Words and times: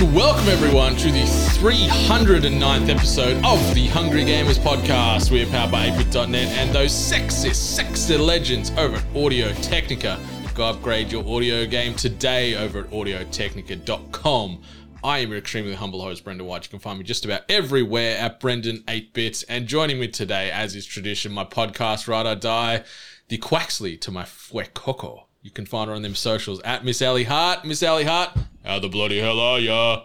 and 0.00 0.14
welcome 0.14 0.48
everyone 0.48 0.96
to 0.96 1.10
the 1.10 1.22
309th 1.58 2.88
episode 2.88 3.36
of 3.44 3.74
the 3.74 3.86
Hungry 3.88 4.24
Gamers 4.24 4.58
podcast. 4.58 5.30
We 5.30 5.42
are 5.42 5.46
powered 5.46 5.70
by 5.70 5.90
8bit.net 5.90 6.48
and 6.56 6.70
those 6.74 6.92
sexy, 6.92 7.52
sexy 7.52 8.16
legends 8.16 8.70
over 8.78 8.96
at 8.96 9.16
Audio 9.16 9.52
Technica. 9.54 10.18
Go 10.54 10.70
upgrade 10.70 11.12
your 11.12 11.26
audio 11.28 11.66
game 11.66 11.94
today 11.94 12.56
over 12.56 12.80
at 12.80 12.90
audiotechnica.com. 12.90 14.62
I 15.04 15.18
am 15.18 15.30
your 15.30 15.38
extremely 15.38 15.74
humble 15.74 16.00
host, 16.00 16.24
Brendan 16.24 16.46
White. 16.46 16.64
You 16.64 16.70
can 16.70 16.78
find 16.78 16.98
me 16.98 17.04
just 17.04 17.26
about 17.26 17.42
everywhere 17.50 18.16
at 18.16 18.40
Brendan8bit. 18.40 19.44
And 19.50 19.66
joining 19.66 20.00
me 20.00 20.08
today, 20.08 20.50
as 20.50 20.74
is 20.74 20.86
tradition, 20.86 21.32
my 21.32 21.44
podcast, 21.44 22.08
Ride 22.08 22.26
or 22.26 22.36
Die, 22.36 22.84
the 23.28 23.36
Quaxley 23.36 24.00
to 24.00 24.10
my 24.10 24.22
Fuecoco. 24.22 25.24
You 25.42 25.50
can 25.50 25.64
find 25.64 25.88
her 25.88 25.94
on 25.94 26.02
them 26.02 26.14
socials 26.14 26.60
at 26.62 26.84
Miss 26.84 27.00
Ellie 27.00 27.24
Hart. 27.24 27.64
Miss 27.64 27.82
Ellie 27.82 28.04
Hart, 28.04 28.30
how 28.64 28.78
the 28.78 28.88
bloody 28.88 29.18
hell 29.18 29.40
are 29.40 29.58
ya? 29.58 30.02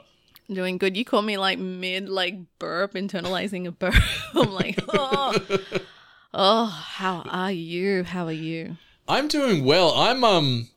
Doing 0.51 0.77
good. 0.77 0.95
You 0.95 1.03
call 1.03 1.21
me 1.21 1.37
like 1.37 1.59
mid 1.59 2.07
like 2.07 2.35
burp, 2.59 2.93
internalizing 2.93 3.67
a 3.67 3.71
burp. 3.71 3.95
I'm 4.33 4.51
like, 4.51 4.79
oh, 4.89 5.33
oh, 6.33 6.65
how 6.65 7.23
are 7.27 7.51
you? 7.51 8.03
How 8.03 8.25
are 8.25 8.31
you? 8.31 8.77
I'm 9.07 9.27
doing 9.27 9.65
well. 9.65 9.91
I'm 9.91 10.23
um 10.23 10.69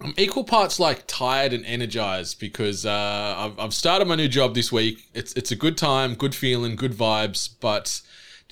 I'm 0.00 0.14
equal 0.16 0.44
parts 0.44 0.80
like 0.80 1.04
tired 1.06 1.52
and 1.52 1.64
energized 1.64 2.40
because 2.40 2.84
uh, 2.84 3.34
I've, 3.36 3.58
I've 3.58 3.74
started 3.74 4.08
my 4.08 4.16
new 4.16 4.28
job 4.28 4.54
this 4.54 4.72
week. 4.72 5.08
It's 5.14 5.32
it's 5.34 5.50
a 5.50 5.56
good 5.56 5.76
time, 5.76 6.14
good 6.14 6.34
feeling, 6.34 6.76
good 6.76 6.92
vibes, 6.92 7.50
but 7.60 8.00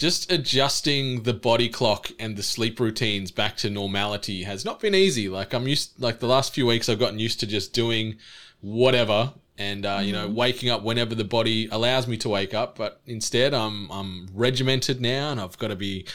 just 0.01 0.33
adjusting 0.33 1.25
the 1.25 1.35
body 1.35 1.69
clock 1.69 2.11
and 2.19 2.35
the 2.35 2.43
sleep 2.43 2.81
routines 2.81 3.31
back 3.31 3.55
to 3.59 3.69
normality 3.69 4.45
has 4.45 4.65
not 4.65 4.81
been 4.81 4.95
easy. 4.95 5.29
Like 5.29 5.53
I'm 5.53 5.69
used, 5.69 6.01
like 6.01 6.21
the 6.21 6.27
last 6.27 6.55
few 6.55 6.65
weeks, 6.65 6.89
I've 6.89 6.99
gotten 6.99 7.19
used 7.19 7.39
to 7.41 7.47
just 7.47 7.75
doing 7.75 8.17
whatever 8.63 9.35
and 9.59 9.85
uh, 9.85 10.01
you 10.03 10.15
know 10.15 10.27
waking 10.27 10.71
up 10.71 10.83
whenever 10.83 11.15
the 11.15 11.25
body 11.25 11.69
allows 11.71 12.09
me 12.09 12.17
to 12.17 12.31
wake 12.31 12.55
up. 12.55 12.79
But 12.79 13.03
instead, 13.05 13.53
I'm 13.53 13.91
I'm 13.91 14.29
regimented 14.33 15.03
now, 15.03 15.33
and 15.33 15.39
I've 15.39 15.59
got 15.59 15.69
to 15.69 15.77
be 15.77 16.07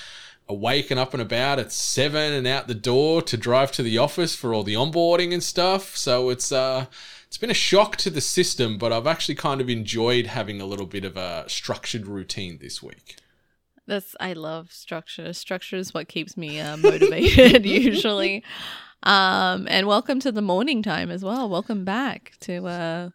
awake 0.49 0.89
and 0.89 0.99
up 0.99 1.14
and 1.14 1.22
about 1.22 1.59
at 1.59 1.72
seven 1.72 2.33
and 2.33 2.47
out 2.47 2.67
the 2.67 2.73
door 2.73 3.22
to 3.22 3.38
drive 3.38 3.72
to 3.73 3.83
the 3.83 3.99
office 3.99 4.36
for 4.36 4.52
all 4.52 4.64
the 4.64 4.73
onboarding 4.73 5.31
and 5.31 5.44
stuff. 5.44 5.95
So 5.95 6.31
it's 6.31 6.52
uh 6.52 6.88
it's 7.27 7.38
been 7.38 7.52
a 7.52 7.53
shock 7.53 7.97
to 7.97 8.09
the 8.09 8.22
system, 8.22 8.80
but 8.80 8.92
I've 8.92 9.05
actually 9.05 9.36
kind 9.36 9.61
of 9.61 9.70
enjoyed 9.70 10.25
having 10.25 10.59
a 10.59 10.66
little 10.66 10.88
bit 10.88 11.05
of 11.05 11.16
a 11.17 11.45
structured 11.47 12.08
routine 12.08 12.58
this 12.59 12.81
week. 12.81 13.17
That's 13.88 14.16
I 14.19 14.33
love 14.33 14.72
structure. 14.72 15.31
Structure 15.33 15.75
is 15.75 15.94
what 15.94 16.08
keeps 16.08 16.36
me 16.36 16.59
uh, 16.59 16.78
motivated 16.78 17.66
usually. 17.66 18.44
Um, 19.03 19.67
and 19.69 19.86
welcome 19.86 20.19
to 20.22 20.31
the 20.31 20.42
morning 20.42 20.81
time 20.81 21.11
as 21.11 21.23
well. 21.23 21.47
Welcome 21.47 21.86
back 21.86 22.33
to 22.42 22.66
uh, 22.66 23.09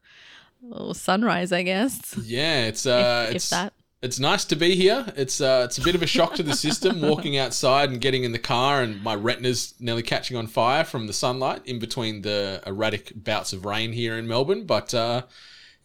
well, 0.62 0.94
sunrise, 0.94 1.50
I 1.50 1.64
guess. 1.64 2.16
Yeah, 2.22 2.66
it's 2.66 2.86
uh, 2.86 3.24
if, 3.24 3.30
if 3.30 3.36
it's 3.36 3.50
that. 3.50 3.72
it's 4.00 4.20
nice 4.20 4.44
to 4.44 4.56
be 4.56 4.76
here. 4.76 5.12
It's 5.16 5.40
uh, 5.40 5.62
it's 5.64 5.78
a 5.78 5.82
bit 5.82 5.96
of 5.96 6.02
a 6.02 6.06
shock 6.06 6.34
to 6.36 6.44
the 6.44 6.54
system 6.54 7.00
walking 7.00 7.36
outside 7.36 7.90
and 7.90 8.00
getting 8.00 8.22
in 8.22 8.30
the 8.30 8.38
car, 8.38 8.80
and 8.80 9.02
my 9.02 9.14
retina's 9.14 9.74
nearly 9.80 10.02
catching 10.02 10.36
on 10.36 10.46
fire 10.46 10.84
from 10.84 11.08
the 11.08 11.12
sunlight 11.12 11.62
in 11.66 11.80
between 11.80 12.22
the 12.22 12.62
erratic 12.64 13.12
bouts 13.16 13.52
of 13.52 13.64
rain 13.64 13.92
here 13.92 14.16
in 14.16 14.28
Melbourne. 14.28 14.66
But 14.66 14.94
uh, 14.94 15.22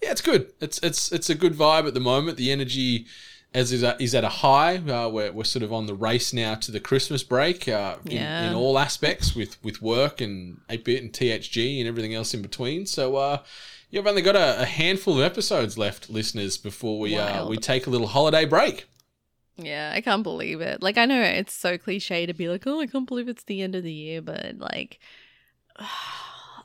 yeah, 0.04 0.12
it's 0.12 0.22
good. 0.22 0.54
It's 0.62 0.78
it's 0.84 1.12
it's 1.12 1.32
a 1.32 1.36
good 1.36 1.56
vibe 1.56 1.88
at 1.88 1.96
the 1.96 2.00
moment. 2.00 2.38
The 2.38 2.52
energy 2.52 3.08
as 3.56 3.72
is, 3.72 3.84
is 4.00 4.14
at 4.14 4.24
a 4.24 4.30
high. 4.30 4.76
Uh, 4.78 5.08
we're, 5.10 5.32
we're 5.32 5.44
sort 5.46 5.64
of 5.64 5.72
on 5.74 5.88
the 5.88 5.96
race 5.96 6.34
now 6.34 6.54
to 6.56 6.72
the 6.72 6.80
Christmas 6.80 7.24
break 7.24 7.68
uh, 7.68 7.96
in, 8.06 8.12
Yeah. 8.12 8.50
in 8.50 8.54
all 8.56 8.78
aspects 8.78 9.36
with, 9.36 9.58
with 9.64 9.82
work 9.82 10.22
and 10.22 10.60
ATEBIT 10.70 11.00
and 11.00 11.12
THG 11.14 11.80
and 11.80 11.88
everything 11.88 12.14
else 12.14 12.34
in 12.34 12.42
between. 12.42 12.86
So 12.86 13.16
uh, 13.16 13.38
you've 13.90 14.06
only 14.08 14.22
got 14.22 14.36
a, 14.36 14.62
a 14.62 14.66
handful 14.66 15.18
of 15.18 15.24
episodes 15.24 15.78
left, 15.78 16.10
listeners, 16.10 16.58
before 16.58 17.00
we 17.00 17.18
uh, 17.18 17.48
we 17.48 17.58
take 17.58 17.88
a 17.88 17.90
little 17.90 18.08
holiday 18.08 18.46
break. 18.46 18.86
Yeah, 19.58 19.94
I 19.96 20.02
can't 20.02 20.24
believe 20.24 20.60
it. 20.60 20.84
Like 20.84 20.98
I 20.98 21.06
know 21.06 21.22
it's 21.22 21.54
so 21.54 21.78
cliche 21.78 22.26
to 22.26 22.34
be 22.34 22.50
like, 22.50 22.68
"Oh, 22.68 22.82
I 22.82 22.88
can't 22.88 23.08
believe 23.08 23.30
it's 23.30 23.46
the 23.46 23.62
end 23.62 23.74
of 23.74 23.84
the 23.84 23.94
year," 23.94 24.22
but 24.22 24.58
like 24.58 25.00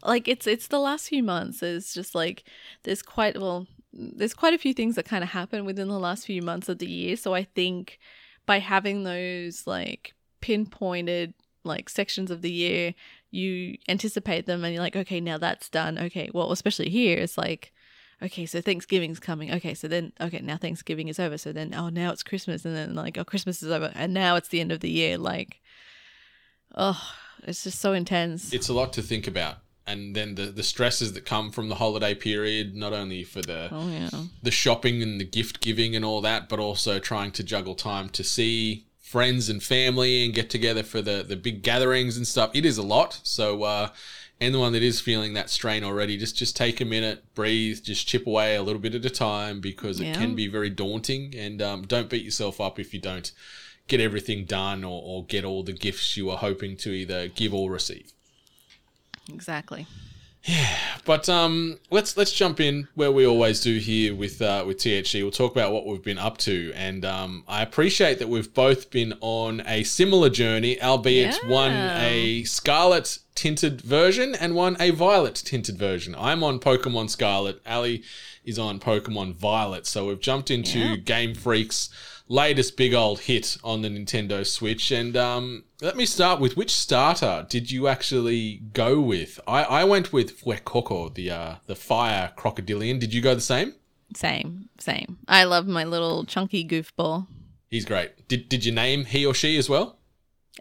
like 0.05 0.29
it's 0.29 0.47
it's 0.47 0.67
the 0.67 0.79
last 0.81 1.09
few 1.09 1.23
months. 1.23 1.61
There's 1.61 1.93
just 1.95 2.15
like 2.15 2.45
there's 2.83 3.03
quite 3.03 3.41
well 3.41 3.67
there's 3.93 4.35
quite 4.35 4.55
a 4.55 4.59
few 4.59 4.73
things 4.73 4.95
that 4.97 5.05
kind 5.05 5.25
of 5.25 5.31
happen 5.31 5.65
within 5.65 5.89
the 5.89 5.99
last 5.99 6.27
few 6.27 6.43
months 6.43 6.69
of 6.69 6.79
the 6.79 6.91
year. 6.91 7.17
So 7.17 7.35
I 7.35 7.45
think 7.45 7.99
by 8.47 8.59
having 8.59 9.05
those 9.05 9.67
like 9.67 10.15
pinpointed 10.41 11.35
like 11.65 11.89
sections 11.89 12.31
of 12.31 12.43
the 12.43 12.51
year, 12.51 12.95
you 13.31 13.77
anticipate 13.89 14.47
them 14.47 14.65
and 14.65 14.75
you're 14.75 14.83
like, 14.83 14.97
okay, 14.97 15.21
now 15.21 15.39
that's 15.39 15.69
done. 15.69 15.99
Okay, 15.99 16.31
well, 16.33 16.53
especially 16.53 16.89
here, 16.89 17.19
it's 17.19 17.37
like, 17.37 17.73
okay, 18.23 18.47
so 18.47 18.61
Thanksgiving's 18.61 19.21
coming. 19.21 19.53
Okay, 19.53 19.75
so 19.75 19.89
then, 19.89 20.13
okay, 20.21 20.41
now 20.41 20.57
Thanksgiving 20.57 21.09
is 21.09 21.19
over. 21.19 21.39
So 21.39 21.53
then, 21.53 21.75
oh, 21.75 21.89
now 21.89 22.13
it's 22.13 22.23
Christmas. 22.23 22.65
And 22.65 22.77
then, 22.77 22.95
like, 22.95 23.19
oh, 23.19 23.25
Christmas 23.25 23.63
is 23.63 23.71
over. 23.71 23.93
And 23.95 24.13
now 24.13 24.37
it's 24.37 24.49
the 24.49 24.61
end 24.61 24.73
of 24.73 24.81
the 24.81 24.91
year. 24.91 25.17
Like, 25.17 25.61
oh, 26.75 27.01
it's 27.45 27.65
just 27.65 27.79
so 27.79 27.93
intense. 27.93 28.53
It's 28.53 28.69
a 28.69 28.75
lot 28.75 28.93
to 28.95 29.03
think 29.03 29.27
about. 29.27 29.59
And 29.87 30.15
then 30.15 30.37
the, 30.37 30.47
the 30.47 30.63
stresses 30.63 31.15
that 31.15 31.25
come 31.25 31.51
from 31.51 31.69
the 31.69 31.75
holiday 31.77 32.15
period, 32.15 32.77
not 32.77 32.93
only 32.93 33.25
for 33.25 33.43
the 33.43 33.69
oh, 33.73 33.89
yeah. 33.89 34.11
the 34.43 34.51
shopping 34.51 35.03
and 35.03 35.21
the 35.21 35.25
gift 35.25 35.61
giving 35.61 35.97
and 35.97 36.05
all 36.05 36.21
that, 36.21 36.49
but 36.49 36.61
also 36.61 36.99
trying 36.99 37.33
to 37.33 37.43
juggle 37.43 37.75
time 37.75 38.09
to 38.11 38.23
see 38.23 38.87
friends 39.01 39.49
and 39.49 39.63
family 39.63 40.25
and 40.25 40.35
get 40.35 40.49
together 40.49 40.85
for 40.85 41.03
the, 41.03 41.25
the 41.27 41.35
big 41.35 41.63
gatherings 41.63 42.17
and 42.17 42.27
stuff. 42.27 42.51
It 42.55 42.65
is 42.65 42.79
a 42.79 42.83
lot. 42.83 43.21
So, 43.25 43.65
uh, 43.65 43.89
anyone 44.41 44.73
that 44.73 44.83
is 44.83 45.01
feeling 45.01 45.35
that 45.35 45.51
strain 45.51 45.85
already, 45.85 46.17
just 46.17 46.37
just 46.37 46.57
take 46.57 46.81
a 46.81 46.85
minute, 46.85 47.35
breathe, 47.35 47.83
just 47.83 48.07
chip 48.07 48.27
away 48.27 48.57
a 48.57 48.63
little 48.63 48.81
bit 48.81 48.95
at 48.95 49.05
a 49.05 49.11
time 49.11 49.61
because 49.61 50.01
it 50.01 50.15
can 50.15 50.35
be 50.35 50.47
very 50.47 50.71
daunting. 50.71 51.35
And 51.37 51.61
um, 51.61 51.83
don't 51.83 52.09
beat 52.09 52.25
yourself 52.25 52.61
up 52.61 52.79
if 52.79 52.95
you 52.95 53.01
don't 53.01 53.33
get 53.89 54.01
everything 54.01 54.45
done 54.45 54.85
or, 54.85 55.03
or 55.05 55.25
get 55.25 55.45
all 55.45 55.63
the 55.65 55.73
gifts 55.73 56.17
you 56.17 56.31
are 56.31 56.39
hoping 56.39 56.77
to 56.79 56.91
either 56.91 57.29
give 57.29 57.53
or 57.53 57.71
receive. 57.71 58.13
Exactly. 59.33 59.87
Yeah, 60.45 60.75
but 61.05 61.29
um, 61.29 61.79
let's 61.91 62.17
let's 62.17 62.33
jump 62.33 62.61
in 62.61 62.89
where 62.95 63.13
we 63.13 63.27
always 63.27 63.61
do 63.61 63.77
here 63.77 64.15
with 64.15 64.41
uh, 64.41 64.65
with 64.67 64.79
THG. 64.79 65.21
We'll 65.21 65.31
talk 65.31 65.53
about 65.53 65.71
what 65.71 65.85
we've 65.87 66.03
been 66.03 66.17
up 66.17 66.39
to, 66.39 66.73
and 66.75 67.05
um, 67.05 67.45
I 67.47 67.61
appreciate 67.61 68.19
that 68.21 68.29
we've 68.31 68.53
both 68.55 68.91
been 68.91 69.13
on 69.21 69.63
a 69.67 69.83
similar 69.85 70.31
journey, 70.31 70.81
albeit 70.81 71.35
one 71.47 71.73
a 71.73 72.45
scarlet 72.45 73.19
tinted 73.35 73.83
version 73.83 74.35
and 74.35 74.55
one 74.55 74.79
a 74.81 74.91
violet 74.93 75.35
tinted 75.35 75.77
version. 75.77 76.15
I'm 76.19 76.43
on 76.43 76.59
Pokemon 76.59 77.11
Scarlet. 77.11 77.61
Ally 77.67 77.99
is 78.43 78.59
on 78.59 78.81
Pokemon 78.81 79.35
Violet. 79.35 79.87
So 79.87 80.07
we've 80.07 80.21
jumped 80.21 80.51
into 80.51 80.79
Yeah. 80.79 80.97
Game 80.97 81.35
Freak's 81.35 81.91
latest 82.31 82.77
big 82.77 82.95
old 82.95 83.21
hit 83.21 83.59
on 83.63 83.83
the 83.83 83.89
Nintendo 83.89 84.47
Switch. 84.47 84.91
And 84.91 85.17
um, 85.17 85.65
let 85.83 85.97
me 85.97 86.07
start 86.07 86.41
with 86.41 86.57
which 86.57 86.71
starter 86.71 87.45
did 87.51 87.71
you 87.71 87.89
actually 87.89 88.63
go 88.73 89.01
with? 89.01 89.39
I, 89.47 89.65
I 89.65 89.85
went 89.85 90.13
with 90.13 90.41
Fuecoco, 90.41 91.13
the 91.13 91.31
uh, 91.31 91.55
the 91.67 91.77
fire 91.77 92.33
crocodilian. 92.37 92.99
Did 92.99 93.13
you 93.13 93.21
go 93.21 93.35
the 93.35 93.41
same? 93.43 93.75
Same, 94.15 94.69
same. 94.79 95.19
I 95.29 95.45
love 95.45 95.67
my 95.67 95.85
little 95.85 96.25
chunky 96.25 96.67
goofball. 96.67 97.27
He's 97.69 97.85
great. 97.85 98.27
Did 98.29 98.49
did 98.49 98.65
you 98.65 98.73
name 98.73 99.05
he 99.05 99.27
or 99.27 99.35
she 99.35 99.59
as 99.59 99.69
well? 99.69 99.99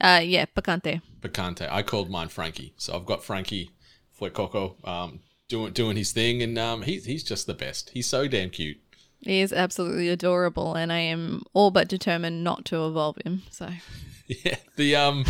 Uh, 0.02 0.22
yeah, 0.24 0.46
picante. 0.46 1.02
Picante. 1.22 1.68
I 1.70 1.84
called 1.84 2.10
mine 2.10 2.30
Frankie. 2.30 2.74
So 2.78 2.96
I've 2.96 3.06
got 3.06 3.24
Frankie 3.24 3.72
Fuecoco 4.20 4.76
um, 4.88 5.20
doing 5.48 5.74
doing 5.74 5.98
his 5.98 6.12
thing, 6.12 6.42
and 6.42 6.58
um, 6.58 6.82
he's 6.84 7.06
he's 7.06 7.24
just 7.24 7.48
the 7.48 7.54
best. 7.54 7.92
He's 7.92 8.08
so 8.08 8.28
damn 8.28 8.50
cute. 8.50 8.78
He 9.21 9.42
is 9.42 9.51
absolutely 9.51 10.10
adorable, 10.10 10.75
and 10.75 10.94
I 10.94 11.00
am 11.00 11.44
all 11.54 11.71
but 11.71 11.88
determined 11.88 12.44
not 12.44 12.66
to 12.66 12.86
evolve 12.86 13.18
him. 13.25 13.44
So, 13.51 13.69
Yeah, 14.30 14.57
the 14.75 14.95
um, 14.95 15.25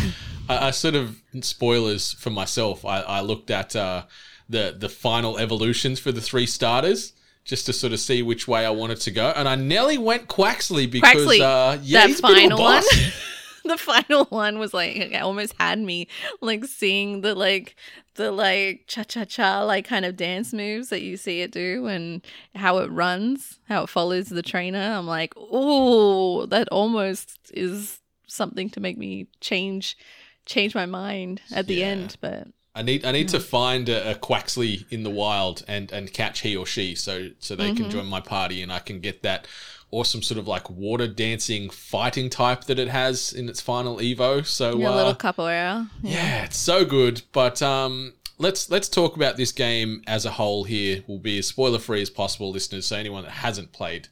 I, 0.46 0.68
I 0.68 0.70
sort 0.72 0.94
of 0.94 1.22
spoilers 1.40 2.12
for 2.12 2.28
myself. 2.28 2.84
I, 2.84 3.00
I 3.00 3.20
looked 3.22 3.50
at 3.50 3.74
uh, 3.74 4.04
the 4.48 4.76
the 4.78 4.90
final 4.90 5.38
evolutions 5.38 5.98
for 5.98 6.12
the 6.12 6.20
three 6.20 6.44
starters 6.44 7.14
just 7.42 7.64
to 7.66 7.72
sort 7.72 7.94
of 7.94 7.98
see 7.98 8.22
which 8.22 8.46
way 8.46 8.66
I 8.66 8.70
wanted 8.70 9.00
to 9.00 9.10
go, 9.10 9.32
and 9.34 9.48
I 9.48 9.54
nearly 9.54 9.96
went 9.96 10.28
Quaxley 10.28 10.90
because 10.90 11.26
Quaxley, 11.26 11.40
uh, 11.40 11.78
yeah, 11.82 12.00
that 12.00 12.08
he's 12.08 12.20
bit 12.20 12.30
a 12.30 12.34
final 12.34 12.58
one. 12.58 12.82
the 13.70 13.78
final 13.92 14.24
one 14.26 14.58
was 14.58 14.74
like 14.74 14.96
it 14.96 15.20
almost 15.20 15.54
had 15.58 15.78
me 15.78 16.08
like 16.40 16.64
seeing 16.64 17.20
the 17.22 17.34
like 17.34 17.76
the 18.16 18.30
like 18.30 18.84
cha 18.86 19.02
cha 19.04 19.24
cha 19.24 19.62
like 19.62 19.86
kind 19.86 20.04
of 20.04 20.16
dance 20.16 20.52
moves 20.52 20.88
that 20.90 21.02
you 21.02 21.16
see 21.16 21.40
it 21.40 21.52
do 21.52 21.86
and 21.86 22.22
how 22.54 22.78
it 22.78 22.90
runs, 22.90 23.58
how 23.68 23.84
it 23.84 23.88
follows 23.88 24.28
the 24.28 24.42
trainer. 24.42 24.78
I'm 24.78 25.06
like, 25.06 25.32
oh, 25.36 26.46
that 26.46 26.68
almost 26.68 27.38
is 27.54 28.00
something 28.26 28.68
to 28.70 28.80
make 28.80 28.98
me 28.98 29.26
change 29.40 29.96
change 30.46 30.74
my 30.74 30.86
mind 30.86 31.40
at 31.54 31.66
the 31.66 31.76
Yeah. 31.76 31.86
end. 31.86 32.16
But 32.20 32.48
I 32.74 32.82
need 32.82 33.04
I 33.04 33.12
need 33.12 33.28
to 33.30 33.40
find 33.40 33.88
a, 33.88 34.12
a 34.12 34.14
Quaxley 34.14 34.84
in 34.90 35.02
the 35.02 35.10
wild 35.10 35.64
and 35.66 35.90
and 35.90 36.12
catch 36.12 36.40
he 36.40 36.56
or 36.56 36.66
she 36.66 36.94
so 36.94 37.30
so 37.38 37.56
they 37.56 37.68
can 37.72 37.84
mm-hmm. 37.84 37.90
join 37.90 38.06
my 38.06 38.20
party 38.20 38.62
and 38.62 38.72
I 38.72 38.78
can 38.80 39.00
get 39.00 39.22
that 39.22 39.46
awesome 39.90 40.22
sort 40.22 40.38
of 40.38 40.46
like 40.46 40.70
water 40.70 41.08
dancing 41.08 41.70
fighting 41.70 42.30
type 42.30 42.64
that 42.64 42.78
it 42.78 42.88
has 42.88 43.32
in 43.32 43.48
its 43.48 43.60
final 43.60 43.98
Evo. 43.98 44.44
So 44.46 44.70
a 44.70 44.84
uh, 44.84 44.94
little 44.94 45.14
capoeira. 45.14 45.88
yeah, 46.02 46.44
it's 46.44 46.58
so 46.58 46.84
good. 46.84 47.22
But 47.32 47.60
um, 47.62 48.14
let's 48.38 48.70
let's 48.70 48.88
talk 48.88 49.16
about 49.16 49.36
this 49.36 49.52
game 49.52 50.02
as 50.06 50.24
a 50.24 50.30
whole. 50.30 50.64
Here 50.64 51.02
we'll 51.06 51.18
be 51.18 51.38
as 51.38 51.46
spoiler 51.46 51.78
free 51.78 52.02
as 52.02 52.10
possible, 52.10 52.50
listeners. 52.50 52.86
So 52.86 52.96
anyone 52.96 53.24
that 53.24 53.32
hasn't 53.32 53.72
played 53.72 54.08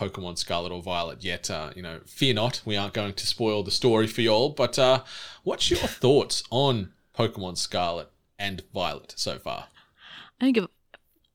Pokemon 0.00 0.38
Scarlet 0.38 0.72
or 0.72 0.82
Violet 0.82 1.22
yet, 1.22 1.50
uh, 1.50 1.70
you 1.76 1.82
know, 1.82 2.00
fear 2.06 2.34
not. 2.34 2.62
We 2.64 2.76
aren't 2.76 2.94
going 2.94 3.14
to 3.14 3.26
spoil 3.26 3.62
the 3.62 3.70
story 3.70 4.06
for 4.06 4.22
you 4.22 4.30
all. 4.30 4.50
But 4.50 4.78
uh, 4.78 5.02
what's 5.42 5.70
your 5.70 5.78
thoughts 5.80 6.42
on 6.50 6.92
Pokemon 7.16 7.58
Scarlet 7.58 8.08
and 8.38 8.62
Violet 8.72 9.14
so 9.16 9.38
far? 9.38 9.66
I 10.40 10.50
don't 10.52 10.70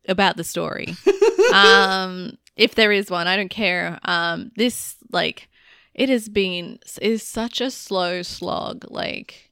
about 0.07 0.37
the 0.37 0.43
story. 0.43 0.95
um, 1.53 2.37
if 2.55 2.75
there 2.75 2.91
is 2.91 3.09
one, 3.09 3.27
I 3.27 3.35
don't 3.35 3.49
care. 3.49 3.99
Um, 4.03 4.51
this 4.55 4.95
like 5.11 5.49
it 5.93 6.09
has 6.09 6.29
been 6.29 6.79
is 7.01 7.23
such 7.23 7.61
a 7.61 7.71
slow 7.71 8.21
slog. 8.21 8.85
Like 8.89 9.51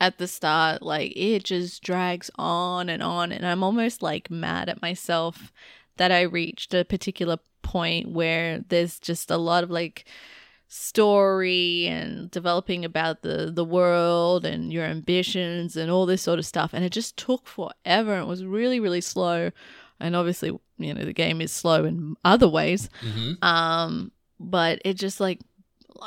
at 0.00 0.18
the 0.18 0.28
start, 0.28 0.82
like 0.82 1.12
it 1.16 1.44
just 1.44 1.82
drags 1.82 2.30
on 2.36 2.88
and 2.88 3.02
on, 3.02 3.32
and 3.32 3.46
I'm 3.46 3.62
almost 3.62 4.02
like 4.02 4.30
mad 4.30 4.68
at 4.68 4.82
myself 4.82 5.52
that 5.96 6.12
I 6.12 6.22
reached 6.22 6.74
a 6.74 6.84
particular 6.84 7.38
point 7.62 8.10
where 8.10 8.60
there's 8.68 8.98
just 8.98 9.30
a 9.30 9.36
lot 9.36 9.64
of 9.64 9.70
like 9.70 10.06
story 10.68 11.86
and 11.86 12.30
developing 12.30 12.84
about 12.84 13.22
the 13.22 13.50
the 13.50 13.64
world 13.64 14.44
and 14.44 14.72
your 14.72 14.84
ambitions 14.84 15.76
and 15.76 15.90
all 15.90 16.04
this 16.04 16.20
sort 16.20 16.38
of 16.38 16.44
stuff 16.44 16.74
and 16.74 16.84
it 16.84 16.92
just 16.92 17.16
took 17.16 17.46
forever 17.46 18.18
it 18.18 18.26
was 18.26 18.44
really 18.44 18.78
really 18.78 19.00
slow 19.00 19.50
and 20.00 20.14
obviously 20.16 20.50
you 20.78 20.94
know 20.94 21.04
the 21.04 21.12
game 21.12 21.40
is 21.40 21.52
slow 21.52 21.84
in 21.84 22.16
other 22.24 22.48
ways 22.48 22.88
Mm-hmm. 23.02 23.44
um 23.44 24.12
but 24.40 24.80
it 24.84 24.94
just 24.94 25.20
like 25.20 25.40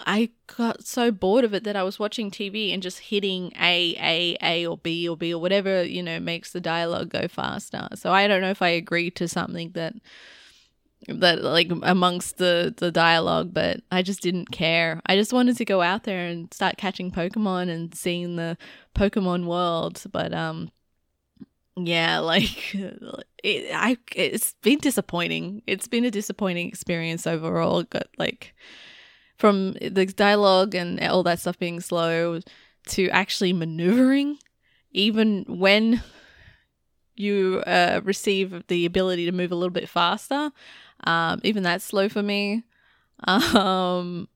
I 0.06 0.30
got 0.58 0.86
so 0.86 1.12
bored 1.12 1.44
of 1.44 1.54
it 1.54 1.66
that 1.66 1.76
I 1.76 1.84
was 1.84 2.00
watching 2.00 2.32
TV 2.32 2.74
and 2.74 2.82
just 2.82 3.00
hitting 3.00 3.52
A, 3.60 3.94
A, 4.00 4.38
A, 4.42 4.66
or 4.66 4.78
B, 4.78 5.10
or 5.10 5.18
B, 5.18 5.34
or 5.34 5.42
whatever, 5.42 5.84
you 5.84 6.02
know, 6.02 6.18
makes 6.18 6.54
the 6.54 6.62
dialogue 6.62 7.10
go 7.10 7.28
faster. 7.28 7.90
So 7.96 8.10
I 8.14 8.26
don't 8.30 8.40
know 8.40 8.52
if 8.52 8.62
I 8.62 8.70
agree 8.70 9.12
to 9.12 9.28
something 9.28 9.72
that 9.72 9.96
that 11.08 11.44
like 11.44 11.70
amongst 11.82 12.38
the 12.38 12.74
the 12.78 12.92
dialogue 12.92 13.52
but 13.54 13.82
i 13.92 14.04
just 14.04 14.22
didn't 14.22 14.52
care 14.52 15.02
i 15.08 15.16
just 15.16 15.34
wanted 15.34 15.58
to 15.58 15.66
go 15.66 15.82
out 15.82 16.04
there 16.04 16.28
and 16.28 16.54
start 16.54 16.78
catching 16.78 17.10
pokemon 17.12 17.70
and 17.70 17.96
seeing 17.96 18.36
the 18.36 18.56
pokemon 18.96 19.46
world 19.46 20.04
but 20.12 20.32
um 20.32 20.70
yeah 21.78 22.20
like 22.20 22.76
it, 23.44 23.72
i 23.74 23.98
it's 24.16 24.56
been 24.62 24.80
disappointing 24.80 25.62
it's 25.68 25.88
been 25.88 26.06
a 26.06 26.12
disappointing 26.12 26.68
experience 26.68 27.26
overall 27.26 27.84
got 27.84 28.08
like 28.18 28.54
from 29.38 29.74
the 29.82 30.06
dialogue 30.06 30.76
and 30.76 31.02
all 31.04 31.24
that 31.24 31.40
stuff 31.40 31.58
being 31.58 31.80
slow 31.80 32.40
to 32.88 33.10
actually 33.10 33.54
maneuvering 33.54 34.38
even 34.92 35.46
when 35.48 36.04
you 37.16 37.62
uh, 37.68 38.02
receive 38.04 38.64
the 38.68 38.86
ability 38.86 39.26
to 39.26 39.32
move 39.32 39.52
a 39.52 39.56
little 39.56 39.72
bit 39.72 39.88
faster 39.88 40.52
um, 41.04 41.40
even 41.44 41.64
that's 41.64 41.86
slow 41.86 42.10
for 42.10 42.22
me. 42.22 42.64
Um, 43.28 44.28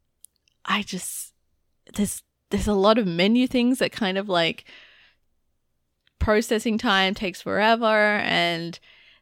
I 0.64 0.82
just 0.82 1.34
there's 1.96 2.24
there's 2.50 2.68
a 2.68 2.74
lot 2.74 2.98
of 2.98 3.08
menu 3.08 3.48
things 3.48 3.80
that 3.80 3.92
kind 3.92 4.18
of 4.18 4.30
like 4.30 4.66
processing 6.26 6.78
time 6.78 7.14
takes 7.14 7.42
forever, 7.42 8.18
and 8.18 8.80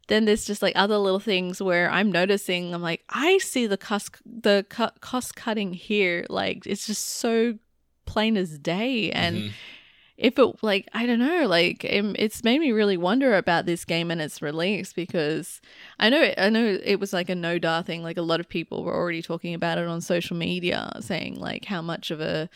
then 0.07 0.25
there's 0.25 0.45
just 0.45 0.61
like 0.61 0.73
other 0.75 0.97
little 0.97 1.19
things 1.19 1.61
where 1.61 1.89
I'm 1.89 2.11
noticing. 2.11 2.73
I'm 2.73 2.81
like, 2.81 3.03
I 3.09 3.37
see 3.39 3.67
the 3.67 3.77
cost 3.77 4.15
the 4.25 4.65
cu- 4.69 4.97
cost 5.01 5.35
cutting 5.35 5.73
here. 5.73 6.25
Like 6.29 6.65
it's 6.65 6.87
just 6.87 7.05
so 7.05 7.57
plain 8.05 8.37
as 8.37 8.57
day, 8.57 9.11
and 9.11 9.35
Mhm. 9.37 9.51
if 10.15 10.37
it 10.37 10.63
like 10.63 10.87
i 10.93 11.07
don't 11.07 11.17
know 11.17 11.47
like 11.47 11.83
it, 11.83 12.05
it's 12.19 12.43
made 12.43 12.59
me 12.59 12.71
really 12.71 12.97
wonder 12.97 13.35
about 13.35 13.65
this 13.65 13.83
game 13.83 14.11
and 14.11 14.21
its 14.21 14.43
release 14.43 14.93
because 14.93 15.59
i 15.99 16.07
know 16.07 16.31
i 16.37 16.49
know 16.51 16.77
it 16.83 16.99
was 16.99 17.11
like 17.13 17.29
a 17.29 17.35
no 17.35 17.57
dar 17.57 17.81
thing 17.81 18.03
like 18.03 18.15
a 18.17 18.21
lot 18.21 18.39
of 18.39 18.47
people 18.47 18.83
were 18.83 18.93
already 18.95 19.23
talking 19.23 19.55
about 19.55 19.79
it 19.79 19.87
on 19.87 19.99
social 20.01 20.37
media 20.37 20.91
saying 20.99 21.33
like 21.39 21.65
how 21.65 21.81
much 21.81 22.11
of 22.11 22.21
a 22.21 22.47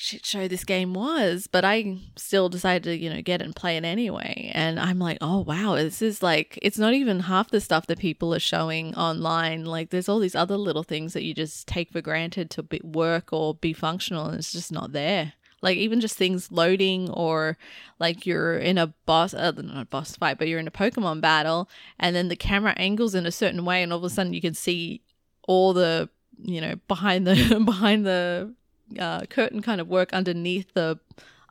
shit 0.00 0.24
show 0.24 0.46
this 0.46 0.64
game 0.64 0.94
was 0.94 1.48
but 1.48 1.64
i 1.64 1.98
still 2.14 2.48
decided 2.48 2.84
to 2.84 2.96
you 2.96 3.10
know 3.10 3.20
get 3.20 3.42
and 3.42 3.56
play 3.56 3.76
it 3.76 3.84
anyway. 3.84 4.50
And 4.54 4.78
i'm 4.78 5.00
like 5.00 5.18
oh 5.20 5.40
wow 5.40 5.74
this 5.74 6.00
is 6.00 6.22
like 6.22 6.56
it's 6.62 6.78
not 6.78 6.94
even 6.94 7.18
half 7.20 7.50
the 7.50 7.60
stuff 7.60 7.88
that 7.88 7.98
people 7.98 8.32
are 8.32 8.38
showing 8.38 8.94
online. 8.94 9.64
Like 9.64 9.90
there's 9.90 10.08
all 10.08 10.20
these 10.20 10.36
other 10.36 10.56
little 10.56 10.84
things 10.84 11.14
that 11.14 11.24
you 11.24 11.34
just 11.34 11.66
take 11.66 11.90
for 11.90 12.00
granted 12.00 12.48
to 12.50 12.62
be, 12.62 12.80
work 12.84 13.32
or 13.32 13.56
be 13.56 13.72
functional 13.72 14.26
and 14.26 14.38
it's 14.38 14.52
just 14.52 14.70
not 14.70 14.92
there. 14.92 15.32
Like 15.62 15.76
even 15.76 16.00
just 16.00 16.16
things 16.16 16.52
loading 16.52 17.10
or 17.10 17.58
like 17.98 18.24
you're 18.24 18.56
in 18.56 18.78
a 18.78 18.94
boss 19.04 19.34
uh, 19.34 19.50
not 19.50 19.82
a 19.82 19.86
boss 19.86 20.14
fight 20.14 20.38
but 20.38 20.46
you're 20.46 20.60
in 20.60 20.68
a 20.68 20.72
pokemon 20.72 21.20
battle 21.20 21.68
and 21.98 22.14
then 22.14 22.28
the 22.28 22.36
camera 22.36 22.74
angles 22.76 23.16
in 23.16 23.26
a 23.26 23.32
certain 23.32 23.64
way 23.64 23.82
and 23.82 23.92
all 23.92 23.98
of 23.98 24.04
a 24.04 24.10
sudden 24.10 24.32
you 24.32 24.40
can 24.40 24.54
see 24.54 25.02
all 25.48 25.72
the 25.72 26.08
you 26.40 26.60
know 26.60 26.76
behind 26.86 27.26
the 27.26 27.60
behind 27.64 28.06
the 28.06 28.54
uh, 28.98 29.22
curtain 29.26 29.62
kind 29.62 29.80
of 29.80 29.88
work 29.88 30.12
underneath 30.12 30.72
the 30.74 30.98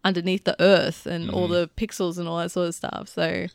underneath 0.04 0.46
the 0.46 0.56
earth 0.62 1.06
and 1.06 1.30
all 1.30 1.48
the 1.48 1.70
pixels 1.76 2.18
and 2.18 2.28
all 2.28 2.38
that 2.38 2.52
sort 2.52 2.68
of 2.68 2.76
stuff. 2.76 3.10
So 3.10 3.48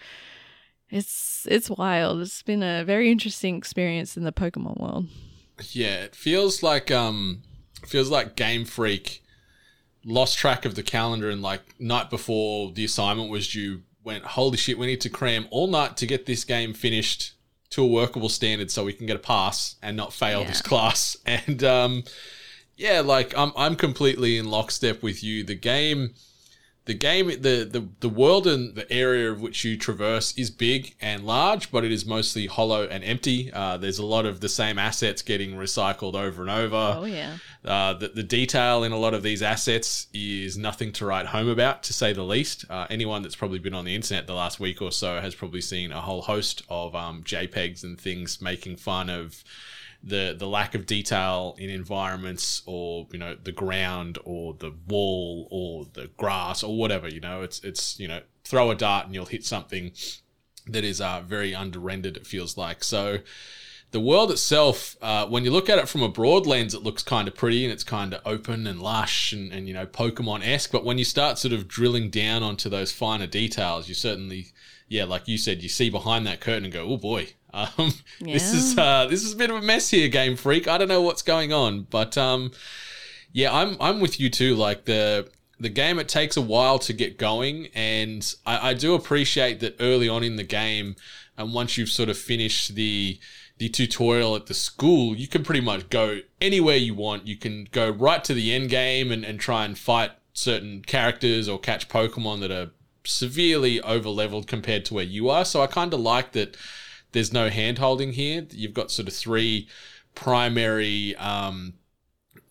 it's 0.91 1.47
it's 1.51 1.71
wild. 1.71 2.21
It's 2.21 2.43
been 2.43 2.63
a 2.63 2.85
very 2.85 3.11
interesting 3.11 3.57
experience 3.57 4.17
in 4.17 4.25
the 4.25 4.33
pokemon 4.33 4.79
world. 4.79 5.07
Yeah, 5.71 6.03
it 6.03 6.15
feels 6.15 6.63
like 6.63 6.91
um 6.91 7.43
feels 7.87 8.11
like 8.11 8.37
Game 8.37 8.65
Freak 8.65 9.23
lost 10.05 10.37
track 10.37 10.65
of 10.65 10.75
the 10.75 10.83
calendar 10.83 11.31
and 11.31 11.43
like 11.43 11.81
night 11.81 12.11
before 12.11 12.73
the 12.73 12.85
assignment 12.85 13.31
was 13.31 13.49
due 13.49 13.83
went 14.03 14.25
holy 14.25 14.57
shit 14.57 14.77
we 14.77 14.87
need 14.87 15.01
to 15.01 15.09
cram 15.09 15.47
all 15.53 15.69
night 15.69 15.97
to 15.97 16.09
get 16.09 16.27
this 16.27 16.43
game 16.45 16.75
finished 16.75 17.35
to 17.71 17.85
a 17.85 17.87
workable 17.87 18.29
standard 18.29 18.69
so 18.69 18.85
we 18.85 18.93
can 18.93 19.07
get 19.07 19.15
a 19.15 19.21
pass 19.21 19.77
and 19.81 19.97
not 19.97 20.13
fail 20.13 20.45
this 20.45 20.61
class. 20.71 21.17
And 21.25 21.63
um 21.65 22.05
yeah 22.83 23.01
like 23.01 23.37
I'm 23.37 23.53
I'm 23.57 23.77
completely 23.77 24.37
in 24.37 24.51
lockstep 24.51 25.03
with 25.03 25.23
you. 25.23 25.45
The 25.45 25.55
game 25.55 26.15
the 26.85 26.95
game 26.95 27.29
the, 27.29 27.65
the 27.71 27.89
the 28.01 28.09
world 28.09 28.49
and 28.49 28.75
the 28.75 28.91
area 28.93 29.31
of 29.31 29.41
which 29.41 29.65
you 29.65 29.77
traverse 29.77 30.37
is 30.37 30.51
big 30.51 30.97
and 31.01 31.25
large 31.25 31.71
but 31.71 31.85
it 31.85 31.93
is 31.93 32.05
mostly 32.05 32.47
hollow 32.47 32.85
and 32.89 33.05
empty. 33.05 33.53
Uh, 33.53 33.77
there's 33.77 34.01
a 34.01 34.05
lot 34.05 34.27
of 34.27 34.41
the 34.41 34.49
same 34.49 34.81
assets 34.81 35.23
getting 35.23 35.53
recycled 35.53 36.15
over 36.15 36.43
and 36.43 36.51
over. 36.51 36.97
Oh 36.99 37.05
yeah. 37.05 37.37
Uh, 37.65 37.93
the, 37.93 38.09
the 38.09 38.25
detail 38.25 38.83
in 38.83 38.91
a 38.91 38.99
lot 38.99 39.15
of 39.15 39.23
these 39.23 39.41
assets 39.43 40.09
is 40.13 40.59
nothing 40.59 40.91
to 40.91 41.07
write 41.07 41.27
home 41.27 41.49
about, 41.49 41.85
to 41.85 41.93
say 41.93 42.13
the 42.13 42.25
least. 42.25 42.65
Uh, 42.69 42.89
anyone 42.91 43.23
that's 43.23 43.37
probably 43.37 43.61
been 43.61 43.75
on 43.75 43.85
the 43.85 43.95
internet 43.95 44.27
the 44.27 44.35
last 44.35 44.59
week 44.59 44.83
or 44.83 44.91
so 44.91 45.21
has 45.21 45.37
probably 45.37 45.61
seen 45.61 45.93
a 45.93 46.01
whole 46.01 46.23
host 46.23 46.63
of 46.69 46.97
um, 46.97 47.23
JPEGs 47.23 47.85
and 47.85 48.01
things 48.01 48.43
making 48.43 48.75
fun 48.75 49.09
of 49.09 49.45
the 50.03 50.35
the 50.37 50.47
lack 50.47 50.75
of 50.75 50.87
detail 50.87 51.55
in 51.59 51.71
environments 51.71 52.63
or 52.67 53.07
you 53.13 53.19
know 53.19 53.37
the 53.43 53.53
ground 53.53 54.19
or 54.25 54.55
the 54.55 54.73
wall 54.89 55.49
or 55.51 55.87
the 55.93 56.09
grass 56.17 56.63
or 56.63 56.77
whatever. 56.77 57.09
You 57.09 57.21
know, 57.21 57.43
it's 57.43 57.61
it's 57.61 57.99
you 57.99 58.09
know 58.09 58.21
throw 58.45 58.71
a 58.71 58.75
dart 58.75 59.07
and 59.07 59.15
you'll 59.15 59.27
hit 59.27 59.45
something 59.45 59.93
that 60.67 60.85
is 60.85 61.01
uh, 61.01 61.23
very 61.25 61.55
under 61.55 61.79
rendered. 61.79 62.17
It 62.17 62.27
feels 62.27 62.57
like 62.57 62.83
so 62.85 63.19
the 63.93 64.01
world 64.01 64.31
itself, 64.31 64.97
uh, 65.03 65.27
when 65.27 65.45
you 65.45 65.51
look 65.51 65.69
at 65.69 65.79
it 65.79 65.87
from 65.89 66.03
a 66.03 66.09
broad 66.09 66.47
lens, 66.47 66.73
it 66.73 66.83
looks 66.83 67.03
kind 67.03 67.29
of 67.29 67.35
pretty 67.35 67.63
and 67.63 67.73
it's 67.73 67.85
kind 67.85 68.15
of 68.15 68.23
open 68.25 68.67
and 68.67 68.81
lush 68.81 69.33
and, 69.33 69.53
and 69.53 69.69
you 69.69 69.75
know, 69.75 69.87
Pokemon 69.87 70.45
esque. 70.47 70.73
But 70.73 70.85
when 70.85 70.97
you 70.97 71.05
start 71.05 71.39
sort 71.39 71.53
of 71.53 71.69
drilling 71.69 72.09
down 72.09 72.43
onto 72.43 72.71
those 72.71 72.91
finer 72.91 73.27
details, 73.27 73.89
you 73.89 73.95
certainly, 73.95 74.49
yeah, 74.89 75.05
like 75.05 75.29
you 75.29 75.37
said, 75.37 75.63
you 75.63 75.69
see 75.69 75.91
behind 75.91 76.27
that 76.27 76.41
curtain 76.41 76.65
and 76.65 76.73
go, 76.73 76.87
oh 76.89 76.97
boy, 76.97 77.29
um, 77.55 77.93
this 78.19 78.55
is 78.55 78.79
uh, 78.79 79.07
this 79.11 79.23
is 79.23 79.35
a 79.35 79.37
bit 79.37 79.51
of 79.51 79.57
a 79.57 79.63
mess 79.63 79.91
here, 79.91 80.09
Game 80.09 80.37
Freak. 80.37 80.67
I 80.67 80.79
don't 80.79 80.89
know 80.89 81.03
what's 81.03 81.21
going 81.21 81.53
on, 81.53 81.83
but 81.91 82.17
um, 82.17 82.51
yeah, 83.33 83.55
I'm 83.55 83.77
I'm 83.79 84.01
with 84.01 84.19
you 84.19 84.31
too. 84.31 84.55
Like 84.55 84.87
the 84.87 85.29
the 85.61 85.69
game, 85.69 85.99
it 85.99 86.09
takes 86.09 86.39
a 86.39 86.41
while 86.41 86.79
to 86.79 86.95
get 86.95 87.19
going, 87.19 87.69
and 87.75 88.35
I, 88.47 88.71
I 88.71 88.75
do 88.75 88.95
appreciate 88.95 89.61
that 89.61 89.77
early 89.81 90.09
on 90.09 90.25
in 90.25 90.37
the 90.37 90.45
game, 90.45 90.97
and 91.37 91.53
once 91.53 91.77
you've 91.77 91.91
sort 91.91 92.09
of 92.09 92.17
finished 92.17 92.75
the 92.75 93.19
the 93.59 93.69
tutorial 93.69 94.35
at 94.37 94.47
the 94.47 94.55
school, 94.55 95.15
you 95.15 95.29
can 95.29 95.45
pretty 95.45 95.61
much 95.61 95.89
go 95.89 96.21
anywhere 96.41 96.77
you 96.77 96.95
want. 96.95 97.27
You 97.27 97.37
can 97.37 97.69
go 97.71 97.91
right 97.91 98.23
to 98.25 98.35
the 98.35 98.53
end 98.53 98.71
game 98.71 99.13
and, 99.13 99.25
and 99.25 99.39
try 99.39 99.65
and 99.65 99.79
fight 99.79 100.13
certain 100.33 100.83
characters 100.83 101.49
or 101.49 101.59
catch 101.59 101.89
Pokemon 101.89 102.41
that 102.41 102.51
are 102.51 102.71
severely 103.05 103.81
over 103.83 104.09
leveled 104.09 104.47
compared 104.47 104.85
to 104.87 104.95
where 104.95 105.05
you 105.05 105.29
are. 105.29 105.45
So 105.45 105.63
I 105.63 105.67
kind 105.67 105.93
of 105.93 106.01
like 106.01 106.33
that 106.33 106.57
there's 107.13 107.33
no 107.33 107.51
hand 107.51 107.79
holding 107.79 108.13
here. 108.13 108.47
You've 108.51 108.75
got 108.75 108.91
sort 108.91 109.09
of 109.09 109.15
three 109.15 109.69
primary 110.15 111.15
um, 111.17 111.75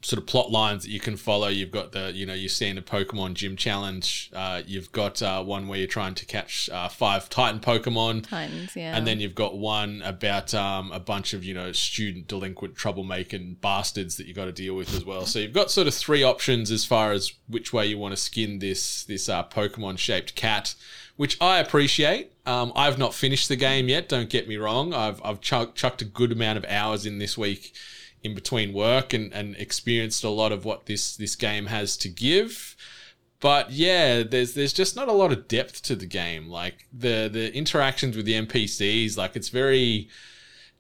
sort 0.04 0.20
of 0.20 0.28
plot 0.28 0.52
lines 0.52 0.84
that 0.84 0.90
you 0.90 1.00
can 1.00 1.16
follow. 1.16 1.48
You've 1.48 1.72
got 1.72 1.92
the, 1.92 2.12
you 2.14 2.26
know, 2.26 2.34
your 2.34 2.50
standard 2.50 2.86
Pokemon 2.86 3.36
gym 3.36 3.56
challenge. 3.56 4.32
Uh, 4.34 4.62
you've 4.66 4.92
got 4.92 5.22
uh, 5.22 5.44
one 5.44 5.68
where 5.68 5.78
you're 5.78 5.88
trying 5.88 6.16
to 6.16 6.26
catch 6.26 6.70
uh, 6.72 6.88
five 6.88 7.30
Titan 7.30 7.60
Pokemon. 7.60 8.28
Titans, 8.28 8.76
yeah. 8.76 8.98
And 8.98 9.06
then 9.06 9.20
you've 9.20 9.36
got 9.36 9.58
one 9.58 10.02
about 10.04 10.54
um, 10.54 10.92
a 10.92 11.00
bunch 11.00 11.34
of, 11.34 11.44
you 11.44 11.54
know, 11.54 11.72
student 11.72 12.28
delinquent 12.28 12.76
troublemaking 12.76 13.62
bastards 13.62 14.18
that 14.18 14.26
you 14.26 14.34
got 14.34 14.46
to 14.46 14.52
deal 14.52 14.76
with 14.76 14.94
as 14.96 15.06
well. 15.06 15.26
So 15.26 15.40
you've 15.40 15.54
got 15.54 15.70
sort 15.70 15.88
of 15.88 15.94
three 15.94 16.24
options 16.24 16.72
as 16.72 16.84
far 16.84 17.12
as 17.12 17.34
which 17.48 17.72
way 17.72 17.86
you 17.86 17.98
want 17.98 18.14
to 18.14 18.22
skin 18.22 18.60
this 18.60 19.04
this 19.04 19.30
uh, 19.30 19.44
Pokemon 19.44 20.00
shaped 20.00 20.36
cat, 20.36 20.74
which 21.16 21.38
I 21.40 21.60
appreciate. 21.60 22.32
Um, 22.48 22.72
I've 22.76 22.98
not 22.98 23.14
finished 23.14 23.50
the 23.50 23.56
game 23.56 23.88
yet. 23.88 24.10
Don't 24.10 24.30
get 24.30 24.48
me 24.48 24.58
wrong. 24.58 24.96
I've 24.96 25.22
I've 25.24 25.42
chuck, 25.42 25.76
chucked 25.76 26.02
a 26.02 26.06
good 26.06 26.32
amount 26.32 26.58
of 26.58 26.66
hours 26.66 27.06
in 27.06 27.20
this 27.20 27.38
week 27.38 27.74
in 28.24 28.36
between 28.36 28.74
work 28.74 29.14
and, 29.14 29.34
and 29.34 29.56
experienced 29.56 30.24
a 30.24 30.30
lot 30.30 30.52
of 30.52 30.66
what 30.66 30.86
this 30.86 31.16
this 31.16 31.36
game 31.36 31.68
has 31.68 31.98
to 31.98 32.10
give. 32.10 32.76
But 33.40 33.72
yeah, 33.72 34.24
there's 34.24 34.54
there's 34.54 34.74
just 34.74 34.96
not 34.96 35.08
a 35.08 35.14
lot 35.14 35.32
of 35.32 35.48
depth 35.48 35.82
to 35.84 35.96
the 35.96 36.06
game. 36.06 36.48
Like 36.48 36.88
the 36.94 37.30
the 37.32 37.54
interactions 37.54 38.16
with 38.16 38.26
the 38.26 38.34
NPCs, 38.34 39.18
like 39.18 39.36
it's 39.36 39.50
very 39.50 40.10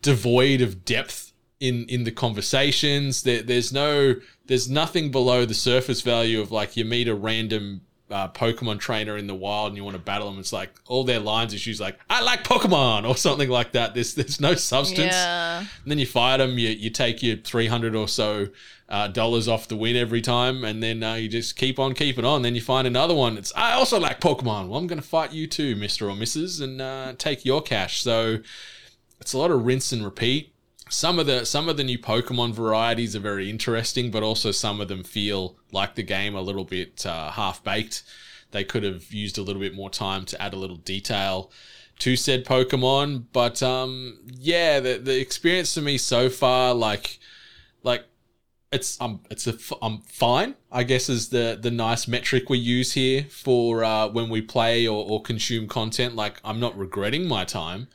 devoid 0.01 0.61
of 0.61 0.85
depth 0.85 1.33
in 1.59 1.85
in 1.85 2.03
the 2.03 2.11
conversations. 2.11 3.23
There, 3.23 3.41
there's 3.41 3.73
no 3.73 4.15
there's 4.45 4.69
nothing 4.69 5.11
below 5.11 5.45
the 5.45 5.53
surface 5.53 6.01
value 6.01 6.39
of 6.39 6.51
like 6.51 6.77
you 6.77 6.85
meet 6.85 7.07
a 7.07 7.15
random 7.15 7.81
uh, 8.11 8.27
Pokemon 8.29 8.79
trainer 8.79 9.17
in 9.17 9.27
the 9.27 9.35
wild 9.35 9.69
and 9.69 9.77
you 9.77 9.83
want 9.83 9.95
to 9.95 10.01
battle 10.01 10.29
them. 10.29 10.39
It's 10.39 10.53
like 10.53 10.71
all 10.87 11.03
their 11.03 11.19
lines 11.19 11.53
is 11.53 11.65
usually 11.65 11.87
like 11.87 11.99
I 12.09 12.21
like 12.21 12.43
Pokemon 12.43 13.07
or 13.09 13.15
something 13.15 13.49
like 13.49 13.71
that. 13.73 13.93
There's 13.93 14.15
there's 14.15 14.39
no 14.39 14.55
substance. 14.55 15.13
Yeah. 15.13 15.59
And 15.59 15.67
then 15.85 15.99
you 15.99 16.05
fight 16.05 16.37
them. 16.37 16.57
You 16.57 16.69
you 16.69 16.89
take 16.89 17.23
your 17.23 17.37
three 17.37 17.67
hundred 17.67 17.95
or 17.95 18.07
so 18.07 18.47
uh, 18.89 19.07
dollars 19.07 19.47
off 19.47 19.69
the 19.69 19.77
win 19.77 19.95
every 19.95 20.21
time, 20.21 20.65
and 20.65 20.83
then 20.83 21.01
uh, 21.01 21.13
you 21.13 21.29
just 21.29 21.55
keep 21.55 21.79
on 21.79 21.93
keeping 21.93 22.25
on. 22.25 22.41
Then 22.41 22.55
you 22.55 22.61
find 22.61 22.85
another 22.85 23.15
one. 23.15 23.37
It's 23.37 23.53
I 23.55 23.73
also 23.73 23.99
like 23.99 24.19
Pokemon. 24.19 24.67
Well, 24.67 24.75
I'm 24.75 24.87
going 24.87 25.01
to 25.01 25.07
fight 25.07 25.31
you 25.31 25.47
too, 25.47 25.75
Mister 25.75 26.09
or 26.09 26.15
Mrs. 26.15 26.61
and 26.61 26.81
uh, 26.81 27.13
take 27.17 27.45
your 27.45 27.61
cash. 27.61 28.01
So 28.03 28.39
it's 29.21 29.33
a 29.33 29.37
lot 29.37 29.49
of 29.49 29.65
rinse 29.65 29.91
and 29.91 30.03
repeat. 30.03 30.50
Some 30.91 31.19
of 31.19 31.25
the 31.25 31.45
some 31.45 31.69
of 31.69 31.77
the 31.77 31.85
new 31.85 31.97
Pokemon 31.97 32.51
varieties 32.51 33.15
are 33.15 33.21
very 33.21 33.49
interesting, 33.49 34.11
but 34.11 34.23
also 34.23 34.51
some 34.51 34.81
of 34.81 34.89
them 34.89 35.05
feel 35.05 35.55
like 35.71 35.95
the 35.95 36.03
game 36.03 36.35
a 36.35 36.41
little 36.41 36.65
bit 36.65 37.05
uh, 37.05 37.31
half 37.31 37.63
baked. 37.63 38.03
They 38.51 38.65
could 38.65 38.83
have 38.83 39.13
used 39.13 39.37
a 39.37 39.41
little 39.41 39.61
bit 39.61 39.73
more 39.73 39.89
time 39.89 40.25
to 40.25 40.41
add 40.41 40.53
a 40.53 40.57
little 40.57 40.75
detail 40.75 41.49
to 41.99 42.17
said 42.17 42.43
Pokemon. 42.43 43.23
But 43.31 43.63
um, 43.63 44.19
yeah, 44.27 44.81
the 44.81 44.97
the 44.97 45.17
experience 45.17 45.73
for 45.73 45.81
me 45.81 45.97
so 45.97 46.29
far, 46.29 46.73
like 46.73 47.19
like 47.83 48.03
it's 48.73 48.99
um 48.99 49.21
it's 49.29 49.47
a 49.47 49.53
f- 49.53 49.71
I'm 49.81 49.99
fine. 50.01 50.55
I 50.73 50.83
guess 50.83 51.07
is 51.07 51.29
the 51.29 51.57
the 51.59 51.71
nice 51.71 52.05
metric 52.05 52.49
we 52.49 52.57
use 52.57 52.91
here 52.91 53.23
for 53.29 53.85
uh, 53.85 54.09
when 54.09 54.27
we 54.27 54.41
play 54.41 54.85
or, 54.87 55.05
or 55.09 55.21
consume 55.21 55.69
content. 55.69 56.17
Like 56.17 56.41
I'm 56.43 56.59
not 56.59 56.77
regretting 56.77 57.29
my 57.29 57.45
time, 57.45 57.87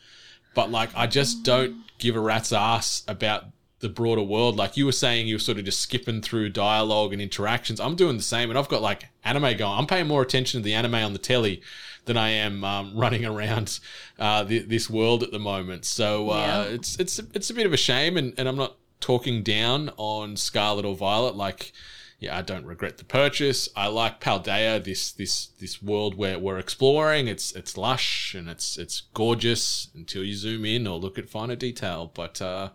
but 0.56 0.72
like 0.72 0.90
I 0.96 1.06
just 1.06 1.44
don't 1.44 1.84
give 1.98 2.16
a 2.16 2.20
rat's 2.20 2.52
ass 2.52 3.04
about 3.06 3.44
the 3.80 3.88
broader 3.90 4.22
world. 4.22 4.56
Like 4.56 4.76
you 4.78 4.86
were 4.86 4.92
saying, 4.92 5.28
you 5.28 5.34
were 5.36 5.38
sort 5.38 5.58
of 5.58 5.64
just 5.66 5.80
skipping 5.80 6.22
through 6.22 6.48
dialogue 6.48 7.12
and 7.12 7.20
interactions. 7.22 7.78
I'm 7.78 7.94
doing 7.94 8.16
the 8.16 8.22
same, 8.22 8.48
and 8.50 8.58
I've 8.58 8.68
got 8.68 8.82
like 8.82 9.04
anime 9.22 9.56
going. 9.56 9.78
I'm 9.78 9.86
paying 9.86 10.06
more 10.08 10.22
attention 10.22 10.60
to 10.60 10.64
the 10.64 10.74
anime 10.74 10.94
on 10.94 11.12
the 11.12 11.18
telly 11.18 11.60
than 12.06 12.16
I 12.16 12.30
am 12.30 12.64
um, 12.64 12.96
running 13.02 13.24
around 13.26 13.78
uh, 14.18 14.44
the, 14.44 14.60
this 14.60 14.88
world 14.90 15.22
at 15.22 15.30
the 15.30 15.38
moment. 15.38 15.84
So 15.84 16.30
uh, 16.30 16.36
Yeah. 16.36 16.62
it's 16.74 16.98
it's 16.98 17.18
it's 17.34 17.50
a 17.50 17.54
bit 17.54 17.66
of 17.66 17.72
a 17.72 17.76
shame, 17.76 18.16
and, 18.16 18.32
and 18.38 18.48
I'm 18.48 18.56
not 18.56 18.76
talking 19.00 19.42
down 19.42 19.90
on 19.98 20.36
Scarlet 20.36 20.86
or 20.86 20.96
Violet. 20.96 21.36
Like, 21.36 21.72
yeah, 22.18 22.36
I 22.36 22.42
don't 22.42 22.64
regret 22.64 22.96
the 22.96 23.04
purchase. 23.04 23.68
I 23.76 23.88
like 23.88 24.20
Paldea, 24.20 24.82
this 24.82 25.12
this 25.12 25.46
this 25.60 25.82
world 25.82 26.16
where 26.16 26.38
we're 26.38 26.58
exploring. 26.58 27.28
It's 27.28 27.52
it's 27.52 27.76
lush 27.76 28.34
and 28.34 28.48
it's 28.48 28.78
it's 28.78 29.02
gorgeous 29.12 29.88
until 29.94 30.24
you 30.24 30.34
zoom 30.34 30.64
in 30.64 30.86
or 30.86 30.98
look 30.98 31.18
at 31.18 31.28
finer 31.28 31.56
detail. 31.56 32.10
But 32.14 32.40
uh, 32.40 32.70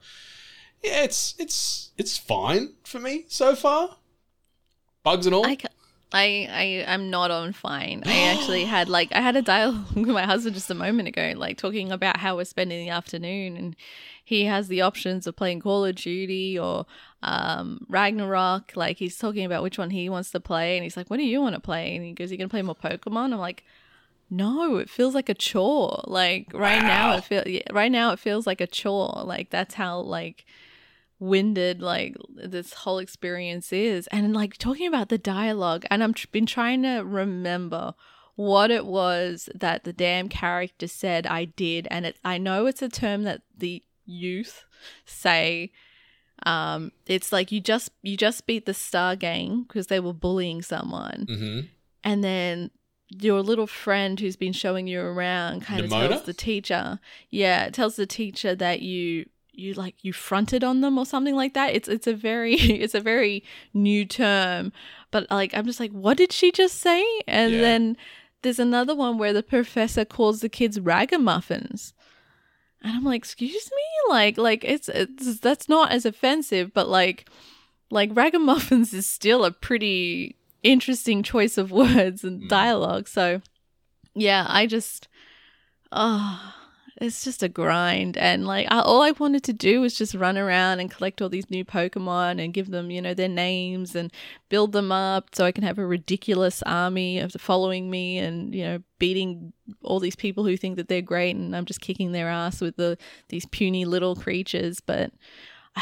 yeah, 0.84 1.04
it's 1.04 1.34
it's 1.40 1.92
it's 1.98 2.18
fine 2.18 2.74
for 2.84 3.00
me 3.00 3.26
so 3.30 3.56
far. 3.56 3.98
Bugs 5.04 5.26
and 5.26 5.34
all. 5.34 5.48
I, 5.48 5.58
I, 6.14 6.48
I, 6.52 6.86
I'm 6.88 7.10
not 7.10 7.32
on 7.32 7.54
fine. 7.54 8.04
I 8.06 8.34
actually 8.34 8.66
had 8.66 8.90
like 8.90 9.12
I 9.12 9.22
had 9.22 9.36
a 9.36 9.42
dialogue 9.42 9.92
with 9.96 10.08
my 10.10 10.26
husband 10.26 10.54
just 10.54 10.70
a 10.70 10.76
moment 10.76 11.08
ago, 11.08 11.34
like 11.36 11.58
talking 11.58 11.92
about 11.92 12.18
how 12.18 12.36
we're 12.36 12.46
spending 12.46 12.86
the 12.86 12.92
afternoon, 12.92 13.58
and 13.58 13.76
he 14.24 14.46
has 14.46 14.68
the 14.68 14.82
options 14.82 15.26
of 15.26 15.36
playing 15.36 15.62
Call 15.62 15.86
of 15.86 15.96
Duty 15.96 16.60
or 16.60 16.86
um, 17.24 17.86
Ragnarok. 17.90 18.74
Like 18.75 18.98
he's 18.98 19.18
talking 19.18 19.46
about 19.46 19.63
which 19.63 19.78
one 19.78 19.90
he 19.90 20.10
wants 20.10 20.32
to 20.32 20.40
play, 20.40 20.78
and 20.78 20.84
he's 20.84 20.98
like, 20.98 21.10
"What 21.10 21.18
do 21.18 21.24
you 21.24 21.42
want 21.42 21.56
to 21.56 21.62
play?" 21.62 21.96
And 21.96 22.06
he 22.06 22.13
goes, 22.13 22.32
"You 22.32 22.38
gonna 22.38 22.50
play 22.50 22.62
more 22.62 22.75
Pokemon?" 22.75 23.34
I'm 23.34 23.40
like. 23.40 23.63
No, 24.34 24.78
it 24.78 24.90
feels 24.90 25.13
like 25.13 25.28
a 25.28 25.34
chore. 25.34 26.06
Like 26.08 26.54
right 26.54 26.82
now, 26.82 27.18
it 27.18 27.25
feel 27.25 27.46
yeah, 27.46 27.63
right 27.74 27.92
now 27.92 28.13
it 28.13 28.20
feels 28.20 28.48
like 28.48 28.62
a 28.62 28.66
chore. 28.66 29.24
Like 29.25 29.50
that's 29.50 29.74
how 29.74 30.00
like 30.00 30.46
winded 31.22 31.84
like 31.84 32.16
this 32.36 32.74
whole 32.74 32.98
experience 32.98 33.72
is 33.72 34.08
and 34.08 34.34
like 34.34 34.58
talking 34.58 34.88
about 34.88 35.10
the 35.10 35.20
dialogue 35.20 35.86
and 35.92 36.04
i've 36.04 36.16
tr- 36.16 36.25
been 36.32 36.48
trying 36.48 36.82
to 36.82 36.98
remember 37.01 37.94
what 38.36 38.72
it 38.72 38.88
was 38.88 39.48
that 39.54 39.84
the 39.84 39.94
damn 39.94 40.28
character 40.28 40.88
said 40.88 41.28
i 41.28 41.46
did 41.46 41.88
and 41.92 42.08
it 42.08 42.18
i 42.25 42.40
know 42.40 42.66
it's 42.66 42.82
a 42.82 42.90
term 42.90 43.22
that 43.22 43.44
the 43.56 43.84
youth 44.04 44.66
say 45.06 45.72
um 46.46 46.92
it's 47.06 47.32
like 47.32 47.52
you 47.52 47.60
just 47.62 47.92
you 48.02 48.18
just 48.18 48.46
beat 48.48 48.66
the 48.66 48.74
star 48.74 49.16
gang 49.16 49.64
because 49.68 49.88
they 49.88 50.00
were 50.00 50.14
bullying 50.14 50.62
someone. 50.62 51.26
Mm-hmm. 51.30 51.60
and 52.04 52.24
then 52.24 52.72
your 53.10 53.42
little 53.42 53.68
friend 53.68 54.20
who's 54.20 54.38
been 54.38 54.54
showing 54.54 54.88
you 54.88 55.02
around 55.02 55.62
kind 55.64 55.82
of 55.84 55.90
tells 55.90 56.24
the 56.24 56.34
teacher 56.34 57.00
yeah 57.30 57.70
tells 57.70 57.96
the 57.98 58.06
teacher 58.06 58.56
that 58.56 58.82
you 58.82 59.26
you 59.54 59.74
like 59.74 59.96
you 60.02 60.14
fronted 60.14 60.64
on 60.64 60.80
them 60.80 60.98
or 60.98 61.06
something 61.06 61.36
like 61.36 61.54
that. 61.56 61.76
It's 61.76 61.90
it's 61.90 62.08
a 62.08 62.14
very 62.14 62.54
it's 62.84 62.96
a 62.96 63.02
very 63.02 63.44
new 63.74 64.06
term 64.06 64.72
but 65.12 65.30
like 65.30 65.54
i'm 65.54 65.66
just 65.66 65.80
like 65.82 65.92
what 65.92 66.16
did 66.18 66.32
she 66.32 66.52
just 66.54 66.78
say? 66.80 67.04
And 67.28 67.54
Yeah. 67.56 67.62
then 67.62 67.98
there's 68.44 68.60
another 68.60 68.96
one 68.96 69.18
where 69.18 69.34
the 69.34 69.44
professor 69.44 70.06
calls 70.06 70.40
the 70.40 70.50
kids 70.50 70.80
ragamuffins 70.80 71.94
and 72.82 72.96
i'm 72.96 73.04
like 73.04 73.20
excuse 73.20 73.70
me? 73.72 74.14
Like 74.14 74.38
like 74.38 74.64
it's 74.64 74.90
it's 74.90 75.40
that's 75.40 75.70
not 75.70 75.92
as 75.92 76.06
offensive 76.06 76.74
but 76.74 76.90
like 76.90 77.30
like 77.90 78.10
ragamuffins 78.14 78.94
is 78.94 79.06
still 79.06 79.46
a 79.46 79.52
pretty 79.52 80.36
interesting 80.64 81.24
choice 81.24 81.58
of 81.58 81.72
words 81.84 82.24
and 82.24 82.44
mm. 82.44 82.48
dialogue. 82.50 83.08
So 83.08 83.42
yeah 84.14 84.46
i 84.50 84.66
just 84.66 85.08
oh 85.92 86.54
it's 87.01 87.24
just 87.24 87.41
a 87.41 87.50
grind 87.50 88.15
and 88.17 88.46
like 88.46 88.67
I, 88.70 88.79
all 88.79 89.01
i 89.01 89.12
wanted 89.12 89.43
to 89.46 89.53
do 89.53 89.81
was 89.81 89.96
just 89.96 90.13
run 90.13 90.38
around 90.38 90.79
and 90.79 90.89
collect 90.89 91.22
all 91.22 91.29
these 91.29 91.50
new 91.50 91.65
pokemon 91.65 92.41
and 92.43 92.53
give 92.53 92.70
them 92.70 92.91
you 92.91 93.01
know 93.01 93.13
their 93.15 93.27
names 93.27 93.96
and 93.96 94.13
build 94.50 94.72
them 94.72 94.91
up 94.91 95.34
so 95.34 95.43
i 95.43 95.51
can 95.51 95.63
have 95.63 95.79
a 95.79 95.86
ridiculous 95.86 96.62
army 96.63 97.20
of 97.20 97.34
following 97.34 97.89
me 97.89 98.20
and 98.20 98.53
you 98.53 98.63
know 98.63 98.79
beating 99.00 99.51
all 99.84 100.00
these 100.00 100.15
people 100.15 100.46
who 100.46 100.55
think 100.55 100.75
that 100.75 100.88
they're 100.88 101.01
great 101.01 101.36
and 101.36 101.55
i'm 101.55 101.65
just 101.65 101.81
kicking 101.81 102.12
their 102.12 102.29
ass 102.29 102.62
with 102.62 102.75
the 102.77 102.98
these 103.29 103.46
puny 103.48 103.84
little 103.84 104.15
creatures 104.15 104.79
but 104.79 105.12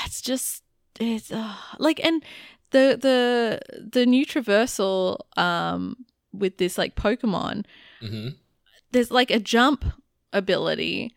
it's 0.05 0.21
just 0.21 0.63
it's 0.99 1.31
uh, 1.31 1.55
like 1.79 1.99
and 2.03 2.23
the 2.71 2.97
the 3.01 3.59
the 3.91 4.05
new 4.05 4.25
traversal 4.25 5.17
um 5.38 5.95
with 6.31 6.57
this 6.57 6.77
like 6.77 6.95
pokemon 6.95 7.65
Mm-hmm. 8.01 8.29
there's 8.91 9.11
like 9.11 9.29
a 9.31 9.39
jump 9.39 9.83
ability 10.33 11.15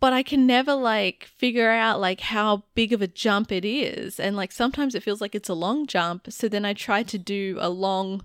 but 0.00 0.12
i 0.12 0.22
can 0.22 0.46
never 0.46 0.74
like 0.74 1.28
figure 1.36 1.70
out 1.70 2.00
like 2.00 2.20
how 2.20 2.64
big 2.74 2.92
of 2.92 3.02
a 3.02 3.06
jump 3.06 3.52
it 3.52 3.64
is. 3.64 4.18
And 4.18 4.36
like 4.36 4.52
sometimes 4.52 4.94
it 4.94 5.02
feels 5.02 5.20
like 5.20 5.34
it's 5.34 5.48
a 5.48 5.54
long 5.54 5.86
jump 5.86 6.26
so 6.30 6.48
then 6.48 6.64
i 6.64 6.72
try 6.72 7.02
to 7.02 7.18
do 7.18 7.58
a 7.60 7.68
long 7.68 8.24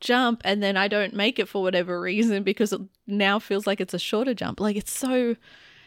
jump 0.00 0.42
and 0.44 0.62
then 0.62 0.76
i 0.76 0.88
don't 0.88 1.14
make 1.14 1.38
it 1.38 1.48
for 1.48 1.62
whatever 1.62 2.00
reason 2.00 2.42
because 2.42 2.72
it 2.72 2.80
now 3.06 3.38
feels 3.38 3.66
like 3.66 3.80
it's 3.80 3.94
a 3.94 3.98
shorter 3.98 4.34
jump. 4.34 4.60
Like 4.60 4.76
it's 4.76 4.92
so 4.92 5.36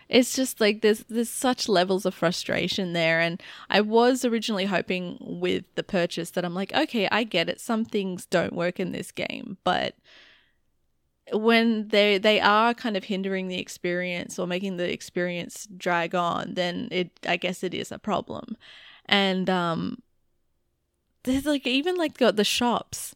it's 0.08 0.36
just 0.36 0.62
like 0.62 0.82
there's 0.82 1.04
there's 1.10 1.30
such 1.30 1.68
levels 1.68 2.06
of 2.06 2.14
frustration 2.14 2.94
there. 2.94 3.20
And 3.22 3.42
i 3.70 3.82
was 3.82 4.26
originally 4.26 4.66
hoping 4.66 5.18
with 5.22 5.64
the 5.76 5.84
purchase 5.84 6.32
that 6.32 6.46
i'm 6.46 6.56
like 6.56 6.74
okay 6.74 7.08
i 7.12 7.24
get 7.24 7.50
it. 7.50 7.62
Some 7.62 7.86
things 7.86 8.26
don't 8.26 8.54
work 8.54 8.80
in 8.80 8.92
this 8.92 9.12
game 9.12 9.58
but 9.64 9.96
when 11.34 11.88
they 11.88 12.18
they 12.18 12.40
are 12.40 12.74
kind 12.74 12.96
of 12.96 13.06
hindering 13.06 13.48
the 13.48 13.60
experience 13.60 14.38
or 14.38 14.48
making 14.48 14.78
the 14.78 14.92
experience 14.92 15.68
drag 15.78 16.14
on, 16.14 16.54
then 16.54 16.88
it 16.92 17.12
I 17.28 17.38
guess 17.38 17.64
it 17.64 17.74
is 17.74 17.92
a 17.92 18.00
problem. 18.00 18.58
And 19.06 19.50
um 19.50 20.02
there's 21.24 21.46
like 21.46 21.66
even 21.66 21.96
like 21.96 22.18
got 22.18 22.36
the 22.36 22.44
shops. 22.44 23.16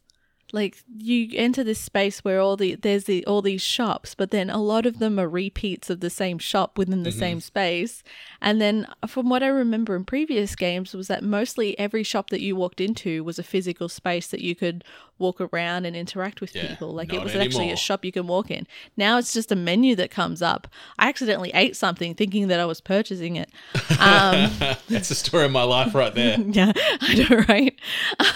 Like 0.52 0.82
you 0.98 1.28
enter 1.34 1.62
this 1.62 1.78
space 1.78 2.24
where 2.24 2.40
all 2.40 2.56
the 2.56 2.74
there's 2.74 3.04
the 3.04 3.24
all 3.24 3.40
these 3.40 3.62
shops, 3.62 4.16
but 4.16 4.32
then 4.32 4.50
a 4.50 4.60
lot 4.60 4.84
of 4.84 4.98
them 4.98 5.20
are 5.20 5.28
repeats 5.28 5.90
of 5.90 6.00
the 6.00 6.10
same 6.10 6.40
shop 6.40 6.76
within 6.76 7.04
the 7.04 7.12
same 7.12 7.38
space. 7.40 8.02
And 8.42 8.60
then 8.60 8.88
from 9.06 9.28
what 9.28 9.44
I 9.44 9.46
remember 9.46 9.94
in 9.94 10.04
previous 10.04 10.56
games 10.56 10.92
was 10.92 11.06
that 11.06 11.22
mostly 11.22 11.78
every 11.78 12.02
shop 12.02 12.30
that 12.30 12.40
you 12.40 12.56
walked 12.56 12.80
into 12.80 13.22
was 13.22 13.38
a 13.38 13.44
physical 13.44 13.88
space 13.88 14.26
that 14.26 14.40
you 14.40 14.56
could 14.56 14.82
walk 15.20 15.40
around 15.40 15.84
and 15.84 15.94
interact 15.94 16.40
with 16.40 16.54
Yeah, 16.54 16.66
people. 16.66 16.92
Like 16.92 17.12
it 17.12 17.22
was 17.22 17.34
actually 17.34 17.70
a 17.70 17.76
shop 17.76 18.04
you 18.04 18.12
can 18.12 18.26
walk 18.26 18.50
in. 18.50 18.66
Now 18.96 19.18
it's 19.18 19.32
just 19.32 19.52
a 19.52 19.56
menu 19.56 19.94
that 19.96 20.10
comes 20.10 20.42
up. 20.42 20.66
I 20.98 21.08
accidentally 21.08 21.50
ate 21.54 21.76
something 21.76 22.14
thinking 22.14 22.48
that 22.48 22.58
I 22.58 22.64
was 22.64 22.80
purchasing 22.80 23.36
it. 23.36 23.50
Um, 23.98 24.50
That's 24.88 25.08
the 25.08 25.14
story 25.14 25.44
of 25.44 25.52
my 25.52 25.62
life 25.62 25.94
right 25.94 26.14
there. 26.14 26.40
yeah, 26.46 26.72
I 27.00 27.14
know, 27.14 27.44
right? 27.48 27.78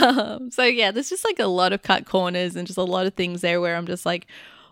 Um, 0.00 0.50
so 0.50 0.64
yeah, 0.64 0.90
there's 0.90 1.10
just 1.10 1.24
like 1.24 1.38
a 1.38 1.46
lot 1.46 1.72
of 1.72 1.82
cut 1.82 2.06
corners 2.06 2.56
and 2.56 2.66
just 2.66 2.78
a 2.78 2.84
lot 2.84 3.06
of 3.06 3.14
things 3.14 3.40
there 3.40 3.60
where 3.60 3.76
I'm 3.76 3.86
just 3.86 4.06
like, 4.06 4.26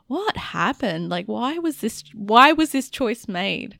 what 0.06 0.36
happened? 0.36 1.08
Like, 1.08 1.26
why 1.26 1.58
was 1.58 1.78
this? 1.78 2.04
Why 2.14 2.52
was 2.52 2.72
this 2.72 2.90
choice 2.90 3.26
made? 3.26 3.78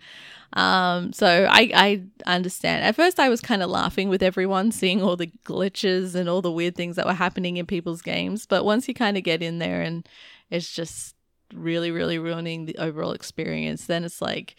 Um, 0.54 1.12
so 1.12 1.46
I 1.50 1.70
I 1.74 2.02
understand. 2.26 2.84
At 2.84 2.96
first, 2.96 3.18
I 3.18 3.28
was 3.28 3.40
kind 3.40 3.62
of 3.62 3.70
laughing 3.70 4.08
with 4.08 4.22
everyone 4.22 4.72
seeing 4.72 5.02
all 5.02 5.16
the 5.16 5.32
glitches 5.44 6.14
and 6.14 6.28
all 6.28 6.42
the 6.42 6.52
weird 6.52 6.74
things 6.74 6.96
that 6.96 7.06
were 7.06 7.14
happening 7.14 7.56
in 7.56 7.66
people's 7.66 8.02
games. 8.02 8.46
But 8.46 8.64
once 8.64 8.88
you 8.88 8.94
kind 8.94 9.16
of 9.16 9.22
get 9.22 9.42
in 9.42 9.58
there 9.58 9.82
and 9.82 10.08
it's 10.50 10.72
just 10.72 11.14
really, 11.54 11.90
really 11.90 12.18
ruining 12.18 12.66
the 12.66 12.76
overall 12.78 13.12
experience, 13.12 13.86
then 13.86 14.04
it's 14.04 14.20
like. 14.20 14.56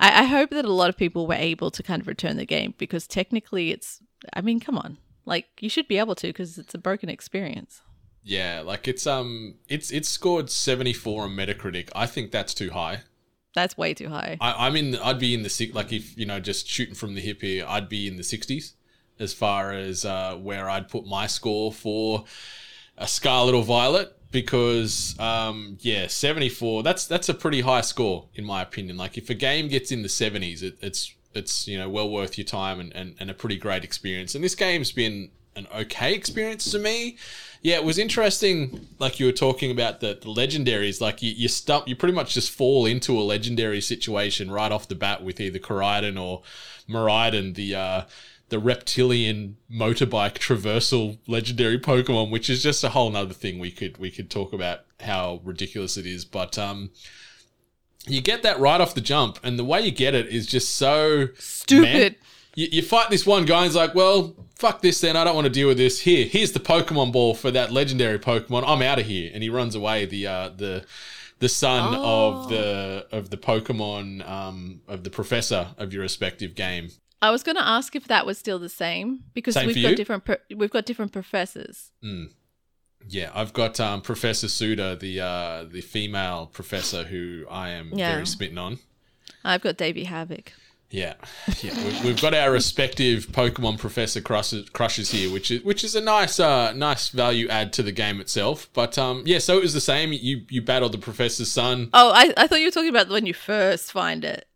I, 0.00 0.22
I 0.22 0.24
hope 0.26 0.50
that 0.50 0.64
a 0.64 0.72
lot 0.72 0.90
of 0.90 0.96
people 0.96 1.26
were 1.26 1.34
able 1.34 1.72
to 1.72 1.82
kind 1.82 2.00
of 2.00 2.06
return 2.06 2.36
the 2.36 2.46
game 2.46 2.72
because 2.78 3.08
technically 3.08 3.72
it's 3.72 4.00
I 4.32 4.40
mean, 4.40 4.60
come 4.60 4.78
on. 4.78 4.98
Like 5.24 5.46
you 5.60 5.68
should 5.68 5.88
be 5.88 5.98
able 5.98 6.14
to 6.16 6.28
because 6.28 6.56
it's 6.56 6.74
a 6.74 6.78
broken 6.78 7.08
experience. 7.08 7.82
Yeah, 8.22 8.62
like 8.64 8.88
it's 8.88 9.06
um 9.06 9.56
it's 9.68 9.90
it's 9.90 10.08
scored 10.08 10.50
74 10.50 11.24
on 11.24 11.30
Metacritic. 11.30 11.88
I 11.94 12.06
think 12.06 12.30
that's 12.30 12.54
too 12.54 12.70
high. 12.70 13.02
That's 13.54 13.76
way 13.76 13.94
too 13.94 14.08
high. 14.08 14.36
I, 14.40 14.66
I'm 14.66 14.76
in. 14.76 14.96
I'd 14.96 15.18
be 15.18 15.34
in 15.34 15.42
the 15.42 15.48
six. 15.48 15.74
Like 15.74 15.92
if 15.92 16.16
you 16.18 16.26
know, 16.26 16.40
just 16.40 16.68
shooting 16.68 16.94
from 16.94 17.14
the 17.14 17.20
hip 17.20 17.40
here, 17.40 17.64
I'd 17.66 17.88
be 17.88 18.06
in 18.06 18.16
the 18.16 18.22
sixties 18.22 18.74
as 19.18 19.32
far 19.32 19.72
as 19.72 20.04
uh, 20.04 20.36
where 20.36 20.68
I'd 20.70 20.88
put 20.88 21.06
my 21.06 21.26
score 21.26 21.72
for 21.72 22.24
a 22.96 23.08
Scarlet 23.08 23.54
or 23.54 23.62
Violet 23.62 24.16
because 24.30 25.18
um, 25.18 25.78
yeah, 25.80 26.06
seventy 26.06 26.48
four. 26.48 26.82
That's 26.82 27.06
that's 27.06 27.28
a 27.28 27.34
pretty 27.34 27.62
high 27.62 27.80
score 27.80 28.26
in 28.34 28.44
my 28.44 28.62
opinion. 28.62 28.96
Like 28.96 29.16
if 29.16 29.30
a 29.30 29.34
game 29.34 29.68
gets 29.68 29.90
in 29.90 30.02
the 30.02 30.08
seventies, 30.08 30.62
it, 30.62 30.78
it's 30.80 31.14
it's 31.34 31.66
you 31.66 31.78
know 31.78 31.88
well 31.88 32.10
worth 32.10 32.38
your 32.38 32.44
time 32.44 32.80
and, 32.80 32.94
and, 32.94 33.14
and 33.18 33.30
a 33.30 33.34
pretty 33.34 33.56
great 33.56 33.84
experience. 33.84 34.34
And 34.34 34.44
this 34.44 34.54
game's 34.54 34.92
been 34.92 35.30
an 35.56 35.66
okay 35.74 36.14
experience 36.14 36.70
to 36.70 36.78
me. 36.78 37.16
Yeah, 37.62 37.76
it 37.76 37.84
was 37.84 37.98
interesting. 37.98 38.86
Like 38.98 39.18
you 39.18 39.26
were 39.26 39.32
talking 39.32 39.70
about 39.70 40.00
the, 40.00 40.18
the 40.20 40.28
legendaries, 40.28 41.00
like 41.00 41.22
you, 41.22 41.32
you 41.32 41.48
stump, 41.48 41.88
you 41.88 41.96
pretty 41.96 42.14
much 42.14 42.34
just 42.34 42.50
fall 42.50 42.86
into 42.86 43.18
a 43.18 43.22
legendary 43.22 43.80
situation 43.80 44.50
right 44.50 44.70
off 44.70 44.88
the 44.88 44.94
bat 44.94 45.24
with 45.24 45.40
either 45.40 45.58
Koraidon 45.58 46.20
or 46.20 46.42
Miraidon, 46.88 47.54
the 47.54 47.74
uh, 47.74 48.02
the 48.48 48.58
reptilian 48.58 49.56
motorbike 49.70 50.34
traversal 50.34 51.18
legendary 51.26 51.78
Pokemon, 51.78 52.30
which 52.30 52.48
is 52.48 52.62
just 52.62 52.82
a 52.84 52.90
whole 52.90 53.10
nother 53.10 53.34
thing 53.34 53.58
we 53.58 53.70
could 53.70 53.98
we 53.98 54.10
could 54.10 54.30
talk 54.30 54.52
about 54.52 54.80
how 55.00 55.40
ridiculous 55.44 55.96
it 55.96 56.06
is. 56.06 56.24
But 56.24 56.58
um, 56.58 56.90
you 58.06 58.20
get 58.20 58.42
that 58.42 58.58
right 58.60 58.80
off 58.80 58.94
the 58.94 59.00
jump, 59.00 59.38
and 59.42 59.58
the 59.58 59.64
way 59.64 59.82
you 59.82 59.90
get 59.90 60.14
it 60.14 60.28
is 60.28 60.46
just 60.46 60.76
so 60.76 61.28
Stupid. 61.38 62.16
you, 62.54 62.68
you 62.70 62.82
fight 62.82 63.10
this 63.10 63.26
one 63.26 63.44
guy 63.44 63.58
and 63.58 63.66
he's 63.66 63.76
like, 63.76 63.94
well, 63.94 64.34
fuck 64.58 64.82
this 64.82 65.00
then. 65.00 65.16
I 65.16 65.24
don't 65.24 65.34
want 65.34 65.46
to 65.46 65.50
deal 65.52 65.68
with 65.68 65.78
this. 65.78 66.00
Here, 66.00 66.26
here's 66.26 66.52
the 66.52 66.60
Pokemon 66.60 67.12
ball 67.12 67.34
for 67.34 67.50
that 67.52 67.72
legendary 67.72 68.18
Pokemon. 68.18 68.64
I'm 68.66 68.82
out 68.82 68.98
of 68.98 69.06
here. 69.06 69.30
And 69.32 69.42
he 69.42 69.48
runs 69.48 69.74
away. 69.74 70.04
The 70.04 70.26
uh, 70.26 70.48
the 70.50 70.84
the 71.38 71.48
son 71.48 71.94
of 71.94 72.48
the 72.48 73.06
of 73.12 73.30
the 73.30 73.36
Pokemon 73.36 74.28
um, 74.28 74.80
of 74.88 75.04
the 75.04 75.10
professor 75.10 75.68
of 75.78 75.92
your 75.92 76.02
respective 76.02 76.54
game. 76.54 76.90
I 77.20 77.30
was 77.30 77.42
going 77.42 77.56
to 77.56 77.66
ask 77.66 77.96
if 77.96 78.06
that 78.06 78.26
was 78.26 78.38
still 78.38 78.60
the 78.60 78.68
same 78.68 79.24
because 79.34 79.54
Same 79.54 79.66
we've 79.68 79.82
got 79.82 79.96
different 79.96 80.24
pro- 80.24 80.36
we've 80.56 80.70
got 80.70 80.84
different 80.86 81.12
professors. 81.12 81.90
Yeah, 83.08 83.30
I've 83.34 83.52
got 83.52 83.80
um, 83.80 84.02
Professor 84.02 84.48
Sada, 84.48 84.96
the 84.96 85.20
uh, 85.20 85.64
the 85.64 85.80
female 85.80 86.46
professor 86.52 87.04
who 87.04 87.44
I 87.50 87.70
am 87.70 87.90
Yeah. 87.94 88.12
very 88.14 88.26
smitten 88.26 88.58
on. 88.58 88.78
I've 89.44 89.62
got 89.62 89.76
Davey 89.76 90.04
Havok. 90.04 90.48
Yeah, 90.90 91.14
yeah. 91.62 91.74
We've, 91.84 92.04
we've 92.04 92.20
got 92.20 92.32
our 92.32 92.50
respective 92.50 93.26
Pokemon 93.26 93.78
Professor 93.78 94.22
crushes, 94.22 94.70
crushes 94.70 95.10
here, 95.10 95.30
which 95.30 95.50
is 95.50 95.62
which 95.62 95.84
is 95.84 95.94
a 95.94 96.00
nice 96.00 96.40
uh 96.40 96.72
nice 96.72 97.10
value 97.10 97.46
add 97.48 97.74
to 97.74 97.82
the 97.82 97.92
game 97.92 98.20
itself. 98.20 98.70
But 98.72 98.96
um 98.96 99.22
yeah, 99.26 99.38
so 99.38 99.58
it 99.58 99.62
was 99.62 99.74
the 99.74 99.82
same. 99.82 100.12
You 100.14 100.42
you 100.48 100.62
battled 100.62 100.92
the 100.92 100.98
Professor's 100.98 101.50
son. 101.50 101.90
Oh, 101.92 102.10
I, 102.14 102.32
I 102.38 102.46
thought 102.46 102.60
you 102.60 102.66
were 102.66 102.70
talking 102.72 102.88
about 102.88 103.08
when 103.10 103.26
you 103.26 103.34
first 103.34 103.92
find 103.92 104.24
it. 104.24 104.48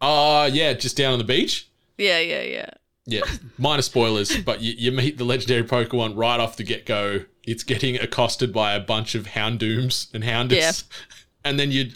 Oh 0.00 0.44
yeah, 0.44 0.72
just 0.72 0.96
down 0.96 1.14
on 1.14 1.18
the 1.18 1.24
beach. 1.24 1.68
Yeah, 1.98 2.20
yeah, 2.20 2.42
yeah. 2.42 2.70
Yeah, 3.04 3.22
minor 3.58 3.82
spoilers, 3.82 4.36
but 4.36 4.60
you, 4.60 4.74
you 4.78 4.92
meet 4.92 5.18
the 5.18 5.24
legendary 5.24 5.64
Pokemon 5.64 6.16
right 6.16 6.38
off 6.38 6.56
the 6.56 6.62
get 6.62 6.86
go. 6.86 7.24
It's 7.42 7.64
getting 7.64 7.96
accosted 7.96 8.52
by 8.52 8.74
a 8.74 8.80
bunch 8.80 9.16
of 9.16 9.26
Houndooms 9.26 10.12
and 10.14 10.22
Houndours, 10.22 10.58
Yeah. 10.58 10.72
and 11.44 11.58
then 11.58 11.70
you 11.70 11.90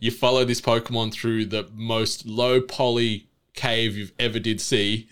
you 0.00 0.10
follow 0.10 0.44
this 0.44 0.60
Pokemon 0.60 1.12
through 1.12 1.46
the 1.46 1.68
most 1.74 2.26
low 2.26 2.60
poly 2.60 3.28
cave 3.54 3.96
you've 3.96 4.12
ever 4.18 4.38
did 4.38 4.60
see. 4.60 5.08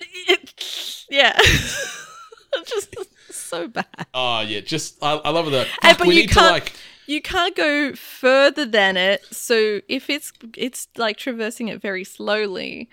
yeah. 1.10 1.38
Just 2.66 2.94
so 3.30 3.68
bad. 3.68 3.86
Oh 4.14 4.40
yeah, 4.40 4.60
just 4.60 5.02
I, 5.02 5.14
I 5.16 5.30
love 5.30 5.50
that. 5.52 5.68
But 5.82 6.00
we 6.06 6.14
you 6.14 6.20
need 6.22 6.28
to 6.28 6.34
can't- 6.34 6.52
like 6.52 6.72
You 7.06 7.22
can't 7.22 7.54
go 7.56 7.94
further 7.94 8.66
than 8.66 8.96
it. 8.96 9.24
So 9.30 9.80
if 9.88 10.10
it's 10.10 10.32
it's 10.56 10.88
like 10.96 11.16
traversing 11.16 11.68
it 11.68 11.80
very 11.80 12.04
slowly. 12.04 12.88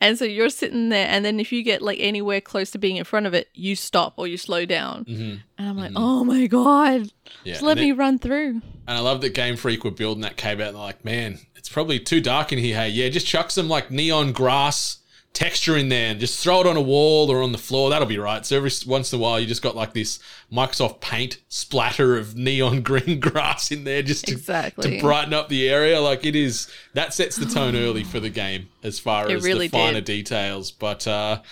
And 0.00 0.16
so 0.18 0.24
you're 0.24 0.48
sitting 0.50 0.90
there 0.90 1.08
and 1.08 1.24
then 1.24 1.40
if 1.40 1.50
you 1.52 1.62
get 1.62 1.82
like 1.82 1.98
anywhere 2.00 2.40
close 2.40 2.70
to 2.70 2.78
being 2.78 2.96
in 2.96 3.04
front 3.04 3.26
of 3.26 3.34
it, 3.34 3.48
you 3.54 3.74
stop 3.74 4.14
or 4.16 4.26
you 4.28 4.36
slow 4.36 4.64
down. 4.64 5.04
And 5.08 5.42
I'm 5.58 5.76
like, 5.76 5.92
"Oh 5.96 6.22
my 6.24 6.46
god. 6.46 7.00
Mm-hmm. 7.02 7.28
yeah, 7.44 7.52
Just 7.54 7.62
let 7.64 7.78
and 7.78 7.86
me 7.86 7.92
run 7.92 8.18
through." 8.18 8.60
And 8.86 8.96
I 8.96 9.00
love 9.00 9.20
that 9.22 9.34
Game 9.34 9.56
Freak 9.56 9.84
were 9.84 9.90
building 9.90 10.22
that 10.22 10.36
cave 10.36 10.60
out 10.60 10.68
and 10.68 10.76
they're 10.76 10.82
like, 10.82 11.04
man, 11.04 11.40
it's 11.56 11.68
probably 11.68 11.98
too 11.98 12.20
dark 12.20 12.52
in 12.52 12.58
here. 12.58 12.76
Hey, 12.76 12.88
yeah, 12.90 13.08
just 13.08 13.26
chuck 13.26 13.50
some 13.50 13.68
like 13.68 13.90
neon 13.90 14.32
grass 14.32 14.98
texture 15.38 15.76
in 15.76 15.88
there 15.88 16.10
and 16.10 16.18
just 16.18 16.42
throw 16.42 16.60
it 16.62 16.66
on 16.66 16.76
a 16.76 16.80
wall 16.82 17.30
or 17.30 17.42
on 17.44 17.52
the 17.52 17.58
floor. 17.58 17.90
That'll 17.90 18.08
be 18.08 18.18
right. 18.18 18.44
So 18.44 18.56
every 18.56 18.72
once 18.86 19.12
in 19.12 19.20
a 19.20 19.22
while, 19.22 19.38
you 19.38 19.46
just 19.46 19.62
got 19.62 19.76
like 19.76 19.92
this 19.94 20.18
Microsoft 20.52 21.00
Paint 21.00 21.40
splatter 21.48 22.16
of 22.16 22.34
neon 22.36 22.82
green 22.90 23.20
grass 23.20 23.70
in 23.70 23.84
there 23.84 24.02
just 24.02 24.26
to, 24.26 24.32
Exactly. 24.32 24.96
to 24.96 25.00
brighten 25.00 25.32
up 25.32 25.48
the 25.48 25.68
area. 25.68 26.00
Like 26.00 26.26
it 26.26 26.34
is, 26.34 26.68
that 26.94 27.14
sets 27.14 27.36
the 27.36 27.46
tone 27.46 27.76
early 27.86 28.02
for 28.02 28.18
the 28.18 28.30
game 28.30 28.68
as 28.82 28.98
far 28.98 29.28
It 29.30 29.36
as 29.36 29.44
really 29.44 29.68
the 29.68 29.78
finer 29.78 30.00
did. 30.00 30.04
details. 30.06 30.72
But, 30.72 31.06
uh, 31.06 31.42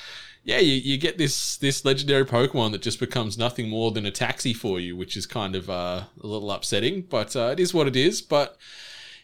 yeah, 0.42 0.58
you, 0.58 0.74
you 0.74 0.96
get 0.98 1.18
this 1.18 1.56
this 1.56 1.84
legendary 1.84 2.24
Pokemon 2.24 2.72
that 2.72 2.82
just 2.82 3.00
becomes 3.00 3.36
nothing 3.38 3.68
more 3.68 3.90
than 3.92 4.04
a 4.06 4.10
taxi 4.12 4.52
for 4.52 4.78
you, 4.80 4.96
which 4.96 5.16
is 5.16 5.26
kind 5.26 5.54
of 5.56 5.68
uh, 5.70 6.02
a 6.22 6.26
little 6.26 6.50
upsetting, 6.52 7.02
but 7.02 7.34
uh, 7.34 7.50
it 7.52 7.58
is 7.60 7.72
what 7.74 7.86
it 7.88 7.96
is. 7.96 8.20
But 8.22 8.56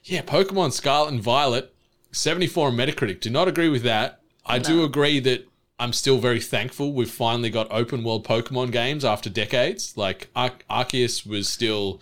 yeah, 0.04 0.22
Pokemon 0.22 0.72
Scarlet 0.72 1.12
and 1.12 1.22
Violet, 1.22 1.72
74 2.10 2.68
on 2.68 2.76
Metacritic. 2.76 3.20
Do 3.20 3.30
not 3.30 3.46
agree 3.48 3.68
with 3.68 3.82
that. 3.84 4.18
I 4.44 4.58
do 4.58 4.84
agree 4.84 5.20
that 5.20 5.46
I'm 5.78 5.92
still 5.92 6.18
very 6.18 6.40
thankful 6.40 6.92
we've 6.92 7.10
finally 7.10 7.50
got 7.50 7.66
open 7.70 8.04
world 8.04 8.26
Pokemon 8.26 8.70
games 8.72 9.04
after 9.04 9.28
decades. 9.30 9.96
Like 9.96 10.28
Ar- 10.36 10.52
Arceus 10.70 11.26
was 11.26 11.48
still 11.48 12.00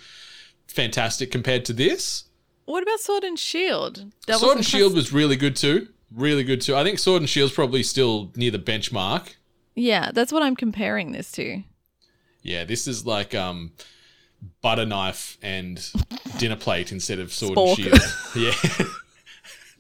fantastic 0.67 1.31
compared 1.31 1.65
to 1.67 1.73
this. 1.73 2.25
What 2.67 2.83
about 2.83 3.01
Sword 3.01 3.25
and 3.25 3.39
Shield? 3.39 4.13
That 4.27 4.39
Sword 4.39 4.59
and 4.59 4.67
Shield 4.67 4.95
was 4.95 5.13
really 5.13 5.37
good 5.37 5.57
too. 5.57 5.89
Really 6.15 6.45
good 6.45 6.61
too. 6.61 6.77
I 6.77 6.85
think 6.85 6.99
Sword 6.99 7.23
and 7.23 7.29
Shield's 7.29 7.53
probably 7.53 7.83
still 7.83 8.33
near 8.37 8.51
the 8.51 8.59
benchmark. 8.59 9.35
Yeah, 9.75 10.11
that's 10.13 10.33
what 10.33 10.43
I'm 10.43 10.57
comparing 10.57 11.13
this 11.13 11.33
to. 11.33 11.63
Yeah, 12.43 12.65
this 12.65 12.87
is 12.87 13.07
like 13.07 13.35
um 13.35 13.73
butter 14.63 14.87
knife 14.87 15.39
and 15.43 15.85
dinner 16.39 16.57
plate 16.57 16.93
instead 16.93 17.19
of 17.19 17.33
sword 17.33 17.57
Spork. 17.57 17.91
and 17.91 18.01
shield. 18.03 18.55
Yeah. 18.79 18.87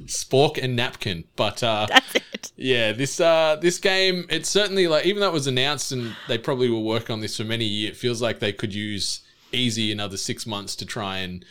Spork 0.06 0.58
and 0.62 0.76
napkin. 0.76 1.24
But 1.36 1.62
uh 1.62 1.86
That's 1.90 2.14
it. 2.14 2.52
yeah, 2.56 2.92
this 2.92 3.20
uh 3.20 3.56
this 3.60 3.78
game 3.78 4.26
it's 4.28 4.48
certainly 4.48 4.88
like 4.88 5.06
even 5.06 5.20
though 5.20 5.28
it 5.28 5.32
was 5.32 5.46
announced 5.46 5.92
and 5.92 6.14
they 6.28 6.38
probably 6.38 6.70
were 6.70 6.80
working 6.80 7.12
on 7.12 7.20
this 7.20 7.36
for 7.36 7.44
many 7.44 7.64
years, 7.64 7.92
it 7.92 7.96
feels 7.96 8.20
like 8.22 8.38
they 8.38 8.52
could 8.52 8.74
use 8.74 9.20
easy 9.52 9.90
another 9.90 10.16
6 10.16 10.46
months 10.46 10.76
to 10.76 10.86
try 10.86 11.18
and 11.18 11.44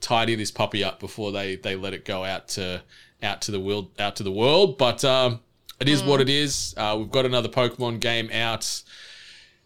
tidy 0.00 0.34
this 0.34 0.50
puppy 0.50 0.82
up 0.82 0.98
before 1.00 1.32
they 1.32 1.56
they 1.56 1.76
let 1.76 1.94
it 1.94 2.04
go 2.04 2.24
out 2.24 2.48
to 2.48 2.82
out 3.22 3.40
to 3.42 3.50
the 3.50 3.60
world 3.60 3.90
out 3.98 4.16
to 4.16 4.22
the 4.22 4.32
world, 4.32 4.76
but 4.78 5.04
um 5.04 5.40
it 5.80 5.88
is 5.88 6.02
what 6.04 6.20
it 6.20 6.28
is. 6.28 6.72
Uh, 6.76 6.94
we've 6.98 7.10
got 7.10 7.26
another 7.26 7.48
Pokemon 7.48 7.98
game 8.00 8.30
out 8.32 8.82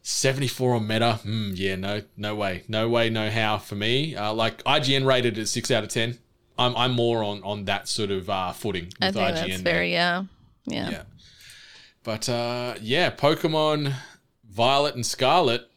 74 0.02 0.76
on 0.76 0.86
meta. 0.86 1.20
Mm, 1.24 1.52
yeah, 1.54 1.76
no, 1.76 2.02
no 2.16 2.34
way, 2.34 2.64
no 2.66 2.88
way, 2.88 3.10
no 3.10 3.30
how 3.30 3.58
for 3.58 3.74
me. 3.74 4.16
Uh, 4.16 4.32
like 4.32 4.62
IGN 4.64 5.04
rated 5.04 5.36
it 5.36 5.46
six 5.48 5.70
out 5.70 5.84
of 5.84 5.90
ten. 5.90 6.18
I'm 6.58 6.76
I'm 6.76 6.92
more 6.92 7.22
on 7.22 7.42
on 7.42 7.64
that 7.66 7.88
sort 7.88 8.10
of 8.10 8.28
uh, 8.28 8.52
footing 8.52 8.86
with 8.86 8.94
I 9.00 9.12
think 9.12 9.28
IGN. 9.28 9.34
that's 9.34 9.62
there. 9.62 9.72
very 9.72 9.92
yeah, 9.92 10.24
yeah. 10.66 10.90
yeah. 10.90 11.02
But 12.02 12.28
uh, 12.28 12.74
yeah, 12.80 13.10
Pokemon 13.10 13.94
Violet 14.48 14.94
and 14.94 15.06
Scarlet 15.06 15.70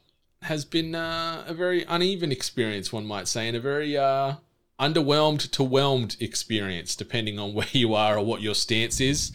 has 0.43 0.65
been 0.65 0.95
uh, 0.95 1.43
a 1.45 1.53
very 1.53 1.83
uneven 1.83 2.31
experience, 2.31 2.91
one 2.91 3.05
might 3.05 3.27
say, 3.27 3.47
and 3.47 3.55
a 3.55 3.59
very 3.59 3.95
uh, 3.95 4.35
underwhelmed 4.79 5.51
to 5.51 5.63
whelmed 5.63 6.17
experience, 6.19 6.95
depending 6.95 7.37
on 7.37 7.53
where 7.55 7.67
you 7.71 7.93
are 7.93 8.17
or 8.17 8.25
what 8.25 8.41
your 8.41 8.55
stance 8.55 8.99
is. 8.99 9.31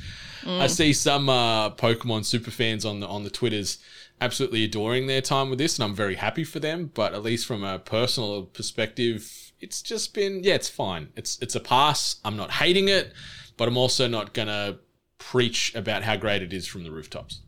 I 0.48 0.68
see 0.68 0.92
some 0.92 1.28
uh, 1.28 1.70
Pokemon 1.70 2.24
super 2.24 2.52
fans 2.52 2.84
on 2.84 3.00
the 3.00 3.08
on 3.08 3.24
the 3.24 3.30
Twitters 3.30 3.78
absolutely 4.20 4.64
adoring 4.64 5.06
their 5.06 5.20
time 5.20 5.50
with 5.50 5.58
this, 5.58 5.76
and 5.76 5.84
I'm 5.84 5.94
very 5.94 6.14
happy 6.14 6.44
for 6.44 6.60
them. 6.60 6.90
But 6.94 7.14
at 7.14 7.22
least 7.22 7.46
from 7.46 7.64
a 7.64 7.78
personal 7.78 8.44
perspective, 8.44 9.45
it's 9.60 9.82
just 9.82 10.14
been 10.14 10.42
yeah, 10.42 10.54
it's 10.54 10.68
fine. 10.68 11.08
It's 11.16 11.38
it's 11.40 11.54
a 11.54 11.60
pass. 11.60 12.16
I'm 12.24 12.36
not 12.36 12.50
hating 12.50 12.88
it, 12.88 13.12
but 13.56 13.68
I'm 13.68 13.76
also 13.76 14.06
not 14.06 14.34
gonna 14.34 14.78
preach 15.18 15.74
about 15.74 16.02
how 16.02 16.16
great 16.16 16.42
it 16.42 16.52
is 16.52 16.66
from 16.66 16.84
the 16.84 16.90
rooftops. 16.90 17.40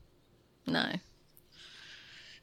No. 0.67 0.93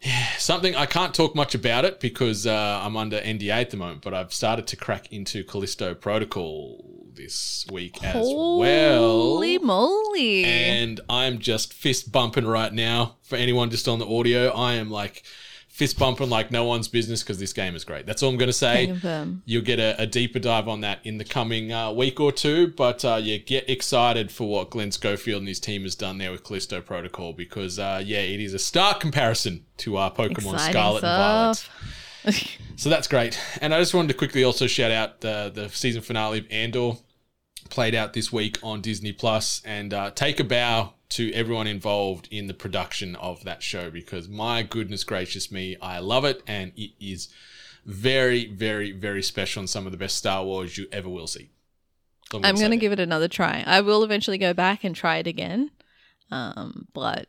Yeah, 0.01 0.28
something 0.38 0.75
I 0.75 0.86
can't 0.86 1.15
talk 1.15 1.36
much 1.36 1.56
about 1.56 1.84
it 1.84 1.99
because 1.99 2.45
uh, 2.45 2.82
I'm 2.84 2.95
under 2.95 3.17
NDA 3.19 3.49
at 3.49 3.69
the 3.71 3.78
moment, 3.78 4.01
but 4.01 4.13
I've 4.13 4.34
started 4.34 4.67
to 4.67 4.75
crack 4.75 5.12
into 5.12 5.43
Callisto 5.43 5.95
Protocol 5.95 7.08
this 7.13 7.65
week 7.71 8.04
as 8.04 8.23
well. 8.25 8.99
Holy 8.99 9.58
moly! 9.58 10.43
And 10.43 10.99
I'm 11.10 11.39
just 11.39 11.73
fist 11.73 12.12
bumping 12.12 12.45
right 12.45 12.71
now. 12.71 13.15
For 13.23 13.36
anyone 13.36 13.71
just 13.71 13.88
on 13.88 13.97
the 13.97 14.06
audio, 14.06 14.49
I 14.49 14.73
am 14.73 14.91
like 14.91 15.23
fist 15.76 16.00
bumping 16.00 16.30
like 16.30 16.52
no 16.52 16.64
one's 16.64 16.88
business 16.88 17.22
because 17.22 17.38
this 17.38 17.52
game 17.52 17.76
is 17.76 17.84
great. 17.84 18.06
That's 18.06 18.24
all 18.24 18.30
I'm 18.30 18.38
going 18.38 18.48
to 18.48 18.54
say. 18.54 18.86
You'll 19.44 19.62
get 19.62 19.78
a, 19.78 20.02
a 20.02 20.08
deeper 20.08 20.40
dive 20.40 20.70
on 20.70 20.80
that 20.82 21.00
in 21.04 21.18
the 21.18 21.26
coming 21.26 21.74
uh, 21.74 21.92
week 21.92 22.22
or 22.22 22.32
two. 22.32 22.68
But 22.70 23.04
uh, 23.04 23.20
yeah, 23.22 23.36
get 23.38 23.70
excited 23.70 24.32
for 24.32 24.48
what 24.48 24.70
Glenn 24.70 24.94
Schofield 24.94 25.40
and 25.40 25.50
his 25.50 25.60
team 25.60 25.84
has 25.84 25.94
done 25.94 26.18
there 26.18 26.32
with 26.32 26.46
Callisto 26.46 26.80
Protocol 26.80 27.34
because 27.34 27.78
uh, 27.78 28.02
yeah, 28.06 28.22
it 28.22 28.40
is 28.40 28.54
a 28.54 28.60
stark 28.60 29.02
comparison 29.02 29.66
to 29.80 29.98
our 29.98 30.10
Pokemon 30.10 30.54
Exciting 30.54 30.72
Scarlet 30.72 31.04
and 31.04 31.60
Violet. 31.64 31.70
So 32.78 32.90
that's 32.90 33.08
great. 33.08 33.40
And 33.62 33.72
I 33.72 33.80
just 33.80 33.94
wanted 33.94 34.08
to 34.08 34.14
quickly 34.16 34.44
also 34.44 34.66
shout 34.66 34.90
out 34.92 35.22
the 35.22 35.52
the 35.54 35.70
season 35.70 36.02
finale 36.02 36.40
of 36.40 36.48
Andor 36.50 36.94
played 37.70 37.94
out 37.94 38.14
this 38.14 38.34
week 38.34 38.58
on 38.64 38.82
Disney 38.82 39.12
Plus 39.12 39.62
and 39.64 39.94
uh, 39.94 40.10
take 40.10 40.40
a 40.40 40.44
bow 40.44 40.94
to 41.10 41.32
everyone 41.34 41.68
involved 41.68 42.28
in 42.32 42.48
the 42.48 42.54
production 42.54 43.15
of 43.18 43.44
that 43.44 43.62
show 43.62 43.89
because 43.89 44.28
my 44.28 44.63
goodness 44.63 45.04
gracious 45.04 45.52
me, 45.52 45.78
I 45.82 46.00
love 46.00 46.26
it 46.26 46.41
and 46.48 46.72
it 46.76 46.91
is 47.00 47.30
very, 47.86 48.46
very, 48.48 48.91
very 48.91 49.22
special 49.22 49.62
and 49.62 49.70
some 49.70 49.86
of 49.86 49.91
the 49.91 49.98
best 49.98 50.18
Star 50.18 50.44
Wars 50.44 50.78
you 50.78 50.88
ever 50.91 51.10
will 51.10 51.28
see. 51.28 51.52
I'm 52.34 52.56
gonna 52.56 52.78
give 52.78 52.91
it 52.91 53.00
another 53.00 53.28
try. 53.28 53.63
I 53.65 53.82
will 53.82 54.04
eventually 54.04 54.38
go 54.38 54.54
back 54.54 54.84
and 54.84 54.96
try 54.96 55.18
it 55.18 55.28
again. 55.28 55.72
Um, 56.32 56.88
but 56.94 57.28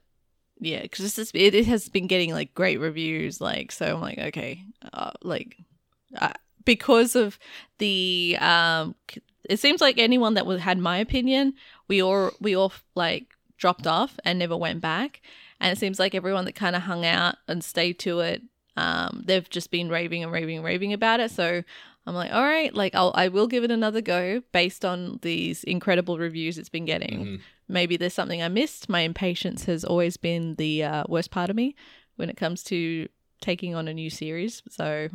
yeah, 0.58 0.82
because 0.82 1.18
it, 1.18 1.34
it 1.34 1.66
has 1.66 1.88
been 1.88 2.06
getting 2.06 2.32
like 2.32 2.54
great 2.54 2.80
reviews. 2.80 3.40
Like, 3.40 3.72
so 3.72 3.96
I'm 3.96 4.00
like, 4.00 4.18
okay, 4.18 4.64
uh, 4.92 5.12
like 5.22 5.58
uh, 6.18 6.32
because 6.64 7.14
of 7.14 7.38
the 7.78 8.38
um, 8.40 8.94
it 9.48 9.60
seems 9.60 9.80
like 9.80 9.98
anyone 9.98 10.34
that 10.34 10.46
was, 10.46 10.60
had 10.60 10.78
my 10.78 10.98
opinion, 10.98 11.54
we 11.88 12.02
all 12.02 12.30
we 12.40 12.56
all 12.56 12.72
like 12.94 13.35
dropped 13.56 13.86
off 13.86 14.18
and 14.24 14.38
never 14.38 14.56
went 14.56 14.80
back. 14.80 15.20
And 15.60 15.72
it 15.72 15.78
seems 15.78 15.98
like 15.98 16.14
everyone 16.14 16.44
that 16.44 16.54
kind 16.54 16.76
of 16.76 16.82
hung 16.82 17.04
out 17.04 17.36
and 17.48 17.64
stayed 17.64 17.98
to 18.00 18.20
it, 18.20 18.42
um, 18.76 19.22
they've 19.26 19.48
just 19.48 19.70
been 19.70 19.88
raving 19.88 20.22
and 20.22 20.30
raving 20.32 20.56
and 20.56 20.64
raving 20.64 20.92
about 20.92 21.20
it. 21.20 21.30
So 21.30 21.62
I'm 22.06 22.14
like, 22.14 22.32
all 22.32 22.42
right, 22.42 22.72
like 22.74 22.94
I'll 22.94 23.12
I 23.14 23.28
will 23.28 23.46
give 23.46 23.64
it 23.64 23.70
another 23.70 24.00
go 24.00 24.42
based 24.52 24.84
on 24.84 25.18
these 25.22 25.64
incredible 25.64 26.18
reviews 26.18 26.58
it's 26.58 26.68
been 26.68 26.84
getting. 26.84 27.24
Mhm. 27.24 27.40
Maybe 27.68 27.96
there's 27.96 28.14
something 28.14 28.42
I 28.42 28.48
missed. 28.48 28.88
My 28.88 29.00
impatience 29.00 29.64
has 29.64 29.84
always 29.84 30.16
been 30.16 30.54
the 30.54 30.84
uh, 30.84 31.04
worst 31.08 31.30
part 31.30 31.50
of 31.50 31.56
me 31.56 31.74
when 32.16 32.30
it 32.30 32.36
comes 32.36 32.62
to 32.64 33.08
taking 33.40 33.74
on 33.74 33.88
a 33.88 33.94
new 33.94 34.08
series. 34.10 34.62
So 34.68 35.08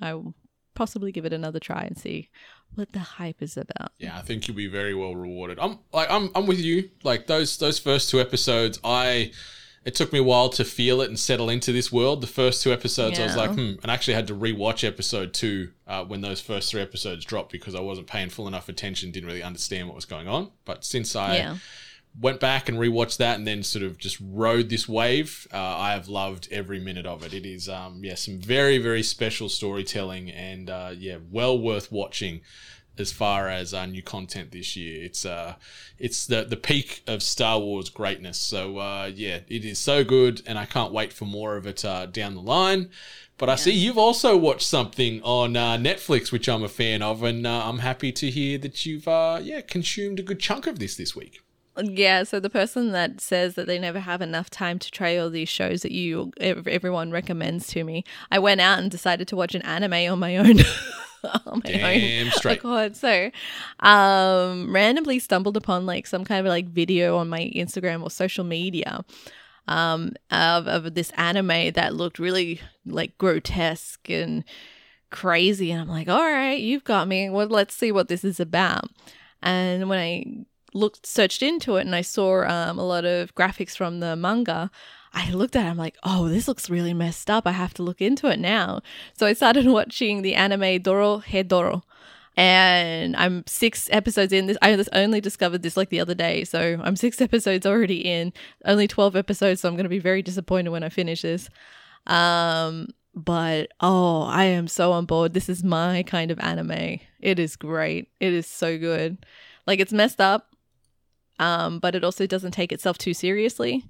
I 0.00 0.14
will 0.14 0.34
possibly 0.74 1.10
give 1.10 1.24
it 1.24 1.32
another 1.32 1.58
try 1.58 1.82
and 1.82 1.98
see 1.98 2.28
what 2.74 2.92
the 2.92 2.98
hype 2.98 3.42
is 3.42 3.56
about. 3.56 3.92
Yeah, 3.98 4.16
I 4.16 4.22
think 4.22 4.46
you'll 4.46 4.56
be 4.56 4.68
very 4.68 4.94
well 4.94 5.14
rewarded. 5.14 5.58
I'm 5.60 5.78
like 5.92 6.10
I'm 6.10 6.30
I'm 6.34 6.46
with 6.46 6.60
you. 6.60 6.90
Like 7.02 7.26
those 7.26 7.56
those 7.58 7.78
first 7.78 8.10
two 8.10 8.20
episodes, 8.20 8.78
I 8.84 9.32
it 9.84 9.94
took 9.94 10.12
me 10.12 10.18
a 10.18 10.22
while 10.22 10.50
to 10.50 10.64
feel 10.64 11.00
it 11.00 11.08
and 11.08 11.18
settle 11.18 11.48
into 11.48 11.72
this 11.72 11.90
world. 11.90 12.20
The 12.20 12.26
first 12.26 12.62
two 12.62 12.72
episodes, 12.72 13.18
I 13.18 13.24
was 13.24 13.36
like, 13.36 13.52
hmm, 13.52 13.74
and 13.82 13.90
I 13.90 13.94
actually 13.94 14.14
had 14.14 14.26
to 14.26 14.34
rewatch 14.34 14.86
episode 14.86 15.32
two 15.32 15.70
uh, 15.86 16.04
when 16.04 16.20
those 16.20 16.40
first 16.40 16.70
three 16.70 16.82
episodes 16.82 17.24
dropped 17.24 17.52
because 17.52 17.74
I 17.74 17.80
wasn't 17.80 18.06
paying 18.06 18.28
full 18.28 18.46
enough 18.46 18.68
attention, 18.68 19.12
didn't 19.12 19.28
really 19.28 19.42
understand 19.42 19.88
what 19.88 19.94
was 19.94 20.04
going 20.04 20.28
on. 20.28 20.50
But 20.66 20.84
since 20.84 21.16
I 21.16 21.36
yeah. 21.36 21.56
Went 22.20 22.40
back 22.40 22.68
and 22.68 22.78
rewatched 22.78 23.18
that 23.18 23.36
and 23.36 23.46
then 23.46 23.62
sort 23.62 23.84
of 23.84 23.98
just 23.98 24.18
rode 24.20 24.68
this 24.68 24.88
wave. 24.88 25.46
Uh, 25.52 25.56
I 25.58 25.92
have 25.92 26.08
loved 26.08 26.48
every 26.50 26.80
minute 26.80 27.06
of 27.06 27.22
it. 27.24 27.32
It 27.32 27.46
is, 27.46 27.68
um, 27.68 28.00
yeah, 28.02 28.14
some 28.14 28.40
very, 28.40 28.78
very 28.78 29.02
special 29.02 29.48
storytelling 29.48 30.30
and, 30.30 30.68
uh, 30.68 30.90
yeah, 30.96 31.18
well 31.30 31.58
worth 31.58 31.92
watching 31.92 32.40
as 32.98 33.12
far 33.12 33.48
as 33.48 33.72
uh, 33.72 33.86
new 33.86 34.02
content 34.02 34.50
this 34.50 34.74
year. 34.74 35.04
It's, 35.04 35.24
uh, 35.24 35.54
it's 35.98 36.26
the, 36.26 36.44
the 36.44 36.56
peak 36.56 37.02
of 37.06 37.22
Star 37.22 37.60
Wars 37.60 37.88
greatness. 37.90 38.38
So, 38.38 38.78
uh, 38.78 39.10
yeah, 39.14 39.40
it 39.46 39.64
is 39.64 39.78
so 39.78 40.02
good 40.02 40.42
and 40.46 40.58
I 40.58 40.64
can't 40.64 40.92
wait 40.92 41.12
for 41.12 41.24
more 41.24 41.56
of 41.56 41.66
it 41.66 41.84
uh, 41.84 42.06
down 42.06 42.34
the 42.34 42.42
line. 42.42 42.90
But 43.36 43.48
I 43.48 43.54
see 43.54 43.70
you've 43.70 43.98
also 43.98 44.36
watched 44.36 44.66
something 44.66 45.22
on 45.22 45.56
uh, 45.56 45.76
Netflix, 45.76 46.32
which 46.32 46.48
I'm 46.48 46.64
a 46.64 46.68
fan 46.68 47.02
of, 47.02 47.22
and 47.22 47.46
uh, 47.46 47.68
I'm 47.68 47.78
happy 47.78 48.10
to 48.10 48.28
hear 48.28 48.58
that 48.58 48.84
you've, 48.84 49.06
uh, 49.06 49.38
yeah, 49.40 49.60
consumed 49.60 50.18
a 50.18 50.24
good 50.24 50.40
chunk 50.40 50.66
of 50.66 50.80
this 50.80 50.96
this 50.96 51.14
week. 51.14 51.40
Yeah, 51.80 52.24
so 52.24 52.40
the 52.40 52.50
person 52.50 52.92
that 52.92 53.20
says 53.20 53.54
that 53.54 53.66
they 53.66 53.78
never 53.78 54.00
have 54.00 54.20
enough 54.20 54.50
time 54.50 54.78
to 54.80 54.90
try 54.90 55.16
all 55.16 55.30
these 55.30 55.48
shows 55.48 55.82
that 55.82 55.92
you 55.92 56.32
everyone 56.40 57.12
recommends 57.12 57.68
to 57.68 57.84
me, 57.84 58.04
I 58.30 58.38
went 58.40 58.60
out 58.60 58.78
and 58.80 58.90
decided 58.90 59.28
to 59.28 59.36
watch 59.36 59.54
an 59.54 59.62
anime 59.62 60.12
on 60.12 60.18
my 60.18 60.36
own. 60.36 60.58
on 61.46 61.62
my 61.64 61.70
Damn 61.70 62.26
own 62.26 62.32
straight. 62.32 62.58
accord. 62.58 62.96
So, 62.96 63.30
um, 63.80 64.72
randomly 64.74 65.18
stumbled 65.18 65.56
upon 65.56 65.86
like 65.86 66.06
some 66.06 66.24
kind 66.24 66.46
of 66.46 66.50
like 66.50 66.68
video 66.68 67.16
on 67.16 67.28
my 67.28 67.50
Instagram 67.54 68.02
or 68.02 68.10
social 68.10 68.44
media, 68.44 69.04
um, 69.68 70.14
of 70.30 70.66
of 70.66 70.94
this 70.94 71.10
anime 71.10 71.72
that 71.72 71.94
looked 71.94 72.18
really 72.18 72.60
like 72.86 73.16
grotesque 73.18 74.10
and 74.10 74.44
crazy, 75.10 75.70
and 75.70 75.80
I'm 75.80 75.88
like, 75.88 76.08
all 76.08 76.24
right, 76.24 76.60
you've 76.60 76.84
got 76.84 77.06
me. 77.06 77.30
Well, 77.30 77.46
let's 77.46 77.74
see 77.74 77.92
what 77.92 78.08
this 78.08 78.24
is 78.24 78.40
about. 78.40 78.90
And 79.42 79.88
when 79.88 79.98
I 79.98 80.24
looked 80.74 81.06
searched 81.06 81.42
into 81.42 81.76
it 81.76 81.82
and 81.82 81.94
I 81.94 82.02
saw 82.02 82.46
um, 82.46 82.78
a 82.78 82.84
lot 82.84 83.04
of 83.04 83.34
graphics 83.34 83.76
from 83.76 84.00
the 84.00 84.16
manga, 84.16 84.70
I 85.12 85.30
looked 85.30 85.56
at 85.56 85.66
it. 85.66 85.68
I'm 85.68 85.76
like, 85.76 85.96
oh, 86.02 86.28
this 86.28 86.48
looks 86.48 86.70
really 86.70 86.94
messed 86.94 87.30
up. 87.30 87.46
I 87.46 87.52
have 87.52 87.74
to 87.74 87.82
look 87.82 88.00
into 88.00 88.28
it 88.28 88.38
now. 88.38 88.80
So 89.14 89.26
I 89.26 89.32
started 89.32 89.66
watching 89.78 90.22
the 90.22 90.34
anime 90.34 90.82
Dorohedoro. 90.82 91.82
And 92.36 93.16
I'm 93.16 93.42
six 93.48 93.88
episodes 93.90 94.32
in. 94.32 94.46
This 94.46 94.56
I 94.62 94.76
just 94.76 94.90
only 94.92 95.20
discovered 95.20 95.62
this 95.62 95.76
like 95.76 95.88
the 95.88 95.98
other 95.98 96.14
day, 96.14 96.44
so 96.44 96.80
I'm 96.80 96.94
six 96.94 97.20
episodes 97.20 97.66
already 97.66 97.98
in. 97.98 98.32
Only 98.64 98.86
twelve 98.86 99.16
episodes, 99.16 99.60
so 99.60 99.68
I'm 99.68 99.74
going 99.74 99.86
to 99.86 99.90
be 99.90 99.98
very 99.98 100.22
disappointed 100.22 100.70
when 100.70 100.84
I 100.84 100.88
finish 100.88 101.22
this. 101.22 101.48
Um, 102.06 102.90
but 103.12 103.72
oh, 103.80 104.22
I 104.22 104.44
am 104.44 104.68
so 104.68 104.92
on 104.92 105.04
board. 105.04 105.34
This 105.34 105.48
is 105.48 105.64
my 105.64 106.04
kind 106.04 106.30
of 106.30 106.38
anime. 106.38 107.00
It 107.18 107.40
is 107.40 107.56
great. 107.56 108.08
It 108.20 108.32
is 108.32 108.46
so 108.46 108.78
good. 108.78 109.26
Like 109.66 109.80
it's 109.80 109.92
messed 109.92 110.20
up, 110.20 110.47
um, 111.38 111.78
but 111.78 111.94
it 111.94 112.04
also 112.04 112.26
doesn't 112.26 112.52
take 112.52 112.72
itself 112.72 112.98
too 112.98 113.14
seriously, 113.14 113.84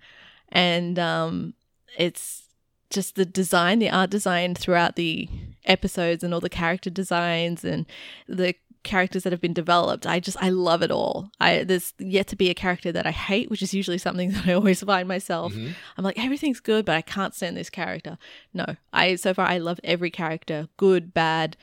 and 0.51 0.99
um, 0.99 1.55
it's 1.97 2.45
just 2.91 3.17
the 3.17 3.27
design, 3.27 3.79
the 3.79 3.91
art 3.91 4.11
design 4.11 4.55
throughout 4.55 4.97
the 4.97 5.29
episodes, 5.65 6.25
and 6.25 6.33
all 6.33 6.41
the 6.41 6.49
character 6.49 6.91
designs 6.91 7.65
and 7.65 7.87
the 8.27 8.55
characters 8.83 9.25
that 9.25 9.33
have 9.33 9.41
been 9.41 9.53
developed. 9.53 10.07
I 10.07 10.21
just 10.21 10.37
I 10.43 10.49
love 10.51 10.83
it 10.83 10.91
all. 10.91 11.31
I 11.41 11.65
there's 11.65 11.93
yet 11.99 12.27
to 12.29 12.37
be 12.37 12.51
a 12.51 12.55
character 12.55 12.91
that 12.93 13.07
I 13.07 13.11
hate, 13.11 13.51
which 13.51 13.63
is 13.63 13.75
usually 13.75 13.99
something 13.99 14.31
that 14.33 14.47
I 14.47 14.55
always 14.55 14.83
find 14.83 15.07
myself. 15.09 15.53
I'm 15.97 16.05
like 16.05 16.19
everything's 16.23 16.61
good, 16.61 16.85
but 16.85 16.97
I 16.97 17.03
can't 17.03 17.35
stand 17.35 17.57
this 17.57 17.71
character. 17.71 18.19
No, 18.55 18.77
I 18.93 19.17
so 19.17 19.35
far 19.35 19.47
I 19.47 19.59
love 19.59 19.81
every 19.85 20.11
character, 20.11 20.69
good, 20.77 21.13
bad. 21.13 21.57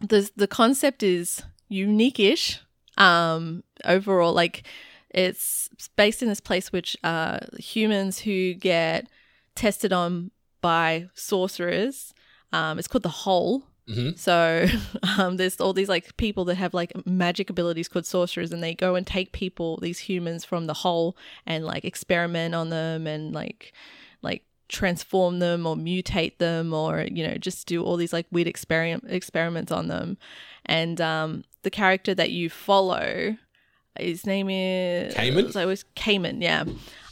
The 0.00 0.30
the 0.36 0.48
concept 0.48 1.02
is 1.02 1.42
unique-ish. 1.68 2.60
Um, 2.96 3.64
overall, 3.84 4.32
like 4.32 4.64
it's 5.14 5.68
based 5.96 6.22
in 6.22 6.28
this 6.28 6.40
place 6.40 6.72
which 6.72 6.96
uh 7.04 7.38
humans 7.58 8.18
who 8.20 8.54
get 8.54 9.06
tested 9.54 9.92
on 9.92 10.30
by 10.60 11.08
sorcerers. 11.14 12.12
Um, 12.52 12.78
it's 12.78 12.88
called 12.88 13.02
the 13.02 13.08
Hole. 13.08 13.64
Mhm. 13.88 14.18
So 14.18 14.66
um, 15.18 15.36
there's 15.36 15.60
all 15.60 15.72
these 15.72 15.88
like 15.88 16.16
people 16.16 16.44
that 16.46 16.54
have 16.56 16.74
like 16.74 16.92
magic 17.06 17.50
abilities 17.50 17.88
called 17.88 18.06
sorcerers, 18.06 18.52
and 18.52 18.62
they 18.62 18.74
go 18.74 18.94
and 18.94 19.06
take 19.06 19.32
people, 19.32 19.78
these 19.82 19.98
humans 19.98 20.44
from 20.44 20.66
the 20.66 20.74
hole, 20.74 21.16
and 21.46 21.64
like 21.64 21.84
experiment 21.84 22.54
on 22.54 22.70
them, 22.70 23.06
and 23.06 23.34
like 23.34 23.72
like 24.22 24.42
transform 24.68 25.38
them 25.38 25.66
or 25.66 25.76
mutate 25.76 26.38
them 26.38 26.72
or 26.72 27.02
you 27.10 27.26
know 27.26 27.36
just 27.36 27.66
do 27.66 27.84
all 27.84 27.96
these 27.96 28.14
like 28.14 28.26
weird 28.32 28.48
experiment 28.48 29.04
experiments 29.08 29.70
on 29.70 29.88
them 29.88 30.16
and 30.64 31.02
um 31.02 31.44
the 31.62 31.70
character 31.70 32.14
that 32.14 32.30
you 32.30 32.48
follow 32.48 33.36
his 33.98 34.26
name 34.26 34.48
is 34.50 35.14
Caiman? 35.14 35.52
so 35.52 35.60
it 35.60 35.66
was 35.66 35.84
Caiman 35.96 36.42
yeah 36.42 36.64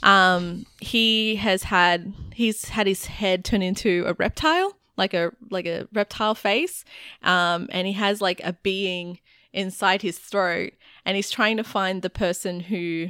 um 0.03 0.67
he 0.81 1.37
has 1.37 1.63
had 1.65 2.13
he's 2.35 2.69
had 2.69 2.87
his 2.87 3.07
head 3.07 3.45
turn 3.45 3.63
into 3.63 4.05
a 4.07 4.15
reptile 4.15 4.77
like 4.97 5.15
a 5.15 5.33
like 5.51 5.67
a 5.67 5.89
reptile 5.93 6.35
face 6.35 6.85
um 7.23 7.69
and 7.71 7.87
he 7.87 7.93
has 7.93 8.21
like 8.21 8.41
a 8.45 8.53
being 8.63 9.19
inside 9.53 10.03
his 10.03 10.19
throat 10.19 10.73
and 11.05 11.17
he's 11.17 11.31
trying 11.31 11.57
to 11.57 11.65
find 11.65 12.03
the 12.03 12.11
person 12.11 12.61
who 12.61 13.09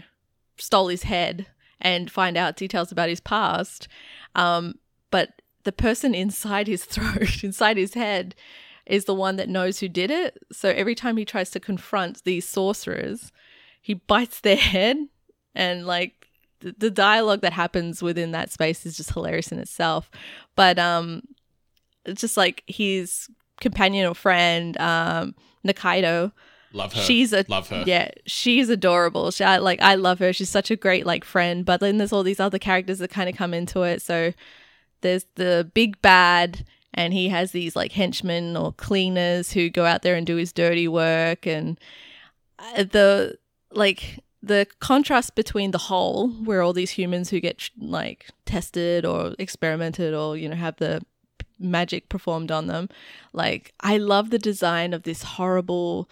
stole 0.57 0.89
his 0.89 1.05
head 1.05 1.47
and 1.81 2.11
find 2.11 2.37
out 2.37 2.57
details 2.57 2.93
about 2.93 3.09
his 3.09 3.21
past. 3.21 3.89
Um, 4.35 4.77
but 5.11 5.43
the 5.65 5.73
person 5.73 6.15
inside 6.15 6.67
his 6.69 6.85
throat, 6.87 7.43
inside 7.43 7.77
his 7.77 7.95
head, 7.95 8.35
is 8.87 9.05
the 9.05 9.15
one 9.15 9.37
that 9.37 9.49
knows 9.49 9.79
who 9.79 9.89
did 9.89 10.11
it. 10.11 10.39
So 10.51 10.71
every 10.71 10.95
time 10.95 11.17
he 11.17 11.25
tries 11.25 11.51
to 11.51 11.61
confront 11.61 12.25
these 12.25 12.49
sorcerers, 12.49 13.31
he 13.83 13.95
bites 13.95 14.41
their 14.41 14.57
head, 14.57 14.97
and 15.55 15.87
like 15.87 16.29
the, 16.61 16.75
the 16.79 16.91
dialogue 16.91 17.43
that 17.43 17.53
happens 17.53 18.03
within 18.03 18.31
that 18.31 18.51
space 18.51 18.87
is 18.87 18.97
just 18.97 19.13
hilarious 19.13 19.53
in 19.53 19.59
itself. 19.59 20.11
But 20.57 20.79
um, 20.79 21.23
it's 22.07 22.21
just 22.21 22.37
like 22.37 22.63
his 22.67 23.29
companion 23.61 24.07
or 24.07 24.15
friend, 24.15 24.79
um, 24.81 25.35
Nikaido. 25.67 26.33
Love 26.73 26.95
her. 26.95 27.03
She's 27.03 27.35
a 27.35 27.45
love 27.49 27.69
her. 27.69 27.85
Yeah, 27.87 28.11
she's 28.25 28.71
adorable. 28.71 29.31
She 29.31 29.45
I, 29.45 29.59
like 29.59 29.83
I 29.83 29.97
love 29.97 30.21
her. 30.21 30.33
She's 30.33 30.49
such 30.49 30.71
a 30.71 30.77
great 30.77 31.05
like 31.05 31.25
friend. 31.25 31.67
But 31.67 31.81
then 31.81 31.99
there's 31.99 32.15
all 32.15 32.23
these 32.23 32.41
other 32.41 32.59
characters 32.59 32.99
that 33.01 33.11
kind 33.11 33.29
of 33.29 33.37
come 33.37 33.53
into 33.53 33.83
it. 33.83 34.01
So 34.01 34.33
there's 35.03 35.27
the 35.35 35.71
big 35.75 36.01
bad, 36.01 36.65
and 36.95 37.13
he 37.13 37.29
has 37.29 37.51
these 37.51 37.77
like 37.77 37.93
henchmen 37.93 38.57
or 38.57 38.73
cleaners 38.73 39.53
who 39.53 39.69
go 39.69 39.85
out 39.85 40.03
there 40.03 40.15
and 40.15 40.27
do 40.27 40.37
his 40.37 40.53
dirty 40.53 40.89
work, 40.89 41.47
and 41.47 41.79
uh, 42.59 42.85
the 42.85 43.37
like 43.75 44.21
the 44.43 44.67
contrast 44.81 45.35
between 45.35 45.71
the 45.71 45.79
whole, 45.79 46.29
where 46.29 46.63
all 46.63 46.73
these 46.73 46.91
humans 46.91 47.31
who 47.31 47.41
get 47.41 47.71
like 47.79 48.29
tested 48.45 49.05
or 49.05 49.35
experimented 49.39 50.15
or 50.15 50.37
you 50.37 50.49
know 50.49 50.57
have 50.57 50.77
the 50.77 51.03
magic 51.59 52.09
performed 52.09 52.51
on 52.51 52.67
them. 52.67 52.89
Like 53.33 53.73
I 53.81 53.97
love 53.99 54.31
the 54.31 54.39
design 54.39 54.93
of 54.93 55.05
this 55.05 55.23
horrible 55.23 56.11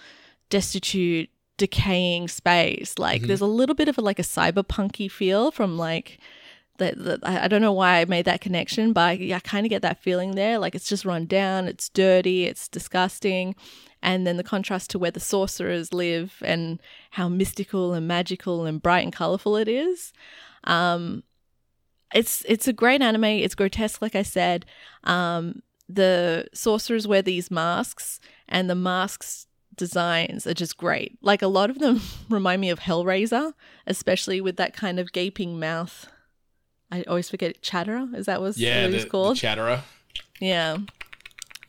destitute 0.48 1.28
decaying 1.56 2.28
space. 2.28 2.98
Like 2.98 3.20
mm-hmm. 3.20 3.28
there's 3.28 3.40
a 3.40 3.46
little 3.46 3.74
bit 3.74 3.88
of 3.88 3.98
a, 3.98 4.00
like 4.00 4.18
a 4.18 4.22
cyberpunky 4.22 5.10
feel 5.10 5.50
from 5.50 5.76
like 5.76 6.18
the, 6.78 6.92
the 6.92 7.18
I 7.22 7.44
I 7.44 7.48
don't 7.48 7.60
know 7.60 7.72
why 7.72 8.00
I 8.00 8.04
made 8.04 8.24
that 8.24 8.40
connection 8.40 8.92
but 8.92 9.02
I, 9.02 9.32
I 9.34 9.40
kind 9.40 9.66
of 9.66 9.70
get 9.70 9.82
that 9.82 10.02
feeling 10.02 10.36
there. 10.36 10.58
Like 10.58 10.74
it's 10.74 10.88
just 10.88 11.04
run 11.04 11.26
down 11.26 11.68
it's 11.68 11.88
dirty 11.88 12.46
it's 12.46 12.68
disgusting 12.68 13.54
and 14.02 14.26
then 14.26 14.36
the 14.36 14.42
contrast 14.44 14.90
to 14.90 14.98
where 14.98 15.10
the 15.10 15.20
sorcerers 15.20 15.92
live 15.92 16.42
and 16.44 16.80
how 17.12 17.28
mystical 17.28 17.92
and 17.92 18.06
magical 18.08 18.64
and 18.64 18.82
bright 18.82 19.04
and 19.04 19.12
colorful 19.12 19.56
it 19.56 19.68
is 19.68 20.12
um 20.64 21.22
it's 22.14 22.44
it's 22.48 22.66
a 22.68 22.72
great 22.72 23.00
anime 23.02 23.24
it's 23.24 23.54
grotesque 23.54 24.02
like 24.02 24.14
i 24.16 24.22
said 24.22 24.64
um 25.04 25.62
the 25.88 26.46
sorcerers 26.54 27.06
wear 27.08 27.22
these 27.22 27.50
masks 27.50 28.20
and 28.48 28.70
the 28.70 28.74
masks 28.74 29.46
designs 29.76 30.46
are 30.46 30.54
just 30.54 30.76
great. 30.76 31.18
Like 31.22 31.42
a 31.42 31.46
lot 31.48 31.70
of 31.70 31.78
them 31.78 32.00
remind 32.28 32.60
me 32.60 32.70
of 32.70 32.80
Hellraiser, 32.80 33.54
especially 33.86 34.40
with 34.40 34.56
that 34.56 34.72
kind 34.74 35.00
of 35.00 35.10
gaping 35.10 35.58
mouth. 35.58 36.06
I 36.92 37.02
always 37.04 37.30
forget 37.30 37.62
Chatterer. 37.62 38.08
Is 38.14 38.26
that 38.26 38.40
what 38.40 38.56
Yeah, 38.58 38.82
what 38.82 38.90
the, 38.90 38.96
he's 38.98 39.04
the 39.04 39.10
called? 39.10 39.36
chatterer. 39.38 39.82
yeah. 40.38 40.76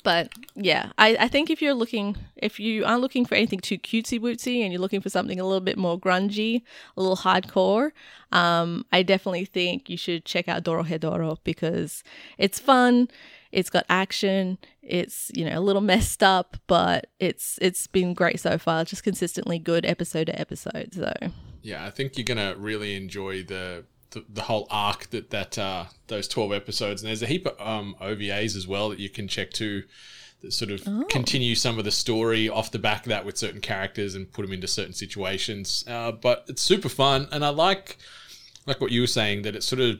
But 0.04 0.32
yeah, 0.56 0.92
I, 0.98 1.16
I 1.20 1.28
think 1.28 1.50
if 1.50 1.62
you're 1.62 1.74
looking, 1.74 2.18
if 2.36 2.60
you 2.60 2.86
aren't 2.86 3.02
looking 3.02 3.26
for 3.26 3.36
anything 3.36 3.60
too 3.60 3.78
cutesy 3.78 4.20
wootsy 4.20 4.62
and 4.62 4.72
you're 4.72 4.82
looking 4.82 5.02
for 5.02 5.10
something 5.10 5.40
a 5.40 5.44
little 5.44 5.62
bit 5.62 5.78
more 5.78 6.00
grungy, 6.00 6.62
a 6.98 7.02
little 7.02 7.18
hardcore, 7.18 7.92
um, 8.32 8.86
I 8.92 9.04
definitely 9.04 9.46
think 9.46 9.90
you 9.90 9.98
should 9.98 10.26
check 10.26 10.48
out 10.48 10.64
Dorohedoro 10.64 11.38
because 11.44 12.04
it's 12.38 12.60
fun, 12.60 13.10
it's 13.52 13.70
got 13.70 13.86
action, 13.90 14.58
it's 14.82 15.32
you 15.36 15.46
know 15.46 15.58
a 15.58 15.62
little 15.62 15.82
messed 15.82 16.24
up, 16.24 16.58
but 16.68 17.08
it's 17.20 17.60
it's 17.62 17.88
been 17.88 18.14
great 18.14 18.40
so 18.40 18.58
far. 18.58 18.84
Just 18.86 19.04
consistently 19.04 19.60
good 19.60 19.86
episode 19.86 20.26
to 20.26 20.40
episode. 20.40 20.94
So 20.94 21.14
Yeah, 21.62 21.86
I 21.86 21.90
think 21.90 22.18
you're 22.18 22.26
gonna 22.26 22.56
really 22.58 22.96
enjoy 22.96 23.44
the 23.44 23.86
the, 24.12 24.26
the 24.30 24.44
whole 24.44 24.68
arc 24.70 25.10
that 25.10 25.30
that 25.32 25.58
uh, 25.58 25.86
those 26.08 26.28
twelve 26.28 26.54
episodes, 26.54 27.02
and 27.02 27.10
there's 27.10 27.24
a 27.24 27.28
heap 27.28 27.46
of 27.48 27.60
um, 27.60 27.96
OVAs 28.02 28.56
as 28.56 28.68
well 28.68 28.90
that 28.90 29.00
you 29.00 29.10
can 29.10 29.28
check 29.28 29.52
too. 29.52 29.84
That 30.42 30.54
sort 30.54 30.72
of 30.72 31.08
continue 31.08 31.54
some 31.54 31.78
of 31.78 31.86
the 31.86 31.92
story 31.92 32.50
off 32.50 32.72
the 32.72 32.80
back 32.80 33.06
of 33.06 33.10
that 33.10 33.26
with 33.26 33.38
certain 33.38 33.62
characters 33.62 34.16
and 34.16 34.32
put 34.32 34.42
them 34.42 34.52
into 34.52 34.68
certain 34.68 34.94
situations. 34.94 35.86
Uh, 35.88 36.12
but 36.12 36.46
it's 36.48 36.64
super 36.64 36.90
fun, 36.90 37.28
and 37.32 37.46
I 37.46 37.50
like 37.50 37.98
like 38.66 38.82
what 38.82 38.92
you 38.92 39.02
were 39.02 39.08
saying 39.08 39.44
that 39.44 39.56
it 39.56 39.64
sort 39.64 39.82
of 39.82 40.00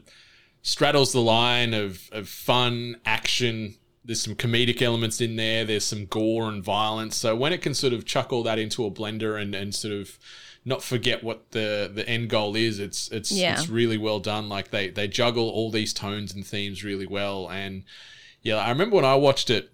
straddles 0.62 1.12
the 1.14 1.22
line 1.22 1.74
of, 1.74 2.10
of 2.12 2.30
fun 2.30 2.96
action 3.06 3.76
there's 4.04 4.22
some 4.22 4.36
comedic 4.36 4.82
elements 4.82 5.22
in 5.22 5.36
there 5.36 5.66
there's 5.66 5.86
some 5.86 6.06
gore 6.06 6.50
and 6.50 6.64
violence 6.64 7.16
so 7.16 7.36
when 7.36 7.54
it 7.54 7.62
can 7.62 7.74
sort 7.74 7.94
of 7.94 8.06
chuck 8.06 8.32
all 8.32 8.44
that 8.44 8.60
into 8.60 8.86
a 8.86 8.92
blender 8.92 9.40
and, 9.40 9.56
and 9.56 9.74
sort 9.74 9.94
of 9.94 10.20
not 10.64 10.84
forget 10.84 11.24
what 11.24 11.52
the 11.52 11.92
the 11.94 12.08
end 12.08 12.30
goal 12.30 12.56
is. 12.56 12.80
It's 12.80 13.08
it's 13.10 13.32
Yeah. 13.32 13.54
it's 13.60 13.70
really 13.70 13.98
well 13.98 14.20
done. 14.20 14.50
Like 14.50 14.72
they 14.72 14.90
they 14.90 15.08
juggle 15.08 15.50
all 15.50 15.72
these 15.72 15.94
tones 15.94 16.34
and 16.34 16.46
themes 16.46 16.84
really 16.84 17.08
well. 17.08 17.50
And 17.50 17.84
yeah 18.44 18.56
i 18.58 18.70
remember 18.70 18.96
when 18.96 19.06
i 19.06 19.14
watched 19.14 19.52
it 19.52 19.70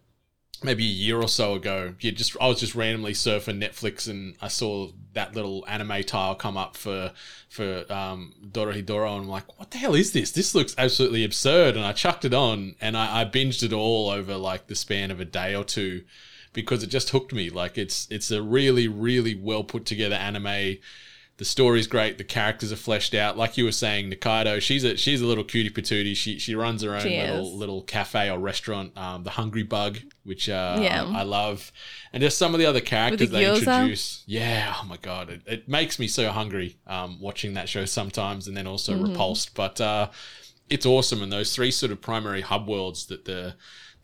maybe 0.63 0.83
a 0.83 0.87
year 0.87 1.21
or 1.21 1.27
so 1.27 1.53
ago, 1.53 1.93
yeah, 1.99 2.11
just 2.11 2.35
I 2.41 2.47
was 2.47 2.59
just 2.59 2.73
randomly 2.75 3.13
surfing 3.13 3.61
Netflix 3.61 4.09
and 4.09 4.35
I 4.41 4.47
saw 4.47 4.89
that 5.13 5.35
little 5.35 5.63
anime 5.67 6.03
tile 6.03 6.35
come 6.35 6.57
up 6.57 6.75
for 6.75 7.11
for 7.49 7.85
um, 7.91 8.33
Dorohedoro, 8.43 9.13
and 9.13 9.21
I'm 9.23 9.29
like, 9.29 9.57
what 9.59 9.71
the 9.71 9.77
hell 9.77 9.95
is 9.95 10.13
this? 10.13 10.31
This 10.31 10.55
looks 10.55 10.73
absolutely 10.77 11.23
absurd, 11.23 11.75
and 11.75 11.85
I 11.85 11.93
chucked 11.93 12.25
it 12.25 12.33
on 12.33 12.75
and 12.81 12.97
I, 12.97 13.21
I 13.21 13.25
binged 13.25 13.63
it 13.63 13.71
all 13.73 14.09
over 14.09 14.35
like 14.35 14.67
the 14.67 14.75
span 14.75 15.11
of 15.11 15.19
a 15.19 15.25
day 15.25 15.55
or 15.55 15.63
two 15.63 16.03
because 16.57 16.83
it 16.83 16.87
just 16.87 17.11
hooked 17.11 17.31
me. 17.31 17.49
Like 17.49 17.77
it's 17.77 18.07
it's 18.11 18.31
a 18.31 18.41
really 18.41 18.87
really 18.89 19.33
well 19.35 19.63
put 19.63 19.85
together 19.85 20.15
anime. 20.15 20.77
The 21.37 21.45
story's 21.45 21.85
great. 21.85 22.17
The 22.17 22.23
characters 22.23 22.71
are 22.71 22.75
fleshed 22.87 23.13
out. 23.13 23.37
Like 23.37 23.57
you 23.59 23.65
were 23.65 23.71
saying, 23.71 24.09
Nikaido, 24.09 24.59
she's 24.59 24.83
a 24.83 24.97
she's 24.97 25.21
a 25.21 25.25
little 25.27 25.43
cutie 25.43 25.69
patootie. 25.69 26.15
She 26.15 26.39
she 26.39 26.55
runs 26.55 26.81
her 26.81 26.95
own 26.95 27.01
She 27.01 27.21
little 27.21 27.47
is. 27.49 27.53
little 27.53 27.81
cafe 27.83 28.31
or 28.31 28.39
restaurant, 28.39 28.97
um, 28.97 29.23
the 29.23 29.29
Hungry 29.29 29.61
Bug, 29.61 29.99
which 30.23 30.49
uh, 30.49 30.79
Yeah. 30.81 31.05
I 31.05 31.21
love, 31.21 31.71
and 32.11 32.23
just 32.23 32.39
some 32.39 32.55
of 32.55 32.59
the 32.59 32.65
other 32.65 32.81
characters 32.81 33.29
the 33.29 33.37
they 33.37 33.43
gyoza? 33.45 33.57
introduce. 33.59 34.23
Yeah, 34.25 34.73
oh 34.81 34.85
my 34.87 34.97
god, 34.97 35.29
it, 35.29 35.41
it 35.45 35.69
makes 35.69 35.99
me 35.99 36.07
so 36.07 36.29
hungry 36.31 36.77
um, 36.87 37.19
watching 37.21 37.53
that 37.53 37.69
show 37.69 37.85
sometimes, 37.85 38.47
and 38.47 38.57
then 38.57 38.65
also 38.65 38.93
Mm-hmm. 38.93 39.11
repulsed. 39.11 39.53
But 39.53 39.79
uh, 39.79 40.09
it's 40.71 40.87
awesome, 40.87 41.21
and 41.21 41.31
those 41.31 41.53
three 41.53 41.69
sort 41.69 41.91
of 41.91 42.01
primary 42.01 42.41
hub 42.41 42.67
worlds 42.67 43.05
that 43.05 43.25
the 43.25 43.53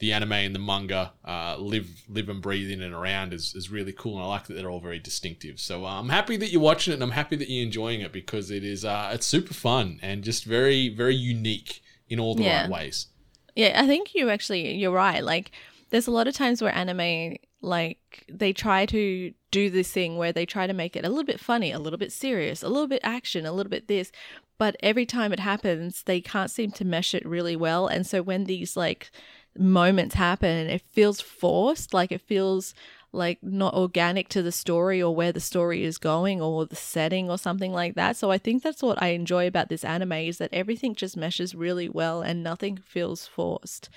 the 0.03 0.11
anime 0.13 0.33
and 0.33 0.53
the 0.53 0.59
manga 0.59 1.13
uh, 1.25 1.55
live 1.57 1.87
live 2.09 2.27
and 2.27 2.41
breathe 2.41 2.69
in 2.69 2.81
and 2.81 2.93
around 2.93 3.33
is, 3.33 3.55
is 3.55 3.69
really 3.71 3.93
cool, 3.93 4.15
and 4.17 4.23
I 4.25 4.27
like 4.27 4.45
that 4.47 4.55
they're 4.55 4.69
all 4.69 4.81
very 4.81 4.99
distinctive. 4.99 5.59
So 5.59 5.85
uh, 5.85 5.99
I'm 5.99 6.09
happy 6.09 6.35
that 6.37 6.49
you're 6.51 6.61
watching 6.61 6.91
it, 6.91 6.95
and 6.95 7.03
I'm 7.03 7.11
happy 7.11 7.37
that 7.37 7.49
you're 7.49 7.63
enjoying 7.65 8.01
it 8.01 8.11
because 8.11 8.51
it 8.51 8.63
is 8.63 8.83
uh, 8.83 9.11
it's 9.13 9.25
super 9.25 9.53
fun 9.53 9.99
and 10.01 10.23
just 10.23 10.43
very 10.43 10.89
very 10.89 11.15
unique 11.15 11.81
in 12.09 12.19
all 12.19 12.35
the 12.35 12.43
Yeah. 12.43 12.61
right 12.63 12.69
ways. 12.69 13.07
Yeah, 13.55 13.81
I 13.81 13.87
think 13.87 14.13
you 14.13 14.29
actually 14.29 14.75
you're 14.75 14.91
right. 14.91 15.23
Like 15.23 15.51
there's 15.89 16.07
a 16.07 16.11
lot 16.11 16.27
of 16.27 16.33
times 16.35 16.61
where 16.61 16.75
anime 16.75 17.37
like 17.61 18.25
they 18.29 18.51
try 18.51 18.85
to 18.87 19.33
do 19.51 19.69
this 19.69 19.89
thing 19.89 20.17
where 20.17 20.33
they 20.33 20.45
try 20.45 20.67
to 20.67 20.73
make 20.73 20.97
it 20.97 21.05
a 21.05 21.09
little 21.09 21.23
bit 21.23 21.39
funny, 21.39 21.71
a 21.71 21.79
little 21.79 21.99
bit 21.99 22.11
serious, 22.11 22.61
a 22.61 22.67
little 22.67 22.87
bit 22.87 22.99
action, 23.03 23.45
a 23.45 23.53
little 23.53 23.69
bit 23.69 23.87
this, 23.87 24.11
but 24.57 24.75
every 24.81 25.05
time 25.05 25.31
it 25.31 25.39
happens, 25.39 26.03
they 26.03 26.19
can't 26.19 26.51
seem 26.51 26.71
to 26.71 26.83
mesh 26.85 27.13
it 27.15 27.25
really 27.25 27.55
well. 27.55 27.87
And 27.87 28.05
so 28.05 28.21
when 28.21 28.43
these 28.45 28.75
like 28.75 29.11
moments 29.57 30.15
happen, 30.15 30.67
it 30.69 30.81
feels 30.81 31.21
forced, 31.21 31.93
like 31.93 32.11
it 32.11 32.21
feels 32.21 32.73
like 33.11 33.37
not 33.43 33.75
organic 33.75 34.27
to 34.29 34.41
the 34.41 34.51
story 34.51 35.01
or 35.01 35.15
where 35.15 35.31
the 35.31 35.39
story 35.39 35.83
is 35.83 35.99
going 35.99 36.41
or 36.41 36.65
the 36.65 36.75
setting 36.75 37.29
or 37.29 37.37
something 37.37 37.71
like 37.71 37.93
that. 37.95 38.17
So 38.17 38.31
I 38.31 38.39
think 38.39 38.63
that's 38.63 38.81
what 38.81 39.01
I 39.01 39.09
enjoy 39.09 39.47
about 39.47 39.69
this 39.69 39.85
anime 39.85 40.13
is 40.13 40.39
that 40.39 40.49
everything 40.51 40.95
just 40.95 41.15
meshes 41.15 41.53
really 41.53 41.87
well 41.87 42.21
and 42.23 42.43
nothing 42.43 42.77
feels 42.77 43.27
forced. 43.27 43.89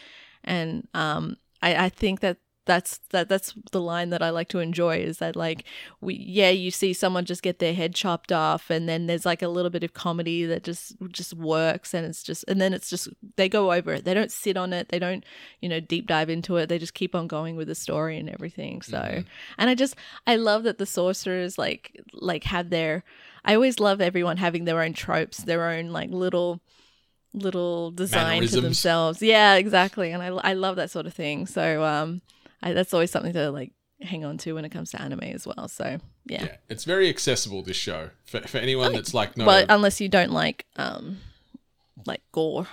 And 0.45 0.87
um 0.93 1.37
I, 1.63 1.87
I 1.87 1.89
think 1.89 2.21
that 2.21 2.37
that's 2.67 2.99
that 3.11 3.29
that's 3.29 3.55
the 3.71 3.81
line 3.81 4.11
that 4.11 4.23
I 4.23 4.31
like 4.31 4.49
to 4.49 4.59
enjoy 4.59 4.99
is 4.99 5.19
that 5.19 5.37
like 5.37 5.65
we 6.01 6.15
yeah 6.15 6.51
you 6.51 6.71
see 6.71 6.93
someone 6.93 7.25
just 7.25 7.43
get 7.43 7.61
their 7.61 7.73
head 7.73 7.95
chopped 7.95 8.33
off 8.33 8.71
and 8.71 8.89
then 8.89 9.07
there's 9.07 9.25
like 9.25 9.41
a 9.41 9.49
little 9.49 9.71
bit 9.71 9.85
of 9.85 9.95
comedy 9.95 10.45
that 10.45 10.65
just 10.65 10.95
just 11.11 11.33
works 11.35 11.95
and 11.95 12.05
it's 12.05 12.23
just 12.23 12.45
and 12.49 12.61
then 12.61 12.75
it's 12.75 12.91
just 12.91 13.09
they 13.37 13.49
go 13.49 13.73
over 13.73 13.93
it 13.95 14.05
they 14.05 14.15
don't 14.15 14.33
sit 14.33 14.57
on 14.57 14.73
it 14.73 14.89
they 14.89 14.99
don't 14.99 15.25
you 15.61 15.69
know 15.69 15.81
deep 15.81 16.07
dive 16.07 16.29
into 16.29 16.57
it 16.57 16.69
they 16.69 16.79
just 16.79 16.95
keep 16.95 17.15
on 17.15 17.27
going 17.27 17.57
with 17.57 17.69
the 17.69 17.75
story 17.75 18.19
and 18.19 18.29
everything 18.29 18.83
so 18.83 19.23
and 19.57 19.71
I 19.71 19.75
just 19.75 19.95
I 20.27 20.37
love 20.37 20.65
that 20.65 20.79
the 20.79 20.87
sorcerers 20.87 21.57
like 21.57 21.99
like 22.13 22.45
have 22.45 22.71
their 22.71 23.05
I 23.45 23.55
always 23.55 23.79
love 23.79 24.01
everyone 24.01 24.39
having 24.39 24.65
their 24.65 24.83
own 24.83 24.93
tropes 24.93 25.39
their 25.39 25.71
own 25.71 25.91
like 25.91 26.11
little 26.11 26.61
little 27.33 27.91
design 27.91 28.47
to 28.47 28.61
themselves. 28.61 29.23
Yeah, 29.23 29.55
exactly. 29.55 30.11
And 30.11 30.23
I, 30.23 30.29
I 30.29 30.55
love 30.55 30.77
that 30.77 30.91
sort 30.91 31.07
of 31.07 31.13
thing. 31.13 31.47
So 31.47 31.85
um, 31.85 32.23
I, 32.63 32.73
that's 32.73 32.93
always 32.95 33.11
something 33.11 33.33
to 33.33 33.51
like 33.51 33.73
hang 34.01 34.25
on 34.25 34.37
to 34.39 34.53
when 34.53 34.65
it 34.65 34.71
comes 34.71 34.91
to 34.91 35.01
anime 35.01 35.21
as 35.23 35.47
well. 35.47 35.69
So 35.69 35.99
yeah. 36.27 36.45
Yeah, 36.45 36.57
it's 36.69 36.85
very 36.85 37.09
accessible. 37.09 37.63
This 37.63 37.77
show 37.77 38.11
for, 38.25 38.41
for 38.43 38.59
anyone 38.59 38.93
that's 38.93 39.15
like 39.15 39.37
not. 39.37 39.47
well, 39.47 39.67
unless 39.69 40.01
you 40.01 40.09
don't 40.09 40.33
like 40.33 40.67
um, 40.77 41.19
like 42.07 42.23
gore, 42.33 42.67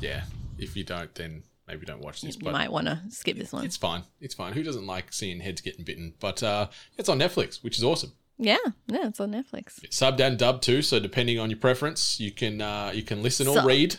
yeah, 0.00 0.22
if 0.58 0.76
you 0.76 0.84
don't, 0.84 1.14
then 1.14 1.42
maybe 1.66 1.84
don't 1.86 2.00
watch 2.00 2.20
this. 2.22 2.36
you 2.36 2.42
But 2.44 2.52
might 2.52 2.70
want 2.72 2.86
to 2.86 3.00
skip 3.10 3.36
this 3.36 3.52
one. 3.52 3.64
it's 3.64 3.76
fine. 3.76 4.02
It's 4.20 4.34
fine. 4.34 4.52
Who 4.52 4.62
doesn't 4.62 4.86
like 4.86 5.12
seeing 5.12 5.40
heads 5.40 5.60
getting 5.60 5.84
bitten? 5.84 6.14
But 6.20 6.42
uh, 6.42 6.68
it's 6.96 7.08
on 7.08 7.18
Netflix, 7.18 7.62
which 7.62 7.78
is 7.78 7.84
awesome. 7.84 8.12
Yeah, 8.40 8.56
yeah, 8.86 9.08
it's 9.08 9.18
on 9.18 9.32
Netflix. 9.32 9.80
Subbed 9.90 10.20
and 10.20 10.38
dubbed 10.38 10.62
too. 10.62 10.80
So 10.82 11.00
depending 11.00 11.40
on 11.40 11.50
your 11.50 11.58
preference, 11.58 12.20
you 12.20 12.30
can 12.30 12.60
uh, 12.60 12.92
you 12.94 13.02
can 13.02 13.22
listen 13.22 13.48
or 13.48 13.64
read. 13.64 13.96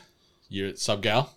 You're 0.47 0.75
sub 0.75 1.02
gal. 1.02 1.34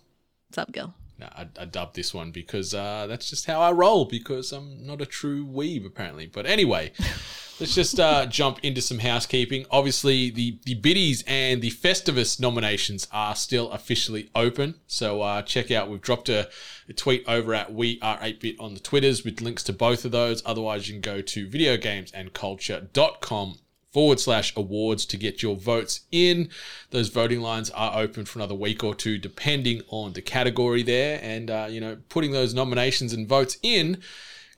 What's 0.47 0.57
up, 0.57 0.71
girl? 0.71 0.93
No, 1.19 1.27
I, 1.27 1.47
I 1.59 1.65
dubbed 1.65 1.95
this 1.95 2.13
one 2.13 2.31
because 2.31 2.73
uh, 2.73 3.05
that's 3.07 3.29
just 3.29 3.45
how 3.45 3.61
I 3.61 3.71
roll. 3.71 4.05
Because 4.05 4.51
I'm 4.51 4.85
not 4.85 5.01
a 5.01 5.05
true 5.05 5.45
weeb 5.45 5.85
apparently. 5.85 6.25
But 6.25 6.45
anyway, 6.45 6.91
let's 7.59 7.75
just 7.75 7.99
uh, 7.99 8.25
jump 8.25 8.59
into 8.63 8.81
some 8.81 8.99
housekeeping. 8.99 9.65
Obviously, 9.69 10.29
the 10.29 10.57
the 10.65 10.75
Bitties 10.75 11.23
and 11.27 11.61
the 11.61 11.71
Festivus 11.71 12.39
nominations 12.39 13.07
are 13.11 13.35
still 13.35 13.69
officially 13.71 14.29
open. 14.35 14.75
So 14.87 15.21
uh, 15.21 15.41
check 15.43 15.71
out. 15.71 15.89
We've 15.89 16.01
dropped 16.01 16.29
a, 16.29 16.49
a 16.89 16.93
tweet 16.93 17.23
over 17.27 17.53
at 17.53 17.73
We 17.73 17.99
Are 18.01 18.17
ATEBIT 18.17 18.55
on 18.59 18.73
the 18.73 18.79
Twitters 18.79 19.23
with 19.23 19.41
links 19.41 19.63
to 19.63 19.73
both 19.73 20.05
of 20.05 20.11
those. 20.11 20.41
Otherwise, 20.45 20.87
you 20.87 20.95
can 20.95 21.01
go 21.01 21.21
to 21.21 21.47
videogamesandculture.com 21.47 23.59
forward 23.93 24.19
slash 24.19 24.53
awards 24.57 25.05
to 25.05 25.17
get 25.17 25.41
your 25.41 25.55
votes 25.55 26.01
in. 26.11 26.49
Those 26.89 27.09
voting 27.09 27.41
lines 27.41 27.69
are 27.69 27.97
open 27.97 28.25
for 28.25 28.39
another 28.39 28.55
week 28.55 28.83
or 28.83 28.95
two, 28.95 29.17
depending 29.17 29.83
on 29.87 30.13
the 30.13 30.21
category 30.21 30.83
there. 30.83 31.19
And, 31.21 31.49
uh, 31.49 31.67
you 31.69 31.79
know, 31.79 31.97
putting 32.09 32.31
those 32.31 32.53
nominations 32.53 33.13
and 33.13 33.27
votes 33.27 33.57
in 33.61 34.01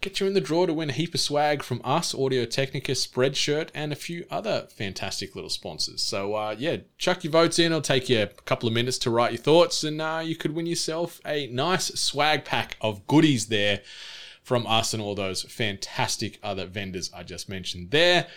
get 0.01 0.19
you 0.19 0.27
in 0.27 0.33
the 0.33 0.41
draw 0.41 0.67
to 0.67 0.73
win 0.73 0.89
a 0.89 0.93
heap 0.93 1.15
of 1.15 1.19
swag 1.19 1.63
from 1.63 1.81
us, 1.83 2.13
Audio 2.13 2.45
Technica, 2.45 2.91
Spreadshirt, 2.91 3.69
and 3.73 3.91
a 3.91 3.95
few 3.95 4.25
other 4.29 4.67
fantastic 4.69 5.35
little 5.35 5.49
sponsors. 5.49 6.03
So, 6.03 6.35
uh, 6.35 6.55
yeah, 6.57 6.77
chuck 6.99 7.23
your 7.23 7.31
votes 7.31 7.57
in. 7.57 7.67
It'll 7.67 7.81
take 7.81 8.07
you 8.07 8.21
a 8.21 8.27
couple 8.27 8.67
of 8.67 8.75
minutes 8.75 8.99
to 8.99 9.09
write 9.09 9.31
your 9.31 9.41
thoughts, 9.41 9.83
and 9.83 10.01
uh, 10.01 10.21
you 10.23 10.35
could 10.35 10.53
win 10.53 10.67
yourself 10.67 11.19
a 11.25 11.47
nice 11.47 11.87
swag 11.99 12.45
pack 12.45 12.77
of 12.81 13.07
goodies 13.07 13.47
there 13.47 13.81
from 14.43 14.67
us 14.67 14.93
and 14.93 15.01
all 15.01 15.15
those 15.15 15.41
fantastic 15.41 16.37
other 16.43 16.67
vendors 16.67 17.09
I 17.11 17.23
just 17.23 17.49
mentioned 17.49 17.89
there. 17.89 18.27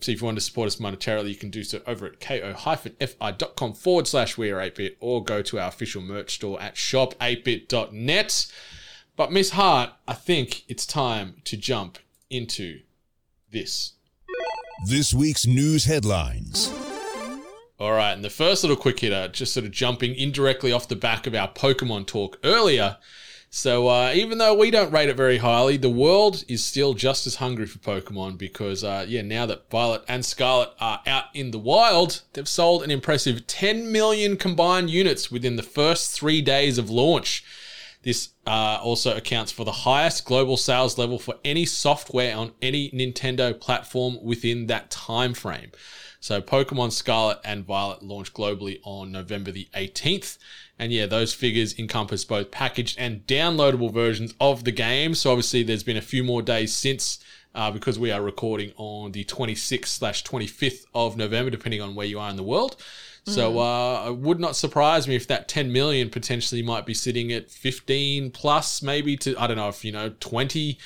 So 0.00 0.12
if 0.12 0.20
you 0.20 0.26
want 0.26 0.36
to 0.36 0.42
support 0.42 0.66
us 0.66 0.76
monetarily, 0.76 1.30
you 1.30 1.36
can 1.36 1.50
do 1.50 1.64
so 1.64 1.80
over 1.86 2.06
at 2.06 2.20
ko-fi.com 2.20 3.72
forward 3.72 4.06
slash 4.06 4.36
we 4.36 4.50
are 4.50 4.58
ATEBIT 4.58 4.96
or 5.00 5.24
go 5.24 5.40
to 5.42 5.58
our 5.58 5.68
official 5.68 6.02
merch 6.02 6.34
store 6.34 6.60
at 6.60 6.74
shop8bit.net. 6.74 8.52
But 9.16 9.32
Miss 9.32 9.50
Hart, 9.50 9.90
I 10.06 10.12
think 10.12 10.64
it's 10.68 10.84
time 10.84 11.36
to 11.44 11.56
jump 11.56 11.98
into 12.28 12.80
this. 13.50 13.94
This 14.86 15.14
week's 15.14 15.46
news 15.46 15.86
headlines. 15.86 16.70
All 17.78 17.92
right, 17.92 18.12
and 18.12 18.24
the 18.24 18.30
first 18.30 18.62
little 18.62 18.76
quick 18.76 19.00
hitter, 19.00 19.28
just 19.28 19.54
sort 19.54 19.64
of 19.64 19.72
jumping 19.72 20.14
indirectly 20.14 20.72
off 20.72 20.88
the 20.88 20.96
back 20.96 21.26
of 21.26 21.34
our 21.34 21.48
Pokemon 21.48 22.06
talk 22.06 22.38
earlier. 22.44 22.98
So, 23.56 23.88
uh, 23.88 24.12
even 24.14 24.36
though 24.36 24.52
we 24.52 24.70
don't 24.70 24.92
rate 24.92 25.08
it 25.08 25.16
very 25.16 25.38
highly, 25.38 25.78
the 25.78 25.88
world 25.88 26.44
is 26.46 26.62
still 26.62 26.92
just 26.92 27.26
as 27.26 27.36
hungry 27.36 27.64
for 27.64 27.78
Pokemon 27.78 28.36
because, 28.36 28.84
uh, 28.84 29.06
yeah, 29.08 29.22
now 29.22 29.46
that 29.46 29.70
Violet 29.70 30.02
and 30.06 30.26
Scarlet 30.26 30.72
are 30.78 31.00
out 31.06 31.24
in 31.32 31.52
the 31.52 31.58
wild, 31.58 32.20
they've 32.34 32.46
sold 32.46 32.82
an 32.82 32.90
impressive 32.90 33.46
10 33.46 33.90
million 33.90 34.36
combined 34.36 34.90
units 34.90 35.30
within 35.30 35.56
the 35.56 35.62
first 35.62 36.12
three 36.12 36.42
days 36.42 36.76
of 36.76 36.90
launch. 36.90 37.44
This 38.02 38.28
uh, 38.46 38.78
also 38.82 39.16
accounts 39.16 39.52
for 39.52 39.64
the 39.64 39.72
highest 39.72 40.26
global 40.26 40.58
sales 40.58 40.98
level 40.98 41.18
for 41.18 41.36
any 41.42 41.64
software 41.64 42.36
on 42.36 42.52
any 42.60 42.90
Nintendo 42.90 43.58
platform 43.58 44.18
within 44.22 44.66
that 44.66 44.90
time 44.90 45.32
frame. 45.32 45.70
So 46.20 46.42
Pokemon 46.42 46.92
Scarlet 46.92 47.38
and 47.44 47.64
Violet 47.64 48.02
launched 48.02 48.34
globally 48.34 48.80
on 48.82 49.12
November 49.12 49.50
the 49.50 49.68
18th. 49.74 50.36
And 50.78 50.92
yeah, 50.92 51.06
those 51.06 51.32
figures 51.32 51.78
encompass 51.78 52.24
both 52.24 52.50
packaged 52.50 52.98
and 52.98 53.26
downloadable 53.26 53.92
versions 53.92 54.34
of 54.40 54.64
the 54.64 54.72
game. 54.72 55.14
So 55.14 55.30
obviously 55.30 55.62
there's 55.62 55.82
been 55.82 55.96
a 55.96 56.02
few 56.02 56.22
more 56.22 56.42
days 56.42 56.74
since 56.74 57.18
uh, 57.54 57.70
because 57.70 57.98
we 57.98 58.10
are 58.12 58.20
recording 58.20 58.72
on 58.76 59.12
the 59.12 59.24
26th 59.24 59.86
slash 59.86 60.22
25th 60.24 60.84
of 60.94 61.16
November, 61.16 61.50
depending 61.50 61.80
on 61.80 61.94
where 61.94 62.06
you 62.06 62.18
are 62.20 62.28
in 62.28 62.36
the 62.36 62.42
world. 62.42 62.76
So 63.28 63.58
uh, 63.58 64.10
it 64.10 64.18
would 64.18 64.38
not 64.38 64.54
surprise 64.54 65.08
me 65.08 65.16
if 65.16 65.26
that 65.26 65.48
10 65.48 65.72
million 65.72 66.10
potentially 66.10 66.62
might 66.62 66.86
be 66.86 66.94
sitting 66.94 67.32
at 67.32 67.50
15 67.50 68.30
plus, 68.30 68.82
maybe 68.82 69.16
to 69.16 69.34
I 69.36 69.48
don't 69.48 69.56
know 69.56 69.68
if 69.68 69.84
you 69.84 69.90
know 69.90 70.10
20 70.20 70.78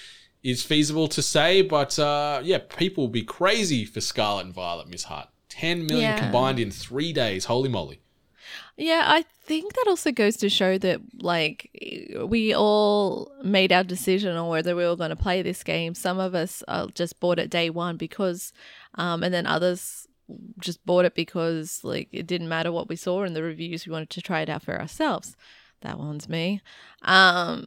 is 0.43 0.63
feasible 0.63 1.07
to 1.09 1.21
say, 1.21 1.61
but 1.61 1.99
uh, 1.99 2.41
yeah, 2.43 2.57
people 2.75 3.05
will 3.05 3.09
be 3.09 3.25
crazy 3.25 3.85
for 3.85 4.01
Scarlet 4.01 4.47
and 4.47 4.55
Violet, 4.55 4.89
Miss 4.89 5.03
Hart. 5.05 5.29
10 5.51 5.85
million 5.85 6.13
Yeah. 6.13 6.19
combined 6.19 6.59
in 6.59 6.71
three 6.71 7.13
days. 7.13 7.45
Holy 7.45 7.69
moly! 7.69 8.01
Yeah, 8.77 9.05
I 9.07 9.23
think 9.45 9.75
that 9.75 9.87
also 9.89 10.13
goes 10.13 10.37
to 10.39 10.49
show 10.49 10.79
that 10.79 11.01
like 11.21 11.71
we 12.25 12.55
all 12.55 13.33
made 13.43 13.73
our 13.73 13.85
decision 13.85 14.37
on 14.37 14.49
whether 14.49 14.75
we 14.75 14.85
were 14.87 14.97
going 14.97 15.11
to 15.11 15.17
play 15.17 15.43
this 15.43 15.63
game. 15.63 15.95
Some 15.95 16.19
of 16.19 16.35
us 16.35 16.63
uh, 16.69 16.89
just 16.95 17.21
bought 17.21 17.39
it 17.39 17.51
day 17.51 17.71
one 17.71 17.97
because, 17.97 18.53
um, 18.95 19.23
and 19.23 19.33
then 19.33 19.47
others 19.47 20.07
just 20.59 20.85
bought 20.87 21.05
it 21.05 21.15
because 21.15 21.81
like 21.83 22.09
it 22.13 22.27
didn't 22.27 22.49
matter 22.49 22.73
what 22.73 22.89
we 22.89 22.97
saw 22.97 23.25
in 23.25 23.35
the 23.35 23.43
reviews. 23.43 23.87
We 23.87 23.93
wanted 23.93 24.11
to 24.11 24.23
try 24.23 24.41
it 24.41 24.49
out 24.49 24.63
for 24.63 24.79
ourselves. 24.79 25.37
That 25.81 25.99
one's 25.99 26.29
me. 26.29 26.61
Um, 27.03 27.67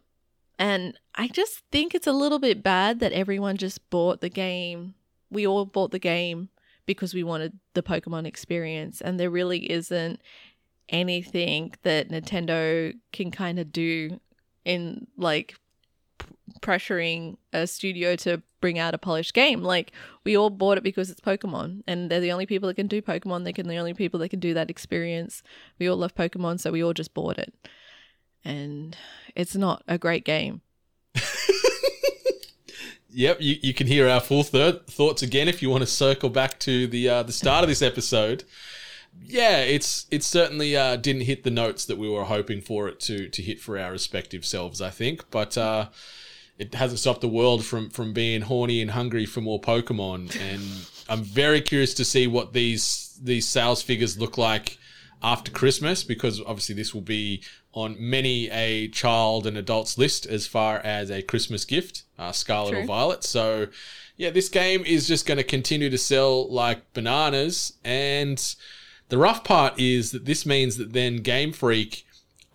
and 0.60 0.98
I 1.16 1.28
just 1.28 1.64
think 1.72 1.94
it's 1.94 2.08
a 2.08 2.14
little 2.14 2.40
bit 2.40 2.64
bad 2.64 3.00
that 3.00 3.12
everyone 3.12 3.58
just 3.58 3.90
bought 3.90 4.22
the 4.22 4.30
game. 4.30 4.96
We 5.30 5.48
all 5.48 5.66
bought 5.66 5.92
the 5.92 6.00
game 6.00 6.50
because 6.86 7.14
we 7.14 7.24
wanted 7.24 7.60
the 7.74 7.84
Pokemon 7.84 8.26
experience, 8.26 9.02
and 9.02 9.20
there 9.20 9.30
really 9.30 9.72
isn't 9.72 10.22
anything 10.90 11.74
that 11.84 12.10
Nintendo 12.10 12.94
can 13.12 13.32
kind 13.32 13.60
of 13.60 13.72
do 13.72 14.20
in 14.66 15.08
like 15.18 15.56
p- 16.20 16.28
pressuring 16.62 17.38
a 17.52 17.68
studio 17.68 18.16
to 18.18 18.42
bring 18.62 18.80
out 18.80 18.94
a 18.94 18.98
polished 18.98 19.34
game. 19.34 19.62
Like 19.62 19.92
we 20.24 20.38
all 20.38 20.50
bought 20.50 20.78
it 20.78 20.84
because 20.84 21.10
it's 21.10 21.22
Pokemon 21.22 21.84
and 21.88 22.10
they're 22.10 22.20
the 22.20 22.32
only 22.32 22.46
people 22.46 22.68
that 22.68 22.76
can 22.76 22.88
do 22.88 23.02
Pokemon. 23.02 23.44
They 23.44 23.54
can 23.54 23.68
the 23.68 23.78
only 23.78 23.94
people 23.94 24.20
that 24.22 24.30
can 24.30 24.40
do 24.40 24.54
that 24.54 24.70
experience. 24.70 25.44
We 25.80 25.88
all 25.88 25.98
love 25.98 26.16
Pokemon, 26.16 26.60
so 26.60 26.72
we 26.72 26.84
all 26.84 26.94
just 26.94 27.14
bought 27.14 27.38
it. 27.38 27.54
And 28.46 28.98
it's 29.36 29.56
not 29.56 29.84
a 29.88 29.98
great 29.98 30.26
game. 30.26 30.62
Yep, 33.16 33.38
you, 33.42 33.58
you 33.62 33.74
can 33.76 33.86
hear 33.86 34.10
our 34.10 34.20
full 34.20 34.44
third 34.44 34.88
thoughts 34.88 35.22
again 35.22 35.48
if 35.48 35.62
you 35.62 35.70
want 35.70 35.82
to 35.82 35.88
circle 35.88 36.30
back 36.30 36.60
to 36.62 36.88
the 36.88 37.08
uh, 37.08 37.24
the 37.24 37.32
start 37.32 37.64
of 37.64 37.70
this 37.70 37.84
episode. 37.84 38.44
Yeah, 39.22 39.60
it's 39.60 40.06
it 40.12 40.24
certainly 40.24 40.76
uh, 40.76 40.96
didn't 40.96 41.24
hit 41.24 41.44
the 41.44 41.52
notes 41.52 41.86
that 41.86 41.98
we 41.98 42.10
were 42.10 42.26
hoping 42.26 42.62
for 42.62 42.88
it 42.88 43.00
to 43.02 43.30
to 43.30 43.42
hit 43.42 43.60
for 43.60 43.78
our 43.78 43.92
respective 43.92 44.46
selves. 44.46 44.82
I 44.82 44.90
think, 44.90 45.30
but 45.32 45.58
uh, 45.58 45.90
it 46.58 46.76
hasn't 46.76 47.00
stopped 47.00 47.22
the 47.22 47.28
world 47.28 47.66
from 47.66 47.90
from 47.90 48.14
being 48.14 48.42
horny 48.42 48.82
and 48.82 48.92
hungry 48.92 49.26
for 49.26 49.42
more 49.42 49.60
Pokemon. 49.60 50.36
And 50.40 50.64
I'm 51.10 51.24
very 51.24 51.62
curious 51.62 51.94
to 51.96 52.06
see 52.06 52.28
what 52.28 52.54
these 52.54 53.20
these 53.22 53.48
sales 53.48 53.82
figures 53.82 54.20
look 54.20 54.38
like 54.38 54.78
after 55.22 55.52
Christmas, 55.52 56.04
because 56.04 56.42
obviously 56.42 56.76
this 56.76 56.94
will 56.94 57.02
be 57.02 57.42
on 57.74 57.96
many 57.98 58.50
a 58.52 58.88
child 58.90 59.48
and 59.48 59.58
adult's 59.58 59.98
list 59.98 60.26
as 60.26 60.46
far 60.46 60.78
as 60.80 61.10
a 61.10 61.22
Christmas 61.24 61.66
gift, 61.66 62.04
uh, 62.20 62.32
Scarlet 62.32 62.76
or 62.76 62.86
Violet. 62.86 63.24
So, 63.24 63.68
yeah, 64.16 64.30
this 64.30 64.50
game 64.50 64.84
is 64.86 65.08
just 65.08 65.26
going 65.26 65.38
to 65.40 65.44
continue 65.44 65.90
to 65.90 65.98
sell 65.98 66.48
like 66.52 66.94
bananas. 66.94 67.74
And 67.84 68.38
the 69.14 69.20
rough 69.20 69.44
part 69.44 69.80
is 69.80 70.10
that 70.12 70.26
this 70.26 70.44
means 70.44 70.78
that 70.78 70.92
then 70.94 71.18
Game 71.18 71.52
Freak 71.54 72.04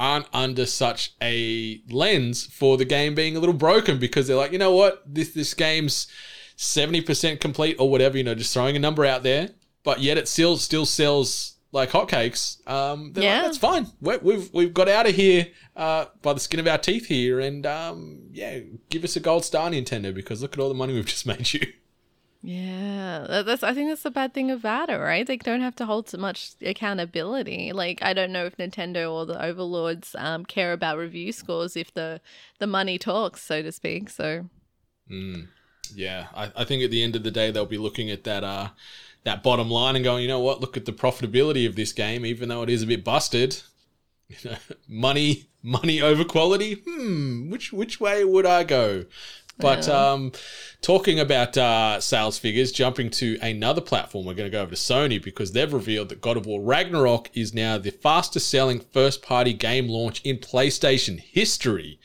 aren't 0.00 0.26
under 0.32 0.66
such 0.66 1.12
a 1.22 1.80
lens 1.88 2.46
for 2.46 2.76
the 2.76 2.84
game 2.84 3.14
being 3.14 3.36
a 3.36 3.38
little 3.38 3.54
broken 3.54 3.96
because 3.98 4.26
they're 4.26 4.36
like, 4.36 4.50
you 4.50 4.58
know 4.58 4.74
what, 4.74 5.02
this 5.06 5.30
this 5.30 5.54
game's 5.54 6.08
seventy 6.56 7.00
percent 7.00 7.40
complete 7.40 7.76
or 7.78 7.88
whatever, 7.88 8.18
you 8.18 8.24
know, 8.24 8.34
just 8.34 8.52
throwing 8.52 8.74
a 8.74 8.80
number 8.80 9.04
out 9.06 9.22
there, 9.22 9.50
but 9.84 10.00
yet 10.00 10.18
it 10.18 10.26
still 10.26 10.56
still 10.56 10.84
sells 10.84 11.54
like 11.70 11.90
hotcakes. 11.90 12.66
Um, 12.68 13.12
they're 13.12 13.22
like, 13.22 13.30
Yeah. 13.36 13.42
that's 13.42 13.58
fine. 13.58 13.86
We're, 14.00 14.18
we've 14.18 14.52
we've 14.52 14.74
got 14.74 14.88
out 14.88 15.08
of 15.08 15.14
here 15.14 15.46
uh, 15.76 16.06
by 16.22 16.32
the 16.32 16.40
skin 16.40 16.58
of 16.58 16.66
our 16.66 16.78
teeth 16.78 17.06
here, 17.06 17.38
and 17.38 17.64
um, 17.66 18.22
yeah, 18.32 18.58
give 18.90 19.04
us 19.04 19.14
a 19.14 19.20
gold 19.20 19.44
star, 19.44 19.70
Nintendo, 19.70 20.12
because 20.12 20.42
look 20.42 20.54
at 20.54 20.58
all 20.58 20.68
the 20.68 20.74
money 20.74 20.94
we've 20.94 21.06
just 21.06 21.24
made 21.32 21.52
you. 21.52 21.60
Yeah, 22.40 23.42
that's. 23.44 23.64
I 23.64 23.74
think 23.74 23.88
that's 23.90 24.04
the 24.04 24.12
bad 24.12 24.32
thing 24.32 24.50
about 24.50 24.90
it, 24.90 24.96
right? 24.96 25.26
They 25.26 25.36
don't 25.36 25.60
have 25.60 25.74
to 25.76 25.86
hold 25.86 26.08
so 26.08 26.18
much 26.18 26.52
accountability. 26.62 27.72
Like, 27.72 28.00
I 28.00 28.12
don't 28.14 28.32
know 28.32 28.46
if 28.46 28.56
Nintendo 28.56 29.12
or 29.12 29.26
the 29.26 29.42
overlords 29.44 30.14
um, 30.16 30.44
care 30.44 30.72
about 30.72 30.98
review 30.98 31.32
scores 31.32 31.76
if 31.76 31.92
the 31.94 32.20
the 32.60 32.68
money 32.68 32.96
talks, 32.96 33.42
so 33.42 33.60
to 33.62 33.72
speak. 33.72 34.08
So 34.08 34.48
Yeah, 35.94 36.26
I, 36.34 36.52
I 36.56 36.64
think 36.64 36.82
at 36.82 36.90
the 36.90 37.02
end 37.02 37.16
of 37.16 37.22
the 37.22 37.30
day 37.30 37.50
they'll 37.50 37.66
be 37.66 37.78
looking 37.78 38.10
at 38.10 38.24
that 38.24 38.44
uh 38.44 38.68
that 39.24 39.42
bottom 39.42 39.70
line 39.70 39.96
and 39.96 40.04
going, 40.04 40.22
you 40.22 40.28
know 40.28 40.40
what, 40.40 40.60
look 40.60 40.76
at 40.76 40.84
the 40.84 40.92
profitability 40.92 41.66
of 41.66 41.76
this 41.76 41.92
game, 41.92 42.24
even 42.24 42.48
though 42.48 42.62
it 42.62 42.70
is 42.70 42.82
a 42.82 42.86
bit 42.86 43.04
busted. 43.04 43.62
money 44.88 45.46
money 45.62 46.00
over 46.00 46.24
quality. 46.24 46.74
Hmm, 46.86 47.50
which 47.50 47.72
which 47.72 48.00
way 48.00 48.24
would 48.24 48.46
I 48.46 48.64
go? 48.64 49.06
But 49.58 49.88
um, 49.88 50.32
talking 50.80 51.18
about 51.18 51.56
uh, 51.56 52.00
sales 52.00 52.38
figures, 52.38 52.70
jumping 52.70 53.10
to 53.10 53.38
another 53.42 53.80
platform, 53.80 54.24
we're 54.24 54.34
going 54.34 54.50
to 54.50 54.56
go 54.56 54.62
over 54.62 54.70
to 54.70 54.76
Sony 54.76 55.22
because 55.22 55.52
they've 55.52 55.72
revealed 55.72 56.10
that 56.10 56.20
God 56.20 56.36
of 56.36 56.46
War 56.46 56.60
Ragnarok 56.60 57.30
is 57.34 57.52
now 57.52 57.76
the 57.76 57.90
fastest 57.90 58.48
selling 58.48 58.80
first 58.80 59.20
party 59.20 59.52
game 59.52 59.88
launch 59.88 60.22
in 60.22 60.38
PlayStation 60.38 61.18
history. 61.18 61.98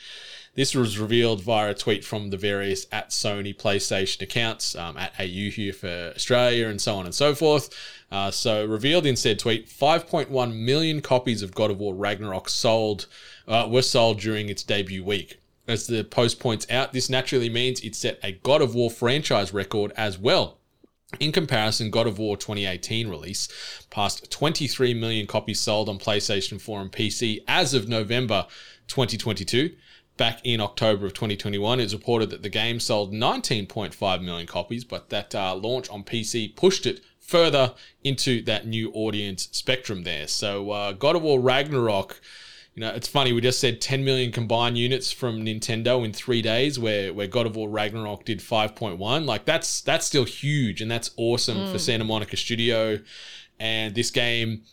This 0.55 0.75
was 0.75 0.99
revealed 0.99 1.41
via 1.41 1.71
a 1.71 1.73
tweet 1.73 2.05
from 2.05 2.29
the 2.29 2.37
various 2.37 2.85
at 2.91 3.09
Sony 3.09 3.55
PlayStation 3.55 4.21
accounts, 4.21 4.75
um, 4.75 4.97
at 4.97 5.13
AU 5.19 5.49
here 5.49 5.73
for 5.73 6.13
Australia, 6.15 6.67
and 6.67 6.79
so 6.79 6.95
on 6.95 7.05
and 7.05 7.15
so 7.15 7.33
forth. 7.33 7.69
Uh, 8.11 8.29
so, 8.29 8.63
revealed 8.63 9.07
in 9.07 9.15
said 9.15 9.39
tweet, 9.39 9.67
5.1 9.67 10.55
million 10.55 11.01
copies 11.01 11.41
of 11.41 11.55
God 11.55 11.71
of 11.71 11.79
War 11.79 11.95
Ragnarok 11.95 12.49
sold 12.49 13.07
uh, 13.47 13.67
were 13.69 13.81
sold 13.81 14.19
during 14.19 14.49
its 14.49 14.61
debut 14.61 15.03
week. 15.03 15.39
As 15.67 15.87
the 15.87 16.03
post 16.03 16.39
points 16.39 16.69
out, 16.69 16.91
this 16.91 17.09
naturally 17.09 17.49
means 17.49 17.79
it 17.81 17.95
set 17.95 18.19
a 18.21 18.33
God 18.33 18.61
of 18.61 18.75
War 18.75 18.91
franchise 18.91 19.53
record 19.53 19.93
as 19.95 20.17
well. 20.17 20.59
In 21.19 21.31
comparison, 21.31 21.89
God 21.89 22.07
of 22.07 22.17
War 22.19 22.35
2018 22.35 23.07
release 23.07 23.47
passed 23.89 24.29
23 24.31 24.93
million 24.93 25.27
copies 25.27 25.61
sold 25.61 25.87
on 25.87 25.99
PlayStation 25.99 26.59
4 26.59 26.81
and 26.81 26.91
PC 26.91 27.43
as 27.47 27.73
of 27.73 27.87
November 27.87 28.47
2022. 28.87 29.75
Back 30.17 30.41
in 30.43 30.59
October 30.59 31.05
of 31.05 31.13
2021, 31.13 31.79
it's 31.79 31.93
reported 31.93 32.29
that 32.31 32.43
the 32.43 32.49
game 32.49 32.79
sold 32.79 33.13
19.5 33.13 34.23
million 34.23 34.45
copies, 34.45 34.83
but 34.83 35.09
that 35.09 35.33
uh, 35.33 35.55
launch 35.55 35.89
on 35.89 36.03
PC 36.03 36.55
pushed 36.55 36.85
it 36.85 37.01
further 37.19 37.73
into 38.03 38.43
that 38.43 38.67
new 38.67 38.91
audience 38.91 39.49
spectrum 39.53 40.03
there. 40.03 40.27
So, 40.27 40.71
uh, 40.71 40.91
God 40.91 41.15
of 41.15 41.23
War 41.23 41.39
Ragnarok 41.39 42.19
you 42.75 42.81
know, 42.81 42.89
it's 42.89 43.07
funny. 43.07 43.33
We 43.33 43.41
just 43.41 43.59
said 43.59 43.81
10 43.81 44.03
million 44.03 44.31
combined 44.31 44.77
units 44.77 45.11
from 45.11 45.45
Nintendo 45.45 46.03
in 46.03 46.11
three 46.11 46.41
days, 46.41 46.79
where 46.79 47.13
where 47.13 47.27
God 47.27 47.45
of 47.45 47.55
War 47.55 47.69
Ragnarok 47.69 48.25
did 48.25 48.39
5.1. 48.39 49.25
Like 49.25 49.45
that's 49.45 49.81
that's 49.81 50.05
still 50.05 50.23
huge, 50.23 50.81
and 50.81 50.89
that's 50.89 51.11
awesome 51.15 51.71
for 51.71 51.77
Santa 51.77 52.03
Monica 52.03 52.35
Studio. 52.35 52.99
And 53.59 53.93
this 53.93 54.09
game, 54.09 54.63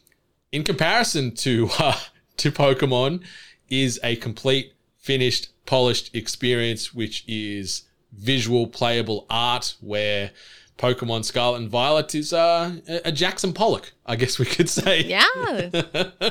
in 0.51 0.64
comparison 0.64 1.34
to 1.36 1.68
uh, 1.78 1.98
to 2.38 2.51
Pokemon, 2.51 3.22
is 3.68 4.01
a 4.03 4.16
complete, 4.16 4.72
finished, 4.98 5.51
polished 5.66 6.14
experience, 6.14 6.94
which 6.94 7.24
is 7.28 7.82
visual, 8.12 8.66
playable 8.66 9.26
art, 9.28 9.74
where 9.80 10.30
Pokemon 10.78 11.26
Scarlet 11.26 11.59
and 11.59 11.68
Violet 11.68 12.14
is 12.14 12.32
uh, 12.32 12.76
a 13.05 13.12
Jackson 13.12 13.53
Pollock, 13.53 13.92
I 14.07 14.16
guess 14.16 14.38
we 14.38 14.46
could 14.46 14.70
say. 14.70 15.03
Yeah, 15.03 15.26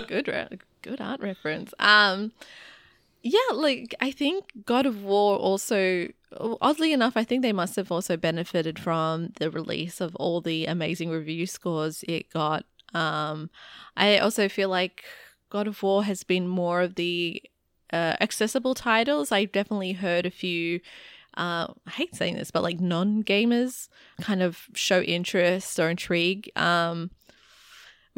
good, 0.08 0.60
good 0.82 1.02
art 1.02 1.22
reference. 1.22 1.74
Um, 1.80 2.32
yeah, 3.22 3.40
like 3.54 3.96
I 4.00 4.12
think 4.12 4.46
God 4.66 4.86
of 4.86 5.04
War 5.04 5.38
also, 5.38 6.08
oddly 6.62 6.94
enough, 6.94 7.18
I 7.18 7.24
think 7.24 7.42
they 7.42 7.54
must 7.54 7.76
have 7.76 7.92
also 7.92 8.16
benefited 8.16 8.80
from 8.80 9.34
the 9.40 9.52
release 9.52 10.00
of 10.00 10.16
all 10.16 10.42
the 10.42 10.66
amazing 10.66 11.10
review 11.10 11.46
scores 11.46 12.04
it 12.08 12.32
got. 12.32 12.66
Um, 12.94 13.50
I 13.98 14.18
also 14.18 14.48
feel 14.48 14.70
like 14.70 15.04
God 15.50 15.68
of 15.68 15.84
War 15.84 16.04
has 16.04 16.24
been 16.24 16.48
more 16.48 16.82
of 16.82 16.96
the 16.96 17.44
uh, 17.92 18.16
accessible 18.22 18.74
titles. 18.74 19.32
I've 19.32 19.52
definitely 19.52 19.94
heard 19.94 20.26
a 20.26 20.32
few. 20.32 20.80
Uh, 21.36 21.74
I 21.88 21.92
hate 21.92 22.16
saying 22.16 22.36
this, 22.36 22.52
but 22.52 22.64
like 22.64 22.80
non 22.80 23.24
gamers 23.24 23.90
kind 24.22 24.42
of 24.42 24.68
show 24.74 25.02
interest 25.02 25.80
or 25.80 25.90
intrigue. 25.90 26.52
Um, 26.56 27.12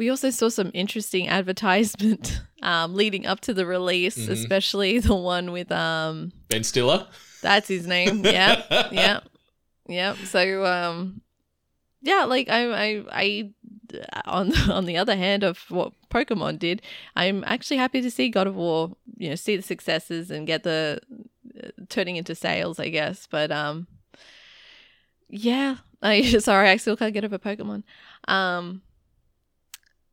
we 0.02 0.10
also 0.10 0.30
saw 0.30 0.48
some 0.48 0.72
interesting 0.74 1.28
advertisement 1.38 2.40
um, 2.60 2.94
leading 2.94 3.24
up 3.24 3.38
to 3.42 3.54
the 3.54 3.64
release, 3.64 4.16
especially 4.16 4.98
the 5.10 5.14
one 5.14 5.52
with 5.52 5.70
um, 5.70 6.32
Ben 6.48 6.64
Stiller. 6.64 7.06
that's 7.40 7.68
his 7.68 7.86
name. 7.86 8.24
Yeah, 8.32 8.88
yeah, 8.90 9.20
yeah. 9.86 10.14
So, 10.24 10.66
um, 10.66 11.20
yeah, 12.00 12.24
like 12.24 12.48
I, 12.48 12.72
I, 12.72 13.04
I, 13.12 13.50
on 14.24 14.52
on 14.68 14.86
the 14.86 14.96
other 14.96 15.14
hand 15.14 15.44
of 15.44 15.58
what 15.68 15.92
Pokemon 16.10 16.58
did, 16.58 16.82
I'm 17.14 17.44
actually 17.46 17.76
happy 17.76 18.00
to 18.02 18.10
see 18.10 18.28
God 18.28 18.48
of 18.48 18.56
War, 18.56 18.96
you 19.18 19.28
know, 19.28 19.36
see 19.36 19.54
the 19.54 19.62
successes 19.62 20.32
and 20.32 20.48
get 20.48 20.64
the 20.64 21.00
uh, 21.62 21.68
turning 21.88 22.16
into 22.16 22.34
sales, 22.34 22.80
I 22.80 22.88
guess. 22.88 23.28
But 23.30 23.52
um, 23.52 23.86
yeah, 25.28 25.76
I 26.02 26.22
sorry, 26.38 26.70
I 26.70 26.76
still 26.76 26.96
can't 26.96 27.14
get 27.14 27.24
over 27.24 27.38
Pokemon. 27.38 27.84
Um, 28.26 28.82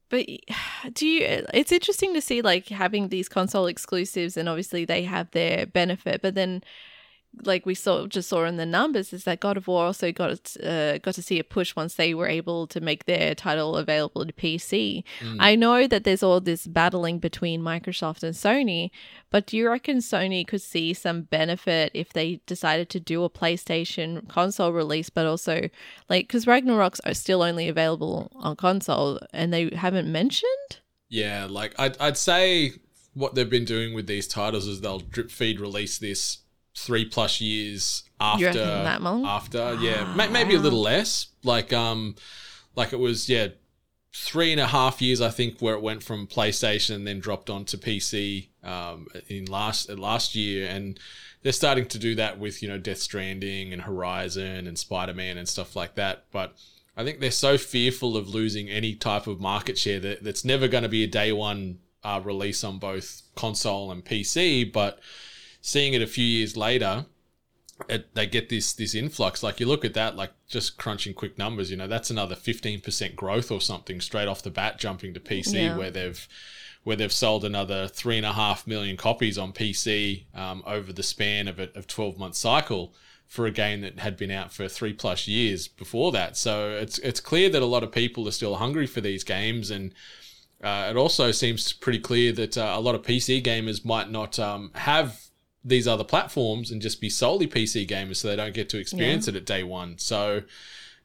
but 0.09 0.27
do 0.93 1.07
you? 1.07 1.45
It's 1.53 1.71
interesting 1.71 2.13
to 2.13 2.21
see 2.21 2.41
like 2.41 2.69
having 2.69 3.09
these 3.09 3.29
console 3.29 3.67
exclusives, 3.67 4.37
and 4.37 4.49
obviously 4.49 4.85
they 4.85 5.03
have 5.03 5.31
their 5.31 5.65
benefit, 5.65 6.21
but 6.21 6.35
then 6.35 6.63
like 7.43 7.65
we 7.65 7.75
saw 7.75 8.07
just 8.07 8.29
saw 8.29 8.45
in 8.45 8.57
the 8.57 8.65
numbers 8.65 9.13
is 9.13 9.23
that 9.23 9.39
God 9.39 9.55
of 9.57 9.67
War 9.67 9.85
also 9.85 10.11
got 10.11 10.55
uh, 10.63 10.97
got 10.97 11.13
to 11.13 11.21
see 11.21 11.39
a 11.39 11.43
push 11.43 11.75
once 11.75 11.95
they 11.95 12.13
were 12.13 12.27
able 12.27 12.67
to 12.67 12.81
make 12.81 13.05
their 13.05 13.35
title 13.35 13.77
available 13.77 14.25
to 14.25 14.33
PC. 14.33 15.03
I 15.39 15.55
know 15.55 15.87
that 15.87 16.03
there's 16.03 16.23
all 16.23 16.41
this 16.41 16.67
battling 16.67 17.19
between 17.19 17.61
Microsoft 17.61 18.23
and 18.23 18.35
Sony, 18.35 18.89
but 19.29 19.45
do 19.45 19.57
you 19.57 19.69
reckon 19.69 19.97
Sony 19.97 20.45
could 20.45 20.61
see 20.61 20.93
some 20.93 21.21
benefit 21.23 21.91
if 21.93 22.13
they 22.13 22.41
decided 22.45 22.89
to 22.89 22.99
do 22.99 23.23
a 23.23 23.29
PlayStation 23.29 24.27
console 24.27 24.73
release, 24.73 25.09
but 25.09 25.25
also 25.25 25.69
like 26.09 26.27
because 26.27 26.45
Ragnarok's 26.45 26.99
are 27.01 27.13
still 27.13 27.41
only 27.41 27.67
available 27.69 28.31
on 28.35 28.55
console 28.55 29.19
and 29.33 29.53
they 29.53 29.69
haven't 29.75 30.11
mentioned? 30.11 30.79
Yeah, 31.09 31.47
like 31.49 31.73
I'd, 31.79 31.97
I'd 31.99 32.17
say 32.17 32.73
what 33.13 33.35
they've 33.35 33.49
been 33.49 33.65
doing 33.65 33.93
with 33.93 34.07
these 34.07 34.27
titles 34.27 34.67
is 34.67 34.81
they'll 34.81 34.99
drip 34.99 35.31
feed 35.31 35.59
release 35.59 35.97
this 35.97 36.39
three 36.79 37.05
plus 37.05 37.41
years 37.41 38.03
after 38.19 38.45
reckon 38.45 38.61
that 38.61 39.01
long? 39.01 39.25
after 39.25 39.75
yeah. 39.75 40.13
May, 40.15 40.27
maybe 40.29 40.55
a 40.55 40.59
little 40.59 40.81
less. 40.81 41.27
Like 41.43 41.73
um 41.73 42.15
like 42.75 42.93
it 42.93 42.99
was 42.99 43.29
yeah 43.29 43.47
three 44.13 44.51
and 44.51 44.59
a 44.59 44.67
half 44.67 45.01
years 45.01 45.21
I 45.21 45.29
think 45.29 45.59
where 45.59 45.75
it 45.75 45.81
went 45.81 46.03
from 46.03 46.27
PlayStation 46.27 46.95
and 46.95 47.07
then 47.07 47.19
dropped 47.19 47.49
onto 47.49 47.77
PC 47.77 48.47
um 48.63 49.07
in 49.27 49.45
last 49.45 49.89
last 49.89 50.35
year. 50.35 50.67
And 50.67 50.99
they're 51.41 51.51
starting 51.51 51.85
to 51.87 51.99
do 51.99 52.15
that 52.15 52.39
with 52.39 52.61
you 52.61 52.69
know 52.69 52.77
Death 52.77 52.99
Stranding 52.99 53.73
and 53.73 53.81
Horizon 53.81 54.67
and 54.67 54.77
Spider 54.77 55.13
Man 55.13 55.37
and 55.37 55.47
stuff 55.47 55.75
like 55.75 55.95
that. 55.95 56.25
But 56.31 56.55
I 56.95 57.03
think 57.03 57.19
they're 57.19 57.31
so 57.31 57.57
fearful 57.57 58.17
of 58.17 58.27
losing 58.27 58.69
any 58.69 58.95
type 58.95 59.27
of 59.27 59.39
market 59.39 59.77
share 59.77 59.99
that 60.01 60.23
that's 60.23 60.43
never 60.43 60.67
going 60.67 60.83
to 60.83 60.89
be 60.89 61.03
a 61.03 61.07
day 61.07 61.31
one 61.31 61.79
uh, 62.03 62.21
release 62.23 62.63
on 62.63 62.77
both 62.79 63.21
console 63.35 63.91
and 63.91 64.03
PC. 64.03 64.71
But 64.71 64.99
seeing 65.61 65.93
it 65.93 66.01
a 66.01 66.07
few 66.07 66.25
years 66.25 66.55
later, 66.57 67.05
it, 67.87 68.13
they 68.13 68.27
get 68.27 68.49
this 68.49 68.73
this 68.73 68.93
influx. 68.95 69.41
Like 69.43 69.59
you 69.59 69.65
look 69.65 69.85
at 69.85 69.93
that, 69.93 70.15
like 70.15 70.31
just 70.47 70.77
crunching 70.77 71.13
quick 71.13 71.37
numbers. 71.37 71.71
You 71.71 71.77
know, 71.77 71.87
that's 71.87 72.09
another 72.09 72.35
fifteen 72.35 72.81
percent 72.81 73.15
growth 73.15 73.51
or 73.51 73.61
something 73.61 74.01
straight 74.01 74.27
off 74.27 74.43
the 74.43 74.49
bat, 74.51 74.79
jumping 74.79 75.13
to 75.13 75.19
PC, 75.19 75.53
Yeah. 75.63 75.77
where 75.77 75.91
they've 75.91 76.27
where 76.83 76.95
they've 76.95 77.11
sold 77.11 77.43
another 77.45 77.87
three 77.87 78.17
and 78.17 78.25
a 78.25 78.33
half 78.33 78.65
million 78.65 78.95
copies 78.97 79.37
on 79.37 79.51
PC 79.53 80.25
um, 80.33 80.63
over 80.65 80.91
the 80.93 81.03
span 81.03 81.47
of 81.47 81.59
a 81.59 81.69
of 81.77 81.87
twelve 81.87 82.17
month 82.17 82.35
cycle 82.35 82.93
for 83.27 83.45
a 83.45 83.51
game 83.51 83.81
that 83.81 83.99
had 83.99 84.17
been 84.17 84.31
out 84.31 84.51
for 84.51 84.67
three 84.67 84.91
plus 84.93 85.27
years 85.27 85.67
before 85.67 86.11
that. 86.11 86.35
So 86.35 86.71
it's 86.71 86.97
it's 86.99 87.19
clear 87.19 87.47
that 87.49 87.61
a 87.61 87.65
lot 87.65 87.83
of 87.83 87.91
people 87.91 88.27
are 88.27 88.31
still 88.31 88.55
hungry 88.55 88.87
for 88.87 89.01
these 89.01 89.23
games, 89.23 89.71
and 89.71 89.93
uh, 90.63 90.87
it 90.89 90.97
also 90.97 91.31
seems 91.31 91.71
pretty 91.71 91.99
clear 91.99 92.33
that 92.33 92.57
uh, 92.57 92.73
a 92.75 92.81
lot 92.81 92.95
of 92.95 93.03
PC 93.03 93.41
gamers 93.43 93.85
might 93.85 94.09
not 94.11 94.37
um, 94.39 94.71
have 94.75 95.28
these 95.63 95.87
other 95.87 96.03
platforms 96.03 96.71
and 96.71 96.81
just 96.81 97.01
be 97.01 97.09
solely 97.09 97.47
PC 97.47 97.87
gamers, 97.87 98.17
so 98.17 98.27
they 98.27 98.35
don't 98.35 98.53
get 98.53 98.69
to 98.69 98.79
experience 98.79 99.27
it 99.27 99.35
at 99.35 99.45
day 99.45 99.63
one. 99.63 99.97
So 99.97 100.43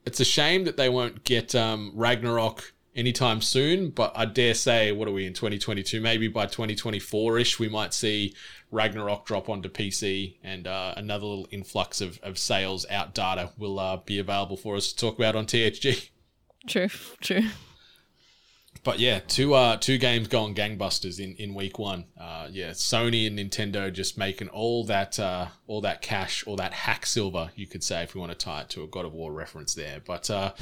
it's 0.04 0.20
a 0.20 0.24
shame 0.24 0.64
that 0.64 0.76
they 0.76 0.88
won't 0.88 1.24
get 1.24 1.54
um, 1.54 1.92
Ragnarok 1.94 2.72
anytime 2.96 3.40
soon. 3.40 3.90
But 3.90 4.12
I 4.14 4.24
dare 4.24 4.54
say, 4.54 4.92
what 4.92 5.08
are 5.08 5.12
we 5.12 5.26
in 5.26 5.32
2022? 5.32 6.00
Maybe 6.00 6.28
by 6.28 6.46
2024 6.46 7.38
ish, 7.38 7.58
we 7.58 7.68
might 7.68 7.94
see 7.94 8.34
Ragnarok 8.70 9.26
drop 9.26 9.48
onto 9.48 9.68
PC 9.68 10.36
and 10.42 10.66
uh, 10.66 10.94
another 10.96 11.26
little 11.26 11.48
influx 11.50 12.00
of, 12.00 12.18
of 12.22 12.38
sales 12.38 12.86
out 12.90 13.14
data 13.14 13.50
will 13.58 13.78
uh, 13.78 13.98
be 13.98 14.18
available 14.18 14.56
for 14.56 14.76
us 14.76 14.92
to 14.92 14.96
talk 14.96 15.18
about 15.18 15.36
on 15.36 15.46
THG. 15.46 16.10
True, 16.66 16.88
true. 17.20 17.42
But 18.84 18.98
yeah, 18.98 19.20
two 19.20 19.54
uh 19.54 19.78
two 19.78 19.96
games 19.96 20.28
going 20.28 20.54
gangbusters 20.54 21.18
in, 21.18 21.34
in 21.36 21.54
week 21.54 21.78
one. 21.78 22.04
Uh 22.20 22.48
yeah, 22.50 22.70
Sony 22.70 23.26
and 23.26 23.38
Nintendo 23.38 23.90
just 23.90 24.18
making 24.18 24.48
all 24.50 24.84
that 24.84 25.18
uh 25.18 25.46
all 25.66 25.80
that 25.80 26.02
cash, 26.02 26.46
all 26.46 26.56
that 26.56 26.74
hack 26.74 27.06
silver, 27.06 27.50
you 27.56 27.66
could 27.66 27.82
say 27.82 28.02
if 28.02 28.14
we 28.14 28.20
want 28.20 28.30
to 28.32 28.38
tie 28.38 28.60
it 28.60 28.68
to 28.70 28.82
a 28.82 28.86
God 28.86 29.06
of 29.06 29.14
War 29.14 29.32
reference 29.32 29.74
there. 29.74 30.00
But 30.04 30.30
uh 30.30 30.52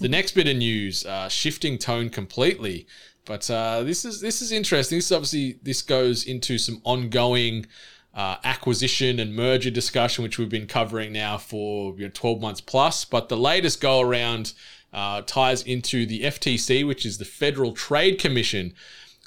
the 0.00 0.08
next 0.08 0.32
bit 0.32 0.48
of 0.48 0.56
news, 0.56 1.06
uh 1.06 1.28
shifting 1.28 1.78
tone 1.78 2.10
completely. 2.10 2.88
But 3.24 3.48
uh 3.48 3.84
this 3.84 4.04
is 4.04 4.20
this 4.20 4.42
is 4.42 4.50
interesting. 4.50 4.98
This 4.98 5.06
is 5.06 5.12
obviously 5.12 5.60
this 5.62 5.80
goes 5.80 6.24
into 6.24 6.58
some 6.58 6.80
ongoing 6.82 7.66
uh, 8.12 8.36
acquisition 8.42 9.20
and 9.20 9.36
merger 9.36 9.70
discussion, 9.70 10.24
which 10.24 10.36
we've 10.36 10.48
been 10.48 10.66
covering 10.66 11.12
now 11.12 11.38
for 11.38 11.94
you 11.96 12.06
know, 12.06 12.10
12 12.12 12.40
months 12.40 12.60
plus. 12.60 13.04
But 13.04 13.28
the 13.28 13.36
latest 13.36 13.80
go 13.80 14.00
around 14.00 14.52
uh, 14.92 15.22
ties 15.22 15.62
into 15.62 16.06
the 16.06 16.22
FTC, 16.22 16.86
which 16.86 17.06
is 17.06 17.18
the 17.18 17.24
Federal 17.24 17.72
Trade 17.72 18.18
Commission, 18.18 18.74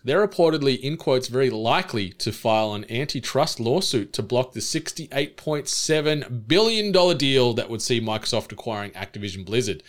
they're 0.05 0.25
reportedly, 0.25 0.79
in 0.79 0.97
quotes, 0.97 1.29
very 1.29 1.49
likely 1.49 2.09
to 2.09 2.33
file 2.33 2.73
an 2.73 2.89
antitrust 2.91 3.59
lawsuit 3.59 4.11
to 4.13 4.21
block 4.21 4.51
the 4.51 4.59
$68.7 4.59 6.47
billion 6.47 7.17
deal 7.17 7.53
that 7.53 7.69
would 7.69 7.81
see 7.81 8.01
Microsoft 8.01 8.51
acquiring 8.51 8.91
Activision 8.91 9.45
Blizzard. 9.45 9.81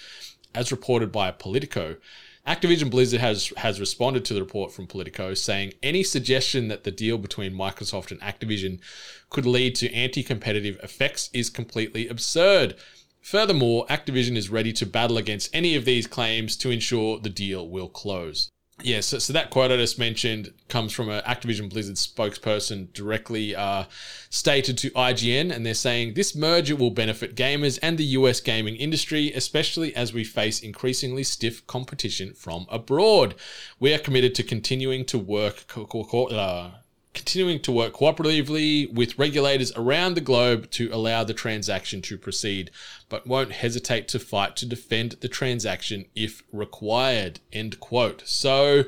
As 0.54 0.70
reported 0.70 1.10
by 1.10 1.32
Politico, 1.32 1.96
Activision 2.46 2.90
Blizzard 2.90 3.20
has 3.20 3.52
has 3.56 3.80
responded 3.80 4.24
to 4.26 4.34
the 4.34 4.40
report 4.42 4.70
from 4.70 4.86
Politico 4.86 5.32
saying 5.32 5.72
any 5.82 6.02
suggestion 6.02 6.68
that 6.68 6.84
the 6.84 6.90
deal 6.90 7.16
between 7.16 7.54
Microsoft 7.54 8.10
and 8.10 8.20
Activision 8.20 8.80
could 9.30 9.46
lead 9.46 9.74
to 9.76 9.92
anti-competitive 9.92 10.78
effects 10.82 11.30
is 11.32 11.48
completely 11.48 12.06
absurd. 12.06 12.76
Furthermore, 13.24 13.86
Activision 13.86 14.36
is 14.36 14.50
ready 14.50 14.70
to 14.74 14.84
battle 14.84 15.16
against 15.16 15.48
any 15.54 15.76
of 15.76 15.86
these 15.86 16.06
claims 16.06 16.58
to 16.58 16.70
ensure 16.70 17.18
the 17.18 17.30
deal 17.30 17.66
will 17.66 17.88
close. 17.88 18.50
Yeah, 18.82 19.00
so, 19.00 19.18
so 19.18 19.32
that 19.32 19.48
quote 19.48 19.72
I 19.72 19.78
just 19.78 19.98
mentioned 19.98 20.52
comes 20.68 20.92
from 20.92 21.08
an 21.08 21.22
Activision 21.22 21.70
Blizzard 21.70 21.96
spokesperson 21.96 22.92
directly 22.92 23.56
uh, 23.56 23.84
stated 24.28 24.76
to 24.78 24.90
IGN, 24.90 25.50
and 25.50 25.64
they're 25.64 25.72
saying 25.72 26.12
this 26.12 26.36
merger 26.36 26.76
will 26.76 26.90
benefit 26.90 27.34
gamers 27.34 27.78
and 27.80 27.96
the 27.96 28.04
US 28.04 28.40
gaming 28.40 28.76
industry, 28.76 29.32
especially 29.32 29.96
as 29.96 30.12
we 30.12 30.22
face 30.22 30.60
increasingly 30.60 31.24
stiff 31.24 31.66
competition 31.66 32.34
from 32.34 32.66
abroad. 32.68 33.36
We 33.80 33.94
are 33.94 33.98
committed 33.98 34.34
to 34.34 34.42
continuing 34.42 35.06
to 35.06 35.18
work 35.18 35.66
co- 35.66 35.86
co- 35.86 36.04
co- 36.04 36.26
uh, 36.26 36.72
continuing 37.14 37.60
to 37.60 37.72
work 37.72 37.94
cooperatively 37.94 38.92
with 38.92 39.18
regulators 39.18 39.72
around 39.76 40.14
the 40.14 40.20
globe 40.20 40.70
to 40.72 40.90
allow 40.92 41.24
the 41.24 41.32
transaction 41.32 42.02
to 42.02 42.18
proceed, 42.18 42.70
but 43.08 43.26
won't 43.26 43.52
hesitate 43.52 44.08
to 44.08 44.18
fight 44.18 44.56
to 44.56 44.66
defend 44.66 45.12
the 45.20 45.28
transaction 45.28 46.04
if 46.14 46.42
required. 46.52 47.40
End 47.52 47.80
quote. 47.80 48.22
So 48.26 48.84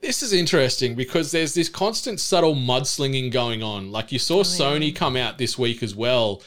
this 0.00 0.22
is 0.22 0.32
interesting 0.32 0.94
because 0.94 1.30
there's 1.30 1.54
this 1.54 1.68
constant 1.68 2.20
subtle 2.20 2.54
mudslinging 2.54 3.30
going 3.30 3.62
on. 3.62 3.92
Like 3.92 4.10
you 4.10 4.18
saw 4.18 4.40
oh, 4.40 4.42
Sony 4.42 4.94
come 4.94 5.16
out 5.16 5.38
this 5.38 5.58
week 5.58 5.82
as 5.82 5.94
well 5.94 6.42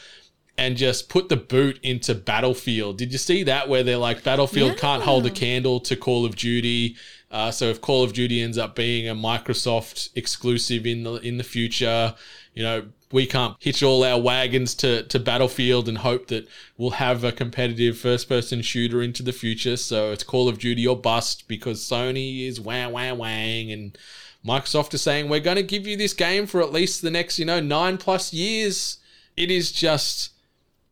and 0.58 0.76
just 0.76 1.08
put 1.10 1.30
the 1.30 1.38
boot 1.38 1.80
into 1.84 2.16
Battlefield. 2.16 2.98
Did 2.98 3.12
you 3.12 3.20
see 3.20 3.44
that 3.44 3.70
where 3.70 3.84
they're 3.84 3.98
like 3.98 4.24
Battlefield 4.24 4.78
can't 4.78 5.04
hold 5.04 5.26
a 5.26 5.30
candle 5.30 5.80
to 5.82 5.96
Call 5.96 6.26
of 6.26 6.36
Duty? 6.36 6.96
Uh, 7.30 7.52
so 7.52 7.66
if 7.66 7.82
Call 7.82 8.04
of 8.04 8.14
Duty 8.14 8.42
ends 8.42 8.58
up 8.58 8.76
being 8.76 9.08
a 9.10 9.16
Microsoft 9.16 10.10
exclusive 10.16 10.86
in 10.86 11.04
the 11.04 11.16
in 11.16 11.38
the 11.38 11.44
future, 11.44 12.16
you 12.54 12.64
know 12.64 12.86
we 13.12 13.26
can't 13.26 13.56
hitch 13.60 13.82
all 13.82 14.04
our 14.04 14.20
wagons 14.20 14.76
to, 14.76 15.04
to 15.04 15.20
Battlefield 15.20 15.88
and 15.88 16.00
hope 16.00 16.28
that 16.28 16.48
we'll 16.78 16.92
have 16.92 17.24
a 17.24 17.32
competitive 17.32 17.98
first 17.98 18.28
person 18.28 18.62
shooter 18.62 19.02
into 19.02 19.24
the 19.24 19.32
future. 19.32 19.78
So 19.78 20.12
it's 20.12 20.24
Call 20.24 20.50
of 20.50 20.60
Duty 20.60 20.86
or 20.86 20.98
bust 20.98 21.48
because 21.48 21.82
Sony 21.82 22.48
is 22.48 22.60
wah 22.60 22.90
wah 22.90 23.14
wang 23.14 23.72
and 23.72 23.98
Microsoft 24.46 24.94
is 24.94 25.02
saying 25.02 25.30
we're 25.30 25.40
going 25.40 25.58
to 25.58 25.64
give 25.64 25.88
you 25.88 25.98
this 25.98 26.14
game 26.14 26.48
for 26.48 26.62
at 26.62 26.72
least 26.72 27.02
the 27.02 27.12
next 27.12 27.40
you 27.40 27.46
know 27.46 27.60
nine 27.60 27.98
plus 27.98 28.34
years. 28.34 28.98
It 29.36 29.52
is 29.52 29.72
just 29.72 30.32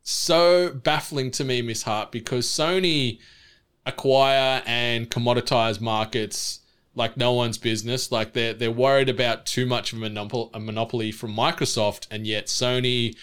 so 0.02 0.70
baffling 0.70 1.30
to 1.32 1.44
me, 1.44 1.62
Miss 1.62 1.82
Hart, 1.82 2.12
because 2.12 2.46
Sony 2.46 3.18
acquire 3.86 4.62
and 4.66 5.08
commoditize 5.10 5.80
markets 5.80 6.60
like 6.94 7.16
no 7.16 7.32
one's 7.32 7.58
business. 7.58 8.10
Like 8.10 8.32
they're 8.32 8.54
they're 8.54 8.70
worried 8.70 9.08
about 9.08 9.46
too 9.46 9.66
much 9.66 9.92
of 9.92 9.98
a 9.98 10.00
monopoly, 10.02 10.50
a 10.52 10.60
monopoly 10.60 11.12
from 11.12 11.34
Microsoft, 11.34 12.06
and 12.10 12.26
yet 12.26 12.46
Sony 12.46 13.16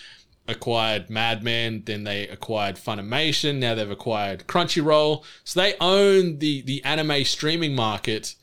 acquired 0.47 1.09
Madman, 1.09 1.83
then 1.85 2.03
they 2.03 2.27
acquired 2.27 2.75
Funimation, 2.75 3.59
now 3.59 3.75
they've 3.75 3.89
acquired 3.89 4.45
Crunchyroll. 4.47 5.23
So 5.43 5.59
they 5.59 5.75
own 5.79 6.39
the 6.39 6.61
the 6.61 6.83
anime 6.83 7.23
streaming 7.25 7.75
market. 7.75 8.35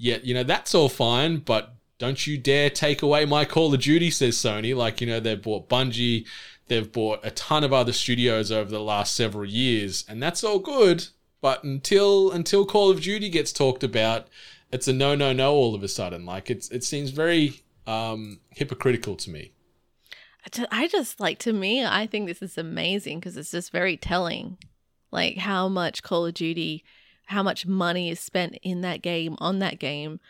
Yet, 0.00 0.24
you 0.24 0.32
know, 0.32 0.44
that's 0.44 0.76
all 0.76 0.88
fine, 0.88 1.38
but 1.38 1.74
don't 1.98 2.24
you 2.24 2.38
dare 2.38 2.70
take 2.70 3.02
away 3.02 3.24
my 3.24 3.44
Call 3.44 3.74
of 3.74 3.80
Duty, 3.80 4.12
says 4.12 4.36
Sony. 4.36 4.76
Like, 4.76 5.00
you 5.00 5.08
know, 5.08 5.18
they've 5.18 5.42
bought 5.42 5.68
Bungie, 5.68 6.24
they've 6.68 6.92
bought 6.92 7.18
a 7.24 7.32
ton 7.32 7.64
of 7.64 7.72
other 7.72 7.92
studios 7.92 8.52
over 8.52 8.70
the 8.70 8.80
last 8.80 9.16
several 9.16 9.44
years, 9.44 10.04
and 10.08 10.22
that's 10.22 10.44
all 10.44 10.60
good. 10.60 11.08
But 11.40 11.62
until 11.64 12.30
until 12.30 12.66
Call 12.66 12.90
of 12.90 13.00
Duty 13.00 13.28
gets 13.28 13.52
talked 13.52 13.84
about, 13.84 14.28
it's 14.72 14.88
a 14.88 14.92
no 14.92 15.14
no 15.14 15.32
no 15.32 15.52
all 15.52 15.74
of 15.74 15.82
a 15.82 15.88
sudden. 15.88 16.26
Like 16.26 16.50
it's 16.50 16.70
it 16.70 16.84
seems 16.84 17.10
very 17.10 17.62
um 17.86 18.40
hypocritical 18.50 19.16
to 19.16 19.30
me. 19.30 19.52
I 20.44 20.48
ju- 20.50 20.66
I 20.70 20.88
just 20.88 21.20
like 21.20 21.38
to 21.40 21.52
me, 21.52 21.84
I 21.84 22.06
think 22.06 22.26
this 22.26 22.42
is 22.42 22.58
amazing 22.58 23.20
because 23.20 23.36
it's 23.36 23.50
just 23.50 23.72
very 23.72 23.96
telling, 23.96 24.58
like 25.10 25.38
how 25.38 25.68
much 25.68 26.02
Call 26.02 26.26
of 26.26 26.34
Duty, 26.34 26.84
how 27.26 27.42
much 27.42 27.66
money 27.66 28.10
is 28.10 28.20
spent 28.20 28.58
in 28.62 28.80
that 28.82 29.02
game 29.02 29.36
on 29.38 29.58
that 29.60 29.78
game, 29.78 30.20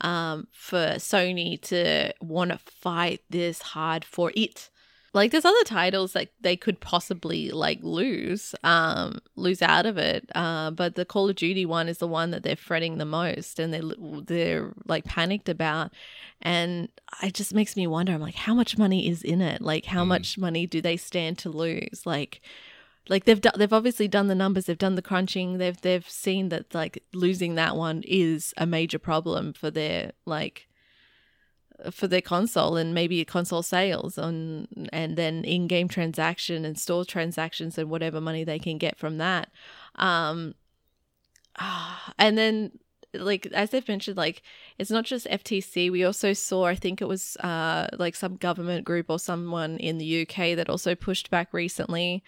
um, 0.00 0.48
for 0.52 0.96
Sony 0.96 1.60
to 1.62 2.12
want 2.20 2.50
to 2.50 2.58
fight 2.58 3.22
this 3.30 3.62
hard 3.62 4.04
for 4.04 4.32
it. 4.36 4.70
Like 5.18 5.32
there's 5.32 5.44
other 5.44 5.64
titles 5.64 6.12
that 6.12 6.28
they 6.40 6.56
could 6.56 6.78
possibly 6.80 7.50
like 7.50 7.80
lose, 7.82 8.54
um, 8.62 9.18
lose 9.34 9.62
out 9.62 9.84
of 9.84 9.98
it. 9.98 10.30
Uh, 10.34 10.70
but 10.70 10.94
the 10.94 11.04
Call 11.04 11.28
of 11.28 11.34
Duty 11.34 11.66
one 11.66 11.88
is 11.88 11.98
the 11.98 12.06
one 12.06 12.30
that 12.30 12.44
they're 12.44 12.54
fretting 12.54 12.98
the 12.98 13.04
most, 13.04 13.58
and 13.58 13.74
they 13.74 13.82
they're 14.22 14.72
like 14.86 15.04
panicked 15.04 15.48
about. 15.48 15.92
And 16.40 16.88
it 17.20 17.34
just 17.34 17.52
makes 17.52 17.76
me 17.76 17.88
wonder. 17.88 18.12
I'm 18.12 18.20
like, 18.20 18.36
how 18.36 18.54
much 18.54 18.78
money 18.78 19.08
is 19.08 19.22
in 19.22 19.40
it? 19.40 19.60
Like, 19.60 19.86
how 19.86 20.04
much 20.04 20.38
money 20.38 20.66
do 20.68 20.80
they 20.80 20.96
stand 20.96 21.36
to 21.38 21.50
lose? 21.50 22.02
Like, 22.06 22.40
like 23.08 23.24
they've 23.24 23.40
done, 23.40 23.54
they've 23.56 23.72
obviously 23.72 24.06
done 24.06 24.28
the 24.28 24.36
numbers, 24.36 24.66
they've 24.66 24.78
done 24.78 24.94
the 24.94 25.02
crunching, 25.02 25.58
they've 25.58 25.80
they've 25.80 26.08
seen 26.08 26.50
that 26.50 26.72
like 26.72 27.02
losing 27.12 27.56
that 27.56 27.76
one 27.76 28.04
is 28.06 28.54
a 28.56 28.66
major 28.66 29.00
problem 29.00 29.52
for 29.52 29.68
their 29.68 30.12
like 30.26 30.67
for 31.90 32.08
their 32.08 32.20
console 32.20 32.76
and 32.76 32.92
maybe 32.92 33.24
console 33.24 33.62
sales 33.62 34.18
on 34.18 34.66
and 34.92 35.16
then 35.16 35.44
in-game 35.44 35.88
transaction 35.88 36.64
and 36.64 36.78
store 36.78 37.04
transactions 37.04 37.78
and 37.78 37.88
whatever 37.88 38.20
money 38.20 38.44
they 38.44 38.58
can 38.58 38.78
get 38.78 38.98
from 38.98 39.18
that. 39.18 39.50
Um 39.96 40.54
and 42.18 42.36
then 42.36 42.72
like 43.14 43.46
as 43.46 43.70
they've 43.70 43.88
mentioned 43.88 44.16
like 44.16 44.42
it's 44.78 44.90
not 44.90 45.04
just 45.04 45.26
ftc 45.26 45.90
we 45.90 46.04
also 46.04 46.34
saw 46.34 46.66
i 46.66 46.74
think 46.74 47.00
it 47.00 47.08
was 47.08 47.36
uh 47.38 47.88
like 47.98 48.14
some 48.14 48.36
government 48.36 48.84
group 48.84 49.06
or 49.08 49.18
someone 49.18 49.78
in 49.78 49.96
the 49.96 50.22
uk 50.22 50.36
that 50.36 50.68
also 50.68 50.94
pushed 50.94 51.30
back 51.30 51.52
recently. 51.52 52.22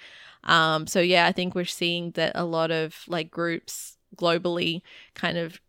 Um 0.44 0.86
so 0.86 1.00
yeah 1.00 1.26
i 1.26 1.32
think 1.32 1.54
we're 1.54 1.66
seeing 1.66 2.12
that 2.12 2.32
a 2.34 2.44
lot 2.44 2.70
of 2.70 3.04
like 3.06 3.30
groups 3.30 3.98
globally 4.16 4.80
kind 5.14 5.36
of 5.36 5.60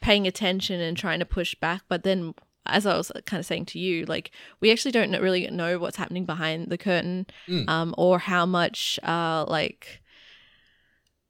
paying 0.00 0.26
attention 0.26 0.80
and 0.80 0.96
trying 0.96 1.18
to 1.18 1.24
push 1.24 1.54
back 1.54 1.82
but 1.88 2.02
then 2.02 2.34
as 2.68 2.86
I 2.86 2.96
was 2.96 3.10
kind 3.26 3.40
of 3.40 3.46
saying 3.46 3.66
to 3.66 3.78
you, 3.78 4.04
like 4.06 4.30
we 4.60 4.70
actually 4.70 4.92
don't 4.92 5.12
really 5.12 5.48
know 5.50 5.78
what's 5.78 5.96
happening 5.96 6.24
behind 6.24 6.68
the 6.68 6.78
curtain, 6.78 7.26
um, 7.68 7.94
or 7.98 8.18
how 8.18 8.46
much, 8.46 8.98
uh, 9.02 9.44
like 9.48 10.02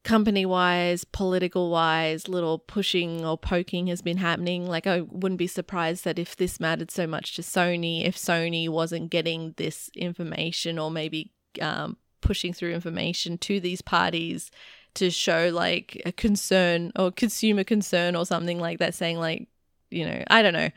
company 0.05 0.47
wise, 0.47 1.05
political 1.05 1.71
wise, 1.71 2.29
little 2.29 2.59
pushing 2.59 3.25
or 3.27 3.37
poking 3.37 3.89
has 3.89 4.01
been 4.01 4.17
happening. 4.17 4.67
Like 4.67 4.87
I 4.87 5.03
wouldn't 5.03 5.39
be 5.39 5.47
surprised 5.47 6.05
that 6.05 6.19
if 6.19 6.35
this 6.37 6.59
mattered 6.59 6.91
so 6.91 7.07
much 7.07 7.37
to 7.37 7.43
Sony, 7.43 8.07
if 8.07 8.17
Sony 8.17 8.69
wasn't 8.69 9.11
getting 9.11 9.55
this 9.59 9.91
information 9.95 10.79
or 10.79 10.91
maybe 10.91 11.33
um, 11.61 11.99
pushing 12.21 12.53
through 12.53 12.73
information 12.73 13.37
to 13.39 13.61
these 13.61 13.83
parties 13.83 14.51
to 14.95 15.11
show 15.11 15.51
like 15.53 16.01
a 16.07 16.13
concern 16.13 16.91
or 16.97 17.13
consumer 17.13 17.65
concern 17.65 18.17
or 18.17 18.25
something 18.25 18.59
like 18.59 18.79
that, 18.79 18.95
saying 18.95 19.19
like 19.19 19.49
you 19.91 20.05
know, 20.05 20.23
I 20.29 20.43
don't 20.43 20.53
know. 20.53 20.71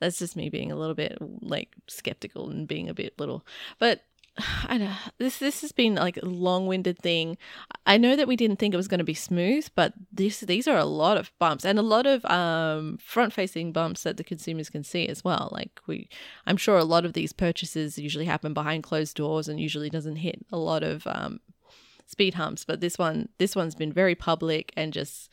That's 0.00 0.18
just 0.18 0.36
me 0.36 0.48
being 0.48 0.72
a 0.72 0.76
little 0.76 0.94
bit 0.94 1.18
like 1.20 1.74
skeptical 1.88 2.50
and 2.50 2.66
being 2.68 2.88
a 2.88 2.94
bit 2.94 3.18
little. 3.18 3.44
But 3.78 4.02
I 4.66 4.78
know 4.78 4.92
this 5.18 5.38
this 5.38 5.60
has 5.60 5.72
been 5.72 5.94
like 5.94 6.16
a 6.16 6.24
long-winded 6.24 6.98
thing. 6.98 7.36
I 7.86 7.98
know 7.98 8.16
that 8.16 8.28
we 8.28 8.36
didn't 8.36 8.58
think 8.58 8.74
it 8.74 8.78
was 8.78 8.88
going 8.88 8.98
to 8.98 9.04
be 9.04 9.14
smooth, 9.14 9.68
but 9.74 9.94
this 10.12 10.40
these 10.40 10.66
are 10.66 10.76
a 10.76 10.84
lot 10.84 11.16
of 11.16 11.32
bumps 11.38 11.64
and 11.64 11.78
a 11.78 11.82
lot 11.82 12.06
of 12.06 12.24
um 12.26 12.98
front-facing 12.98 13.72
bumps 13.72 14.02
that 14.02 14.16
the 14.16 14.24
consumers 14.24 14.70
can 14.70 14.84
see 14.84 15.06
as 15.08 15.24
well. 15.24 15.50
Like 15.52 15.80
we 15.86 16.08
I'm 16.46 16.56
sure 16.56 16.78
a 16.78 16.84
lot 16.84 17.04
of 17.04 17.12
these 17.12 17.32
purchases 17.32 17.98
usually 17.98 18.26
happen 18.26 18.54
behind 18.54 18.82
closed 18.82 19.16
doors 19.16 19.48
and 19.48 19.60
usually 19.60 19.90
doesn't 19.90 20.16
hit 20.16 20.44
a 20.52 20.58
lot 20.58 20.82
of 20.82 21.06
um 21.06 21.40
speed 22.06 22.34
humps, 22.34 22.64
but 22.64 22.80
this 22.80 22.98
one 22.98 23.28
this 23.38 23.54
one's 23.54 23.74
been 23.74 23.92
very 23.92 24.14
public 24.14 24.72
and 24.76 24.92
just 24.92 25.30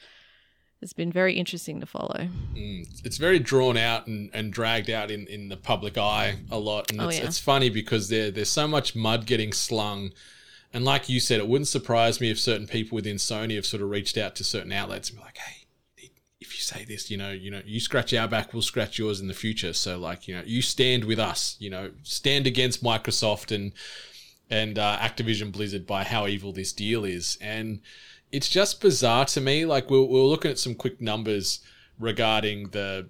it's 0.82 0.94
been 0.94 1.12
very 1.12 1.36
interesting 1.36 1.80
to 1.80 1.86
follow. 1.86 2.28
It's 2.56 3.18
very 3.18 3.40
drawn 3.40 3.78
out 3.78 4.08
and, 4.08 4.30
and 4.34 4.52
dragged 4.52 4.90
out 4.90 5.12
in, 5.12 5.28
in 5.28 5.50
the 5.50 5.58
public 5.58 5.98
eye 5.98 6.38
a 6.50 6.58
lot. 6.58 6.92
And 6.92 7.00
Oh, 7.02 7.08
it's, 7.10 7.20
yeah. 7.20 7.26
it's 7.26 7.40
funny 7.40 7.70
because 7.70 8.10
there 8.10 8.32
there's 8.32 8.50
so 8.50 8.68
much 8.68 8.96
mud 8.96 9.26
getting 9.26 9.54
slung. 9.54 10.12
And 10.74 10.84
like 10.86 11.10
you 11.10 11.20
said, 11.20 11.40
it 11.40 11.48
wouldn't 11.48 11.68
surprise 11.68 12.22
me 12.22 12.32
if 12.32 12.40
certain 12.40 12.66
people 12.68 12.96
within 12.96 13.18
Sony 13.18 13.56
have 13.56 13.66
sort 13.66 13.84
of 13.84 13.90
reached 13.90 14.18
out 14.18 14.36
to 14.38 14.44
certain 14.44 14.72
outlets 14.72 15.10
and 15.10 15.20
be 15.20 15.24
like, 15.24 15.38
hey, 15.38 15.58
if 16.40 16.56
you 16.56 16.62
say 16.62 16.84
this, 16.86 17.12
you 17.12 17.18
know, 17.18 17.32
you 17.32 17.52
know, 17.52 17.62
you 17.66 17.80
scratch 17.80 18.14
our 18.14 18.28
back, 18.28 18.54
we'll 18.54 18.62
scratch 18.62 18.98
yours 18.98 19.20
in 19.20 19.28
the 19.28 19.34
future. 19.34 19.74
So 19.74 20.00
like, 20.00 20.28
you 20.28 20.36
know, 20.36 20.44
you 20.46 20.62
stand 20.62 21.04
with 21.04 21.20
us, 21.20 21.58
you 21.60 21.70
know, 21.70 21.92
stand 22.04 22.48
against 22.48 22.84
Microsoft 22.84 23.54
and 23.54 23.72
and 24.50 24.78
uh, 24.80 24.98
Activision 25.00 25.52
Blizzard 25.52 25.86
by 25.88 26.04
how 26.04 26.28
evil 26.28 26.52
this 26.52 26.74
deal 26.74 27.06
is. 27.06 27.38
And 27.40 27.80
it's 28.32 28.50
just 28.50 28.82
bizarre 28.82 29.26
to 29.26 29.42
me. 29.42 29.66
Like 29.66 29.90
we 29.90 30.00
we're, 30.00 30.06
we 30.06 30.14
we're 30.14 30.28
looking 30.28 30.52
at 30.52 30.60
some 30.60 30.76
quick 30.76 31.02
numbers 31.02 31.60
regarding 32.00 32.70
the 32.70 33.10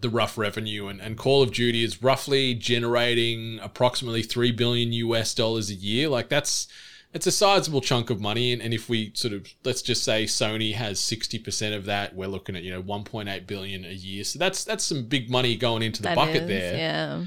the 0.00 0.10
rough 0.10 0.36
revenue, 0.36 0.88
and, 0.88 1.00
and 1.00 1.16
Call 1.16 1.42
of 1.42 1.52
Duty 1.52 1.84
is 1.84 2.02
roughly 2.02 2.54
generating 2.54 3.60
approximately 3.62 4.22
three 4.22 4.50
billion 4.50 4.92
US 4.92 5.34
dollars 5.34 5.70
a 5.70 5.74
year. 5.74 6.08
Like 6.08 6.28
that's 6.28 6.66
it's 7.14 7.26
a 7.26 7.32
sizable 7.32 7.80
chunk 7.80 8.10
of 8.10 8.20
money, 8.20 8.52
and, 8.52 8.62
and 8.62 8.72
if 8.72 8.88
we 8.88 9.12
sort 9.14 9.34
of 9.34 9.46
let's 9.64 9.82
just 9.82 10.02
say 10.02 10.24
Sony 10.24 10.74
has 10.74 10.98
sixty 10.98 11.38
percent 11.38 11.74
of 11.74 11.84
that, 11.86 12.14
we're 12.14 12.28
looking 12.28 12.56
at 12.56 12.62
you 12.62 12.72
know 12.72 12.80
one 12.80 13.04
point 13.04 13.28
eight 13.28 13.46
billion 13.46 13.84
a 13.84 13.92
year. 13.92 14.24
So 14.24 14.38
that's 14.38 14.64
that's 14.64 14.84
some 14.84 15.04
big 15.04 15.30
money 15.30 15.56
going 15.56 15.82
into 15.82 16.02
the 16.02 16.08
That 16.08 16.16
bucket 16.16 16.42
is, 16.42 16.48
there. 16.48 16.76
Yeah. 16.76 17.24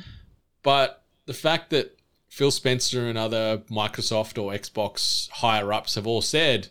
But 0.63 1.03
the 1.26 1.34
fact 1.34 1.69
that 1.69 1.97
Phil 2.28 2.51
Spencer 2.51 3.07
and 3.07 3.17
other 3.17 3.59
Microsoft 3.69 4.41
or 4.41 4.51
Xbox 4.51 5.30
higher 5.30 5.71
ups 5.71 5.95
have 5.95 6.07
all 6.07 6.21
said, 6.21 6.67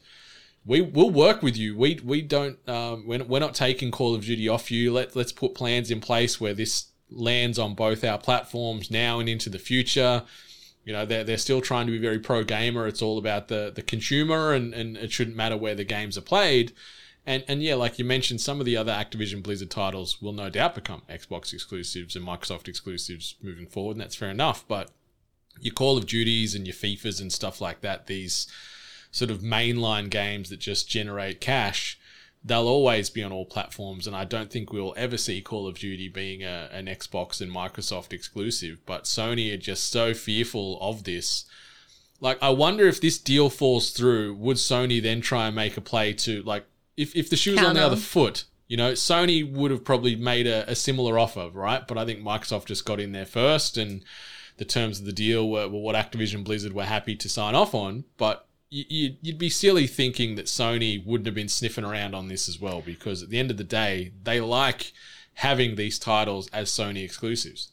we 0.67 0.81
will 0.81 1.11
work 1.11 1.43
with 1.43 1.57
you. 1.57 1.77
We 1.77 2.01
we 2.05 2.23
don't 2.23 2.59
um, 2.69 3.07
we're, 3.07 3.25
we're 3.25 3.41
not 3.41 3.55
taking 3.55 3.91
Call 3.91 4.15
of 4.15 4.25
Duty 4.25 4.49
off 4.49 4.71
you. 4.71 4.93
Let 4.93 5.15
let's 5.15 5.33
put 5.33 5.55
plans 5.55 5.91
in 5.91 6.01
place 6.01 6.41
where 6.41 6.55
this 6.55 6.87
lands 7.11 7.59
on 7.59 7.75
both 7.75 8.05
our 8.05 8.19
platforms 8.19 8.91
now 8.91 9.21
and 9.21 9.29
into 9.29 9.51
the 9.51 9.59
future. 9.59 10.23
You 10.85 10.93
know, 10.93 11.07
they're, 11.07 11.25
they're 11.25 11.39
still 11.39 11.61
trying 11.61 11.87
to 11.87 11.93
be 11.93 11.99
very 11.99 12.19
pro 12.19 12.45
gamer. 12.45 12.87
It's 12.87 13.01
all 13.01 13.17
about 13.17 13.49
the, 13.49 13.73
the 13.75 13.81
consumer 13.81 14.53
and, 14.53 14.75
and 14.75 14.99
it 14.99 15.13
shouldn't 15.13 15.37
matter 15.37 15.57
where 15.57 15.75
the 15.75 15.85
games 15.85 16.19
are 16.19 16.23
played. 16.23 16.73
And 17.27 17.43
and 17.49 17.63
yeah, 17.63 17.75
like 17.75 17.99
you 17.99 18.05
mentioned, 18.05 18.41
some 18.41 18.61
of 18.61 18.67
the 18.67 18.77
other 18.77 18.93
Activision 18.93 19.43
Blizzard 19.43 19.71
titles 19.71 20.21
will 20.21 20.33
no 20.33 20.51
doubt 20.51 20.75
become 20.75 21.03
Xbox 21.09 21.55
exclusives 21.55 22.17
and 22.17 22.27
Microsoft 22.27 22.69
exclusives 22.69 23.37
moving 23.43 23.67
forward, 23.67 23.93
and 23.93 24.01
that's 24.03 24.15
fair 24.15 24.29
enough. 24.29 24.67
But 24.69 24.91
your 25.61 25.73
Call 25.73 25.97
of 25.97 26.07
Duties 26.07 26.55
and 26.55 26.67
your 26.67 26.75
FIFAs 26.75 27.21
and 27.21 27.33
stuff 27.33 27.63
like 27.63 27.81
that, 27.81 28.09
these 28.09 28.47
sort 29.15 29.31
of 29.31 29.43
mainline 29.43 30.11
games 30.11 30.51
that 30.51 30.59
just 30.59 30.89
generate 30.89 31.41
cash, 31.41 31.97
they'll 32.45 32.67
always 32.67 33.11
be 33.11 33.23
on 33.23 33.31
all 33.31 33.47
platforms. 33.47 34.09
And 34.09 34.17
I 34.17 34.25
don't 34.25 34.51
think 34.51 34.73
we'll 34.73 34.93
ever 34.97 35.17
see 35.17 35.41
Call 35.41 35.69
of 35.69 35.79
Duty 35.79 36.09
being 36.09 36.43
a, 36.43 36.69
an 36.73 36.87
Xbox 36.87 37.41
and 37.41 37.53
Microsoft 37.53 38.13
exclusive. 38.13 38.85
But 38.85 39.05
Sony 39.05 39.55
are 39.55 39.57
just 39.57 39.89
so 39.89 40.15
fearful 40.15 40.81
of 40.81 41.05
this. 41.05 41.45
Like, 42.19 42.43
I 42.43 42.49
wonder 42.49 42.89
if 42.89 43.01
this 43.01 43.17
deal 43.17 43.51
falls 43.51 43.91
through, 43.91 44.35
would 44.35 44.57
Sony 44.57 45.01
then 45.01 45.21
try 45.21 45.47
and 45.47 45.55
make 45.55 45.77
a 45.77 45.81
play 45.81 46.13
to, 46.15 46.43
like, 46.43 46.67
if, 46.97 47.15
if 47.15 47.31
the 47.31 47.37
shoe 47.37 47.53
was 47.53 47.63
on 47.63 47.77
the 47.77 47.87
other 47.87 47.95
foot, 47.95 48.43
you 48.67 48.77
know, 48.77 48.95
Sony 48.95 49.49
would 49.49 49.71
have 49.71 49.85
probably 49.85 50.17
made 50.17 50.49
a, 50.49 50.69
a 50.69 50.75
similar 50.75 51.21
offer, 51.21 51.51
right? 51.53 51.87
But 51.87 51.99
I 51.99 52.05
think 52.05 52.21
Microsoft 52.21 52.65
just 52.65 52.85
got 52.85 52.99
in 52.99 53.13
there 53.13 53.27
first 53.27 53.77
and 53.77 54.03
the 54.57 54.65
terms 54.65 54.99
of 54.99 55.07
the 55.07 55.13
deal 55.13 55.49
were, 55.49 55.69
were 55.69 55.79
what 55.79 55.95
Activision 55.95 56.43
Blizzard 56.43 56.73
were 56.73 56.85
happy 56.85 57.15
to 57.15 57.29
sign 57.29 57.55
off 57.55 57.77
on. 57.77 58.05
But 58.17 58.49
you, 58.71 59.17
you'd 59.23 59.39
be 59.39 59.51
silly 59.51 59.87
thinking 59.87 60.35
that 60.35 60.47
Sony 60.47 61.05
wouldn't 61.05 61.27
have 61.27 61.35
been 61.35 61.49
sniffing 61.49 61.85
around 61.85 62.15
on 62.15 62.29
this 62.29 62.49
as 62.49 62.61
well, 62.61 62.83
because 62.85 63.23
at 63.23 63.31
the 63.31 63.39
end 63.39 63.51
of 63.51 63.57
the 63.57 63.65
day, 63.65 64.13
they 64.23 64.41
like 64.41 64.93
having 65.35 65.77
these 65.77 65.99
titles 65.99 66.49
as 66.53 66.71
Sony 66.71 67.05
exclusives. 67.05 67.71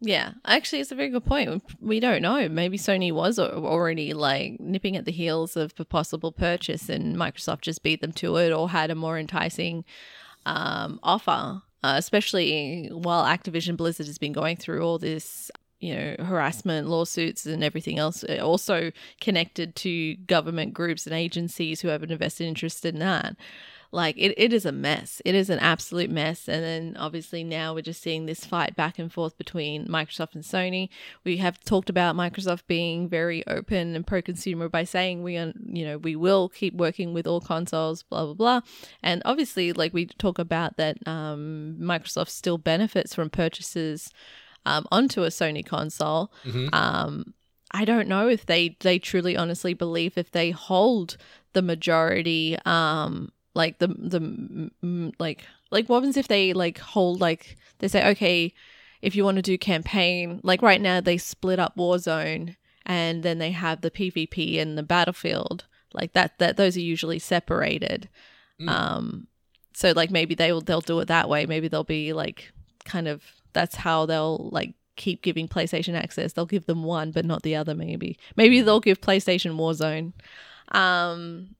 Yeah, 0.00 0.32
actually, 0.46 0.80
it's 0.80 0.92
a 0.92 0.94
very 0.94 1.10
good 1.10 1.26
point. 1.26 1.62
We 1.80 2.00
don't 2.00 2.22
know. 2.22 2.48
Maybe 2.48 2.78
Sony 2.78 3.12
was 3.12 3.38
already 3.38 4.14
like 4.14 4.58
nipping 4.58 4.96
at 4.96 5.04
the 5.04 5.12
heels 5.12 5.56
of 5.56 5.74
a 5.78 5.84
possible 5.84 6.32
purchase, 6.32 6.88
and 6.88 7.16
Microsoft 7.16 7.60
just 7.60 7.82
beat 7.82 8.00
them 8.00 8.12
to 8.12 8.36
it, 8.36 8.50
or 8.50 8.70
had 8.70 8.90
a 8.90 8.94
more 8.94 9.18
enticing 9.18 9.84
um, 10.46 11.00
offer. 11.02 11.62
Uh, 11.82 11.94
especially 11.96 12.90
while 12.92 13.24
Activision 13.24 13.74
Blizzard 13.74 14.06
has 14.06 14.18
been 14.18 14.34
going 14.34 14.56
through 14.56 14.82
all 14.82 14.98
this, 14.98 15.50
you 15.80 15.94
know, 15.94 16.16
harassment 16.24 16.88
lawsuits 16.88 17.46
and 17.46 17.64
everything 17.64 17.98
else, 17.98 18.22
uh, 18.24 18.38
also 18.42 18.92
connected 19.20 19.74
to 19.76 20.14
government 20.16 20.74
groups 20.74 21.06
and 21.06 21.14
agencies 21.14 21.80
who 21.80 21.88
have 21.88 22.02
an 22.02 22.12
invested 22.12 22.44
interest 22.44 22.84
in 22.84 22.98
that. 22.98 23.36
Like 23.92 24.16
it, 24.16 24.34
it 24.36 24.52
is 24.52 24.64
a 24.64 24.72
mess. 24.72 25.20
It 25.24 25.34
is 25.34 25.50
an 25.50 25.58
absolute 25.58 26.10
mess. 26.10 26.48
And 26.48 26.62
then 26.62 26.96
obviously 26.96 27.42
now 27.42 27.74
we're 27.74 27.82
just 27.82 28.00
seeing 28.00 28.26
this 28.26 28.44
fight 28.44 28.76
back 28.76 28.98
and 28.98 29.12
forth 29.12 29.36
between 29.36 29.88
microsoft 29.88 30.34
and 30.34 30.44
sony. 30.44 30.90
We 31.24 31.38
have 31.38 31.58
talked 31.64 31.90
about 31.90 32.14
microsoft 32.14 32.62
being 32.68 33.08
very 33.08 33.44
open 33.48 33.96
and 33.96 34.06
pro-consumer 34.06 34.68
by 34.68 34.84
saying 34.84 35.22
we 35.22 35.36
are 35.38 35.52
you 35.66 35.84
know 35.84 35.98
we 35.98 36.14
will 36.14 36.48
keep 36.48 36.74
working 36.74 37.12
with 37.12 37.26
all 37.26 37.40
consoles 37.40 38.04
blah 38.04 38.26
blah 38.26 38.34
blah. 38.34 38.60
And 39.02 39.22
obviously 39.24 39.72
like 39.72 39.92
we 39.92 40.06
talk 40.06 40.38
about 40.38 40.76
that 40.76 40.96
um, 41.08 41.76
microsoft 41.80 42.28
still 42.28 42.58
benefits 42.58 43.12
from 43.12 43.28
purchases 43.28 44.12
um, 44.66 44.86
onto 44.90 45.22
a 45.22 45.28
sony 45.28 45.64
console. 45.64 46.32
Um, 46.72 47.34
I 47.72 47.84
don't 47.84 48.08
know 48.08 48.28
if 48.28 48.46
they 48.46 48.76
they 48.80 48.98
truly 48.98 49.36
honestly 49.36 49.74
believe 49.74 50.18
if 50.18 50.30
they 50.32 50.50
hold 50.50 51.16
the 51.52 51.62
majority 51.62 52.56
um 52.64 53.30
like 53.54 53.78
the 53.78 53.88
the 53.88 54.20
mm, 54.20 54.70
mm, 54.84 55.12
like 55.18 55.44
like 55.70 55.88
what 55.88 55.96
happens 55.96 56.16
if 56.16 56.28
they 56.28 56.52
like 56.52 56.78
hold 56.78 57.20
like 57.20 57.56
they 57.78 57.88
say 57.88 58.08
okay 58.10 58.52
if 59.02 59.14
you 59.16 59.24
want 59.24 59.36
to 59.36 59.42
do 59.42 59.56
campaign 59.56 60.40
like 60.42 60.62
right 60.62 60.80
now 60.80 61.00
they 61.00 61.16
split 61.16 61.58
up 61.58 61.76
Warzone 61.76 62.56
and 62.86 63.22
then 63.22 63.38
they 63.38 63.52
have 63.52 63.80
the 63.80 63.90
PvP 63.90 64.60
and 64.60 64.76
the 64.76 64.82
battlefield. 64.82 65.66
Like 65.92 66.12
that 66.12 66.38
that 66.38 66.56
those 66.56 66.76
are 66.76 66.80
usually 66.80 67.18
separated. 67.18 68.08
Um 68.68 69.26
so 69.74 69.92
like 69.92 70.10
maybe 70.10 70.34
they 70.34 70.52
will 70.52 70.60
they'll 70.60 70.80
do 70.80 70.98
it 71.00 71.08
that 71.08 71.28
way. 71.28 71.46
Maybe 71.46 71.68
they'll 71.68 71.84
be 71.84 72.12
like 72.12 72.52
kind 72.84 73.08
of 73.08 73.22
that's 73.52 73.76
how 73.76 74.06
they'll 74.06 74.48
like 74.52 74.74
keep 74.96 75.22
giving 75.22 75.48
PlayStation 75.48 75.94
access. 75.94 76.32
They'll 76.32 76.46
give 76.46 76.66
them 76.66 76.82
one 76.82 77.10
but 77.10 77.24
not 77.24 77.42
the 77.42 77.56
other 77.56 77.74
maybe. 77.74 78.18
Maybe 78.36 78.60
they'll 78.60 78.80
give 78.80 79.00
PlayStation 79.00 79.56
Warzone. 79.56 80.12
Um 80.76 81.56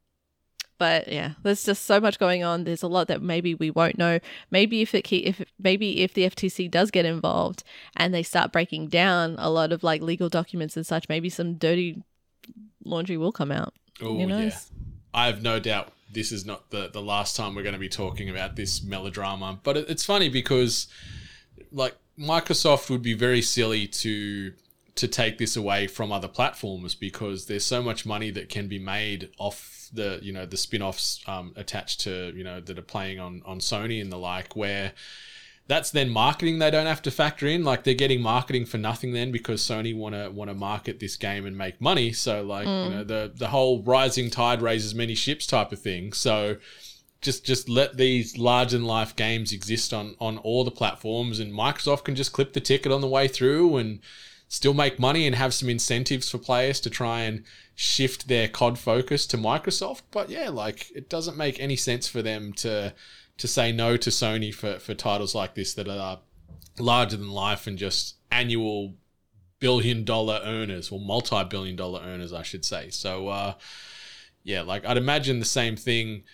but 0.78 1.08
yeah 1.08 1.32
there's 1.42 1.64
just 1.64 1.84
so 1.84 2.00
much 2.00 2.18
going 2.18 2.42
on. 2.42 2.64
There's 2.64 2.82
a 2.82 2.88
lot 2.88 3.08
that 3.08 3.22
maybe 3.22 3.54
we 3.54 3.70
won't 3.70 3.98
know. 3.98 4.18
Maybe 4.50 4.82
if 4.82 4.94
it 4.94 5.02
ke- 5.02 5.24
if 5.24 5.42
maybe 5.58 6.00
if 6.00 6.14
the 6.14 6.28
FTC 6.28 6.70
does 6.70 6.90
get 6.90 7.04
involved 7.04 7.62
and 7.96 8.12
they 8.12 8.22
start 8.22 8.52
breaking 8.52 8.88
down 8.88 9.36
a 9.38 9.50
lot 9.50 9.72
of 9.72 9.82
like 9.82 10.02
legal 10.02 10.28
documents 10.28 10.76
and 10.76 10.86
such 10.86 11.08
maybe 11.08 11.28
some 11.28 11.54
dirty 11.54 12.02
laundry 12.84 13.16
will 13.16 13.32
come 13.32 13.52
out. 13.52 13.74
Oh, 14.02 14.16
yeah. 14.26 14.50
I 15.12 15.26
have 15.26 15.42
no 15.42 15.58
doubt 15.58 15.92
this 16.12 16.32
is 16.32 16.44
not 16.44 16.70
the, 16.70 16.88
the 16.88 17.02
last 17.02 17.36
time 17.36 17.54
we're 17.54 17.62
going 17.62 17.74
to 17.74 17.78
be 17.78 17.88
talking 17.88 18.28
about 18.28 18.56
this 18.56 18.82
melodrama. 18.82 19.60
But 19.62 19.76
it, 19.76 19.90
it's 19.90 20.04
funny 20.04 20.28
because, 20.28 20.88
like, 21.72 21.96
Microsoft 22.18 22.90
would 22.90 23.02
be 23.02 23.14
very 23.14 23.42
silly 23.42 23.86
to 23.86 24.52
to 24.96 25.08
take 25.08 25.38
this 25.38 25.56
away 25.56 25.86
from 25.86 26.12
other 26.12 26.28
platforms 26.28 26.94
because 26.94 27.46
there's 27.46 27.64
so 27.64 27.82
much 27.82 28.04
money 28.04 28.30
that 28.30 28.50
can 28.50 28.68
be 28.68 28.78
made 28.78 29.30
off 29.38 29.88
the 29.92 30.18
you 30.22 30.32
know 30.32 30.44
the 30.44 30.56
spin-offs 30.56 31.20
um, 31.26 31.52
attached 31.56 32.00
to 32.00 32.32
you 32.36 32.44
know 32.44 32.60
that 32.60 32.78
are 32.78 32.82
playing 32.82 33.18
on 33.18 33.42
on 33.46 33.58
Sony 33.58 34.00
and 34.00 34.12
the 34.12 34.18
like 34.18 34.54
where 34.54 34.92
that's 35.66 35.92
then 35.92 36.10
marketing 36.10 36.58
they 36.58 36.70
don't 36.70 36.86
have 36.86 37.00
to 37.02 37.10
factor 37.10 37.46
in. 37.46 37.64
Like 37.64 37.84
they're 37.84 37.94
getting 37.94 38.20
marketing 38.20 38.66
for 38.66 38.76
nothing 38.76 39.12
then 39.12 39.30
because 39.30 39.62
Sony 39.62 39.96
want 39.96 40.14
to 40.14 40.28
want 40.28 40.50
to 40.50 40.54
market 40.54 40.98
this 40.98 41.16
game 41.16 41.46
and 41.46 41.56
make 41.56 41.80
money. 41.80 42.12
So 42.12 42.42
like 42.42 42.66
you 42.66 42.90
know 42.90 43.04
the 43.04 43.32
the 43.34 43.48
whole 43.48 43.82
rising 43.82 44.30
tide 44.30 44.62
raises 44.62 44.94
many 44.94 45.14
ships 45.14 45.46
type 45.46 45.72
of 45.72 45.80
thing. 45.80 46.12
So 46.12 46.56
just 47.20 47.44
just 47.44 47.68
let 47.68 47.96
these 47.96 48.38
large 48.38 48.72
than 48.72 48.84
life 48.84 49.14
games 49.14 49.52
exist 49.52 49.92
on 49.92 50.14
on 50.20 50.38
all 50.38 50.64
the 50.64 50.70
platforms 50.70 51.38
and 51.38 51.52
Microsoft 51.52 52.04
can 52.04 52.14
just 52.14 52.32
clip 52.32 52.52
the 52.52 52.60
ticket 52.60 52.92
on 52.92 53.00
the 53.00 53.08
way 53.08 53.28
through 53.28 53.76
and 53.76 54.00
still 54.50 54.74
make 54.74 54.98
money 54.98 55.26
and 55.26 55.36
have 55.36 55.54
some 55.54 55.68
incentives 55.68 56.28
for 56.28 56.36
players 56.36 56.80
to 56.80 56.90
try 56.90 57.20
and 57.20 57.44
shift 57.76 58.26
their 58.26 58.48
COD 58.48 58.76
focus 58.76 59.24
to 59.24 59.38
Microsoft. 59.38 60.02
But 60.10 60.28
yeah, 60.28 60.48
like 60.48 60.90
it 60.94 61.08
doesn't 61.08 61.36
make 61.36 61.60
any 61.60 61.76
sense 61.76 62.08
for 62.08 62.20
them 62.20 62.52
to 62.54 62.92
to 63.38 63.48
say 63.48 63.72
no 63.72 63.96
to 63.96 64.10
Sony 64.10 64.52
for, 64.52 64.78
for 64.78 64.92
titles 64.92 65.34
like 65.34 65.54
this 65.54 65.72
that 65.74 65.88
are 65.88 66.20
larger 66.78 67.16
than 67.16 67.30
life 67.30 67.66
and 67.66 67.78
just 67.78 68.16
annual 68.30 68.94
billion 69.60 70.04
dollar 70.04 70.40
earners 70.44 70.90
or 70.90 70.98
multi 70.98 71.44
billion 71.44 71.76
dollar 71.76 72.00
earners, 72.02 72.32
I 72.32 72.42
should 72.42 72.64
say. 72.64 72.90
So 72.90 73.28
uh 73.28 73.54
yeah, 74.42 74.62
like 74.62 74.84
I'd 74.84 74.96
imagine 74.96 75.38
the 75.38 75.44
same 75.44 75.76
thing. 75.76 76.24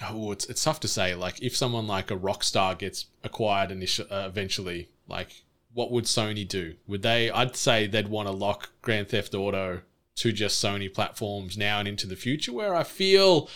Oh, 0.00 0.30
it's 0.32 0.46
it's 0.46 0.62
tough 0.62 0.80
to 0.80 0.88
say. 0.88 1.14
Like 1.14 1.42
if 1.42 1.56
someone 1.56 1.86
like 1.86 2.10
a 2.10 2.16
Rockstar 2.16 2.78
gets 2.78 3.06
acquired 3.24 3.70
initially, 3.70 4.10
uh, 4.10 4.26
eventually, 4.26 4.88
like 5.08 5.42
what 5.74 5.90
would 5.90 6.04
Sony 6.04 6.46
do? 6.46 6.74
Would 6.86 7.02
they? 7.02 7.30
I'd 7.30 7.56
say 7.56 7.86
they'd 7.86 8.08
want 8.08 8.28
to 8.28 8.32
lock 8.32 8.70
Grand 8.82 9.08
Theft 9.08 9.34
Auto 9.34 9.82
to 10.16 10.32
just 10.32 10.62
Sony 10.62 10.92
platforms 10.92 11.56
now 11.56 11.78
and 11.78 11.88
into 11.88 12.06
the 12.06 12.16
future. 12.16 12.52
Where 12.52 12.74
I 12.74 12.84
feel 12.84 13.48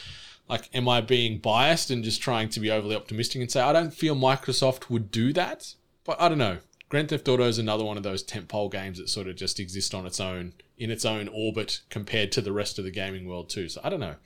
like, 0.49 0.69
am 0.75 0.89
I 0.89 1.01
being 1.01 1.39
biased 1.39 1.91
and 1.91 2.05
just 2.05 2.21
trying 2.21 2.49
to 2.51 2.61
be 2.61 2.71
overly 2.71 2.97
optimistic 2.97 3.41
and 3.41 3.51
say 3.51 3.61
I 3.61 3.73
don't 3.73 3.95
feel 3.95 4.15
Microsoft 4.15 4.91
would 4.91 5.11
do 5.11 5.33
that? 5.33 5.75
But 6.05 6.21
I 6.21 6.29
don't 6.29 6.39
know. 6.39 6.59
Grand 6.89 7.09
Theft 7.09 7.29
Auto 7.29 7.45
is 7.45 7.59
another 7.59 7.85
one 7.85 7.97
of 7.97 8.03
those 8.03 8.23
tentpole 8.23 8.71
games 8.71 8.99
that 8.99 9.09
sort 9.09 9.27
of 9.27 9.35
just 9.35 9.59
exist 9.59 9.95
on 9.95 10.05
its 10.07 10.21
own 10.21 10.53
in 10.77 10.91
its 10.91 11.05
own 11.05 11.29
orbit 11.29 11.81
compared 11.89 12.33
to 12.33 12.41
the 12.41 12.53
rest 12.53 12.79
of 12.79 12.85
the 12.85 12.91
gaming 12.91 13.27
world 13.27 13.49
too. 13.49 13.69
So 13.69 13.81
I 13.83 13.89
don't 13.89 14.01
know. 14.01 14.17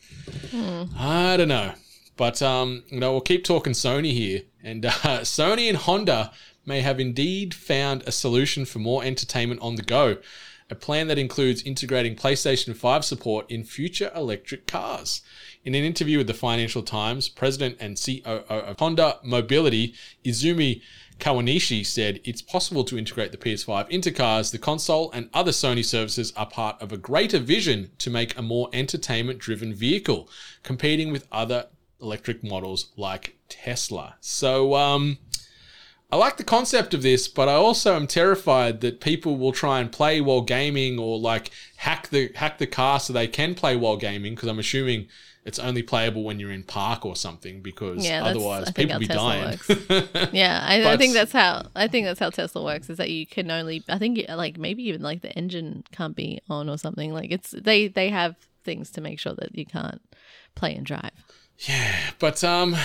I 0.99 1.37
don't 1.37 1.49
know. 1.49 1.75
But 2.17 2.41
um, 2.43 2.85
you 2.89 3.01
know, 3.01 3.13
we'll 3.13 3.21
keep 3.21 3.45
talking 3.45 3.73
Sony 3.73 4.13
here, 4.13 4.43
and 4.63 4.87
uh, 4.87 4.91
Sony 5.23 5.69
and 5.69 5.77
Honda 5.77 6.33
may 6.65 6.81
have 6.81 6.99
indeed 6.99 7.55
found 7.55 8.03
a 8.07 8.13
solution 8.13 8.65
for 8.65 8.79
more 8.79 9.05
entertainment 9.05 9.61
on 9.63 9.77
the 9.77 9.83
go. 9.83 10.19
A 10.69 10.75
plan 10.75 11.07
that 11.07 11.19
includes 11.19 11.63
integrating 11.63 12.17
PlayStation 12.17 12.75
5 12.75 13.05
support 13.05 13.49
in 13.49 13.63
future 13.63 14.11
electric 14.17 14.67
cars. 14.67 15.23
In 15.65 15.77
an 15.77 15.85
interview 15.85 16.19
with 16.19 16.27
the 16.27 16.35
Financial 16.35 16.83
Times, 16.83 17.29
President 17.29 17.77
and 17.79 17.97
COO 17.97 18.45
of 18.49 18.77
Honda 18.81 19.21
Mobility, 19.23 19.95
Izumi 20.25 20.83
Kawanishi, 21.21 21.87
said 21.87 22.21
it's 22.25 22.43
possible 22.43 22.83
to 22.83 22.99
integrate 22.99 23.31
the 23.31 23.39
PS5 23.39 23.89
into 23.91 24.11
cars. 24.11 24.51
The 24.51 24.59
console 24.59 25.13
and 25.13 25.31
other 25.33 25.53
Sony 25.53 25.85
services 25.85 26.33
are 26.37 26.47
part 26.47 26.83
of 26.83 26.93
a 26.93 26.97
greater 26.97 27.39
vision 27.39 27.93
to 27.99 28.11
make 28.11 28.37
a 28.37 28.43
more 28.43 28.69
entertainment 28.73 29.39
driven 29.39 29.73
vehicle, 29.73 30.29
competing 30.65 31.13
with 31.13 31.29
other 31.31 31.67
electric 32.01 32.45
models 32.45 32.93
like 32.97 33.37
Tesla. 33.49 34.17
So, 34.21 34.75
um, 34.75 35.19
I 36.11 36.17
like 36.17 36.37
the 36.37 36.45
concept 36.45 36.95
of 36.95 37.03
this, 37.03 37.27
but 37.27 37.49
I 37.49 37.55
also 37.55 37.97
am 37.97 38.07
terrified 38.07 38.81
that 38.83 39.01
people 39.01 39.37
will 39.37 39.53
try 39.53 39.81
and 39.81 39.91
play 39.91 40.21
while 40.21 40.41
gaming 40.41 40.99
or 41.01 41.19
like 41.19 41.51
hack 41.77 42.09
the 42.11 42.31
hack 42.37 42.59
the 42.59 42.67
car 42.67 43.01
so 43.01 43.13
they 43.13 43.27
can 43.27 43.55
play 43.57 43.77
while 43.77 43.97
gaming 43.97 44.35
because 44.35 44.49
I'm 44.49 44.61
assuming 44.61 45.09
it's 45.45 45.59
only 45.59 45.83
playable 45.83 46.23
when 46.23 46.39
you're 46.39 46.53
in 46.53 46.63
park 46.63 47.05
or 47.05 47.17
something 47.17 47.61
because 47.61 48.05
Yeah, 48.07 48.25
otherwise 48.25 48.71
people 48.73 49.01
be 49.01 49.09
Tesla 49.09 49.57
dying. 49.69 50.29
Yeah, 50.33 50.61
I, 50.63 50.93
I 50.93 50.97
think 50.97 51.15
that's 51.15 51.33
how 51.33 51.67
I 51.75 51.89
think 51.89 52.07
that's 52.07 52.21
how 52.21 52.31
Tesla 52.31 52.63
works. 52.65 52.89
Is 52.89 52.99
that 52.99 53.11
you 53.11 53.27
can 53.27 53.51
only 53.51 53.83
I 53.89 53.99
think 53.99 54.21
like 54.29 54.59
maybe 54.59 54.85
even 54.89 55.03
like 55.03 55.23
the 55.23 55.33
engine 55.33 55.83
can't 55.91 56.15
be 56.15 56.41
on 56.49 56.69
or 56.69 56.79
something. 56.79 57.13
Like 57.13 57.33
it's 57.33 57.51
they 57.51 57.89
they 57.89 58.11
have 58.11 58.37
things 58.65 58.91
to 58.93 59.01
make 59.01 59.19
sure 59.19 59.35
that 59.35 59.57
you 59.57 59.67
can't 59.67 60.01
play 60.55 60.75
and 60.75 60.87
drive. 60.87 61.11
Yeah, 61.61 62.11
but 62.19 62.45
um, 62.45 62.77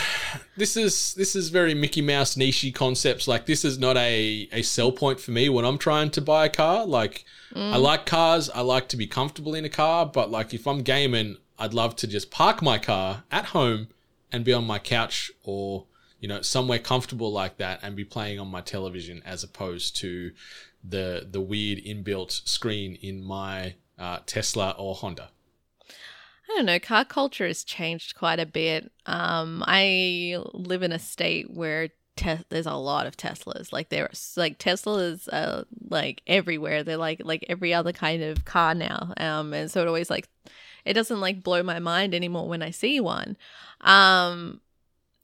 this 0.55 0.77
is 0.77 1.13
this 1.15 1.35
is 1.35 1.49
very 1.49 1.73
Mickey 1.73 2.01
Mouse 2.01 2.35
nichey 2.35 2.73
concepts. 2.73 3.27
Like 3.27 3.45
this 3.45 3.65
is 3.65 3.77
not 3.77 3.97
a 3.97 4.47
a 4.51 4.61
sell 4.61 4.91
point 4.91 5.19
for 5.19 5.31
me 5.31 5.49
when 5.49 5.65
I'm 5.65 5.77
trying 5.77 6.09
to 6.11 6.21
buy 6.21 6.45
a 6.45 6.49
car. 6.49 6.85
Like 6.85 7.25
I 7.53 7.75
like 7.77 8.05
cars. 8.05 8.49
I 8.49 8.61
like 8.61 8.87
to 8.89 8.97
be 8.97 9.07
comfortable 9.07 9.55
in 9.55 9.65
a 9.65 9.69
car. 9.69 10.05
But 10.05 10.31
like 10.31 10.53
if 10.53 10.65
I'm 10.67 10.83
gaming, 10.83 11.37
I'd 11.59 11.73
love 11.73 11.97
to 11.97 12.07
just 12.07 12.31
park 12.31 12.61
my 12.61 12.77
car 12.77 13.23
at 13.29 13.45
home 13.47 13.89
and 14.31 14.45
be 14.45 14.53
on 14.53 14.65
my 14.65 14.79
couch 14.79 15.31
or 15.43 15.85
you 16.21 16.29
know 16.29 16.41
somewhere 16.41 16.79
comfortable 16.79 17.31
like 17.31 17.57
that 17.57 17.79
and 17.83 17.95
be 17.95 18.05
playing 18.05 18.39
on 18.39 18.47
my 18.47 18.61
television 18.61 19.21
as 19.25 19.43
opposed 19.43 19.97
to 19.97 20.31
the 20.83 21.27
the 21.29 21.41
weird 21.41 21.79
inbuilt 21.79 22.47
screen 22.47 22.97
in 23.01 23.21
my 23.21 23.75
uh, 23.99 24.19
Tesla 24.25 24.75
or 24.77 24.95
Honda. 24.95 25.29
Don't 26.61 26.67
know. 26.67 26.79
Car 26.79 27.05
culture 27.05 27.47
has 27.47 27.63
changed 27.63 28.13
quite 28.13 28.39
a 28.39 28.45
bit. 28.45 28.91
Um, 29.07 29.63
I 29.65 30.37
live 30.53 30.83
in 30.83 30.91
a 30.91 30.99
state 30.99 31.49
where 31.49 31.89
te- 32.15 32.45
there's 32.49 32.67
a 32.67 32.75
lot 32.75 33.07
of 33.07 33.17
Teslas. 33.17 33.73
Like 33.73 33.89
there's 33.89 34.35
like 34.37 34.59
Teslas, 34.59 35.27
uh, 35.33 35.63
like 35.89 36.21
everywhere. 36.27 36.83
They're 36.83 36.97
like 36.97 37.19
like 37.25 37.43
every 37.49 37.73
other 37.73 37.91
kind 37.91 38.21
of 38.21 38.45
car 38.45 38.75
now. 38.75 39.11
Um, 39.17 39.55
and 39.55 39.71
so 39.71 39.81
it 39.81 39.87
always 39.87 40.11
like 40.11 40.29
it 40.85 40.93
doesn't 40.93 41.19
like 41.19 41.41
blow 41.41 41.63
my 41.63 41.79
mind 41.79 42.13
anymore 42.13 42.47
when 42.47 42.61
I 42.61 42.69
see 42.69 42.99
one. 42.99 43.37
Um, 43.81 44.61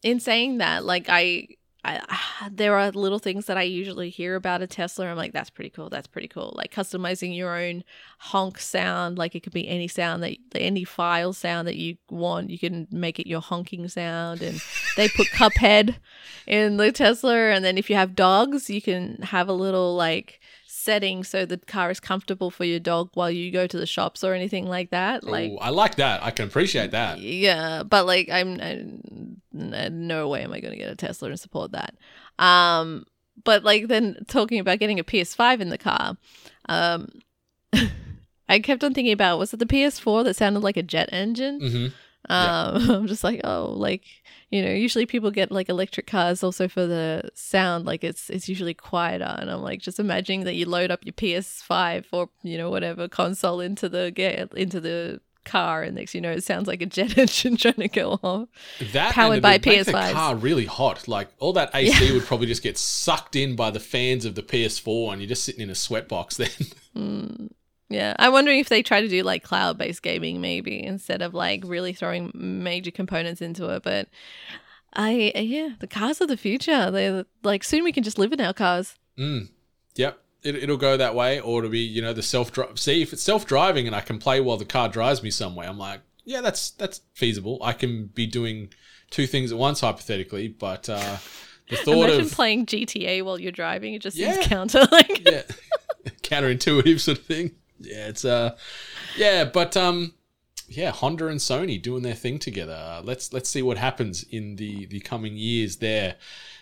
in 0.01 0.19
saying 0.19 0.57
that, 0.57 0.85
like 0.85 1.05
I. 1.07 1.49
I, 1.83 2.47
there 2.51 2.77
are 2.77 2.91
little 2.91 3.19
things 3.19 3.45
that 3.45 3.57
I 3.57 3.63
usually 3.63 4.09
hear 4.09 4.35
about 4.35 4.61
a 4.61 4.67
Tesla. 4.67 5.07
I'm 5.07 5.17
like, 5.17 5.33
that's 5.33 5.49
pretty 5.49 5.69
cool. 5.69 5.89
That's 5.89 6.07
pretty 6.07 6.27
cool. 6.27 6.53
Like 6.55 6.73
customizing 6.73 7.35
your 7.35 7.57
own 7.57 7.83
honk 8.19 8.59
sound. 8.59 9.17
Like 9.17 9.35
it 9.35 9.41
could 9.41 9.53
be 9.53 9.67
any 9.67 9.87
sound 9.87 10.23
that 10.23 10.37
any 10.55 10.83
file 10.83 11.33
sound 11.33 11.67
that 11.67 11.77
you 11.77 11.97
want. 12.09 12.49
You 12.49 12.59
can 12.59 12.87
make 12.91 13.19
it 13.19 13.27
your 13.27 13.41
honking 13.41 13.87
sound. 13.87 14.41
And 14.41 14.61
they 14.95 15.09
put 15.09 15.27
Cuphead 15.27 15.95
in 16.45 16.77
the 16.77 16.91
Tesla. 16.91 17.51
And 17.51 17.63
then 17.63 17.77
if 17.77 17.89
you 17.89 17.95
have 17.95 18.15
dogs, 18.15 18.69
you 18.69 18.81
can 18.81 19.21
have 19.21 19.47
a 19.47 19.53
little 19.53 19.95
like 19.95 20.39
setting 20.87 21.21
so 21.21 21.45
the 21.45 21.57
car 21.57 21.91
is 21.91 21.99
comfortable 21.99 22.49
for 22.49 22.63
your 22.63 22.79
dog 22.79 23.09
while 23.13 23.29
you 23.29 23.51
go 23.51 23.67
to 23.67 23.77
the 23.77 23.85
shops 23.85 24.23
or 24.23 24.33
anything 24.33 24.65
like 24.65 24.89
that. 24.91 25.25
Like 25.25 25.51
Ooh, 25.51 25.57
I 25.57 25.69
like 25.69 25.95
that. 25.95 26.23
I 26.23 26.31
can 26.31 26.47
appreciate 26.47 26.91
that. 26.91 27.19
yeah, 27.19 27.83
but 27.83 28.05
like 28.05 28.29
I'm, 28.29 28.57
I, 28.61 29.89
no 29.89 30.29
way 30.29 30.43
am 30.43 30.53
I 30.53 30.61
going 30.61 30.71
to 30.71 30.79
get 30.79 30.89
a 30.89 30.95
Tesla 30.95 31.27
and 31.27 31.39
support 31.39 31.73
that. 31.73 31.95
Um, 32.39 33.05
but 33.43 33.65
like 33.65 33.89
then 33.89 34.15
talking 34.29 34.59
about 34.59 34.79
getting 34.79 34.97
a 34.97 35.03
PS5 35.03 35.59
in 35.59 35.69
the 35.69 35.77
car, 35.77 36.15
um, 36.69 37.09
I 38.49 38.59
kept 38.59 38.81
on 38.85 38.93
thinking 38.93 39.11
about 39.11 39.39
was 39.39 39.53
it 39.53 39.57
the 39.57 39.65
PS4 39.65 40.23
that 40.23 40.37
sounded 40.37 40.63
like 40.63 40.77
a 40.77 40.83
jet 40.83 41.09
engine? 41.11 41.59
hmm 41.59 41.87
Um, 42.29 42.89
I'm 42.89 43.07
just 43.07 43.23
like, 43.23 43.41
oh, 43.43 43.73
like 43.75 44.03
you 44.49 44.61
know, 44.61 44.71
usually 44.71 45.05
people 45.05 45.31
get 45.31 45.51
like 45.51 45.69
electric 45.69 46.07
cars 46.07 46.41
also 46.43 46.67
for 46.67 46.85
the 46.85 47.29
sound, 47.33 47.85
like 47.85 48.03
it's 48.03 48.29
it's 48.29 48.47
usually 48.47 48.73
quieter, 48.73 49.35
and 49.39 49.49
I'm 49.49 49.61
like 49.61 49.81
just 49.81 49.99
imagining 49.99 50.45
that 50.45 50.55
you 50.55 50.65
load 50.65 50.91
up 50.91 51.01
your 51.03 51.13
PS5 51.13 52.05
or 52.11 52.29
you 52.43 52.57
know 52.57 52.69
whatever 52.69 53.07
console 53.07 53.59
into 53.59 53.89
the 53.89 54.11
get 54.11 54.53
into 54.53 54.79
the 54.79 55.21
car, 55.43 55.83
and 55.83 55.95
next 55.95 56.15
you 56.15 56.21
know 56.21 56.31
it 56.31 56.43
sounds 56.43 56.67
like 56.67 56.81
a 56.81 56.85
jet 56.85 57.17
engine 57.17 57.57
trying 57.57 57.73
to 57.75 57.87
go 57.87 58.19
off. 58.23 58.47
That 58.93 59.13
Powered 59.13 59.41
by 59.41 59.57
the 59.57 59.69
PS5s. 59.69 60.13
car 60.13 60.35
really 60.35 60.65
hot. 60.65 61.07
Like 61.07 61.29
all 61.39 61.53
that 61.53 61.71
AC 61.73 62.13
would 62.13 62.25
probably 62.25 62.47
just 62.47 62.63
get 62.63 62.77
sucked 62.77 63.35
in 63.35 63.55
by 63.55 63.71
the 63.71 63.79
fans 63.79 64.23
of 64.23 64.35
the 64.35 64.43
PS4, 64.43 65.13
and 65.13 65.21
you're 65.21 65.29
just 65.29 65.43
sitting 65.43 65.61
in 65.61 65.69
a 65.69 65.73
sweatbox 65.73 66.37
then. 66.37 67.49
Yeah, 67.89 68.15
I'm 68.19 68.33
wondering 68.33 68.59
if 68.59 68.67
they 68.69 68.83
try 68.83 68.99
to 69.01 69.07
do 69.07 69.23
like 69.23 69.43
cloud 69.43 69.77
based 69.77 70.01
gaming 70.03 70.41
maybe 70.41 70.83
instead 70.83 71.21
of 71.21 71.33
like 71.33 71.63
really 71.65 71.93
throwing 71.93 72.31
major 72.33 72.91
components 72.91 73.41
into 73.41 73.69
it. 73.69 73.83
But 73.83 74.09
I 74.93 75.31
yeah, 75.35 75.69
the 75.79 75.87
cars 75.87 76.19
of 76.21 76.27
the 76.27 76.37
future. 76.37 76.91
They're 76.91 77.25
like 77.43 77.63
soon 77.63 77.83
we 77.83 77.91
can 77.91 78.03
just 78.03 78.19
live 78.19 78.33
in 78.33 78.41
our 78.41 78.53
cars. 78.53 78.95
mm. 79.17 79.49
Yep. 79.95 80.19
It, 80.43 80.55
it'll 80.55 80.77
go 80.77 80.97
that 80.97 81.15
way, 81.15 81.39
or 81.39 81.59
it'll 81.59 81.71
be 81.71 81.79
you 81.79 82.01
know 82.01 82.13
the 82.13 82.21
self 82.21 82.51
drive. 82.51 82.77
See 82.77 83.01
if 83.01 83.13
it's 83.13 83.23
self 83.23 83.45
driving 83.45 83.87
and 83.87 83.95
I 83.95 84.01
can 84.01 84.19
play 84.19 84.39
while 84.41 84.57
the 84.57 84.65
car 84.65 84.89
drives 84.89 85.23
me 85.23 85.31
somewhere. 85.31 85.67
I'm 85.67 85.77
like, 85.79 86.01
yeah, 86.25 86.41
that's 86.41 86.71
that's 86.71 87.01
feasible. 87.13 87.57
I 87.63 87.73
can 87.73 88.07
be 88.07 88.27
doing 88.27 88.69
two 89.09 89.27
things 89.27 89.51
at 89.51 89.57
once 89.57 89.79
hypothetically, 89.79 90.49
but 90.49 90.89
uh, 90.89 91.17
the 91.69 91.77
thought 91.77 92.09
Imagine 92.09 92.21
of 92.25 92.31
playing 92.31 92.65
GTA 92.65 93.23
while 93.23 93.39
you're 93.39 93.51
driving. 93.51 93.93
It 93.93 94.01
just 94.01 94.17
Yeah. 94.17 94.33
seems 94.33 94.47
counter. 94.47 94.87
Like 94.91 95.27
yeah, 95.27 95.41
counterintuitive 96.21 96.99
sort 96.99 97.17
of 97.19 97.25
thing. 97.25 97.51
Yeah, 97.79 98.07
it's 98.07 98.25
uh, 98.25 98.55
yeah, 99.17 99.45
but 99.45 99.77
um, 99.77 100.13
yeah, 100.67 100.91
Honda 100.91 101.27
and 101.27 101.39
Sony 101.39 101.81
doing 101.81 102.03
their 102.03 102.13
thing 102.13 102.39
together. 102.39 102.73
Uh, 102.73 103.01
let's 103.03 103.31
let's 103.31 103.49
see 103.49 103.61
what 103.61 103.77
happens 103.77 104.23
in 104.29 104.57
the 104.57 104.85
the 104.87 104.99
coming 104.99 105.35
years 105.35 105.77
there. 105.77 106.15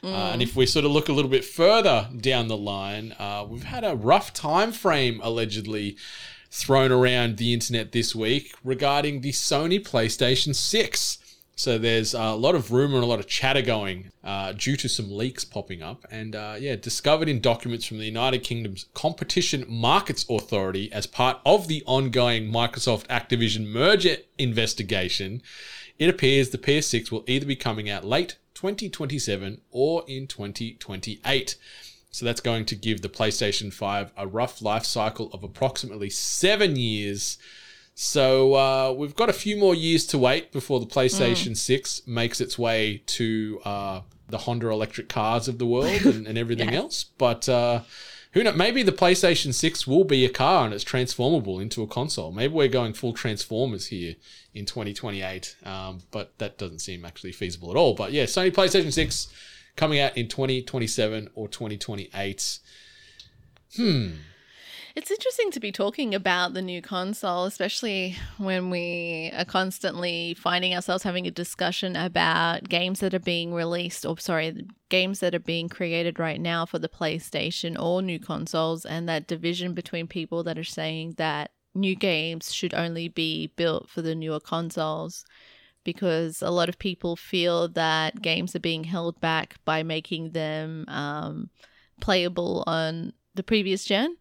Uh, 0.04 0.30
and 0.34 0.42
if 0.44 0.56
we 0.56 0.68
sort 0.68 0.86
of 0.86 0.92
look 0.92 1.10
a 1.10 1.14
little 1.14 1.32
bit 1.32 1.44
further 1.44 2.08
down 2.22 2.48
the 2.48 2.56
line, 2.56 3.16
uh, 3.18 3.44
we've 3.48 3.64
had 3.64 3.84
a 3.84 3.96
rough 3.96 4.32
time 4.34 4.72
frame 4.72 5.20
allegedly 5.24 5.98
thrown 6.52 6.92
around 6.92 7.38
the 7.38 7.54
internet 7.54 7.92
this 7.92 8.14
week 8.14 8.54
regarding 8.64 9.22
the 9.22 9.32
Sony 9.32 9.80
PlayStation 9.80 10.54
6. 10.54 11.18
So 11.58 11.78
there's 11.78 12.14
a 12.14 12.34
lot 12.34 12.54
of 12.54 12.74
rumor 12.74 12.96
and 12.96 13.04
a 13.04 13.08
lot 13.08 13.20
of 13.20 13.28
chatter 13.28 13.62
going 13.62 14.12
uh, 14.26 14.52
due 14.52 14.76
to 14.76 14.90
some 14.90 15.10
leaks 15.10 15.46
popping 15.46 15.82
up, 15.82 16.06
and 16.12 16.36
uh, 16.36 16.56
yeah, 16.60 16.76
discovered 16.76 17.30
in 17.30 17.40
documents 17.40 17.86
from 17.86 17.98
the 17.98 18.06
United 18.06 18.44
Kingdom's 18.44 18.88
Competition 18.94 19.64
Markets 19.70 20.26
Authority 20.30 20.92
as 20.92 21.08
part 21.08 21.40
of 21.46 21.70
the 21.70 21.82
ongoing 21.86 22.52
Microsoft 22.52 23.08
Activision 23.08 23.68
merger 23.68 24.18
investigation. 24.38 25.42
It 25.98 26.10
appears 26.10 26.50
the 26.50 26.58
PS6 26.58 27.10
will 27.10 27.24
either 27.26 27.46
be 27.46 27.56
coming 27.56 27.90
out 27.90 28.04
late 28.04 28.36
2027 28.54 29.62
or 29.72 30.04
in 30.08 30.28
2028. 30.28 31.56
So 32.12 32.26
that's 32.26 32.42
going 32.42 32.66
to 32.66 32.76
give 32.76 33.02
the 33.02 33.10
PlayStation 33.10 33.72
5 33.72 34.12
a 34.18 34.28
rough 34.28 34.62
life 34.62 34.86
cycle 34.86 35.30
of 35.32 35.44
approximately 35.44 36.10
seven 36.10 36.76
years. 36.76 37.38
So 37.98 38.56
uh, 38.56 38.92
we've 38.92 39.16
got 39.16 39.30
a 39.30 39.34
few 39.34 39.56
more 39.56 39.74
years 39.74 40.06
to 40.08 40.18
wait 40.18 40.52
before 40.52 40.82
the 40.82 40.86
PlayStation 40.86 41.56
6 41.56 42.06
makes 42.06 42.42
its 42.42 42.60
way 42.60 43.02
to 43.06 43.62
uh, 43.64 44.02
the 44.28 44.40
Honda 44.40 44.70
electric 44.70 45.08
cars 45.08 45.48
of 45.48 45.60
the 45.60 45.66
world 45.66 46.02
and, 46.06 46.28
and 46.28 46.38
everything 46.38 46.76
else. 46.76 47.06
But 47.18 47.48
uh, 47.48 47.84
who 48.34 48.44
knows? 48.44 48.58
Maybe 48.58 48.84
the 48.84 48.92
PlayStation 48.92 49.54
6 49.54 49.88
will 49.88 50.04
be 50.04 50.26
a 50.26 50.30
car 50.30 50.66
and 50.66 50.74
it's 50.74 50.84
transformable 50.84 51.58
into 51.62 51.84
a 51.84 51.88
console. 51.88 52.34
Maybe 52.34 52.54
we're 52.54 52.68
going 52.68 52.92
full 52.92 53.14
Transformers 53.14 53.88
here 53.88 54.16
in 54.54 54.66
2028. 54.66 55.56
Um, 55.64 56.00
but 56.12 56.38
that 56.40 56.58
doesn't 56.58 56.80
seem 56.80 57.06
actually 57.06 57.32
feasible 57.32 57.72
at 57.72 57.78
all. 57.78 57.94
But 57.94 58.12
yeah, 58.12 58.26
Sony 58.26 58.52
PlayStation 58.52 58.92
6 58.92 59.28
coming 59.78 60.02
out 60.02 60.18
in 60.18 60.28
2027 60.28 61.30
or 61.34 61.48
2028. 61.48 62.60
It's 64.96 65.12
interesting 65.12 65.52
to 65.52 65.60
be 65.60 65.74
talking 65.74 66.16
about 66.16 66.54
the 66.54 66.62
new 66.62 66.82
console, 66.82 67.44
especially 67.44 68.16
when 68.38 68.70
we 68.70 69.30
are 69.36 69.44
constantly 69.44 70.36
finding 70.36 70.74
ourselves 70.74 71.04
having 71.04 71.28
a 71.28 71.32
discussion 71.32 71.98
about 71.98 72.70
games 72.70 73.02
that 73.02 73.14
are 73.14 73.20
being 73.20 73.54
released, 73.54 74.06
or 74.06 74.18
sorry, 74.20 74.66
games 74.88 75.20
that 75.20 75.36
are 75.36 75.40
being 75.40 75.68
created 75.68 76.18
right 76.18 76.40
now 76.40 76.66
for 76.66 76.80
the 76.80 76.88
PlayStation 76.88 77.78
or 77.78 78.02
new 78.02 78.20
consoles, 78.20 78.86
and 78.86 79.10
that 79.10 79.28
division 79.28 79.74
between 79.74 80.08
people 80.08 80.44
that 80.44 80.58
are 80.58 80.64
saying 80.64 81.16
that 81.18 81.52
new 81.74 81.94
games 81.94 82.54
should 82.54 82.74
only 82.74 83.10
be 83.10 83.48
built 83.58 83.90
for 83.90 84.02
the 84.02 84.16
newer 84.16 84.40
consoles 84.40 85.26
because 85.84 86.42
a 86.42 86.50
lot 86.50 86.70
of 86.70 86.80
people 86.80 87.18
feel 87.18 87.68
that 87.68 88.22
games 88.22 88.56
are 88.56 88.62
being 88.62 88.86
held 88.86 89.20
back 89.20 89.56
by 89.66 89.84
making 89.84 90.32
them 90.32 90.86
um, 90.88 91.50
playable 92.00 92.64
on 92.66 93.12
the 93.36 93.44
previous 93.44 93.84
gen. 93.84 94.16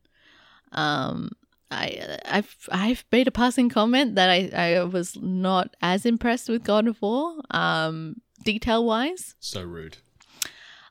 Um, 0.72 1.30
I 1.70 2.18
I've 2.26 2.56
I've 2.70 3.04
made 3.10 3.26
a 3.28 3.32
passing 3.32 3.68
comment 3.68 4.14
that 4.16 4.30
I 4.30 4.50
I 4.54 4.84
was 4.84 5.16
not 5.20 5.74
as 5.82 6.04
impressed 6.06 6.48
with 6.48 6.62
God 6.64 6.86
of 6.86 7.00
War, 7.02 7.36
um, 7.50 8.16
detail 8.44 8.84
wise. 8.84 9.34
So 9.40 9.62
rude. 9.62 9.98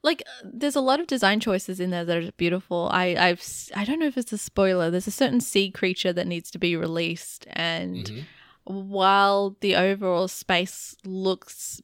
Like, 0.06 0.22
there's 0.44 0.76
a 0.76 0.82
lot 0.82 1.00
of 1.00 1.08
design 1.08 1.40
choices 1.40 1.80
in 1.80 1.90
there 1.90 2.04
that 2.04 2.18
are 2.18 2.32
beautiful. 2.34 2.90
I 2.92 3.16
I've 3.18 3.42
I 3.76 3.86
don't 3.86 4.00
know 4.00 4.08
if 4.08 4.18
it's 4.18 4.34
a 4.34 4.38
spoiler. 4.38 4.90
There's 4.92 5.08
a 5.08 5.12
certain 5.12 5.40
sea 5.40 5.72
creature 5.72 6.12
that 6.12 6.28
needs 6.28 6.52
to 6.52 6.60
be 6.60 6.76
released, 6.76 7.46
and 7.52 8.06
Mhm. 8.12 8.26
while 8.66 9.56
the 9.62 9.76
overall 9.78 10.28
space 10.28 10.96
looks 11.06 11.82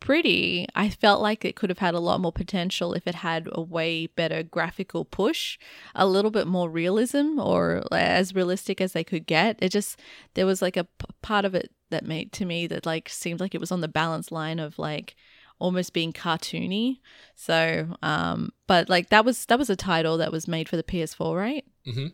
pretty, 0.00 0.66
I 0.74 0.88
felt 0.88 1.20
like 1.20 1.44
it 1.44 1.56
could 1.56 1.70
have 1.70 1.78
had 1.78 1.94
a 1.94 2.00
lot 2.00 2.20
more 2.20 2.32
potential 2.32 2.94
if 2.94 3.06
it 3.06 3.16
had 3.16 3.48
a 3.52 3.60
way 3.60 4.06
better 4.06 4.42
graphical 4.42 5.04
push, 5.04 5.58
a 5.94 6.06
little 6.06 6.30
bit 6.30 6.46
more 6.46 6.70
realism 6.70 7.38
or 7.38 7.82
as 7.92 8.34
realistic 8.34 8.80
as 8.80 8.92
they 8.92 9.04
could 9.04 9.26
get. 9.26 9.58
It 9.60 9.70
just 9.70 9.98
there 10.34 10.46
was 10.46 10.62
like 10.62 10.76
a 10.76 10.84
p- 10.84 11.06
part 11.22 11.44
of 11.44 11.54
it 11.54 11.72
that 11.90 12.04
made 12.06 12.32
to 12.32 12.44
me 12.44 12.66
that 12.66 12.86
like 12.86 13.08
seemed 13.08 13.40
like 13.40 13.54
it 13.54 13.60
was 13.60 13.72
on 13.72 13.80
the 13.80 13.88
balance 13.88 14.30
line 14.30 14.58
of 14.58 14.78
like 14.78 15.16
almost 15.58 15.92
being 15.92 16.12
cartoony. 16.12 16.98
So, 17.34 17.96
um 18.02 18.52
but 18.66 18.88
like 18.88 19.10
that 19.10 19.24
was 19.24 19.46
that 19.46 19.58
was 19.58 19.70
a 19.70 19.76
title 19.76 20.18
that 20.18 20.32
was 20.32 20.48
made 20.48 20.68
for 20.68 20.76
the 20.76 20.82
PS4, 20.82 21.36
right? 21.36 21.64
mm-hmm. 21.86 22.08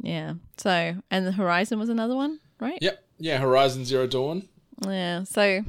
Yeah. 0.00 0.34
So, 0.56 0.96
and 1.10 1.26
the 1.26 1.32
Horizon 1.32 1.78
was 1.78 1.88
another 1.88 2.16
one, 2.16 2.40
right? 2.58 2.78
Yep. 2.80 3.04
Yeah. 3.18 3.38
Horizon 3.38 3.84
Zero 3.84 4.06
Dawn. 4.06 4.48
Yeah, 4.84 5.22
so 5.22 5.62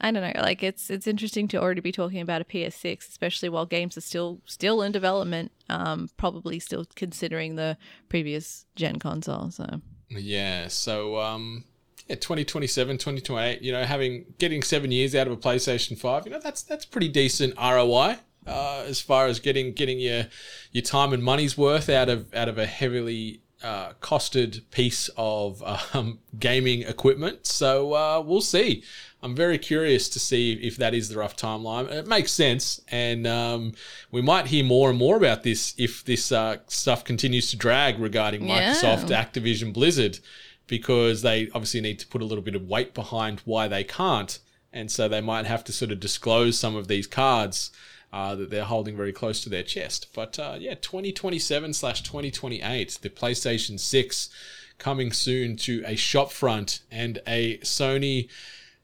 I 0.00 0.10
don't 0.10 0.22
know. 0.22 0.40
Like 0.40 0.62
it's 0.62 0.90
it's 0.90 1.06
interesting 1.06 1.48
to 1.48 1.60
already 1.60 1.80
be 1.80 1.92
talking 1.92 2.20
about 2.20 2.40
a 2.40 2.44
PS6, 2.44 3.08
especially 3.08 3.48
while 3.48 3.66
games 3.66 3.96
are 3.96 4.02
still 4.02 4.40
still 4.46 4.82
in 4.82 4.92
development. 4.92 5.52
Um, 5.68 6.08
probably 6.16 6.58
still 6.58 6.86
considering 6.96 7.56
the 7.56 7.76
previous 8.08 8.66
gen 8.76 8.98
console. 8.98 9.50
So 9.50 9.80
Yeah. 10.08 10.68
So 10.68 11.18
um 11.18 11.64
yeah, 12.08 12.16
2027, 12.16 12.98
2028, 12.98 13.62
you 13.62 13.70
know, 13.70 13.84
having 13.84 14.34
getting 14.38 14.62
7 14.62 14.90
years 14.90 15.14
out 15.14 15.28
of 15.28 15.32
a 15.32 15.36
PlayStation 15.36 15.96
5, 15.96 16.26
you 16.26 16.32
know, 16.32 16.40
that's 16.40 16.62
that's 16.62 16.84
pretty 16.84 17.08
decent 17.08 17.54
ROI. 17.56 18.16
Uh, 18.46 18.84
as 18.86 19.00
far 19.00 19.26
as 19.26 19.38
getting 19.38 19.72
getting 19.74 20.00
your 20.00 20.24
your 20.72 20.82
time 20.82 21.12
and 21.12 21.22
money's 21.22 21.58
worth 21.58 21.90
out 21.90 22.08
of 22.08 22.34
out 22.34 22.48
of 22.48 22.56
a 22.56 22.64
heavily 22.66 23.42
uh, 23.62 23.92
costed 24.00 24.62
piece 24.70 25.10
of 25.16 25.62
um, 25.94 26.18
gaming 26.38 26.82
equipment. 26.82 27.46
So 27.46 27.94
uh, 27.94 28.22
we'll 28.24 28.40
see. 28.40 28.82
I'm 29.22 29.34
very 29.36 29.58
curious 29.58 30.08
to 30.10 30.18
see 30.18 30.52
if 30.54 30.76
that 30.78 30.94
is 30.94 31.08
the 31.08 31.18
rough 31.18 31.36
timeline. 31.36 31.90
It 31.90 32.06
makes 32.06 32.32
sense, 32.32 32.80
and 32.88 33.26
um, 33.26 33.72
we 34.10 34.22
might 34.22 34.46
hear 34.46 34.64
more 34.64 34.88
and 34.88 34.98
more 34.98 35.16
about 35.16 35.42
this 35.42 35.74
if 35.76 36.04
this 36.04 36.32
uh, 36.32 36.56
stuff 36.68 37.04
continues 37.04 37.50
to 37.50 37.56
drag 37.56 37.98
regarding 37.98 38.46
Yeah. 38.48 38.72
Microsoft, 38.74 39.08
Activision, 39.10 39.72
Blizzard, 39.74 40.20
because 40.66 41.22
they 41.22 41.48
obviously 41.54 41.80
need 41.80 41.98
to 41.98 42.06
put 42.06 42.22
a 42.22 42.24
little 42.24 42.42
bit 42.44 42.54
of 42.54 42.66
weight 42.68 42.94
behind 42.94 43.40
why 43.44 43.68
they 43.68 43.84
can't, 43.84 44.38
and 44.72 44.90
so 44.90 45.06
they 45.08 45.20
might 45.20 45.44
have 45.46 45.64
to 45.64 45.72
sort 45.72 45.90
of 45.92 46.00
disclose 46.00 46.58
some 46.58 46.74
of 46.76 46.88
these 46.88 47.06
cards. 47.06 47.70
Uh, 48.12 48.34
that 48.34 48.50
they're 48.50 48.64
holding 48.64 48.96
very 48.96 49.12
close 49.12 49.40
to 49.40 49.48
their 49.48 49.62
chest. 49.62 50.08
But 50.12 50.36
uh, 50.36 50.56
yeah, 50.58 50.74
2027 50.74 51.72
slash 51.74 52.02
2028, 52.02 52.98
the 53.02 53.08
PlayStation 53.08 53.78
6 53.78 54.30
coming 54.78 55.12
soon 55.12 55.54
to 55.58 55.84
a 55.86 55.94
shopfront 55.94 56.80
and 56.90 57.20
a 57.24 57.58
Sony 57.58 58.28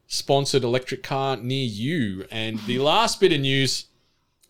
sponsored 0.06 0.64
electric 0.64 1.02
car 1.02 1.36
near 1.36 1.66
you. 1.66 2.26
And 2.30 2.58
the 2.60 2.78
last 2.78 3.20
bit 3.20 3.32
of 3.32 3.40
news 3.40 3.86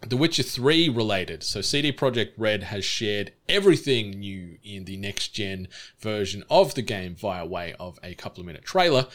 The 0.07 0.17
Witcher 0.17 0.43
3 0.43 0.89
related. 0.89 1.43
So 1.43 1.61
CD 1.61 1.93
Projekt 1.93 2.33
Red 2.37 2.65
has 2.65 2.85
shared 2.85 3.33
everything 3.49 4.11
new 4.11 4.59
in 4.63 4.85
the 4.85 4.97
next 4.97 5.29
gen 5.29 5.69
version 5.99 6.45
of 6.51 6.75
the 6.75 6.83
game 6.83 7.15
via 7.15 7.47
way 7.47 7.75
of 7.81 7.99
a 8.03 8.15
couple 8.15 8.41
of 8.41 8.47
minute 8.47 8.65
trailer. 8.65 9.07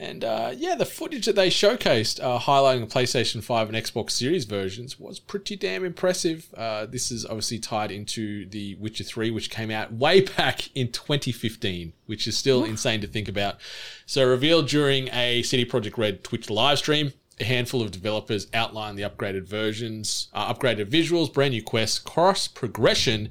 And 0.00 0.24
uh, 0.24 0.54
yeah, 0.56 0.76
the 0.76 0.86
footage 0.86 1.26
that 1.26 1.36
they 1.36 1.50
showcased, 1.50 2.24
uh, 2.24 2.38
highlighting 2.38 2.80
the 2.80 2.86
PlayStation 2.86 3.44
5 3.44 3.68
and 3.68 3.76
Xbox 3.76 4.12
Series 4.12 4.46
versions, 4.46 4.98
was 4.98 5.20
pretty 5.20 5.56
damn 5.56 5.84
impressive. 5.84 6.48
Uh, 6.56 6.86
this 6.86 7.10
is 7.10 7.26
obviously 7.26 7.58
tied 7.58 7.90
into 7.90 8.46
The 8.46 8.76
Witcher 8.76 9.04
3, 9.04 9.30
which 9.30 9.50
came 9.50 9.70
out 9.70 9.92
way 9.92 10.20
back 10.38 10.74
in 10.74 10.90
2015, 10.90 11.92
which 12.06 12.26
is 12.26 12.38
still 12.38 12.64
insane 12.64 13.02
to 13.02 13.06
think 13.06 13.28
about. 13.28 13.58
So, 14.06 14.26
revealed 14.26 14.68
during 14.68 15.10
a 15.12 15.42
CD 15.42 15.66
Projekt 15.66 15.98
Red 15.98 16.24
Twitch 16.24 16.48
live 16.48 16.78
stream, 16.78 17.12
a 17.38 17.44
handful 17.44 17.82
of 17.82 17.90
developers 17.90 18.46
outlined 18.54 18.98
the 18.98 19.02
upgraded 19.02 19.46
versions, 19.46 20.28
uh, 20.32 20.50
upgraded 20.50 20.86
visuals, 20.86 21.30
brand 21.30 21.52
new 21.52 21.62
quests, 21.62 21.98
cross 21.98 22.48
progression, 22.48 23.28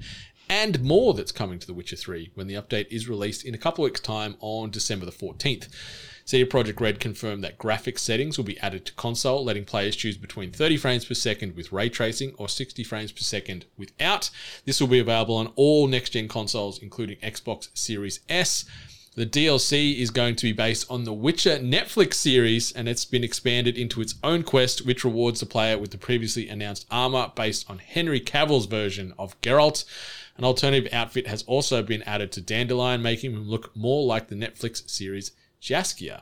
and 0.47 0.83
more 0.83 1.15
that's 1.15 1.31
coming 1.31 1.57
to 1.57 1.65
The 1.65 1.73
Witcher 1.73 1.95
3 1.95 2.29
when 2.35 2.45
the 2.45 2.53
update 2.53 2.89
is 2.91 3.09
released 3.09 3.43
in 3.43 3.55
a 3.55 3.59
couple 3.59 3.83
of 3.83 3.89
weeks' 3.89 4.01
time 4.01 4.35
on 4.39 4.69
December 4.69 5.07
the 5.07 5.11
14th. 5.11 5.67
CD 6.29 6.47
Projekt 6.47 6.79
Red 6.79 6.99
confirmed 6.99 7.43
that 7.43 7.57
graphics 7.57 8.01
settings 8.01 8.37
will 8.37 8.45
be 8.45 8.59
added 8.59 8.85
to 8.85 8.93
console, 8.93 9.43
letting 9.43 9.65
players 9.65 9.95
choose 9.95 10.15
between 10.15 10.51
30 10.51 10.77
frames 10.77 11.03
per 11.03 11.15
second 11.15 11.55
with 11.55 11.71
ray 11.71 11.89
tracing 11.89 12.35
or 12.37 12.47
60 12.47 12.83
frames 12.83 13.11
per 13.11 13.21
second 13.21 13.65
without. 13.79 14.29
This 14.63 14.79
will 14.79 14.89
be 14.89 14.99
available 14.99 15.37
on 15.37 15.51
all 15.55 15.87
next 15.87 16.11
gen 16.11 16.27
consoles, 16.27 16.83
including 16.83 17.17
Xbox 17.23 17.69
Series 17.73 18.19
S. 18.29 18.65
The 19.15 19.25
DLC 19.25 19.97
is 19.97 20.11
going 20.11 20.35
to 20.35 20.45
be 20.45 20.51
based 20.51 20.85
on 20.87 21.03
the 21.03 21.13
Witcher 21.13 21.57
Netflix 21.57 22.13
series, 22.13 22.71
and 22.73 22.87
it's 22.87 23.05
been 23.05 23.23
expanded 23.23 23.75
into 23.75 23.99
its 23.99 24.13
own 24.23 24.43
quest, 24.43 24.85
which 24.85 25.03
rewards 25.03 25.39
the 25.39 25.47
player 25.47 25.79
with 25.79 25.89
the 25.89 25.97
previously 25.97 26.47
announced 26.47 26.85
armor 26.91 27.31
based 27.35 27.67
on 27.67 27.79
Henry 27.79 28.19
Cavill's 28.19 28.67
version 28.67 29.15
of 29.17 29.41
Geralt. 29.41 29.83
An 30.37 30.43
alternative 30.43 30.93
outfit 30.93 31.25
has 31.25 31.41
also 31.47 31.81
been 31.81 32.03
added 32.03 32.31
to 32.33 32.39
Dandelion, 32.39 33.01
making 33.01 33.31
him 33.31 33.49
look 33.49 33.75
more 33.75 34.05
like 34.05 34.27
the 34.27 34.35
Netflix 34.35 34.87
series 34.87 35.31
Jaskier. 35.61 36.21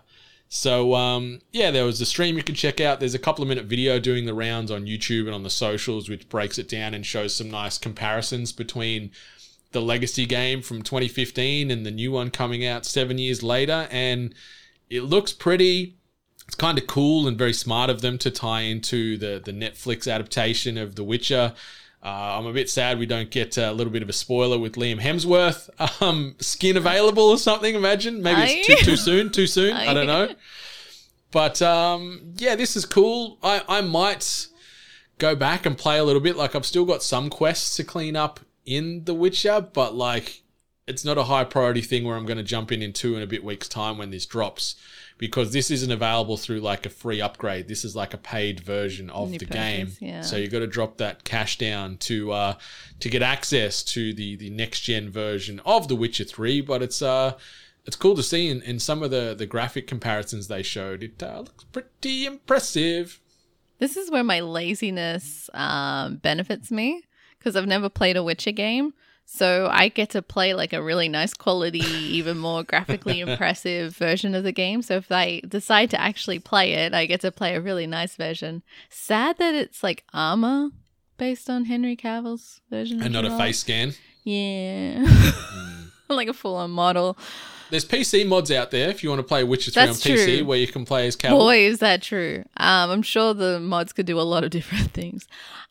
So 0.50 0.96
um, 0.96 1.42
yeah, 1.52 1.72
there 1.72 1.86
was 1.86 2.00
a 2.00 2.06
stream 2.06 2.38
you 2.38 2.44
can 2.44 2.56
check 2.56 2.80
out. 2.80 3.00
There's 3.00 3.14
a 3.14 3.20
couple 3.20 3.42
of 3.44 3.50
minute 3.50 3.66
video 3.66 4.00
doing 4.00 4.26
the 4.26 4.34
rounds 4.34 4.72
on 4.72 4.86
YouTube 4.86 5.26
and 5.26 5.36
on 5.36 5.44
the 5.44 5.50
socials, 5.50 6.10
which 6.10 6.30
breaks 6.30 6.58
it 6.58 6.70
down 6.70 6.94
and 6.94 7.06
shows 7.06 7.36
some 7.36 7.52
nice 7.52 7.78
comparisons 7.78 8.52
between 8.52 9.12
the 9.72 9.82
legacy 9.82 10.26
game 10.26 10.62
from 10.62 10.82
2015 10.82 11.70
and 11.70 11.86
the 11.86 11.92
new 11.92 12.12
one 12.12 12.32
coming 12.32 12.66
out 12.66 12.86
seven 12.86 13.18
years 13.18 13.44
later. 13.44 13.88
And 13.92 14.34
it 14.90 15.02
looks 15.02 15.34
pretty. 15.34 15.98
It's 16.46 16.56
kind 16.56 16.78
of 16.78 16.88
cool 16.88 17.28
and 17.28 17.38
very 17.38 17.52
smart 17.52 17.90
of 17.90 18.00
them 18.00 18.18
to 18.20 18.32
tie 18.32 18.62
into 18.62 19.18
the 19.18 19.42
the 19.44 19.52
Netflix 19.52 20.10
adaptation 20.12 20.78
of 20.78 20.96
The 20.96 21.04
Witcher. 21.04 21.54
Uh, 22.08 22.38
I'm 22.40 22.46
a 22.46 22.54
bit 22.54 22.70
sad 22.70 23.00
we 23.00 23.06
don't 23.06 23.30
get 23.30 23.58
a 23.58 23.74
little 23.74 23.92
bit 23.92 24.02
of 24.02 24.08
a 24.08 24.14
spoiler 24.14 24.58
with 24.58 24.76
Liam 24.76 24.98
Hemsworth 24.98 25.70
um, 26.02 26.36
skin 26.40 26.78
available 26.78 27.24
or 27.24 27.38
something. 27.38 27.76
Imagine 27.76 28.24
maybe 28.24 28.44
it's 28.44 28.66
too, 28.66 28.92
too 28.92 28.96
soon. 28.96 29.30
Too 29.30 29.46
soon. 29.46 29.76
I 29.76 29.94
don't 29.94 30.08
know. 30.08 30.34
But 31.32 31.62
um, 31.62 32.34
yeah, 32.38 32.56
this 32.56 32.78
is 32.78 32.86
cool. 32.86 33.38
I, 33.44 33.62
I 33.68 33.82
might 33.82 34.48
go 35.18 35.36
back 35.36 35.66
and 35.66 35.78
play 35.78 35.98
a 35.98 36.06
little 36.06 36.22
bit. 36.22 36.38
Like 36.38 36.56
I've 36.56 36.66
still 36.66 36.86
got 36.86 37.04
some 37.04 37.30
quests 37.30 37.76
to 37.76 37.84
clean 37.84 38.16
up 38.16 38.40
in 38.66 39.04
The 39.04 39.14
Witcher, 39.14 39.60
but 39.60 39.94
like 39.94 40.44
it's 40.88 41.04
not 41.04 41.18
a 41.18 41.26
high 41.26 41.44
priority 41.44 41.82
thing 41.82 42.06
where 42.06 42.16
I'm 42.16 42.26
going 42.26 42.38
to 42.38 42.44
jump 42.44 42.72
in 42.72 42.82
in 42.82 42.94
two 42.94 43.16
and 43.16 43.24
a 43.24 43.28
bit 43.28 43.44
weeks 43.44 43.68
time 43.68 43.98
when 43.98 44.12
this 44.12 44.26
drops 44.26 44.78
because 45.18 45.52
this 45.54 45.72
isn't 45.72 45.92
available 45.92 46.38
through 46.38 46.60
like 46.60 46.86
a 46.86 46.90
free 46.90 47.22
upgrade. 47.22 47.68
This 47.68 47.84
is 47.84 47.96
like 47.96 48.14
a 48.14 48.18
paid 48.18 48.60
version 48.60 49.10
of 49.10 49.34
You 49.34 49.40
the 49.40 49.46
purchase, 49.46 49.58
game. 49.64 49.92
yeah. 50.00 50.22
So 50.22 50.36
you 50.38 50.48
got 50.48 50.60
to 50.60 50.68
drop 50.68 50.98
that 50.98 51.24
cash 51.24 51.58
down 51.58 51.98
to 51.98 52.32
uh 52.32 52.54
to 53.00 53.10
get 53.10 53.22
access 53.22 53.84
to 53.86 54.14
the 54.14 54.36
the 54.36 54.50
next 54.50 54.82
gen 54.82 55.10
version 55.10 55.60
of 55.66 55.88
The 55.88 55.96
Witcher 55.96 56.24
3, 56.24 56.62
but 56.62 56.82
it's 56.82 57.02
uh 57.02 57.34
it's 57.86 57.96
cool 57.96 58.16
to 58.16 58.24
see 58.24 58.50
in, 58.50 58.62
in 58.64 58.80
some 58.80 59.02
of 59.02 59.12
the, 59.12 59.34
the 59.38 59.46
graphic 59.46 59.88
comparisons 59.88 60.50
they 60.50 60.62
showed. 60.62 61.02
It 61.04 61.24
uh, 61.24 61.40
looks 61.40 61.64
pretty 61.64 62.26
impressive. 62.26 63.22
This 63.80 63.96
is 63.96 64.12
where 64.12 64.26
my 64.26 64.42
laziness 64.42 65.50
um, 65.54 66.18
benefits 66.18 66.70
me 66.70 67.04
because 67.40 67.56
I've 67.56 67.66
never 67.68 67.88
played 67.88 68.18
a 68.18 68.24
Witcher 68.24 68.52
game. 68.52 68.94
So 69.30 69.68
I 69.70 69.90
get 69.90 70.12
to 70.12 70.22
play 70.22 70.54
like 70.54 70.72
a 70.72 70.82
really 70.82 71.10
nice 71.10 71.34
quality, 71.34 71.80
even 71.80 72.38
more 72.38 72.64
graphically 72.64 73.20
impressive 73.28 73.96
version 73.96 74.34
of 74.34 74.46
the 74.46 74.54
game. 74.54 74.82
So 74.82 74.96
if 74.96 75.12
I 75.12 75.42
decide 75.46 75.90
to 75.90 76.00
actually 76.00 76.40
play 76.40 76.74
it, 76.74 76.94
I 76.94 77.06
get 77.06 77.20
to 77.22 77.32
play 77.32 77.54
a 77.54 77.62
really 77.62 77.86
nice 77.86 78.16
version. 78.16 78.64
Sad 78.90 79.38
that 79.38 79.54
it's 79.54 79.84
like 79.84 80.06
armor 80.14 80.70
based 81.18 81.50
on 81.50 81.66
Henry 81.66 81.98
Cavill's 81.98 82.62
version. 82.70 83.04
And 83.04 83.12
not 83.12 83.26
a 83.26 83.38
face 83.38 83.60
scan. 83.60 83.96
Yeah. 84.24 85.06
like 86.08 86.30
a 86.30 86.34
full 86.34 86.56
on 86.56 86.72
model. 86.72 87.18
There's 87.70 87.86
PC 87.86 88.26
mods 88.26 88.50
out 88.50 88.72
there 88.72 88.90
if 88.90 89.04
you 89.04 89.10
want 89.10 89.20
to 89.20 89.28
play 89.28 89.44
Witcher 89.44 89.72
3 89.72 89.86
That's 89.86 90.06
on 90.06 90.12
PC 90.14 90.38
true. 90.38 90.46
where 90.46 90.58
you 90.58 90.68
can 90.68 90.86
play 90.86 91.06
as 91.06 91.18
Cavill. 91.18 91.32
Boy, 91.32 91.66
is 91.66 91.80
that 91.80 92.02
true. 92.02 92.46
Um, 92.56 92.92
I'm 92.92 93.02
sure 93.02 93.34
the 93.34 93.60
mods 93.60 93.92
could 93.92 94.06
do 94.06 94.20
a 94.20 94.22
lot 94.22 94.46
of 94.46 94.50
different 94.52 94.92
things. 94.92 95.28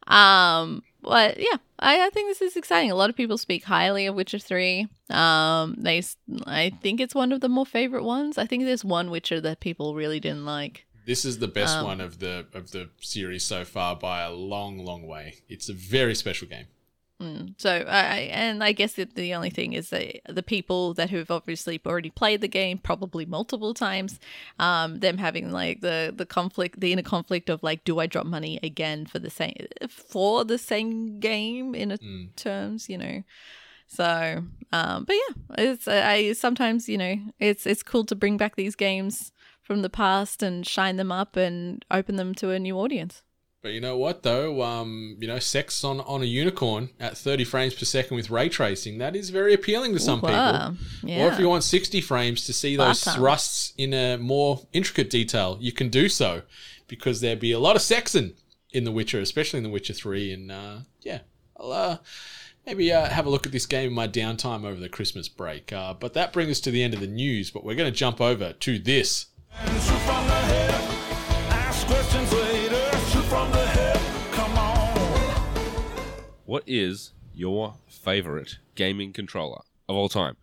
Um, 0.07 0.83
but 1.07 1.39
yeah, 1.39 1.57
I, 1.79 2.07
I 2.07 2.11
think 2.11 2.29
this 2.29 2.43
is 2.43 2.57
exciting. 2.57 2.91
A 2.91 2.95
lot 2.95 3.11
of 3.11 3.17
people 3.17 3.39
speak 3.39 3.65
highly 3.65 4.07
of 4.07 4.15
Witcher 4.15 4.39
3. 4.39 4.89
Um, 5.09 5.77
they, 5.79 6.03
I 6.47 6.73
think 6.83 7.01
it's 7.01 7.15
one 7.15 7.33
of 7.33 7.41
the 7.41 7.49
more 7.49 7.65
favorite 7.65 8.03
ones. 8.03 8.37
I 8.37 8.47
think 8.47 8.65
there's 8.65 8.85
one 8.85 9.11
Witcher 9.11 9.41
that 9.41 9.61
people 9.61 9.95
really 9.95 10.21
didn't 10.21 10.45
like. 10.45 10.87
This 11.07 11.25
is 11.25 11.39
the 11.39 11.49
best 11.49 11.77
Um, 11.77 11.85
one 11.85 12.01
of 12.01 12.19
the 12.19 12.47
of 12.53 12.73
the 12.73 12.91
series 13.01 13.45
so 13.45 13.65
far 13.65 13.95
by 13.95 14.23
a 14.23 14.33
long, 14.33 14.85
long 14.85 15.07
way. 15.07 15.37
It's 15.49 15.69
a 15.69 15.73
very 15.73 16.17
special 16.17 16.49
game. 16.49 16.67
So 17.57 17.71
I 17.71 18.29
and 18.31 18.63
I 18.63 18.73
guess 18.73 18.95
that 18.95 19.15
the 19.15 19.33
only 19.35 19.49
thing 19.49 19.73
is 19.73 19.89
that 19.89 20.21
the 20.29 20.43
people 20.43 20.93
that 20.95 21.09
who 21.09 21.17
have 21.17 21.31
obviously 21.31 21.81
already 21.87 22.11
played 22.11 22.43
the 22.43 22.49
game 22.49 22.77
probably 22.77 23.25
multiple 23.25 23.73
times, 23.73 24.21
um, 24.59 25.01
them 25.01 25.17
having 25.17 25.51
like 25.51 25.81
the 25.81 26.13
the 26.15 26.27
conflict, 26.27 26.79
the 26.81 26.93
inner 26.93 27.03
conflict 27.03 27.49
of 27.49 27.63
like, 27.63 27.85
do 27.85 27.99
I 28.01 28.07
drop 28.07 28.27
money 28.27 28.61
again 28.63 29.07
for 29.07 29.19
the 29.19 29.31
same 29.31 29.55
for 29.89 30.45
the 30.45 30.59
same 30.59 31.19
game 31.19 31.75
in 31.75 31.91
a 31.93 31.99
terms, 32.37 32.91
you 32.91 32.99
know? 32.99 33.23
So, 33.87 34.45
um, 34.73 35.05
but 35.05 35.17
yeah, 35.17 35.55
it's 35.59 35.89
I 35.89 36.33
sometimes 36.35 36.89
you 36.89 36.99
know 36.99 37.17
it's 37.39 37.67
it's 37.67 37.83
cool 37.83 38.05
to 38.07 38.15
bring 38.15 38.37
back 38.37 38.57
these 38.57 38.75
games 38.77 39.33
from 39.63 39.83
the 39.83 39.91
past 39.91 40.43
and 40.43 40.67
shine 40.67 40.97
them 40.97 41.11
up 41.11 41.37
and 41.37 41.85
open 41.91 42.17
them 42.17 42.35
to 42.37 42.51
a 42.51 42.59
new 42.59 42.79
audience. 42.79 43.23
But 43.67 43.73
you 43.73 43.81
know 43.81 43.97
what 43.97 44.23
though? 44.23 44.63
Um, 44.63 45.17
you 45.19 45.27
know, 45.27 45.41
sex 45.41 45.83
on, 45.83 45.99
on 46.03 46.23
a 46.23 46.25
unicorn 46.25 46.91
at 47.01 47.19
30 47.19 47.43
frames 47.43 47.75
per 47.75 47.85
second 47.85 48.17
with 48.17 48.31
ray 48.31 48.49
tracing, 48.49 48.99
that 48.99 49.17
is 49.17 49.31
very 49.31 49.55
appealing 49.55 49.93
to 49.95 49.99
some 49.99 50.21
wow. 50.21 50.69
people. 50.69 50.87
Yeah. 51.03 51.25
Or 51.25 51.33
if 51.33 51.41
you 51.41 51.49
want 51.49 51.65
60 51.65 52.01
frames 52.01 52.47
to 52.47 52.53
see 52.53 52.77
those 52.77 53.05
Awesome. 53.05 53.15
thrusts 53.15 53.73
in 53.77 53.93
a 53.93 54.19
more 54.19 54.61
intricate 54.73 55.11
detail, 55.11 55.59
you 55.61 55.73
can 55.73 55.89
do 55.89 56.09
so 56.09 56.43
because 56.87 57.21
there'd 57.21 57.41
be 57.41 57.51
a 57.51 57.59
lot 57.59 57.75
of 57.75 57.83
sexing 57.83 58.35
in 58.71 58.85
The 58.85 58.93
Witcher, 58.93 59.19
especially 59.19 59.57
in 59.57 59.65
The 59.65 59.71
Witcher 59.71 59.95
3. 59.95 60.33
And 60.33 60.53
uh, 60.53 60.77
yeah, 61.03 61.23
I'll 61.57 61.73
uh, 61.73 61.99
maybe 62.67 62.93
uh, 62.93 63.09
have 63.09 63.27
a 63.27 63.31
look 63.31 63.47
at 63.47 63.53
this 63.53 63.67
game 63.67 63.89
in 63.89 63.95
my 63.95 64.07
downtime 64.07 64.65
over 64.65 64.79
the 64.79 64.89
Christmas 64.89 65.29
break. 65.29 65.73
Uh, 65.73 65.93
but 65.93 66.15
that 66.15 66.33
brings 66.33 66.53
us 66.53 66.61
to 66.61 66.71
the 66.71 66.85
end 66.85 66.95
of 66.95 67.01
the 67.01 67.09
news. 67.09 67.51
But 67.51 67.65
we're 67.65 67.75
going 67.75 67.93
to 67.93 67.99
jump 67.99 68.21
over 68.21 68.53
to 68.53 68.79
this. 68.79 69.27
What 76.45 76.63
is 76.67 77.13
your 77.35 77.75
favorite 77.89 78.59
gaming 78.77 79.13
controller 79.13 79.63
of 79.89 79.97
all 79.97 80.09
time? 80.09 80.37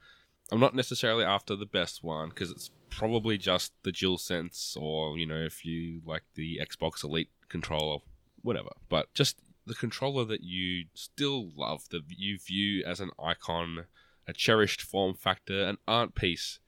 I'm 0.51 0.59
not 0.59 0.75
necessarily 0.75 1.23
after 1.23 1.55
the 1.55 1.65
best 1.65 2.03
one 2.03 2.29
because 2.29 2.51
it's 2.51 2.71
probably 2.89 3.37
just 3.37 3.71
the 3.83 3.91
DualSense 3.91 4.77
or, 4.77 5.17
you 5.17 5.25
know, 5.25 5.41
if 5.43 5.65
you 5.65 6.01
like 6.05 6.23
the 6.35 6.59
Xbox 6.61 7.03
Elite 7.03 7.29
controller, 7.49 7.99
whatever. 8.41 8.69
But 8.89 9.13
just 9.13 9.39
the 9.65 9.73
controller 9.73 10.25
that 10.25 10.43
you 10.43 10.85
still 10.93 11.51
love, 11.55 11.87
that 11.89 12.03
you 12.09 12.37
view 12.37 12.83
as 12.85 12.99
an 12.99 13.11
icon, 13.17 13.85
a 14.27 14.33
cherished 14.33 14.81
form 14.81 15.15
factor, 15.15 15.63
an 15.63 15.77
art 15.87 16.15
piece, 16.15 16.59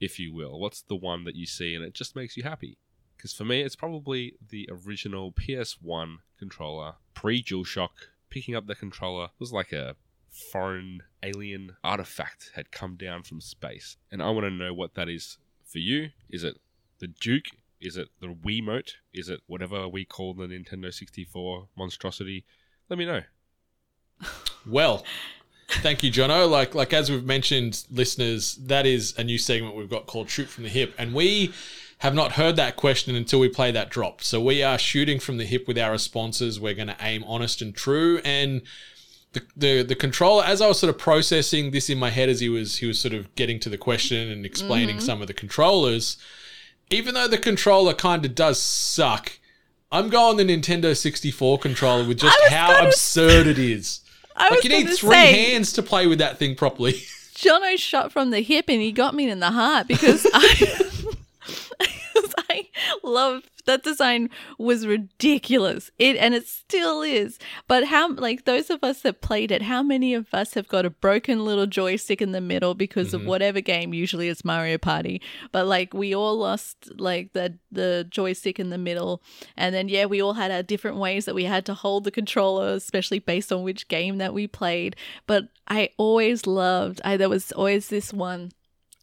if 0.00 0.18
you 0.18 0.34
will. 0.34 0.58
What's 0.58 0.82
the 0.82 0.96
one 0.96 1.24
that 1.24 1.36
you 1.36 1.46
see 1.46 1.74
and 1.74 1.84
it 1.84 1.94
just 1.94 2.16
makes 2.16 2.36
you 2.36 2.42
happy? 2.42 2.76
Because 3.22 3.34
for 3.34 3.44
me, 3.44 3.60
it's 3.60 3.76
probably 3.76 4.34
the 4.50 4.68
original 4.68 5.30
PS1 5.30 6.16
controller, 6.40 6.94
pre 7.14 7.40
DualShock. 7.40 7.90
Picking 8.30 8.56
up 8.56 8.66
the 8.66 8.74
controller 8.74 9.28
was 9.38 9.52
like 9.52 9.70
a 9.70 9.94
foreign 10.28 11.04
alien 11.22 11.76
artifact 11.84 12.50
had 12.56 12.72
come 12.72 12.96
down 12.96 13.22
from 13.22 13.40
space. 13.40 13.96
And 14.10 14.20
I 14.20 14.30
want 14.30 14.46
to 14.46 14.50
know 14.50 14.74
what 14.74 14.94
that 14.94 15.08
is 15.08 15.38
for 15.64 15.78
you. 15.78 16.08
Is 16.30 16.42
it 16.42 16.58
the 16.98 17.06
Duke? 17.06 17.44
Is 17.80 17.96
it 17.96 18.08
the 18.20 18.26
Wiimote? 18.26 18.94
Is 19.14 19.28
it 19.28 19.42
whatever 19.46 19.86
we 19.86 20.04
call 20.04 20.34
the 20.34 20.48
Nintendo 20.48 20.92
64 20.92 21.68
monstrosity? 21.76 22.44
Let 22.88 22.98
me 22.98 23.06
know. 23.06 23.22
Well, 24.64 25.04
thank 25.68 26.04
you, 26.04 26.12
Jono. 26.12 26.48
Like 26.48 26.72
like 26.72 26.92
as 26.92 27.10
we've 27.10 27.24
mentioned, 27.24 27.84
listeners, 27.90 28.54
that 28.66 28.86
is 28.86 29.12
a 29.18 29.24
new 29.24 29.36
segment 29.36 29.74
we've 29.74 29.90
got 29.90 30.06
called 30.06 30.30
Shoot 30.30 30.48
from 30.48 30.62
the 30.62 30.70
Hip, 30.70 30.94
and 30.96 31.12
we 31.12 31.52
have 32.02 32.16
not 32.16 32.32
heard 32.32 32.56
that 32.56 32.74
question 32.74 33.14
until 33.14 33.38
we 33.38 33.48
play 33.48 33.70
that 33.70 33.88
drop. 33.88 34.22
So 34.22 34.40
we 34.40 34.60
are 34.60 34.76
shooting 34.76 35.20
from 35.20 35.36
the 35.36 35.44
hip 35.44 35.68
with 35.68 35.78
our 35.78 35.92
responses. 35.92 36.58
We're 36.58 36.74
going 36.74 36.88
to 36.88 36.96
aim 37.00 37.22
honest 37.28 37.62
and 37.62 37.72
true, 37.72 38.20
and 38.24 38.62
the, 39.34 39.42
the 39.56 39.82
the 39.84 39.94
controller. 39.94 40.42
As 40.42 40.60
I 40.60 40.66
was 40.66 40.80
sort 40.80 40.92
of 40.92 40.98
processing 40.98 41.70
this 41.70 41.88
in 41.88 42.00
my 42.00 42.10
head 42.10 42.28
as 42.28 42.40
he 42.40 42.48
was 42.48 42.78
he 42.78 42.86
was 42.86 42.98
sort 42.98 43.14
of 43.14 43.32
getting 43.36 43.60
to 43.60 43.68
the 43.68 43.78
question 43.78 44.32
and 44.32 44.44
explaining 44.44 44.96
mm-hmm. 44.96 45.06
some 45.06 45.20
of 45.20 45.28
the 45.28 45.32
controllers, 45.32 46.16
even 46.90 47.14
though 47.14 47.28
the 47.28 47.38
controller 47.38 47.94
kind 47.94 48.24
of 48.24 48.34
does 48.34 48.60
suck. 48.60 49.38
I'm 49.92 50.08
going 50.08 50.38
the 50.38 50.44
Nintendo 50.44 50.96
64 50.96 51.58
controller 51.58 52.08
with 52.08 52.18
just 52.18 52.36
how 52.48 52.72
gonna 52.72 52.88
absurd 52.88 53.46
it 53.46 53.60
is. 53.60 54.00
I 54.36 54.48
Like 54.48 54.64
you 54.64 54.70
need 54.70 54.86
three 54.86 55.10
say, 55.10 55.50
hands 55.50 55.72
to 55.74 55.82
play 55.82 56.08
with 56.08 56.18
that 56.18 56.38
thing 56.38 56.56
properly. 56.56 56.92
Jono 57.34 57.76
shot 57.78 58.10
from 58.10 58.30
the 58.30 58.40
hip 58.40 58.64
and 58.68 58.80
he 58.80 58.90
got 58.90 59.14
me 59.14 59.30
in 59.30 59.40
the 59.40 59.50
heart 59.50 59.86
because 59.86 60.26
I 60.32 60.88
love 63.02 63.42
that 63.64 63.82
design 63.82 64.30
was 64.58 64.86
ridiculous. 64.86 65.90
It 65.98 66.16
and 66.16 66.34
it 66.34 66.46
still 66.46 67.02
is. 67.02 67.38
But 67.68 67.84
how 67.84 68.12
like 68.12 68.44
those 68.44 68.70
of 68.70 68.82
us 68.82 69.02
that 69.02 69.20
played 69.20 69.50
it, 69.50 69.62
how 69.62 69.82
many 69.82 70.14
of 70.14 70.32
us 70.32 70.54
have 70.54 70.68
got 70.68 70.84
a 70.84 70.90
broken 70.90 71.44
little 71.44 71.66
joystick 71.66 72.20
in 72.20 72.32
the 72.32 72.40
middle 72.40 72.74
because 72.74 73.14
of 73.14 73.20
mm-hmm. 73.20 73.28
whatever 73.28 73.60
game? 73.60 73.94
Usually 73.94 74.28
it's 74.28 74.44
Mario 74.44 74.78
Party. 74.78 75.20
But 75.52 75.66
like 75.66 75.94
we 75.94 76.14
all 76.14 76.36
lost 76.36 76.90
like 76.98 77.32
the 77.32 77.58
the 77.70 78.06
joystick 78.08 78.58
in 78.58 78.70
the 78.70 78.78
middle. 78.78 79.22
And 79.56 79.74
then 79.74 79.88
yeah, 79.88 80.06
we 80.06 80.20
all 80.20 80.34
had 80.34 80.50
our 80.50 80.62
different 80.62 80.96
ways 80.96 81.24
that 81.26 81.34
we 81.34 81.44
had 81.44 81.64
to 81.66 81.74
hold 81.74 82.04
the 82.04 82.10
controller, 82.10 82.72
especially 82.72 83.18
based 83.18 83.52
on 83.52 83.62
which 83.62 83.88
game 83.88 84.18
that 84.18 84.34
we 84.34 84.46
played. 84.46 84.96
But 85.26 85.48
I 85.68 85.90
always 85.96 86.46
loved 86.46 87.00
I 87.04 87.16
there 87.16 87.28
was 87.28 87.52
always 87.52 87.88
this 87.88 88.12
one 88.12 88.52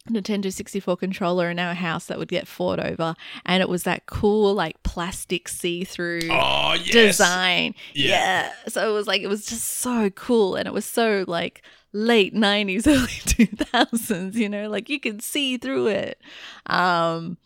Nintendo 0.08 0.52
64 0.52 0.96
controller 0.96 1.50
in 1.50 1.58
our 1.58 1.74
house 1.74 2.06
that 2.06 2.18
would 2.18 2.28
get 2.28 2.48
fought 2.48 2.80
over 2.80 3.14
and 3.44 3.60
it 3.62 3.68
was 3.68 3.82
that 3.82 4.06
cool 4.06 4.54
like 4.54 4.82
plastic 4.82 5.46
see-through 5.46 6.20
Oh 6.30 6.72
yes. 6.82 6.92
design. 6.92 7.74
Yeah. 7.94 8.08
Yeah. 8.08 8.52
So 8.68 8.88
it 8.90 8.94
was 8.94 9.06
like 9.06 9.20
it 9.22 9.28
was 9.28 9.44
just 9.44 9.64
so 9.68 10.08
cool 10.10 10.56
and 10.56 10.66
it 10.66 10.72
was 10.72 10.86
so 10.86 11.24
like 11.28 11.62
late 11.92 12.34
90s 12.34 12.86
early 12.88 13.06
2000s, 13.08 14.34
you 14.34 14.48
know, 14.48 14.68
like 14.70 14.88
you 14.88 14.98
could 14.98 15.22
see 15.22 15.58
through 15.58 15.88
it. 15.88 16.20
Um 16.66 17.36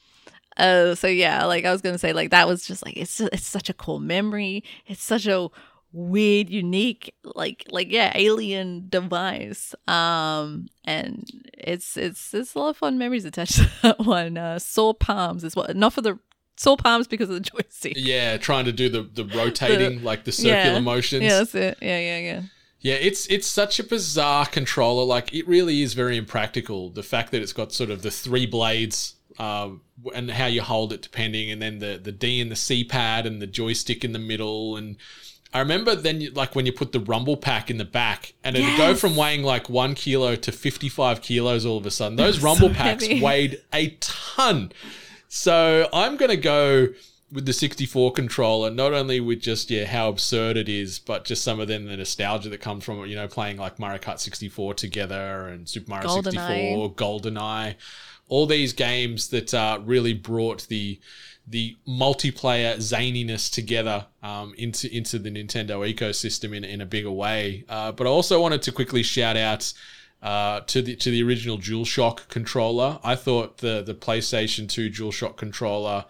uh 0.57 0.95
so 0.95 1.09
yeah, 1.09 1.45
like 1.47 1.65
I 1.65 1.73
was 1.73 1.83
to 1.83 1.99
say 1.99 2.13
like 2.13 2.31
that 2.31 2.47
was 2.47 2.65
just 2.65 2.85
like 2.87 2.97
it's 2.97 3.21
it's 3.21 3.47
such 3.47 3.69
a 3.69 3.75
cool 3.75 3.99
memory. 3.99 4.63
It's 4.87 5.03
such 5.03 5.27
a 5.27 5.49
weird 5.95 6.51
unique 6.51 7.15
like 7.37 7.65
like 7.71 7.89
yeah 7.89 8.11
alien 8.17 8.85
device 8.89 9.77
um 9.87 10.67
and 10.85 11.25
it's 11.57 11.97
it's 11.97 12.35
it's 12.35 12.55
a 12.55 12.59
lot 12.59 12.71
of 12.71 12.77
fun 12.77 12.99
memories 12.99 13.25
attached 13.25 13.55
to 13.59 13.71
that 13.83 13.99
one 14.01 14.37
uh 14.37 14.59
sore 14.59 14.93
palms 14.93 15.45
is 15.45 15.55
what 15.55 15.75
not 15.77 15.93
for 15.93 16.01
the 16.01 16.19
sore 16.57 16.77
palms 16.77 17.07
because 17.07 17.29
of 17.31 17.37
the 17.37 17.41
joystick 17.41 17.93
Yeah, 17.97 18.37
trying 18.39 18.65
to 18.65 18.73
do 18.73 18.89
the 18.89 19.03
the 19.03 19.25
rotating, 19.37 20.03
like 20.03 20.25
the 20.25 20.33
circular 20.33 20.75
yeah. 20.75 20.81
motions. 20.81 21.23
yeah 21.23 21.39
that's 21.39 21.55
it 21.55 21.79
yeah 21.81 21.99
yeah 21.99 22.19
yeah 22.19 22.43
Yeah, 22.81 22.95
it's 22.95 23.27
it's 23.27 23.47
such 23.47 23.79
a 23.81 23.85
bizarre 23.85 24.47
controller. 24.47 25.05
Like 25.05 25.33
it 25.33 25.47
really 25.49 25.81
is 25.83 25.95
very 25.95 26.17
impractical. 26.17 26.91
The 26.91 27.03
fact 27.03 27.31
that 27.33 27.41
it's 27.41 27.53
got 27.53 27.73
sort 27.73 27.91
of 27.91 28.03
the 28.03 28.11
three 28.11 28.47
blades 28.47 29.15
um, 29.39 29.81
and 30.15 30.31
how 30.31 30.47
you 30.47 30.61
hold 30.63 30.93
it 30.93 31.03
depending, 31.03 31.51
and 31.51 31.63
then 31.63 31.79
the 31.79 31.99
the 32.03 32.13
D 32.13 32.41
and 32.41 32.51
the 32.51 32.57
C 32.57 32.85
pad 32.85 33.27
and 33.27 33.41
the 33.41 33.47
joystick 33.47 34.05
in 34.05 34.13
the 34.13 34.19
middle. 34.19 34.77
And 34.77 34.97
I 35.55 35.61
remember 35.61 35.95
then 35.95 36.21
you, 36.21 36.31
like 36.33 36.57
when 36.57 36.67
you 36.67 36.73
put 36.73 36.91
the 36.91 36.99
rumble 36.99 37.37
pack 37.37 37.71
in 37.71 37.79
the 37.79 37.85
back, 37.85 38.35
and 38.43 38.57
it'd 38.57 38.77
go 38.77 38.97
from 38.97 39.15
weighing 39.15 39.45
like 39.45 39.71
one 39.71 39.95
kilo 39.95 40.35
to 40.35 40.51
fifty 40.53 40.89
five 40.89 41.23
kilos 41.23 41.65
all 41.65 41.79
of 41.79 41.87
a 41.87 41.93
sudden. 41.93 42.17
Those 42.17 42.41
rumble 42.43 42.71
packs 42.71 43.07
heavy. 43.07 43.23
weighed 43.23 43.63
a 43.73 43.91
ton. 44.01 44.73
So 45.29 45.89
I'm 45.93 46.17
gonna 46.17 46.37
go 46.37 46.89
with 47.33 47.47
the 47.47 47.53
64 47.53 48.13
controller, 48.13 48.71
not 48.71 48.93
only 48.93 49.19
with 49.21 49.41
just 49.41 49.71
yeah 49.71 49.85
how 49.85 50.09
absurd 50.09 50.57
it 50.57 50.69
is, 50.69 50.99
but 50.99 51.25
just 51.25 51.43
some 51.43 51.61
of 51.61 51.69
them 51.69 51.87
the 51.87 51.97
nostalgia 51.97 52.49
that 52.49 52.61
comes 52.61 52.85
from 52.85 53.03
it. 53.05 53.09
You 53.09 53.17
know, 53.17 53.29
playing 53.29 53.57
like 53.57 53.79
Mario 53.79 53.99
Kart 53.99 54.19
64 54.19 54.75
together 54.75 55.47
and 55.49 55.69
Super 55.69 55.91
Mario 55.91 56.09
GoldenEye. 56.09 56.33
64, 56.33 56.95
GoldenEye, 56.95 57.75
all 58.29 58.47
these 58.47 58.73
games 58.73 59.29
that 59.29 59.55
uh, 59.55 59.79
really 59.85 60.15
brought 60.15 60.67
the 60.69 60.99
the 61.47 61.77
multiplayer 61.87 62.77
zaniness 62.77 63.53
together 63.53 64.07
um, 64.23 64.55
into 64.57 64.95
into 64.95 65.19
the 65.19 65.31
Nintendo 65.31 65.93
ecosystem 65.93 66.57
in 66.57 66.65
in 66.65 66.81
a 66.81 66.87
bigger 66.87 67.11
way. 67.11 67.65
Uh, 67.69 67.93
but 67.93 68.07
I 68.07 68.11
also 68.11 68.41
wanted 68.41 68.63
to 68.63 68.73
quickly 68.73 69.03
shout 69.03 69.37
out 69.37 69.73
uh, 70.23 70.61
to 70.61 70.81
the 70.81 70.97
to 70.97 71.11
the 71.11 71.23
original 71.23 71.59
DualShock 71.59 72.29
controller. 72.29 72.99
I 73.05 73.15
thought 73.15 73.59
the 73.59 73.83
the 73.83 73.95
PlayStation 73.95 74.69
2 74.69 74.91
DualShock 74.91 75.37
controller 75.37 76.07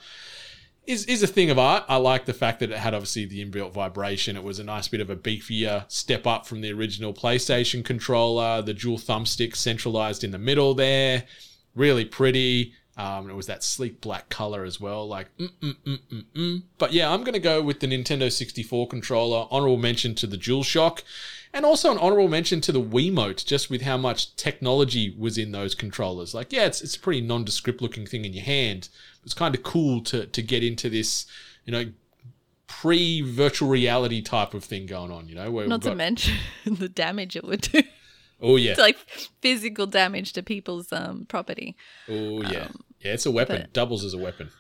is 0.87 1.05
is 1.07 1.23
a 1.23 1.27
thing 1.27 1.51
of 1.51 1.59
art. 1.59 1.85
I 1.89 1.97
like 1.97 2.25
the 2.25 2.35
fact 2.35 2.61
that 2.61 2.71
it 2.71 2.79
had 2.79 2.95
obviously 2.95 3.25
the 3.25 3.45
inbuilt 3.45 3.73
vibration. 3.73 4.37
It 4.37 4.45
was 4.45 4.59
a 4.59 4.65
nice 4.65 4.87
bit 4.87 5.01
of 5.01 5.11
a 5.11 5.17
beefier 5.17 5.91
step 5.91 6.27
up 6.27 6.47
from 6.47 6.61
the 6.61 6.73
original 6.73 7.13
PlayStation 7.13 7.85
controller. 7.85 8.63
The 8.63 8.75
dual 8.75 8.99
thumbstick 8.99 9.57
centralized 9.57 10.23
in 10.23 10.31
the 10.31 10.39
middle 10.39 10.75
there, 10.75 11.25
really 11.75 12.05
pretty. 12.05 12.75
Um, 12.97 13.29
it 13.29 13.35
was 13.35 13.47
that 13.47 13.65
sleek 13.65 14.01
black 14.01 14.29
color 14.29 14.65
as 14.65 14.81
well, 14.81 15.07
like 15.07 15.37
mm 15.37 15.51
mm 15.61 15.77
mm 15.85 15.99
mm 16.13 16.25
mm. 16.35 16.63
But 16.79 16.93
yeah, 16.93 17.13
I'm 17.13 17.25
gonna 17.25 17.41
go 17.41 17.61
with 17.61 17.81
the 17.81 17.89
Nintendo 17.89 18.31
64 18.31 18.87
controller. 18.87 19.49
Honorable 19.51 19.79
mention 19.79 20.15
to 20.17 20.29
the 20.29 20.37
DualShock, 20.37 21.03
and 21.53 21.65
also 21.65 21.91
an 21.91 21.99
honorable 21.99 22.29
mention 22.29 22.61
to 22.63 22.73
the 22.73 22.81
Wiimote, 22.81 23.45
just 23.45 23.69
with 23.69 23.83
how 23.83 23.97
much 23.97 24.37
technology 24.37 25.15
was 25.19 25.37
in 25.37 25.51
those 25.51 25.75
controllers. 25.75 26.35
Like, 26.35 26.53
yeah, 26.53 26.67
it's 26.67 26.83
it's 26.83 26.95
a 26.95 27.01
pretty 27.01 27.21
nondescript 27.21 27.83
looking 27.83 28.07
thing 28.07 28.25
in 28.25 28.33
your 28.33 28.45
hand. 28.45 28.89
It's 29.25 29.35
kind 29.35 29.55
of 29.57 29.65
cool 29.65 30.01
to 30.03 30.27
to 30.27 30.43
get 30.43 30.63
into 30.63 30.89
this, 30.89 31.27
you 31.65 31.73
know, 31.73 31.87
pre 32.69 33.23
virtual 33.23 33.69
reality 33.69 34.23
type 34.23 34.55
of 34.55 34.63
thing 34.63 34.87
going 34.87 35.11
on. 35.11 35.29
You 35.29 35.35
know, 35.35 35.51
where 35.51 35.67
Not 35.67 35.83
we've 35.83 35.93
to 35.93 35.97
mention 35.97 36.37
the 36.65 36.89
damage 36.89 37.35
it 37.35 37.45
would 37.45 37.63
do. 37.63 37.83
Oh 38.41 38.57
yeah, 38.57 38.71
It's 38.73 38.81
like 38.81 38.97
physical 39.41 39.87
damage 39.87 40.33
to 40.35 40.43
people's 40.43 40.93
um 40.93 41.27
property. 41.29 41.77
oh 42.09 42.43
yeah, 42.43 42.69
yeah. 43.01 43.13
It's 43.13 43.27
a 43.27 43.31
weapon. 43.31 43.63
but- 43.63 43.73
Doubles 43.73 44.05
as 44.05 44.15
a 44.15 44.19
weapon. 44.19 44.51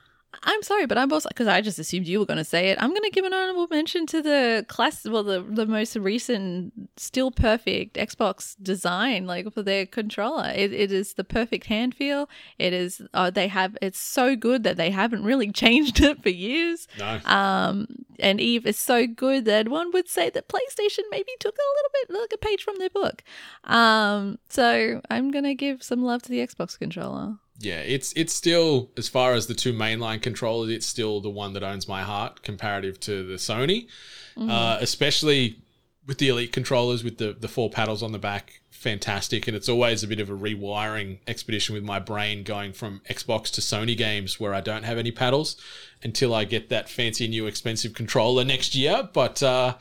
I'm 0.42 0.62
sorry, 0.62 0.86
but 0.86 0.98
I'm 0.98 1.12
also 1.12 1.28
because 1.28 1.46
I 1.46 1.60
just 1.60 1.78
assumed 1.78 2.06
you 2.06 2.18
were 2.18 2.26
going 2.26 2.38
to 2.38 2.44
say 2.44 2.70
it. 2.70 2.78
I'm 2.80 2.90
going 2.90 3.02
to 3.02 3.10
give 3.10 3.24
an 3.24 3.32
honorable 3.32 3.66
mention 3.70 4.06
to 4.06 4.22
the 4.22 4.64
class, 4.68 5.06
well, 5.06 5.22
the 5.22 5.42
the 5.42 5.66
most 5.66 5.96
recent, 5.96 6.72
still 6.96 7.30
perfect 7.30 7.96
Xbox 7.96 8.56
design, 8.62 9.26
like 9.26 9.52
for 9.52 9.62
their 9.62 9.86
controller. 9.86 10.52
It, 10.54 10.72
it 10.72 10.92
is 10.92 11.14
the 11.14 11.24
perfect 11.24 11.66
hand 11.66 11.94
feel. 11.94 12.28
It 12.58 12.72
is. 12.72 13.02
Uh, 13.14 13.30
they 13.30 13.48
have. 13.48 13.76
It's 13.80 13.98
so 13.98 14.36
good 14.36 14.64
that 14.64 14.76
they 14.76 14.90
haven't 14.90 15.24
really 15.24 15.50
changed 15.64 16.00
it 16.00 16.22
for 16.22 16.30
years. 16.30 16.86
No, 16.98 17.20
Um, 17.24 17.86
and 18.18 18.40
Eve 18.40 18.66
is 18.66 18.78
so 18.78 19.06
good 19.06 19.44
that 19.44 19.68
one 19.68 19.90
would 19.92 20.08
say 20.08 20.30
that 20.30 20.48
PlayStation 20.48 21.02
maybe 21.10 21.32
took 21.40 21.54
a 21.56 21.70
little 21.76 21.90
bit 21.92 22.20
like 22.20 22.32
a 22.32 22.38
page 22.38 22.62
from 22.62 22.76
their 22.78 22.90
book. 22.90 23.22
Um, 23.64 24.38
so 24.48 25.00
I'm 25.10 25.30
gonna 25.30 25.54
give 25.54 25.82
some 25.82 26.02
love 26.02 26.22
to 26.22 26.28
the 26.28 26.38
Xbox 26.38 26.78
controller. 26.78 27.38
Yeah. 27.58 27.80
It's 27.80 28.12
it's 28.14 28.32
still 28.32 28.90
as 28.96 29.08
far 29.08 29.32
as 29.32 29.46
the 29.46 29.54
two 29.54 29.72
mainline 29.72 30.20
controllers, 30.22 30.70
it's 30.70 30.86
still 30.86 31.20
the 31.20 31.30
one 31.30 31.52
that 31.54 31.62
owns 31.62 31.88
my 31.88 32.02
heart 32.02 32.42
comparative 32.42 32.98
to 33.00 33.24
the 33.26 33.34
Sony, 33.34 33.88
uh, 34.36 34.78
especially 34.80 35.58
with 36.06 36.18
the 36.18 36.28
Elite 36.28 36.52
controllers 36.52 37.02
with 37.04 37.18
the 37.18 37.32
the 37.38 37.48
four 37.48 37.70
paddles 37.70 38.02
on 38.02 38.12
the 38.12 38.18
back. 38.18 38.60
Fantastic, 38.70 39.48
and 39.48 39.56
it's 39.56 39.68
always 39.68 40.02
a 40.02 40.06
bit 40.06 40.20
of 40.20 40.28
a 40.28 40.34
rewiring 40.34 41.18
expedition 41.26 41.74
with 41.74 41.84
my 41.84 41.98
brain 41.98 42.42
going 42.42 42.74
from 42.74 43.00
Xbox 43.08 43.50
to 43.52 43.62
Sony 43.62 43.96
games 43.96 44.38
where 44.38 44.52
I 44.52 44.60
don't 44.60 44.82
have 44.82 44.98
any 44.98 45.10
paddles 45.10 45.56
until 46.02 46.34
I 46.34 46.44
get 46.44 46.68
that 46.68 46.90
fancy 46.90 47.26
new 47.26 47.46
expensive 47.46 47.94
controller 47.94 48.44
next 48.44 48.74
year. 48.74 49.08
But 49.10 49.42
uh, 49.42 49.76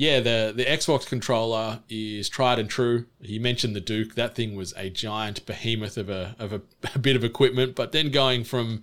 yeah, 0.00 0.20
the 0.20 0.54
the 0.56 0.64
Xbox 0.64 1.04
controller 1.04 1.80
is 1.90 2.30
tried 2.30 2.58
and 2.58 2.70
true. 2.70 3.04
He 3.20 3.38
mentioned 3.38 3.76
the 3.76 3.82
Duke. 3.82 4.14
That 4.14 4.34
thing 4.34 4.54
was 4.56 4.72
a 4.74 4.88
giant 4.88 5.44
behemoth 5.44 5.98
of 5.98 6.08
a 6.08 6.34
of 6.38 6.54
a, 6.54 6.62
a 6.94 6.98
bit 6.98 7.16
of 7.16 7.22
equipment. 7.22 7.74
But 7.74 7.92
then 7.92 8.10
going 8.10 8.44
from 8.44 8.80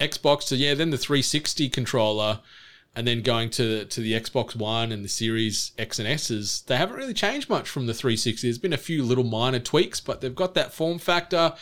Xbox 0.00 0.48
to 0.48 0.56
yeah, 0.56 0.72
then 0.72 0.88
the 0.88 0.96
360 0.96 1.68
controller, 1.68 2.40
and 2.96 3.06
then 3.06 3.20
going 3.20 3.50
to 3.50 3.84
to 3.84 4.00
the 4.00 4.14
Xbox 4.14 4.56
One 4.56 4.90
and 4.90 5.04
the 5.04 5.08
Series 5.10 5.72
X 5.76 5.98
and 5.98 6.08
S's, 6.08 6.62
they 6.66 6.78
haven't 6.78 6.96
really 6.96 7.12
changed 7.12 7.50
much 7.50 7.68
from 7.68 7.84
the 7.84 7.92
360. 7.92 8.48
There's 8.48 8.56
been 8.56 8.72
a 8.72 8.78
few 8.78 9.02
little 9.02 9.24
minor 9.24 9.58
tweaks, 9.58 10.00
but 10.00 10.22
they've 10.22 10.34
got 10.34 10.54
that 10.54 10.72
form 10.72 10.98
factor. 10.98 11.56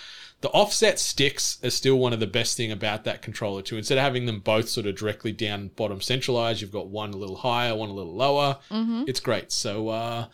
The 0.46 0.52
offset 0.52 1.00
sticks 1.00 1.58
are 1.64 1.70
still 1.70 1.96
one 1.98 2.12
of 2.12 2.20
the 2.20 2.26
best 2.28 2.56
thing 2.56 2.70
about 2.70 3.02
that 3.02 3.20
controller 3.20 3.62
too. 3.62 3.76
Instead 3.76 3.98
of 3.98 4.04
having 4.04 4.26
them 4.26 4.38
both 4.38 4.68
sort 4.68 4.86
of 4.86 4.94
directly 4.94 5.32
down 5.32 5.72
bottom 5.74 6.00
centralized, 6.00 6.60
you've 6.60 6.70
got 6.70 6.86
one 6.86 7.12
a 7.12 7.16
little 7.16 7.34
higher, 7.34 7.74
one 7.74 7.88
a 7.90 7.92
little 7.92 8.14
lower. 8.14 8.58
It's 8.70 9.18
great. 9.18 9.50
So 9.50 9.88
uh, 9.88 10.26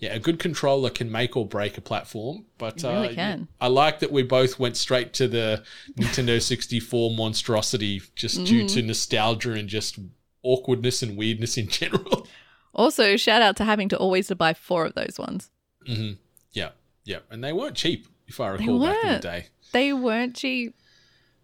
yeah, 0.00 0.12
a 0.12 0.18
good 0.18 0.40
controller 0.40 0.90
can 0.90 1.08
make 1.08 1.36
or 1.36 1.46
break 1.46 1.78
a 1.78 1.80
platform. 1.80 2.46
But 2.58 2.82
It 2.82 2.88
really 2.88 3.10
uh, 3.10 3.14
can. 3.14 3.48
I 3.60 3.68
like 3.68 4.00
that 4.00 4.10
we 4.10 4.24
both 4.24 4.58
went 4.58 4.76
straight 4.76 5.12
to 5.14 5.28
the 5.28 5.62
Nintendo 5.96 6.42
64 6.42 7.14
monstrosity 7.14 8.02
just 8.16 8.44
due 8.44 8.64
Mm-hmm. 8.64 8.74
to 8.74 8.82
nostalgia 8.82 9.52
and 9.52 9.68
just 9.68 10.00
awkwardness 10.42 11.00
and 11.00 11.16
weirdness 11.16 11.56
in 11.56 11.68
general. 11.80 12.26
Also, 12.74 13.16
shout 13.16 13.40
out 13.40 13.56
to 13.58 13.64
having 13.64 13.88
to 13.90 13.96
always 13.96 14.26
to 14.26 14.34
buy 14.34 14.52
four 14.52 14.84
of 14.84 14.94
those 14.94 15.14
ones. 15.16 15.48
hmm 15.86 16.14
Yeah, 16.52 16.70
yeah, 17.04 17.18
and 17.30 17.44
they 17.44 17.52
weren't 17.52 17.76
cheap 17.76 18.08
if 18.26 18.38
I 18.40 18.46
recall 18.46 18.78
back 18.80 18.96
in 19.04 19.12
the 19.14 19.18
day. 19.18 19.46
They 19.72 19.92
weren't 19.92 20.36
cheap. 20.36 20.74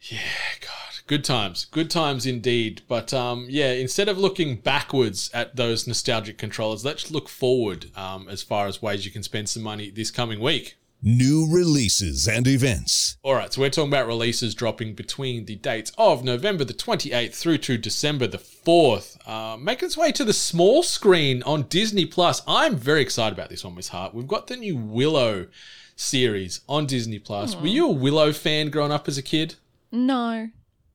Yeah, 0.01 0.19
God, 0.61 1.07
good 1.07 1.25
times, 1.25 1.65
good 1.65 1.91
times 1.91 2.27
indeed. 2.27 2.83
But 2.89 3.13
um, 3.15 3.47
yeah, 3.49 3.73
instead 3.73 4.09
of 4.09 4.19
looking 4.19 4.57
backwards 4.57 5.31
at 5.33 5.57
those 5.57 5.87
nostalgic 5.87 6.39
controllers, 6.39 6.85
let's 6.85 7.11
look 7.11 7.29
forward 7.29 7.91
um, 7.97 8.29
as 8.29 8.43
far 8.43 8.67
as 8.67 8.83
ways 8.83 9.05
you 9.05 9.11
can 9.11 9.23
spend 9.23 9.49
some 9.49 9.63
money 9.63 9.91
this 9.91 10.11
coming 10.11 10.41
week. 10.41 10.77
New 11.03 11.47
releases 11.49 12.27
and 12.27 12.49
events. 12.49 13.19
All 13.23 13.35
right, 13.35 13.53
so 13.53 13.61
we're 13.61 13.71
talking 13.71 13.91
about 13.91 14.07
releases 14.07 14.55
dropping 14.55 14.95
between 14.95 15.45
the 15.45 15.57
dates 15.57 15.93
of 15.99 16.25
November 16.25 16.65
the 16.65 16.73
28th 16.73 17.35
through 17.35 17.59
to 17.59 17.77
December 17.77 18.27
the 18.27 18.39
4th, 18.39 19.17
uh, 19.29 19.57
making 19.59 19.87
its 19.87 19.97
way 19.97 20.11
to 20.13 20.25
the 20.25 20.33
small 20.33 20.83
screen 20.83 21.43
on 21.43 21.65
Disney 21.65 22.07
Plus. 22.07 22.43
I'm 22.47 22.77
very 22.77 23.03
excited 23.03 23.37
about 23.37 23.51
this 23.51 23.63
one, 23.63 23.75
Miss 23.75 23.89
Hart. 23.89 24.15
We've 24.15 24.27
got 24.27 24.47
the 24.47 24.57
new 24.57 24.75
Willow 24.75 25.49
series 25.97 26.61
on 26.69 26.87
Disney 26.87 27.19
Plus. 27.19 27.57
Were 27.57 27.67
you 27.67 27.89
a 27.89 27.93
Willow 27.93 28.33
fan 28.33 28.71
growing 28.71 28.93
up 28.93 29.09
as 29.09 29.19
a 29.19 29.23
kid? 29.23 29.57
No. 29.91 30.51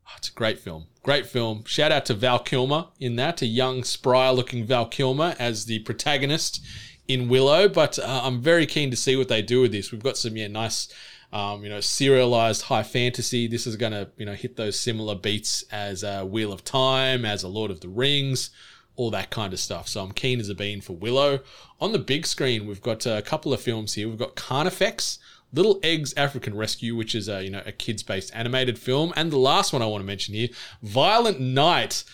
Oh, 0.07 0.11
it's 0.17 0.29
a 0.29 0.33
great 0.33 0.59
film. 0.59 0.85
Great 1.03 1.25
film. 1.25 1.63
Shout 1.65 1.91
out 1.91 2.05
to 2.05 2.13
Val 2.13 2.39
Kilmer 2.39 2.85
in 2.99 3.15
that, 3.15 3.41
a 3.41 3.47
young, 3.47 3.83
spry 3.83 4.29
looking 4.29 4.65
Val 4.65 4.85
Kilmer 4.85 5.35
as 5.39 5.65
the 5.65 5.79
protagonist 5.79 6.63
in 7.07 7.27
Willow. 7.27 7.67
But 7.67 7.97
uh, 7.97 8.21
I'm 8.23 8.41
very 8.41 8.65
keen 8.67 8.91
to 8.91 8.97
see 8.97 9.15
what 9.15 9.27
they 9.27 9.41
do 9.41 9.61
with 9.61 9.71
this. 9.71 9.91
We've 9.91 10.03
got 10.03 10.17
some, 10.17 10.37
yeah, 10.37 10.47
nice, 10.47 10.93
um, 11.33 11.63
you 11.63 11.69
know, 11.69 11.79
serialized 11.79 12.63
high 12.63 12.83
fantasy. 12.83 13.47
This 13.47 13.65
is 13.65 13.75
going 13.75 13.93
to, 13.93 14.09
you 14.17 14.25
know, 14.25 14.33
hit 14.33 14.57
those 14.57 14.79
similar 14.79 15.15
beats 15.15 15.63
as 15.71 16.03
uh, 16.03 16.23
Wheel 16.23 16.53
of 16.53 16.63
Time, 16.63 17.25
as 17.25 17.41
a 17.41 17.47
Lord 17.47 17.71
of 17.71 17.79
the 17.79 17.89
Rings, 17.89 18.51
all 18.95 19.11
that 19.11 19.29
kind 19.29 19.53
of 19.53 19.59
stuff. 19.59 19.87
So 19.87 20.03
I'm 20.03 20.11
keen 20.11 20.39
as 20.39 20.49
a 20.49 20.55
bean 20.55 20.81
for 20.81 20.93
Willow. 20.93 21.39
On 21.79 21.91
the 21.91 21.99
big 21.99 22.25
screen, 22.25 22.67
we've 22.67 22.81
got 22.81 23.07
uh, 23.07 23.11
a 23.11 23.21
couple 23.21 23.53
of 23.53 23.61
films 23.61 23.93
here. 23.93 24.07
We've 24.07 24.17
got 24.17 24.35
Carnifex. 24.35 25.19
Little 25.53 25.81
Eggs 25.83 26.13
African 26.15 26.55
Rescue, 26.55 26.95
which 26.95 27.13
is 27.13 27.27
a 27.27 27.43
you 27.43 27.49
know 27.49 27.61
a 27.65 27.73
kids 27.73 28.03
based 28.03 28.31
animated 28.33 28.79
film, 28.79 29.11
and 29.15 29.31
the 29.31 29.37
last 29.37 29.73
one 29.73 29.81
I 29.81 29.85
want 29.85 30.01
to 30.01 30.07
mention 30.07 30.33
here, 30.33 30.47
Violent 30.81 31.41
Night. 31.41 32.05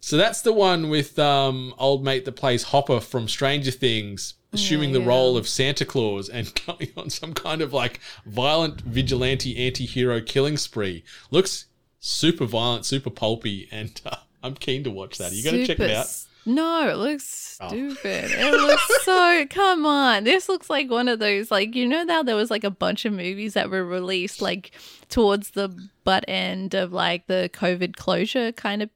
So 0.00 0.18
that's 0.18 0.42
the 0.42 0.52
one 0.52 0.90
with 0.90 1.18
um, 1.18 1.74
old 1.78 2.04
mate 2.04 2.26
that 2.26 2.36
plays 2.36 2.64
Hopper 2.64 3.00
from 3.00 3.26
Stranger 3.26 3.70
Things, 3.70 4.34
assuming 4.52 4.92
the 4.92 5.00
yeah. 5.00 5.08
role 5.08 5.38
of 5.38 5.48
Santa 5.48 5.86
Claus 5.86 6.28
and 6.28 6.52
going 6.66 6.90
on 6.94 7.08
some 7.08 7.32
kind 7.32 7.62
of 7.62 7.72
like 7.72 8.00
violent 8.26 8.82
vigilante 8.82 9.56
anti-hero 9.56 10.20
killing 10.20 10.58
spree. 10.58 11.04
Looks 11.30 11.66
super 12.00 12.44
violent, 12.44 12.84
super 12.84 13.08
pulpy, 13.08 13.66
and 13.72 13.98
uh, 14.04 14.16
I'm 14.44 14.54
keen 14.54 14.84
to 14.84 14.90
watch 14.90 15.18
that. 15.18 15.32
Are 15.32 15.34
you 15.34 15.42
going 15.42 15.56
to 15.56 15.66
check 15.66 15.80
it 15.80 15.90
out? 15.90 16.06
No, 16.46 16.88
it 16.90 16.96
looks 16.96 17.56
Oh. 17.60 17.68
stupid. 17.68 18.30
It 18.30 18.52
looks 18.52 19.04
so. 19.04 19.46
Come 19.48 19.86
on, 19.86 20.24
this 20.24 20.48
looks 20.48 20.68
like 20.68 20.90
one 20.90 21.08
of 21.08 21.18
those 21.18 21.50
like 21.50 21.74
you 21.74 21.86
know 21.88 22.02
now 22.04 22.22
there 22.22 22.36
was 22.36 22.50
like 22.50 22.64
a 22.64 22.70
bunch 22.70 23.04
of 23.06 23.12
movies 23.14 23.54
that 23.54 23.70
were 23.70 23.84
released 23.84 24.42
like 24.42 24.72
towards 25.08 25.50
the 25.52 25.74
butt 26.04 26.24
end 26.28 26.74
of 26.74 26.92
like 26.92 27.26
the 27.28 27.48
COVID 27.54 27.96
closure 27.96 28.52
kind 28.52 28.82
of 28.82 28.90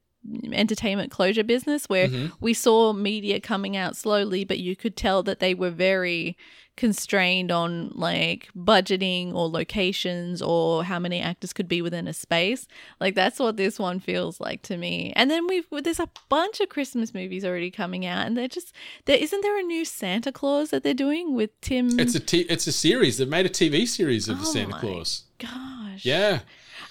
entertainment 0.52 1.10
closure 1.10 1.44
business 1.44 1.88
where 1.88 2.08
Mm-hmm. 2.08 2.34
we 2.40 2.54
saw 2.54 2.92
media 2.92 3.40
coming 3.40 3.76
out 3.76 3.96
slowly, 3.96 4.44
but 4.44 4.58
you 4.58 4.74
could 4.76 4.96
tell 4.96 5.22
that 5.24 5.40
they 5.40 5.54
were 5.54 5.70
very 5.70 6.36
constrained 6.76 7.50
on 7.50 7.90
like 7.94 8.48
budgeting 8.56 9.34
or 9.34 9.48
locations 9.48 10.40
or 10.40 10.84
how 10.84 10.96
many 10.98 11.20
actors 11.20 11.52
could 11.52 11.66
be 11.66 11.82
within 11.82 12.06
a 12.06 12.12
space. 12.12 12.68
Like 13.00 13.16
that's 13.16 13.40
what 13.40 13.56
this 13.56 13.80
one 13.80 13.98
feels 13.98 14.38
like 14.40 14.62
to 14.62 14.76
me. 14.76 15.12
And 15.16 15.28
then 15.28 15.46
we've 15.48 15.66
there's 15.82 15.98
a 15.98 16.08
bunch 16.28 16.60
of 16.60 16.68
Christmas 16.68 17.12
movies 17.12 17.44
already 17.44 17.70
coming 17.72 18.06
out, 18.06 18.26
and 18.26 18.36
they're 18.36 18.46
just 18.48 18.72
there. 19.06 19.16
Isn't 19.18 19.40
there 19.42 19.58
a 19.58 19.62
new 19.62 19.84
Santa 19.84 20.30
Claus 20.30 20.70
that 20.70 20.84
they're 20.84 20.94
doing 20.94 21.34
with 21.34 21.50
Tim? 21.60 21.98
It's 21.98 22.14
a 22.14 22.20
t- 22.20 22.42
it's 22.48 22.66
a 22.68 22.72
series. 22.72 23.18
They've 23.18 23.28
made 23.28 23.46
a 23.46 23.50
TV 23.50 23.86
series 23.88 24.28
of 24.28 24.38
the 24.40 24.46
Oh 24.46 24.52
Santa 24.52 24.70
my 24.70 24.80
Claus. 24.80 25.24
gosh. 25.38 26.04
Yeah. 26.04 26.40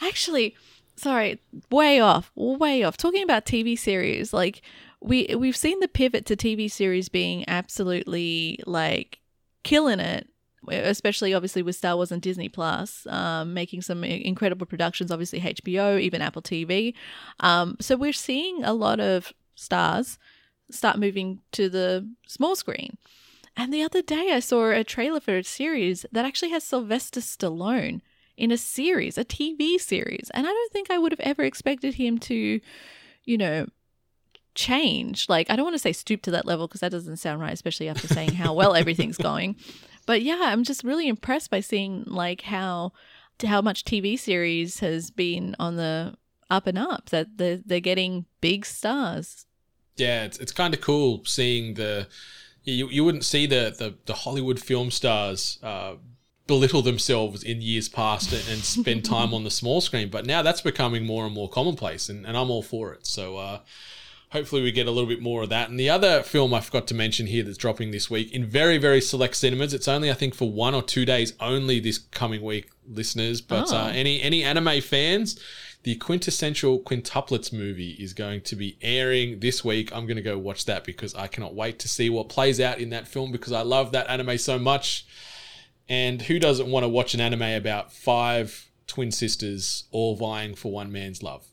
Actually, 0.02 0.56
sorry, 0.98 1.40
way 1.72 2.00
off, 2.00 2.32
way 2.36 2.84
off. 2.84 2.98
Talking 2.98 3.24
about 3.24 3.46
TV 3.46 3.78
series, 3.78 4.34
like 4.34 4.62
we 5.00 5.34
we've 5.38 5.56
seen 5.56 5.80
the 5.80 5.88
pivot 5.88 6.26
to 6.26 6.36
TV 6.36 6.70
series 6.70 7.08
being 7.08 7.46
absolutely 7.48 8.60
like 8.66 9.20
killing 9.64 10.00
it. 10.00 10.28
Especially, 10.70 11.34
obviously, 11.34 11.62
with 11.62 11.78
Star 11.78 11.96
Wars 11.96 12.12
and 12.12 12.22
Disney 12.22 12.50
Plus, 12.50 13.08
um, 13.08 13.54
making 13.54 13.82
some 13.82 14.04
incredible 14.04 14.66
productions. 14.66 15.12
Obviously, 15.12 15.40
HBO, 15.40 15.98
even 16.02 16.22
Apple 16.22 16.42
TV. 16.42 16.94
Um, 17.40 17.78
so 17.80 17.96
we're 17.96 18.12
seeing 18.12 18.66
a 18.66 18.74
lot 18.74 19.00
of 19.00 19.32
stars 19.56 20.20
start 20.70 21.00
moving 21.00 21.40
to 21.54 21.70
the 21.70 22.10
small 22.28 22.58
screen. 22.58 22.98
And 23.56 23.74
the 23.74 23.82
other 23.82 24.02
day, 24.02 24.32
I 24.34 24.42
saw 24.42 24.70
a 24.70 24.84
trailer 24.84 25.22
for 25.22 25.38
a 25.38 25.44
series 25.44 26.06
that 26.12 26.26
actually 26.26 26.50
has 26.50 26.66
Sylvester 26.66 27.22
Stallone 27.22 28.02
in 28.38 28.52
a 28.52 28.58
series, 28.58 29.18
a 29.18 29.26
TV 29.26 29.80
series. 29.80 30.30
And 30.34 30.46
I 30.46 30.50
don't 30.50 30.72
think 30.72 30.92
I 30.92 30.98
would 30.98 31.12
have 31.12 31.20
ever 31.20 31.44
expected 31.44 31.96
him 31.96 32.20
to, 32.20 32.62
you 33.26 33.38
know, 33.38 33.68
change. 34.56 35.28
Like, 35.28 35.50
I 35.50 35.56
don't 35.56 35.66
want 35.66 35.74
to 35.76 35.80
say 35.80 35.92
stoop 35.92 36.22
to 36.24 36.32
that 36.32 36.46
level 36.46 36.68
because 36.68 36.82
that 36.82 36.92
doesn't 36.92 37.18
sound 37.18 37.42
right, 37.42 37.54
especially 37.54 37.90
after 37.90 38.08
saying 38.08 38.34
how 38.34 38.54
well 38.54 38.76
everything's 38.76 39.18
going. 39.18 39.56
But 40.06 40.22
yeah, 40.22 40.40
I'm 40.44 40.64
just 40.64 40.84
really 40.84 41.08
impressed 41.08 41.50
by 41.50 41.60
seeing 41.60 42.04
like 42.06 42.42
how 42.42 42.94
how 43.46 43.62
much 43.62 43.84
TV 43.84 44.18
series 44.18 44.80
has 44.80 45.12
been 45.12 45.56
on 45.60 45.76
the 45.76 46.16
up 46.50 46.66
and 46.66 46.78
up 46.78 47.10
that 47.10 47.38
they're, 47.38 47.60
they're 47.66 47.80
getting 47.80 48.26
big 48.42 48.66
stars. 48.66 49.46
Yeah, 49.96 50.24
it's, 50.24 50.38
it's 50.40 50.52
kind 50.52 50.74
of 50.74 50.82
cool 50.82 51.24
seeing 51.26 51.74
the. 51.74 52.08
You, 52.64 52.90
you 52.90 53.06
wouldn't 53.06 53.24
see 53.24 53.46
the, 53.46 53.74
the, 53.78 53.96
the 54.08 54.14
Hollywood 54.14 54.60
film 54.60 54.92
stars 54.92 55.58
uh, 55.64 55.94
belittle 56.48 56.82
themselves 56.82 57.44
in 57.44 57.62
years 57.62 57.90
past 57.90 58.32
and, 58.32 58.48
and 58.50 58.64
spend 58.64 59.06
time 59.16 59.34
on 59.34 59.44
the 59.44 59.52
small 59.52 59.82
screen, 59.82 60.10
but 60.10 60.26
now 60.26 60.42
that's 60.42 60.62
becoming 60.62 61.06
more 61.06 61.26
and 61.26 61.34
more 61.36 61.50
commonplace, 61.50 62.10
and, 62.10 62.26
and 62.26 62.36
I'm 62.38 62.50
all 62.50 62.64
for 62.64 62.94
it. 62.94 63.06
So, 63.06 63.38
uh, 63.38 63.60
hopefully 64.30 64.62
we 64.62 64.72
get 64.74 64.88
a 64.88 64.92
little 64.92 65.08
bit 65.08 65.22
more 65.22 65.44
of 65.44 65.50
that. 65.50 65.70
And 65.70 65.80
the 65.80 65.90
other 65.90 66.22
film 66.22 66.54
I 66.54 66.60
forgot 66.60 66.86
to 66.88 66.94
mention 66.94 67.28
here 67.28 67.44
that's 67.44 67.58
dropping 67.58 67.92
this 67.92 68.10
week 68.10 68.32
in 68.34 68.46
very, 68.46 68.78
very 68.78 69.00
select 69.00 69.36
cinemas. 69.36 69.74
It's 69.74 69.88
only, 69.88 70.12
I 70.12 70.16
think, 70.16 70.36
for 70.36 70.52
one 70.52 70.76
or 70.76 70.82
two 70.82 71.06
days 71.06 71.32
only 71.40 71.80
this 71.80 71.98
coming 71.98 72.42
week, 72.42 72.70
listeners. 72.86 73.40
But 73.40 73.72
Oh. 73.72 73.78
uh, 73.78 73.92
any 73.94 74.22
any 74.22 74.44
anime 74.44 74.82
fans, 74.82 75.40
the 75.84 75.96
quintessential 75.96 76.80
quintuplets 76.82 77.54
movie 77.54 77.92
is 77.92 78.14
going 78.14 78.42
to 78.42 78.58
be 78.58 78.78
airing 78.82 79.40
this 79.40 79.64
week. 79.64 79.96
I'm 79.96 80.06
going 80.06 80.18
to 80.18 80.22
go 80.22 80.38
watch 80.38 80.66
that 80.66 80.84
because 80.84 81.16
I 81.16 81.28
cannot 81.28 81.56
wait 81.56 81.80
to 81.80 81.88
see 81.88 82.10
what 82.10 82.28
plays 82.28 82.60
out 82.60 82.80
in 82.80 82.90
that 82.90 83.08
film 83.08 83.32
because 83.32 83.54
I 83.54 83.62
love 83.62 83.94
that 83.94 84.10
anime 84.10 84.38
so 84.38 84.60
much. 84.60 85.06
And 85.90 86.22
who 86.24 86.40
doesn't 86.40 86.70
want 86.70 86.84
to 86.84 86.90
watch 86.90 87.14
an 87.14 87.22
anime 87.22 87.42
about 87.42 87.94
five 87.94 88.70
twin 88.88 89.12
sisters 89.12 89.86
all 89.92 90.16
vying 90.16 90.56
for 90.56 90.72
one 90.72 90.92
man's 90.92 91.24
love? 91.24 91.46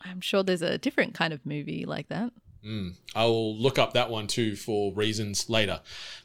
I'm 0.00 0.20
sure 0.20 0.42
there's 0.42 0.62
a 0.62 0.78
different 0.78 1.14
kind 1.14 1.32
of 1.32 1.44
movie 1.44 1.84
like 1.84 2.08
that. 2.08 2.32
I 3.14 3.24
will 3.24 3.56
look 3.56 3.78
up 3.78 3.92
that 3.94 4.10
one 4.10 4.26
too 4.26 4.56
for 4.56 4.92
reasons 4.92 5.48
later. 5.48 5.80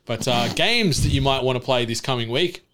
But 0.05 0.27
uh, 0.27 0.53
games 0.53 1.03
that 1.03 1.09
you 1.09 1.21
might 1.21 1.43
want 1.43 1.57
to 1.57 1.63
play 1.63 1.85
this 1.85 2.01
coming 2.01 2.29
week 2.29 2.65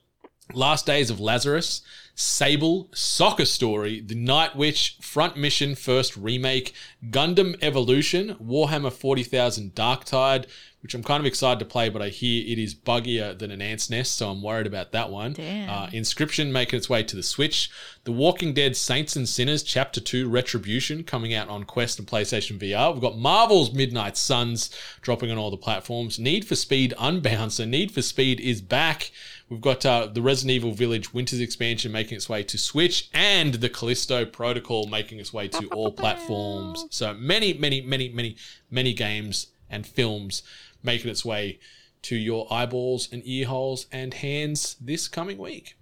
Last 0.53 0.88
Days 0.88 1.11
of 1.11 1.19
Lazarus, 1.19 1.84
Sable, 2.15 2.90
Soccer 2.91 3.45
Story, 3.45 4.02
The 4.02 4.15
Night 4.15 4.56
Witch, 4.56 4.98
Front 4.99 5.38
Mission 5.38 5.76
First 5.76 6.18
Remake, 6.18 6.73
Gundam 7.11 7.56
Evolution, 7.61 8.36
Warhammer 8.44 8.91
40,000 8.91 9.76
Darktide, 9.76 10.48
which 10.81 10.93
I'm 10.93 11.03
kind 11.03 11.19
of 11.19 11.26
excited 11.26 11.60
to 11.60 11.65
play, 11.65 11.89
but 11.89 12.01
I 12.01 12.07
hear 12.07 12.41
it 12.47 12.57
is 12.57 12.73
buggier 12.73 13.38
than 13.38 13.51
an 13.51 13.61
ant's 13.61 13.89
nest, 13.89 14.15
so 14.15 14.30
I'm 14.30 14.41
worried 14.41 14.65
about 14.65 14.93
that 14.93 15.10
one. 15.10 15.34
Uh, 15.69 15.88
Inscryption 15.88 16.51
making 16.51 16.77
its 16.77 16.89
way 16.89 17.03
to 17.03 17.15
the 17.18 17.23
Switch, 17.23 17.69
The 18.06 18.14
Walking 18.14 18.53
Dead 18.53 18.77
Saints 18.77 19.18
and 19.18 19.27
Sinners 19.27 19.61
Chapter 19.61 19.99
2 19.99 20.30
Retribution 20.30 21.03
coming 21.03 21.34
out 21.34 21.49
on 21.49 21.65
Quest 21.65 21.99
and 21.99 22.07
PlayStation 22.07 22.57
VR. 22.57 22.93
We've 22.93 23.01
got 23.01 23.18
Marvel's 23.18 23.73
Midnight 23.73 24.15
Suns 24.15 24.69
dropping 25.01 25.31
on 25.31 25.38
all 25.38 25.51
the 25.51 25.57
platforms. 25.57 26.18
Need 26.18 26.45
for 26.45 26.56
Speed 26.56 26.93
Unbound, 26.97 27.51
so 27.51 27.65
Need 27.65 27.91
for 27.91 28.01
Speed 28.01 28.39
is 28.39 28.61
back. 28.61 29.11
We've 29.49 29.60
got 29.60 29.85
uh, 29.85 30.07
the 30.07 30.22
Resident 30.22 30.51
Evil 30.51 30.72
Village 30.72 31.14
Winter's 31.14 31.41
expansion 31.41 31.91
making 31.91 32.15
its 32.15 32.30
way 32.30 32.43
to 32.43 32.57
Switch, 32.57 33.10
and 33.14 33.56
the 33.56 33.69
Callisto 33.69 34.23
Protocol 34.23 34.88
making 34.88 35.19
its 35.19 35.34
way 35.34 35.49
to 35.49 35.68
all 35.69 35.91
platforms. 35.91 36.85
So 36.89 37.14
many, 37.15 37.53
many, 37.53 37.81
many, 37.81 38.07
many, 38.10 38.38
many 38.72 38.93
games 38.93 39.47
and 39.69 39.85
films 39.85 40.43
making 40.84 41.11
its 41.11 41.26
way 41.26 41.60
to 42.03 42.15
your 42.15 42.51
eyeballs 42.51 43.10
and 43.11 43.22
ear 43.26 43.47
holes 43.47 43.88
and 43.91 44.14
hands 44.14 44.76
this 44.80 45.07
coming 45.07 45.38
week. 45.38 45.76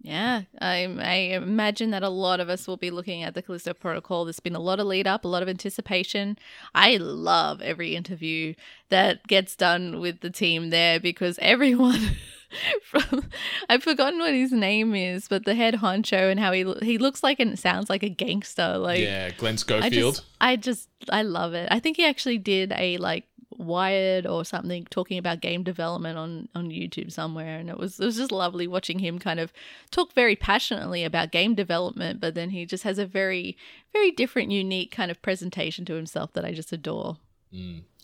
Yeah, 0.00 0.42
I, 0.60 0.82
I 0.98 1.14
imagine 1.36 1.92
that 1.92 2.02
a 2.02 2.08
lot 2.08 2.40
of 2.40 2.48
us 2.48 2.66
will 2.66 2.76
be 2.76 2.90
looking 2.90 3.22
at 3.22 3.34
the 3.34 3.42
Callisto 3.42 3.72
Protocol. 3.72 4.24
There's 4.24 4.40
been 4.40 4.56
a 4.56 4.60
lot 4.60 4.80
of 4.80 4.88
lead 4.88 5.06
up, 5.06 5.24
a 5.24 5.28
lot 5.28 5.44
of 5.44 5.48
anticipation. 5.48 6.36
I 6.74 6.96
love 6.96 7.62
every 7.62 7.94
interview 7.94 8.54
that 8.88 9.24
gets 9.28 9.54
done 9.54 10.00
with 10.00 10.20
the 10.20 10.30
team 10.30 10.70
there 10.70 10.98
because 10.98 11.38
everyone 11.40 12.00
from 12.82 13.28
I've 13.68 13.84
forgotten 13.84 14.18
what 14.18 14.34
his 14.34 14.50
name 14.50 14.92
is, 14.96 15.28
but 15.28 15.44
the 15.44 15.54
head 15.54 15.74
honcho 15.74 16.30
and 16.30 16.40
how 16.40 16.50
he 16.50 16.64
he 16.82 16.98
looks 16.98 17.22
like 17.22 17.38
and 17.38 17.56
sounds 17.56 17.88
like 17.88 18.02
a 18.02 18.08
gangster. 18.08 18.78
Like 18.78 19.00
yeah, 19.00 19.30
Glen 19.30 19.54
I 19.54 19.56
Schofield. 19.56 20.14
just, 20.14 20.24
I 20.40 20.56
just, 20.56 20.88
I 21.10 21.22
love 21.22 21.54
it. 21.54 21.68
I 21.70 21.78
think 21.78 21.96
he 21.96 22.04
actually 22.04 22.38
did 22.38 22.72
a 22.76 22.98
like 22.98 23.24
Wired 23.62 24.26
or 24.26 24.44
something 24.44 24.86
talking 24.90 25.18
about 25.18 25.40
game 25.40 25.62
development 25.62 26.18
on 26.18 26.48
on 26.54 26.70
YouTube 26.70 27.12
somewhere, 27.12 27.58
and 27.58 27.70
it 27.70 27.78
was 27.78 28.00
it 28.00 28.04
was 28.04 28.16
just 28.16 28.32
lovely 28.32 28.66
watching 28.66 28.98
him 28.98 29.18
kind 29.18 29.40
of 29.40 29.52
talk 29.90 30.12
very 30.12 30.36
passionately 30.36 31.04
about 31.04 31.32
game 31.32 31.54
development, 31.54 32.20
but 32.20 32.34
then 32.34 32.50
he 32.50 32.66
just 32.66 32.84
has 32.84 32.98
a 32.98 33.06
very 33.06 33.56
very 33.92 34.10
different, 34.10 34.50
unique 34.50 34.90
kind 34.90 35.10
of 35.10 35.22
presentation 35.22 35.84
to 35.84 35.94
himself 35.94 36.32
that 36.32 36.44
I 36.44 36.52
just 36.52 36.72
adore. 36.72 37.18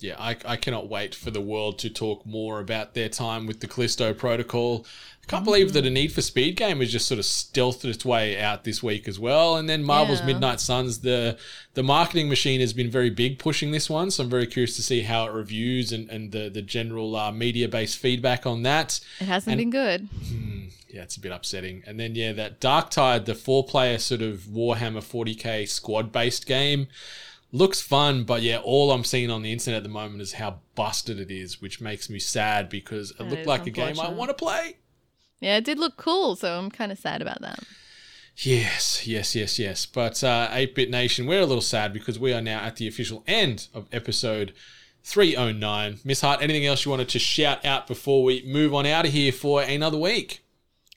Yeah, 0.00 0.14
I, 0.18 0.36
I 0.44 0.56
cannot 0.56 0.88
wait 0.88 1.14
for 1.14 1.30
the 1.30 1.40
world 1.40 1.78
to 1.80 1.90
talk 1.90 2.24
more 2.26 2.60
about 2.60 2.94
their 2.94 3.08
time 3.08 3.46
with 3.46 3.60
the 3.60 3.66
Callisto 3.66 4.12
Protocol. 4.14 4.86
I 5.24 5.26
can't 5.26 5.44
believe 5.44 5.72
that 5.72 5.84
a 5.86 5.90
Need 5.90 6.12
for 6.12 6.22
Speed 6.22 6.56
game 6.56 6.78
has 6.80 6.92
just 6.92 7.06
sort 7.08 7.18
of 7.18 7.24
stealthed 7.24 7.84
its 7.84 8.04
way 8.04 8.38
out 8.40 8.62
this 8.64 8.82
week 8.82 9.08
as 9.08 9.18
well. 9.18 9.56
And 9.56 9.68
then 9.68 9.82
Marvel's 9.82 10.20
Yeah. 10.20 10.26
Midnight 10.26 10.60
Suns, 10.60 11.00
the 11.00 11.36
the 11.74 11.82
marketing 11.82 12.28
machine 12.28 12.60
has 12.60 12.72
been 12.72 12.90
very 12.90 13.10
big 13.10 13.38
pushing 13.38 13.70
this 13.72 13.90
one. 13.90 14.10
So 14.10 14.22
I'm 14.24 14.30
very 14.30 14.46
curious 14.46 14.76
to 14.76 14.82
see 14.82 15.00
how 15.02 15.26
it 15.26 15.32
reviews 15.32 15.92
and, 15.92 16.08
and 16.10 16.30
the, 16.32 16.48
the 16.48 16.62
general 16.62 17.16
uh, 17.16 17.32
media 17.32 17.68
based 17.68 17.98
feedback 17.98 18.46
on 18.46 18.62
that. 18.62 19.00
It 19.20 19.24
hasn't 19.26 19.52
And- 19.60 19.70
been 19.70 19.70
good. 19.70 20.08
Yeah, 20.90 21.02
it's 21.02 21.16
a 21.16 21.20
bit 21.20 21.32
upsetting. 21.32 21.82
And 21.86 21.98
then 22.00 22.14
yeah, 22.14 22.32
that 22.32 22.60
Darktide, 22.60 23.24
the 23.26 23.34
four 23.34 23.64
player 23.64 23.98
sort 23.98 24.22
of 24.22 24.40
Warhammer 24.42 25.02
40k 25.02 25.68
squad 25.68 26.12
based 26.12 26.46
game, 26.46 26.86
looks 27.52 27.80
fun. 27.80 28.24
But 28.24 28.42
yeah, 28.42 28.58
all 28.58 28.92
I'm 28.92 29.04
seeing 29.04 29.30
on 29.30 29.42
the 29.42 29.52
internet 29.52 29.78
at 29.78 29.82
the 29.82 29.88
moment 29.88 30.22
is 30.22 30.34
how 30.34 30.60
busted 30.74 31.18
it 31.20 31.30
is, 31.30 31.60
which 31.60 31.80
makes 31.80 32.08
me 32.08 32.18
sad 32.18 32.68
because 32.68 33.10
it 33.12 33.18
That 33.18 33.30
looked 33.30 33.46
like 33.46 33.66
a 33.66 33.70
game 33.70 33.98
I 34.00 34.10
want 34.10 34.30
to 34.30 34.34
play. 34.34 34.76
Yeah, 35.40 35.56
it 35.56 35.64
did 35.64 35.78
look 35.78 35.96
cool, 35.96 36.36
so 36.36 36.58
I'm 36.58 36.70
kind 36.70 36.90
of 36.90 36.98
sad 36.98 37.22
about 37.22 37.40
that. 37.42 37.60
Yes, 38.36 39.06
yes, 39.06 39.34
yes, 39.34 39.58
yes. 39.58 39.86
But 39.86 40.22
uh, 40.22 40.48
ATEBIT 40.50 40.90
Nation, 40.90 41.26
we're 41.26 41.40
a 41.40 41.46
little 41.46 41.62
sad 41.62 41.92
because 41.92 42.18
we 42.18 42.32
are 42.32 42.40
now 42.40 42.60
at 42.60 42.76
the 42.76 42.86
official 42.86 43.24
end 43.26 43.68
of 43.74 43.86
episode 43.92 44.52
309. 45.04 45.98
Miss 46.04 46.20
Hart, 46.20 46.42
anything 46.42 46.66
else 46.66 46.84
you 46.84 46.90
wanted 46.90 47.08
to 47.10 47.18
shout 47.18 47.64
out 47.64 47.86
before 47.86 48.22
we 48.22 48.44
move 48.46 48.74
on 48.74 48.86
out 48.86 49.06
of 49.06 49.12
here 49.12 49.32
for 49.32 49.62
another 49.62 49.98
week? 49.98 50.44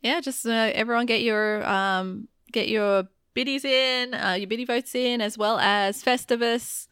yeah, 0.02 0.20
just 0.20 0.46
uh, 0.46 0.72
everyone 0.74 1.06
get 1.06 1.22
your 1.22 1.64
um 1.66 2.28
get 2.52 2.68
your 2.68 3.08
Bitties 3.36 3.64
in, 3.66 4.14
uh, 4.14 4.34
your 4.34 4.48
Bitty 4.48 4.66
votes 4.66 4.94
in, 4.96 5.22
as 5.22 5.38
well 5.38 5.58
as 5.60 6.04
Festivus. 6.04 6.88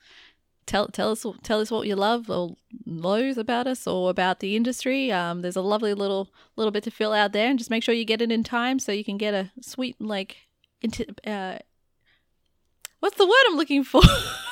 Tell 0.65 0.87
tell 0.87 1.11
us 1.11 1.25
tell 1.41 1.59
us 1.59 1.71
what 1.71 1.87
you 1.87 1.95
love 1.95 2.29
or 2.29 2.55
loathe 2.85 3.39
about 3.39 3.65
us 3.65 3.87
or 3.87 4.09
about 4.11 4.39
the 4.39 4.55
industry. 4.55 5.11
Um, 5.11 5.41
there's 5.41 5.55
a 5.55 5.61
lovely 5.61 5.93
little 5.95 6.29
little 6.55 6.71
bit 6.71 6.83
to 6.83 6.91
fill 6.91 7.11
out 7.13 7.31
there, 7.33 7.49
and 7.49 7.57
just 7.57 7.71
make 7.71 7.83
sure 7.83 7.95
you 7.95 8.05
get 8.05 8.21
it 8.21 8.31
in 8.31 8.43
time 8.43 8.77
so 8.79 8.91
you 8.91 9.03
can 9.03 9.17
get 9.17 9.33
a 9.33 9.51
sweet 9.61 9.99
like. 9.99 10.37
Into, 10.81 11.05
uh, 11.27 11.57
what's 13.01 13.17
the 13.17 13.25
word 13.25 13.33
I'm 13.49 13.55
looking 13.57 13.83
for? 13.83 14.01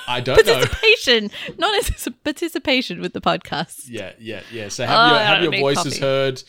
I 0.09 0.19
don't 0.23 0.38
know. 0.45 0.53
participation, 0.55 1.31
not 1.57 1.73
as 1.76 2.07
participation 2.23 2.99
with 2.99 3.14
the 3.14 3.22
podcast. 3.22 3.84
Yeah, 3.88 4.11
yeah, 4.19 4.41
yeah. 4.51 4.68
So 4.69 4.85
have 4.85 4.99
Oh, 4.99 5.15
your 5.15 5.23
have 5.23 5.43
your 5.43 5.51
voices 5.61 5.84
coffee. 5.93 5.99
heard. 5.99 6.43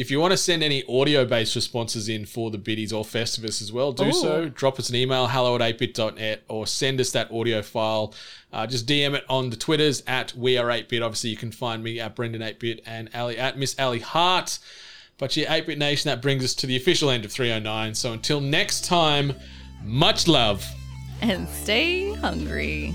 If 0.00 0.10
you 0.10 0.18
want 0.18 0.30
to 0.30 0.38
send 0.38 0.62
any 0.62 0.82
audio 0.88 1.26
based 1.26 1.54
responses 1.54 2.08
in 2.08 2.24
for 2.24 2.50
the 2.50 2.56
Bitties 2.56 2.90
or 2.90 3.04
Festivus 3.04 3.60
as 3.60 3.70
well, 3.70 3.92
do 3.92 4.06
Ooh. 4.06 4.12
so. 4.12 4.48
Drop 4.48 4.78
us 4.78 4.88
an 4.88 4.96
email, 4.96 5.26
hello 5.26 5.56
at 5.56 5.60
atebit.net, 5.60 6.42
or 6.48 6.66
send 6.66 7.02
us 7.02 7.10
that 7.10 7.30
audio 7.30 7.60
file. 7.60 8.14
Uh, 8.50 8.66
just 8.66 8.86
DM 8.86 9.12
it 9.12 9.26
on 9.28 9.50
the 9.50 9.56
Twitters 9.56 10.02
at 10.06 10.34
We 10.34 10.56
Are 10.56 10.68
ATEBIT. 10.68 11.04
Obviously, 11.04 11.28
you 11.28 11.36
can 11.36 11.52
find 11.52 11.84
me 11.84 12.00
at 12.00 12.16
Brendan 12.16 12.40
ATEBIT 12.40 12.80
and 12.86 13.10
Ally 13.12 13.34
at 13.34 13.58
Miss 13.58 13.78
Ally 13.78 13.98
Hart. 13.98 14.58
But 15.18 15.36
yeah, 15.36 15.54
ATEBIT 15.54 15.76
Nation, 15.76 16.08
that 16.08 16.22
brings 16.22 16.44
us 16.44 16.54
to 16.54 16.66
the 16.66 16.76
official 16.76 17.10
end 17.10 17.26
of 17.26 17.32
309. 17.32 17.94
So 17.94 18.14
until 18.14 18.40
next 18.40 18.86
time, 18.86 19.34
much 19.84 20.26
love. 20.26 20.64
And 21.20 21.46
stay 21.46 22.14
hungry. 22.14 22.94